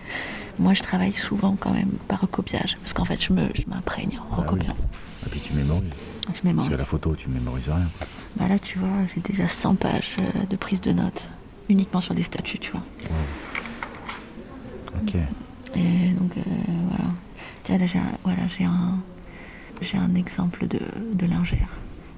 Moi, 0.58 0.74
je 0.74 0.82
travaille 0.82 1.12
souvent, 1.12 1.56
quand 1.58 1.70
même, 1.72 1.90
par 2.08 2.20
recopiage. 2.20 2.76
Parce 2.82 2.92
qu'en 2.92 3.04
fait, 3.04 3.22
je 3.22 3.32
me- 3.32 3.50
je 3.54 3.62
m'imprègne 3.68 4.18
en 4.18 4.24
Ah 4.32 4.36
oui. 4.40 4.46
recopiant. 4.48 4.76
Et 5.26 5.30
puis 5.30 5.40
tu 5.40 5.52
mémorises. 5.52 5.84
Je 6.22 6.26
Parce 6.26 6.44
mémorise. 6.44 6.70
que 6.70 6.74
la 6.74 6.84
photo, 6.84 7.14
tu 7.14 7.28
mémorises 7.28 7.68
rien. 7.68 7.88
Bah 8.36 8.48
là, 8.48 8.58
tu 8.58 8.78
vois, 8.78 8.88
j'ai 9.14 9.20
déjà 9.20 9.48
100 9.48 9.74
pages 9.76 10.16
euh, 10.20 10.44
de 10.50 10.56
prise 10.56 10.80
de 10.80 10.92
notes, 10.92 11.28
uniquement 11.68 12.00
sur 12.00 12.14
des 12.14 12.22
statuts, 12.24 12.58
tu 12.58 12.70
vois. 12.72 12.82
Ok. 15.02 15.14
Et 15.76 16.10
donc, 16.18 16.36
euh, 16.36 16.40
voilà. 16.88 17.10
Tiens, 17.64 17.78
là, 17.78 17.86
j'ai 17.86 17.98
un, 17.98 18.12
voilà, 18.24 18.42
j'ai 18.56 18.64
un, 18.64 18.98
j'ai 19.82 19.98
un 19.98 20.14
exemple 20.14 20.66
de, 20.66 20.80
de 21.12 21.26
lingère. 21.26 21.68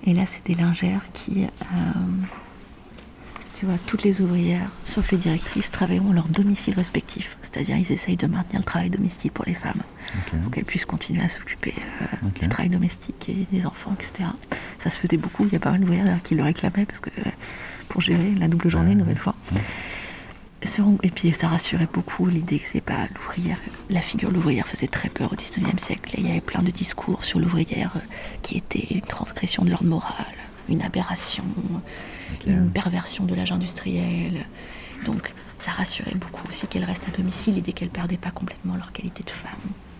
Et 0.06 0.14
là, 0.14 0.24
c'est 0.26 0.44
des 0.46 0.54
lingères 0.54 1.02
qui, 1.12 1.44
euh, 1.44 1.46
tu 3.58 3.66
vois, 3.66 3.76
toutes 3.86 4.02
les 4.04 4.20
ouvrières, 4.22 4.70
sauf 4.86 5.10
les 5.10 5.18
directrices, 5.18 5.70
travailleront 5.70 6.12
à 6.12 6.14
leur 6.14 6.28
domicile 6.28 6.74
respectif. 6.74 7.36
C'est-à-dire, 7.42 7.76
ils 7.76 7.92
essayent 7.92 8.16
de 8.16 8.26
maintenir 8.26 8.60
le 8.60 8.64
travail 8.64 8.88
domestique 8.88 9.32
pour 9.32 9.44
les 9.44 9.54
femmes. 9.54 9.82
Ok. 10.14 10.32
Il 10.32 10.42
faut 10.42 10.50
qu'elles 10.50 10.64
puissent 10.64 10.86
continuer 10.86 11.22
à 11.22 11.28
s'occuper 11.28 11.74
euh, 12.02 12.28
du 12.40 12.48
travail 12.48 12.70
domestique 12.70 13.28
et 13.28 13.46
des 13.52 13.66
enfants, 13.66 13.94
etc. 13.98 14.30
Ça 14.82 14.90
se 14.90 14.96
faisait 14.96 15.16
beaucoup. 15.18 15.44
Il 15.44 15.52
y 15.52 15.56
a 15.56 15.60
pas 15.60 15.72
mal 15.72 15.80
d'ouvrières 15.80 16.22
qui 16.22 16.34
le 16.34 16.44
réclamaient 16.44 16.86
parce 16.86 17.00
que 17.00 17.10
pour 17.88 18.00
gérer 18.00 18.32
la 18.38 18.48
double 18.48 18.70
journée, 18.70 18.92
une 18.92 18.98
nouvelle 18.98 19.18
fois. 19.18 19.34
Et 21.02 21.10
puis 21.10 21.32
ça 21.32 21.48
rassurait 21.48 21.88
beaucoup 21.92 22.26
l'idée 22.26 22.58
que 22.58 22.68
c'est 22.70 22.80
pas 22.82 23.06
l'ouvrière. 23.14 23.56
La 23.88 24.00
figure 24.02 24.28
de 24.28 24.34
l'ouvrière 24.34 24.66
faisait 24.66 24.88
très 24.88 25.08
peur 25.08 25.32
au 25.32 25.36
19e 25.36 25.78
siècle. 25.78 26.14
Et 26.16 26.20
il 26.20 26.26
y 26.26 26.30
avait 26.30 26.40
plein 26.40 26.62
de 26.62 26.70
discours 26.70 27.24
sur 27.24 27.38
l'ouvrière 27.38 27.92
euh, 27.96 28.00
qui 28.42 28.58
étaient 28.58 28.86
une 28.90 29.00
transgression 29.00 29.64
de 29.64 29.70
l'ordre 29.70 29.86
moral, 29.88 30.26
une 30.68 30.82
aberration, 30.82 31.44
une 32.46 32.70
perversion 32.70 33.24
de 33.24 33.34
l'âge 33.34 33.52
industriel. 33.52 34.44
Donc 35.06 35.32
ça 35.60 35.70
rassurait 35.72 36.14
beaucoup 36.14 36.46
aussi 36.48 36.66
qu'elle 36.66 36.84
reste 36.84 37.08
à 37.08 37.10
domicile, 37.16 37.54
l'idée 37.54 37.72
qu'elle 37.72 37.88
perdait 37.90 38.16
pas 38.18 38.30
complètement 38.30 38.76
leur 38.76 38.92
qualité 38.92 39.22
de 39.22 39.30
femme 39.30 39.50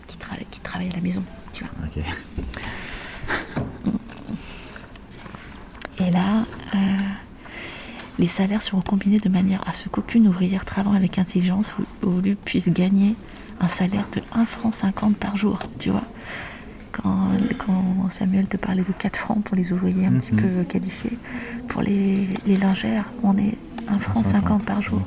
qui, 0.09 0.17
tra- 0.19 0.45
qui 0.51 0.61
travaille 0.61 0.91
à 0.91 0.95
la 0.97 1.01
maison, 1.01 1.23
tu 1.55 1.65
vois. 1.65 1.89
Et 6.07 6.11
là, 6.11 6.45
euh, 6.75 6.79
les 8.21 8.27
salaires 8.29 8.63
seront 8.63 8.83
combinés 8.83 9.19
de 9.19 9.29
manière 9.31 9.67
à 9.67 9.73
ce 9.73 9.89
qu'aucune 9.89 10.29
ouvrière 10.29 10.65
travaillant 10.65 10.95
avec 10.95 11.19
intelligence 11.19 11.67
ou, 11.79 12.07
ou 12.07 12.21
lui 12.21 12.35
puisse 12.37 12.69
gagner 12.69 13.17
un 13.61 13.69
salaire 13.69 14.07
de 14.15 14.21
1 14.33 14.45
franc 14.45 14.73
50 14.73 15.17
par 15.17 15.37
jour, 15.37 15.59
tu 15.79 15.91
vois. 15.91 16.05
Quand, 16.93 17.31
quand 17.65 18.11
Samuel 18.19 18.47
te 18.47 18.57
parlait 18.59 18.83
de 18.83 18.93
4 18.99 19.17
francs 19.17 19.43
pour 19.45 19.57
les 19.57 19.73
ouvriers 19.73 20.07
un 20.07 20.13
petit 20.13 20.33
Mhm. 20.35 20.41
peu 20.41 20.65
qualifiés, 20.65 21.17
pour 21.69 21.81
les, 21.83 22.29
les 22.47 22.57
lingères, 22.57 23.07
on 23.23 23.37
est 23.39 23.57
1 23.89 23.99
franc 24.01 24.23
50 24.23 24.65
par 24.67 24.83
jour. 24.83 25.01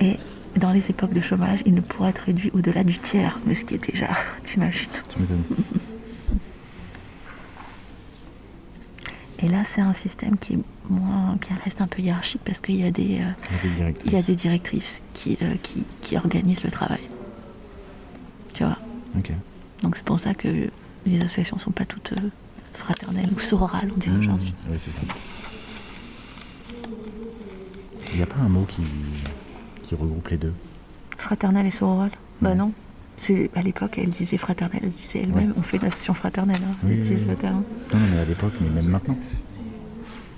Et 0.00 0.16
dans 0.56 0.72
les 0.72 0.90
époques 0.90 1.14
de 1.14 1.20
chômage, 1.20 1.60
il 1.64 1.72
ne 1.74 1.80
pourra 1.80 2.10
être 2.10 2.22
réduit 2.26 2.50
au-delà 2.52 2.84
du 2.84 2.98
tiers 2.98 3.38
de 3.46 3.54
ce 3.54 3.64
qui 3.64 3.74
est 3.76 3.90
déjà, 3.90 4.08
t'imagines. 4.44 4.88
Tu 5.08 5.20
me 5.22 5.26
donnes. 5.26 5.44
Et 9.42 9.48
là, 9.48 9.62
c'est 9.74 9.80
un 9.80 9.94
système 9.94 10.36
qui 10.38 10.54
est 10.54 10.58
moins, 10.88 11.36
qui 11.40 11.52
reste 11.64 11.80
un 11.80 11.86
peu 11.88 12.00
hiérarchique 12.00 12.42
parce 12.44 12.60
qu'il 12.60 12.76
y 12.76 12.84
a 12.84 12.90
des, 12.90 13.20
euh, 13.20 14.10
y 14.10 14.16
a 14.16 14.22
des 14.22 14.36
directrices. 14.36 15.00
qui, 15.14 15.36
euh, 15.42 15.54
qui, 15.62 15.84
qui 16.00 16.16
organisent 16.16 16.62
le 16.64 16.70
travail. 16.70 17.00
Tu 18.54 18.62
vois. 18.64 18.78
Donc 19.82 19.96
c'est 19.96 20.04
pour 20.04 20.20
ça 20.20 20.32
que 20.34 20.68
les 21.06 21.18
associations 21.18 21.58
sont 21.58 21.70
pas 21.72 21.84
toutes 21.84 22.12
euh, 22.12 22.28
fraternelles 22.74 23.30
ou 23.36 23.40
sororales, 23.40 23.90
on 23.94 23.98
dirait 23.98 24.14
Mmh. 24.16 24.20
aujourd'hui. 24.20 24.54
Oui, 24.70 24.76
c'est 24.78 24.90
ça. 24.92 25.00
Il 28.12 28.16
n'y 28.16 28.22
a 28.22 28.26
pas 28.26 28.36
un 28.44 28.48
mot 28.48 28.64
qui, 28.68 28.82
qui 29.82 29.94
regroupe 29.94 30.28
les 30.28 30.36
deux? 30.36 30.52
Fraternelle 31.18 31.66
et 31.66 31.70
sororale 31.70 32.10
Bah 32.40 32.50
Ouais. 32.50 32.54
non. 32.54 32.72
C'est, 33.18 33.50
à 33.54 33.62
l'époque, 33.62 33.98
elle 33.98 34.08
disait 34.10 34.36
fraternelle, 34.36 34.80
elle 34.82 34.90
disait 34.90 35.20
elle-même, 35.22 35.50
Ouais. 35.50 35.56
on 35.58 35.62
fait 35.62 35.76
une 35.76 35.84
association 35.84 36.14
fraternelle. 36.14 36.56
hein. 36.68 36.74
Oui, 36.82 36.90
Elle 36.92 36.96
oui, 36.98 37.02
disait 37.08 37.14
oui. 37.24 37.26
ce 37.30 37.34
terme. 37.34 37.62
Non, 37.92 38.00
non, 38.00 38.06
mais 38.12 38.18
à 38.18 38.24
l'époque, 38.24 38.52
mais 38.60 38.68
même 38.70 38.90
maintenant. 38.90 39.16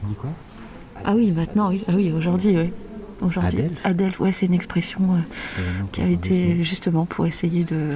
On 0.05 0.09
dit 0.09 0.15
quoi? 0.17 0.31
Ah 1.05 1.15
oui, 1.15 1.31
maintenant, 1.31 1.71
oui, 1.71 1.83
ah 1.89 1.93
oui 1.95 2.13
aujourd'hui, 2.13 2.57
oui. 2.59 2.71
Aujourd'hui. 3.21 3.61
Adelph 3.61 3.87
Adelph, 3.87 4.21
ouais, 4.21 4.33
c'est 4.33 4.47
une 4.47 4.55
expression 4.55 5.01
euh, 5.15 5.61
qui 5.93 6.03
a 6.03 6.09
été 6.09 6.63
justement 6.65 7.07
pour 7.07 7.27
essayer 7.27 7.65
de. 7.65 7.91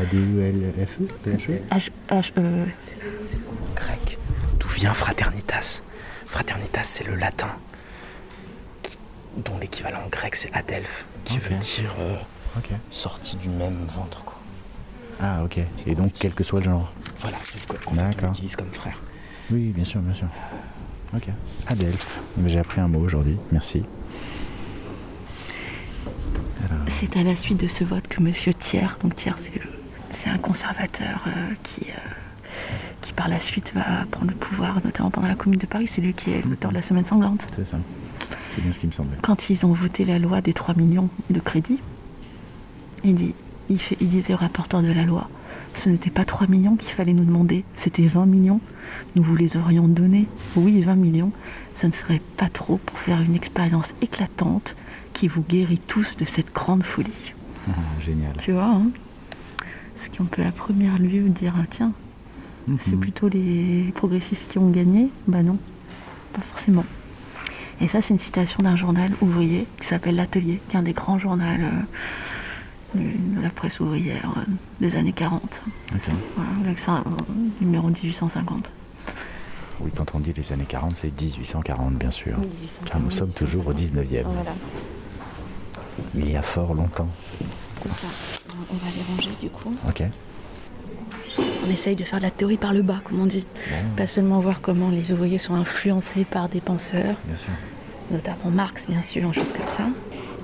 A-D-U-L-F-E 0.00 1.04
T-H-E 1.24 1.52
H, 1.74 1.90
H, 2.10 2.32
euh, 2.38 2.64
C'est 2.78 2.94
le, 3.02 3.10
mot 3.40 3.56
grec. 3.74 4.16
D'où 4.60 4.68
vient 4.68 4.94
fraternitas? 4.94 5.82
Fraternitas, 6.26 6.84
c'est 6.84 7.06
le 7.06 7.16
latin, 7.16 7.48
qui- 8.82 8.96
dont 9.44 9.58
l'équivalent 9.60 10.00
grec 10.10 10.36
c'est 10.36 10.54
adelph, 10.54 11.04
qui 11.24 11.38
veut 11.38 11.56
dire 11.56 11.94
euh, 11.98 12.14
Ok. 12.56 12.70
sorti 12.90 13.36
du 13.36 13.48
même 13.48 13.84
ventre. 13.86 14.24
Quoi. 14.24 14.34
Ah, 15.20 15.42
ok. 15.44 15.58
Et 15.86 15.94
donc, 15.94 16.12
quel 16.14 16.32
que 16.34 16.44
soit 16.44 16.60
le 16.60 16.66
genre 16.66 16.92
Voilà, 17.20 17.36
sauf 17.52 17.66
que, 17.66 17.76
en 17.76 17.78
fait, 17.78 17.86
on 17.90 17.94
D'accord. 17.94 18.28
l'utilise 18.30 18.56
comme 18.56 18.70
frère. 18.72 19.00
Oui, 19.50 19.72
bien 19.74 19.84
sûr, 19.84 20.00
bien 20.00 20.14
sûr. 20.14 20.28
Ok. 21.14 21.28
Adelph. 21.68 22.20
J'ai 22.46 22.58
appris 22.58 22.80
un 22.80 22.88
mot 22.88 23.00
aujourd'hui. 23.00 23.36
Merci. 23.52 23.84
Alors, 26.64 26.84
C'est 27.00 27.16
à 27.16 27.22
la 27.22 27.36
suite 27.36 27.60
de 27.62 27.68
ce 27.68 27.84
vote 27.84 28.08
que 28.08 28.20
Monsieur 28.22 28.54
Thiers, 28.54 28.88
donc 29.02 29.14
Thiers, 29.16 29.34
c'est, 30.10 30.30
un 30.30 30.38
conservateur 30.38 31.22
euh, 31.26 31.30
qui, 31.62 31.82
euh, 31.90 31.94
qui 33.02 33.12
par 33.12 33.28
la 33.28 33.38
suite 33.38 33.72
va 33.74 34.06
prendre 34.10 34.30
le 34.30 34.36
pouvoir, 34.36 34.80
notamment 34.84 35.10
pendant 35.10 35.28
la 35.28 35.34
Commune 35.34 35.60
de 35.60 35.66
Paris. 35.66 35.86
C'est 35.86 36.00
lui 36.00 36.14
qui 36.14 36.30
est 36.32 36.42
l'auteur 36.42 36.70
de 36.70 36.76
la 36.76 36.82
Semaine 36.82 37.04
sanglante. 37.04 37.44
c'est 37.54 37.64
ça. 37.66 37.76
C'est 38.54 38.62
bien 38.62 38.72
ce 38.72 38.78
qui 38.78 38.86
me 38.86 38.92
semblait. 38.92 39.16
Quand 39.22 39.50
ils 39.50 39.66
ont 39.66 39.72
voté 39.72 40.04
la 40.04 40.18
loi 40.18 40.40
des 40.40 40.54
3 40.54 40.74
millions 40.76 41.10
de 41.28 41.40
crédits, 41.40 41.80
il, 43.04 43.14
dit, 43.14 43.34
il, 43.70 43.78
fait- 43.78 43.96
il 44.00 44.08
disait 44.08 44.34
au 44.34 44.36
rapporteur 44.36 44.82
de 44.82 44.92
la 44.92 45.04
loi, 45.04 45.28
ce 45.82 45.88
n'était 45.88 46.10
pas 46.10 46.24
3 46.24 46.46
millions 46.46 46.76
qu'il 46.76 46.90
fallait 46.92 47.12
nous 47.12 47.24
demander, 47.24 47.64
c'était 47.76 48.06
20 48.06 48.26
millions. 48.26 48.60
Nous 49.16 49.22
vous 49.22 49.34
les 49.36 49.56
aurions 49.56 49.88
donnés. 49.88 50.26
Oui, 50.56 50.80
20 50.82 50.94
millions. 50.94 51.32
Ce 51.74 51.86
ne 51.86 51.92
serait 51.92 52.20
pas 52.36 52.48
trop 52.48 52.76
pour 52.84 52.98
faire 52.98 53.20
une 53.20 53.34
expérience 53.34 53.92
éclatante 54.02 54.76
qui 55.14 55.26
vous 55.26 55.42
guérit 55.42 55.80
tous 55.86 56.16
de 56.16 56.24
cette 56.24 56.52
grande 56.52 56.84
folie. 56.84 57.32
Ah, 57.68 57.72
génial. 58.04 58.34
Tu 58.38 58.52
vois, 58.52 58.66
hein 58.66 58.86
Ce 60.02 60.16
qu'on 60.16 60.24
peut 60.24 60.42
à 60.46 60.52
première 60.52 60.98
lieu 60.98 61.22
dire, 61.28 61.54
ah, 61.58 61.64
tiens, 61.70 61.92
c'est 62.80 62.92
Mhm. 62.94 63.00
plutôt 63.00 63.28
les 63.28 63.90
progressistes 63.94 64.48
qui 64.50 64.58
ont 64.58 64.70
gagné 64.70 65.08
Bah 65.26 65.42
non, 65.42 65.56
pas 66.32 66.40
forcément. 66.52 66.84
Et 67.80 67.88
ça, 67.88 68.00
c'est 68.02 68.14
une 68.14 68.20
citation 68.20 68.58
d'un 68.62 68.76
journal 68.76 69.10
ouvrier 69.20 69.66
qui 69.80 69.86
s'appelle 69.88 70.14
L'Atelier, 70.16 70.60
qui 70.68 70.76
est 70.76 70.78
un 70.78 70.82
des 70.82 70.92
grands 70.92 71.18
journaux 71.18 71.42
euh, 71.44 71.70
de 72.94 73.42
la 73.42 73.50
presse 73.50 73.80
ouvrière 73.80 74.32
euh, 74.36 74.40
des 74.80 74.96
années 74.96 75.12
40. 75.12 75.42
Ok. 75.94 76.00
Voilà, 76.36 76.50
avec 76.64 76.78
ça, 76.78 76.98
euh, 76.98 77.10
numéro 77.60 77.88
1850. 77.88 78.70
Oui, 79.80 79.90
quand 79.94 80.14
on 80.14 80.20
dit 80.20 80.32
les 80.32 80.52
années 80.52 80.66
40, 80.68 80.96
c'est 80.96 81.08
1840, 81.20 81.94
bien 81.94 82.10
sûr. 82.10 82.36
Car 82.84 83.00
nous 83.00 83.10
sommes 83.10 83.30
toujours 83.30 83.66
au 83.66 83.72
19e. 83.72 84.22
Voilà, 84.24 84.54
Il 86.14 86.30
y 86.30 86.36
a 86.36 86.42
fort 86.42 86.74
longtemps. 86.74 87.08
c'est 87.82 87.88
ça. 87.88 88.06
On 88.70 88.74
va 88.76 88.86
les 88.96 89.02
ranger 89.14 89.30
du 89.42 89.48
coup. 89.50 89.72
Ok. 89.88 90.02
On 91.66 91.70
essaye 91.70 91.96
de 91.96 92.04
faire 92.04 92.18
de 92.20 92.24
la 92.24 92.30
théorie 92.30 92.56
par 92.58 92.72
le 92.72 92.82
bas, 92.82 93.00
comme 93.04 93.20
on 93.20 93.26
dit. 93.26 93.44
Bon, 93.68 93.74
Pas 93.96 94.06
seulement 94.06 94.38
voir 94.38 94.60
comment 94.60 94.90
les 94.90 95.10
ouvriers 95.10 95.38
sont 95.38 95.54
influencés 95.54 96.24
par 96.24 96.48
des 96.48 96.60
penseurs, 96.60 97.16
bien 97.26 97.36
sûr. 97.36 97.50
notamment 98.10 98.50
Marx, 98.50 98.86
bien 98.88 99.02
sûr, 99.02 99.26
en 99.26 99.32
choses 99.32 99.52
comme 99.52 99.68
ça. 99.68 99.84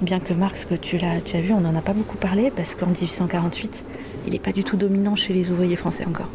Bien 0.02 0.18
que 0.18 0.32
Marx, 0.32 0.64
que 0.64 0.74
tu 0.74 0.96
as 0.98 1.40
vu, 1.42 1.52
on 1.52 1.60
n'en 1.60 1.74
a 1.76 1.82
pas 1.82 1.92
beaucoup 1.92 2.16
parlé 2.16 2.50
parce 2.50 2.74
qu'en 2.74 2.86
1848, 2.86 3.84
il 4.26 4.32
n'est 4.32 4.38
pas 4.38 4.52
du 4.52 4.64
tout 4.64 4.78
dominant 4.78 5.14
chez 5.14 5.34
les 5.34 5.50
ouvriers 5.50 5.76
français 5.76 6.06
encore. 6.06 6.28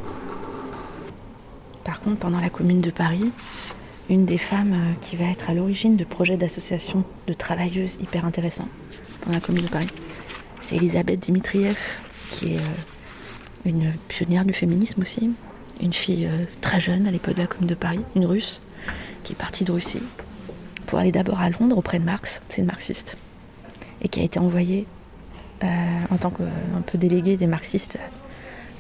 Par 1.84 1.99
contre, 1.99 2.18
pendant 2.18 2.39
la 2.39 2.51
Commune 2.51 2.82
de 2.82 2.91
Paris, 2.91 3.32
une 4.07 4.26
des 4.26 4.38
femmes 4.38 4.74
euh, 4.74 4.93
qui 5.01 5.16
va 5.16 5.26
être 5.26 5.49
à 5.49 5.55
l'origine 5.55 5.95
de 5.95 6.03
projets 6.03 6.38
d'association 6.38 7.03
de 7.26 7.34
travailleuses 7.34 7.97
hyper 7.99 8.24
intéressants 8.26 8.68
pendant 9.22 9.36
la 9.36 9.41
Commune 9.41 9.63
de 9.63 9.70
Paris, 9.70 9.89
c'est 10.61 10.76
Elisabeth 10.76 11.22
Dimitrieff, 11.22 12.01
qui 12.32 12.53
est 12.53 12.57
euh, 12.57 13.66
une 13.66 13.93
pionnière 14.07 14.45
du 14.45 14.53
féminisme 14.53 15.01
aussi, 15.01 15.32
une 15.82 15.93
fille 15.93 16.28
euh, 16.28 16.45
très 16.61 16.80
jeune 16.80 17.07
à 17.07 17.11
l'époque 17.11 17.34
de 17.34 17.41
la 17.41 17.47
Commune 17.47 17.70
de 17.70 17.76
Paris, 17.76 18.01
une 18.16 18.28
russe, 18.28 18.61
qui 19.24 19.34
est 19.34 19.36
partie 19.36 19.63
de 19.63 19.72
Russie 19.72 20.03
pour 20.86 20.99
aller 20.99 21.11
d'abord 21.11 21.39
à 21.39 21.49
Londres 21.49 21.78
auprès 21.78 21.97
de 21.97 22.03
Marx, 22.03 22.41
c'est 22.49 22.61
une 22.61 22.68
marxiste, 22.68 23.18
et 24.06 24.08
qui 24.08 24.22
a 24.22 24.24
été 24.24 24.39
envoyée 24.39 24.86
euh, 25.64 25.68
en 26.12 26.18
tant 26.18 26.30
qu'un 26.30 26.82
peu 26.86 26.97
déléguée 26.97 27.38
des 27.38 27.47
marxistes 27.47 27.97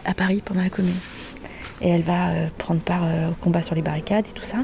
à 0.05 0.13
Paris 0.13 0.41
pendant 0.45 0.61
la 0.61 0.69
Commune. 0.69 0.93
Et 1.81 1.89
elle 1.89 2.03
va 2.03 2.29
euh, 2.29 2.47
prendre 2.57 2.79
part 2.79 3.03
euh, 3.03 3.31
au 3.31 3.33
combat 3.33 3.63
sur 3.63 3.75
les 3.75 3.81
barricades 3.81 4.27
et 4.27 4.33
tout 4.33 4.43
ça. 4.43 4.57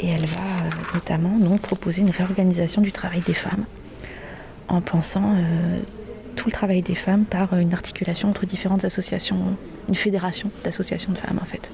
Et 0.00 0.08
elle 0.08 0.26
va 0.26 0.40
euh, 0.40 0.94
notamment 0.94 1.38
donc, 1.38 1.60
proposer 1.60 2.02
une 2.02 2.10
réorganisation 2.10 2.82
du 2.82 2.92
travail 2.92 3.20
des 3.20 3.34
femmes 3.34 3.64
en 4.68 4.82
pensant 4.82 5.34
tout 6.36 6.48
le 6.48 6.52
travail 6.52 6.82
des 6.82 6.94
femmes 6.94 7.24
par 7.24 7.56
une 7.56 7.72
articulation 7.72 8.28
entre 8.28 8.44
différentes 8.44 8.84
associations, 8.84 9.56
une 9.88 9.94
fédération 9.94 10.50
d'associations 10.62 11.12
de 11.12 11.16
femmes 11.16 11.40
en 11.40 11.46
fait. 11.46 11.70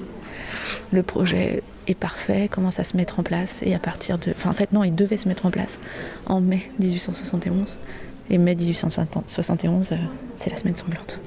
Le 0.93 1.03
projet 1.03 1.65
est 1.87 1.95
parfait, 1.95 2.49
commence 2.49 2.79
à 2.79 2.85
se 2.85 2.97
mettre 2.97 3.19
en 3.21 3.23
place 3.23 3.59
et 3.63 3.75
à 3.75 3.79
partir 3.79 4.19
de... 4.19 4.33
Enfin 4.37 4.51
en 4.51 4.55
fait 4.55 4.73
non, 4.73 4.85
il 4.85 4.95
devait 4.95 5.17
se 5.17 5.29
mettre 5.29 5.47
en 5.47 5.51
place 5.51 5.79
en 6.27 6.41
mai 6.41 6.71
1871. 6.81 7.79
Et 8.31 8.39
mai 8.39 8.55
1871, 8.55 9.93
euh, 9.93 9.97
c'est 10.39 10.51
la 10.51 10.57
semaine 10.57 10.77
sanglante. 10.77 11.21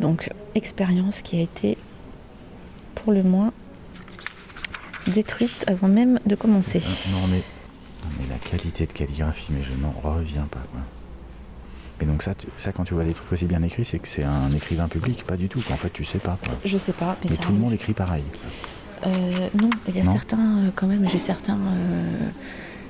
Donc 0.00 0.28
expérience 0.56 1.20
qui 1.20 1.38
a 1.38 1.40
été 1.42 1.78
pour 2.96 3.12
le 3.12 3.22
moins 3.22 3.52
détruite 5.06 5.64
avant 5.66 5.88
même 5.88 6.18
de 6.26 6.34
commencer. 6.34 6.78
Euh, 6.84 7.10
Non, 7.12 7.26
mais, 7.30 7.38
non, 7.38 8.10
mais 8.20 8.26
la 8.28 8.38
qualité 8.38 8.86
de 8.86 8.92
calligraphie, 8.92 9.52
mais 9.52 9.62
je 9.62 9.72
n'en 9.80 9.92
reviens 10.02 10.46
pas. 10.50 10.60
Quoi. 10.72 10.80
Et 12.00 12.04
donc 12.04 12.22
ça, 12.22 12.34
tu- 12.34 12.48
ça, 12.56 12.72
quand 12.72 12.84
tu 12.84 12.94
vois 12.94 13.04
des 13.04 13.12
trucs 13.14 13.30
aussi 13.32 13.44
bien 13.46 13.62
écrits, 13.62 13.84
c'est 13.84 13.98
que 14.00 14.08
c'est 14.08 14.24
un 14.24 14.50
écrivain 14.52 14.88
public, 14.88 15.24
pas 15.24 15.36
du 15.36 15.48
tout. 15.48 15.60
qu'en 15.60 15.76
fait, 15.76 15.90
tu 15.92 16.04
sais 16.04 16.18
pas. 16.18 16.38
Quoi. 16.44 16.54
Je 16.64 16.78
sais 16.78 16.92
pas, 16.92 17.16
mais, 17.24 17.30
Mais 17.30 17.36
tout 17.36 17.52
le 17.52 17.58
monde 17.58 17.72
écrit 17.72 17.92
pareil. 17.92 18.24
Euh, 19.06 19.48
non, 19.60 19.70
il 19.88 19.96
y 19.96 20.00
a 20.00 20.04
Non 20.04 20.12
certains, 20.12 20.38
euh, 20.38 20.70
quand 20.74 20.86
même, 20.86 21.08
j'ai 21.08 21.18
certains, 21.18 21.54
euh, 21.56 22.28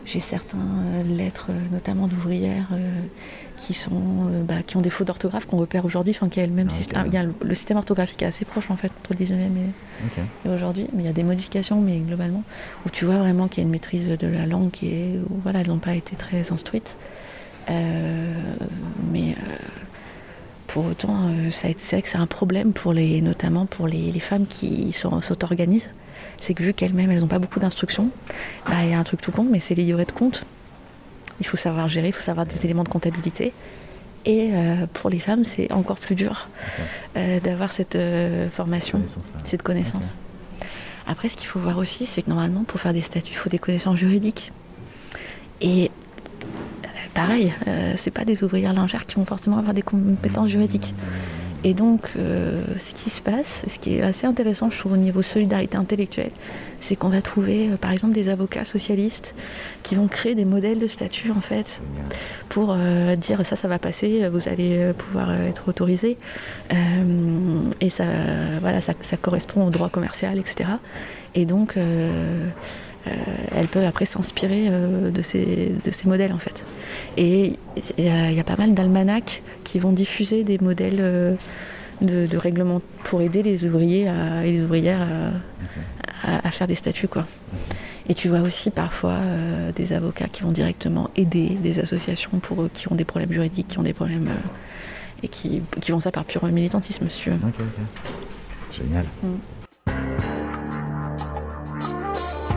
j'ai 0.04 0.20
certaines 0.20 1.16
lettres, 1.16 1.50
notamment 1.70 2.06
d'ouvrières, 2.06 2.68
qui, 3.56 3.72
sont, 3.74 4.30
bah, 4.46 4.62
qui 4.66 4.76
ont 4.76 4.80
des 4.80 4.90
fautes 4.90 5.06
d'orthographe 5.06 5.46
qu'on 5.46 5.58
repère 5.58 5.84
aujourd'hui. 5.84 6.14
Enfin, 6.18 6.28
le 6.36 6.48
même 6.52 6.68
Ah, 6.70 6.74
système. 6.74 7.00
ok. 7.02 7.06
il 7.08 7.14
y 7.14 7.16
a 7.16 7.22
le, 7.22 7.34
le 7.42 7.54
système 7.54 7.76
orthographique 7.76 8.22
est 8.22 8.26
assez 8.26 8.44
proche 8.44 8.70
en 8.70 8.76
fait 8.76 8.90
entre 8.98 9.14
le 9.14 9.24
19e 9.24 9.50
et, 10.44 10.48
aujourd'hui, 10.48 10.88
mais 10.92 11.04
il 11.04 11.06
y 11.06 11.08
a 11.08 11.12
des 11.12 11.22
modifications, 11.22 11.80
mais 11.80 11.98
globalement, 11.98 12.42
où 12.84 12.90
tu 12.90 13.04
vois 13.04 13.18
vraiment 13.18 13.48
qu'il 13.48 13.62
y 13.62 13.64
a 13.64 13.66
une 13.66 13.70
maîtrise 13.70 14.08
de 14.08 14.26
la 14.26 14.46
langue 14.46 14.70
qui 14.70 14.88
est, 14.88 15.18
où, 15.30 15.40
voilà, 15.42 15.60
elles 15.60 15.68
n'ont 15.68 15.78
pas 15.78 15.94
été 15.94 16.16
très 16.16 16.50
instruites. 16.52 16.96
Mais 17.68 19.36
pour 20.72 20.86
autant, 20.86 21.28
euh, 21.28 21.50
c'est 21.50 21.74
vrai 21.90 22.02
que 22.02 22.08
c'est 22.08 22.16
un 22.16 22.26
problème 22.26 22.72
pour 22.72 22.94
les, 22.94 23.20
notamment 23.20 23.66
pour 23.66 23.86
les, 23.86 24.10
les 24.10 24.20
femmes 24.20 24.46
qui 24.46 24.90
s'auto-organisent. 24.92 25.90
C'est 26.42 26.54
que 26.54 26.64
vu 26.64 26.74
qu'elles-mêmes, 26.74 27.08
elles 27.12 27.20
n'ont 27.20 27.28
pas 27.28 27.38
beaucoup 27.38 27.60
d'instructions, 27.60 28.10
bah, 28.66 28.82
il 28.82 28.90
y 28.90 28.94
a 28.94 28.98
un 28.98 29.04
truc 29.04 29.20
tout 29.20 29.30
con, 29.30 29.46
mais 29.48 29.60
c'est 29.60 29.76
les 29.76 29.84
livrets 29.84 30.06
de 30.06 30.10
compte. 30.10 30.44
Il 31.38 31.46
faut 31.46 31.56
savoir 31.56 31.86
gérer, 31.86 32.08
il 32.08 32.12
faut 32.12 32.24
savoir 32.24 32.46
des 32.46 32.64
éléments 32.64 32.82
de 32.82 32.88
comptabilité. 32.88 33.52
Et 34.24 34.50
euh, 34.52 34.86
pour 34.92 35.08
les 35.08 35.20
femmes, 35.20 35.44
c'est 35.44 35.70
encore 35.70 35.98
plus 35.98 36.16
dur 36.16 36.48
euh, 37.16 37.38
d'avoir 37.38 37.70
cette 37.70 37.94
euh, 37.94 38.50
formation 38.50 39.00
cette 39.44 39.62
connaissance. 39.62 40.14
Après, 41.06 41.28
ce 41.28 41.36
qu'il 41.36 41.46
faut 41.46 41.60
voir 41.60 41.78
aussi, 41.78 42.06
c'est 42.06 42.22
que 42.22 42.30
normalement, 42.30 42.64
pour 42.64 42.80
faire 42.80 42.92
des 42.92 43.02
statuts, 43.02 43.34
il 43.34 43.36
faut 43.36 43.48
des 43.48 43.60
connaissances 43.60 43.98
juridiques. 43.98 44.50
Et 45.60 45.92
pareil, 47.14 47.52
c'est 47.96 48.10
pas 48.10 48.24
des 48.24 48.42
ouvrières 48.42 48.72
lingères 48.72 49.06
qui 49.06 49.14
vont 49.14 49.24
forcément 49.24 49.58
avoir 49.58 49.74
des 49.74 49.82
compétences 49.82 50.50
juridiques. 50.50 50.92
Et 51.64 51.74
donc, 51.74 52.10
euh, 52.16 52.62
ce 52.78 52.92
qui 52.92 53.10
se 53.10 53.20
passe, 53.20 53.62
ce 53.68 53.78
qui 53.78 53.96
est 53.96 54.02
assez 54.02 54.26
intéressant, 54.26 54.70
je 54.70 54.78
trouve, 54.78 54.94
au 54.94 54.96
niveau 54.96 55.22
solidarité 55.22 55.76
intellectuelle, 55.76 56.32
c'est 56.80 56.96
qu'on 56.96 57.08
va 57.08 57.22
trouver, 57.22 57.68
euh, 57.68 57.76
par 57.76 57.92
exemple, 57.92 58.14
des 58.14 58.28
avocats 58.28 58.64
socialistes 58.64 59.34
qui 59.84 59.94
vont 59.94 60.08
créer 60.08 60.34
des 60.34 60.44
modèles 60.44 60.80
de 60.80 60.88
statut, 60.88 61.30
en 61.30 61.40
fait, 61.40 61.80
pour 62.48 62.74
euh, 62.76 63.14
dire 63.14 63.46
ça, 63.46 63.54
ça 63.54 63.68
va 63.68 63.78
passer, 63.78 64.28
vous 64.28 64.48
allez 64.48 64.92
pouvoir 64.96 65.32
être 65.42 65.68
autorisé. 65.68 66.16
Et 67.80 67.90
ça, 67.90 68.04
voilà, 68.60 68.80
ça 68.80 69.16
correspond 69.20 69.66
au 69.66 69.70
droit 69.70 69.88
commercial, 69.88 70.38
etc. 70.38 70.70
Et 71.34 71.44
donc, 71.44 71.76
euh, 73.06 73.10
euh, 73.10 73.14
elles 73.56 73.68
peuvent 73.68 73.84
après 73.84 74.04
s'inspirer 74.04 74.66
euh, 74.68 75.10
de, 75.10 75.22
ces, 75.22 75.72
de 75.84 75.90
ces 75.90 76.08
modèles, 76.08 76.32
en 76.32 76.38
fait. 76.38 76.64
Et 77.16 77.54
il 77.98 78.04
y, 78.04 78.08
a- 78.08 78.30
il 78.30 78.36
y 78.36 78.40
a 78.40 78.44
pas 78.44 78.56
mal 78.56 78.74
d'almanachs 78.74 79.42
qui 79.64 79.78
vont 79.78 79.92
diffuser 79.92 80.44
des 80.44 80.58
modèles 80.58 80.98
euh, 81.00 81.34
de, 82.00 82.26
de 82.26 82.36
règlement 82.36 82.80
pour 83.04 83.20
aider 83.22 83.42
les 83.42 83.64
ouvriers 83.64 84.08
à- 84.08 84.44
et 84.46 84.52
les 84.52 84.62
ouvrières 84.62 85.02
à, 85.02 86.32
à- 86.36 86.48
à 86.48 86.50
faire 86.50 86.66
des 86.66 86.74
statuts, 86.76 87.08
quoi. 87.08 87.26
Et 88.08 88.14
tu 88.14 88.28
vois 88.28 88.40
aussi 88.40 88.70
parfois 88.70 89.12
euh, 89.20 89.70
des 89.72 89.92
avocats 89.92 90.26
qui 90.28 90.42
vont 90.42 90.50
directement 90.52 91.10
aider 91.16 91.50
des 91.62 91.78
associations 91.78 92.38
pour 92.40 92.62
eux 92.62 92.70
qui 92.72 92.90
ont 92.90 92.96
des 92.96 93.04
problèmes 93.04 93.32
juridiques, 93.32 93.68
qui 93.68 93.78
ont 93.78 93.82
des 93.84 93.92
problèmes 93.92 94.28
euh, 94.28 95.22
et 95.22 95.28
qui, 95.28 95.62
qui 95.80 95.92
font 95.92 96.00
ça 96.00 96.10
par 96.10 96.24
pur 96.24 96.44
militantisme, 96.46 97.08
si 97.08 97.20
tu 97.20 97.30
veux. 97.30 97.36
Ok, 97.36 97.54
ok. 97.60 98.76
Génial. 98.82 99.04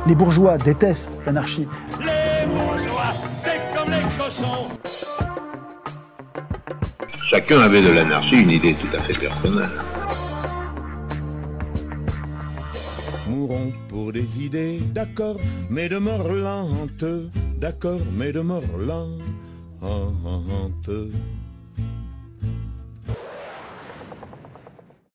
Les 0.07 0.15
bourgeois 0.15 0.57
détestent 0.57 1.09
l'anarchie. 1.25 1.67
Chacun 7.29 7.59
avait 7.61 7.81
de 7.81 7.91
l'anarchie 7.91 8.41
une 8.41 8.51
idée 8.51 8.75
tout 8.75 8.95
à 8.95 9.01
fait 9.01 9.19
personnelle. 9.19 9.71
Mourons 13.27 13.73
pour 13.89 14.13
des 14.13 14.39
idées, 14.41 14.79
d'accord, 14.93 15.37
mais 15.69 15.89
de 15.89 15.97
mort 15.97 16.29
lente, 16.29 17.03
d'accord, 17.59 17.99
mais 18.13 18.31
de 18.31 18.41
mort 18.41 18.61
lente. 18.77 19.23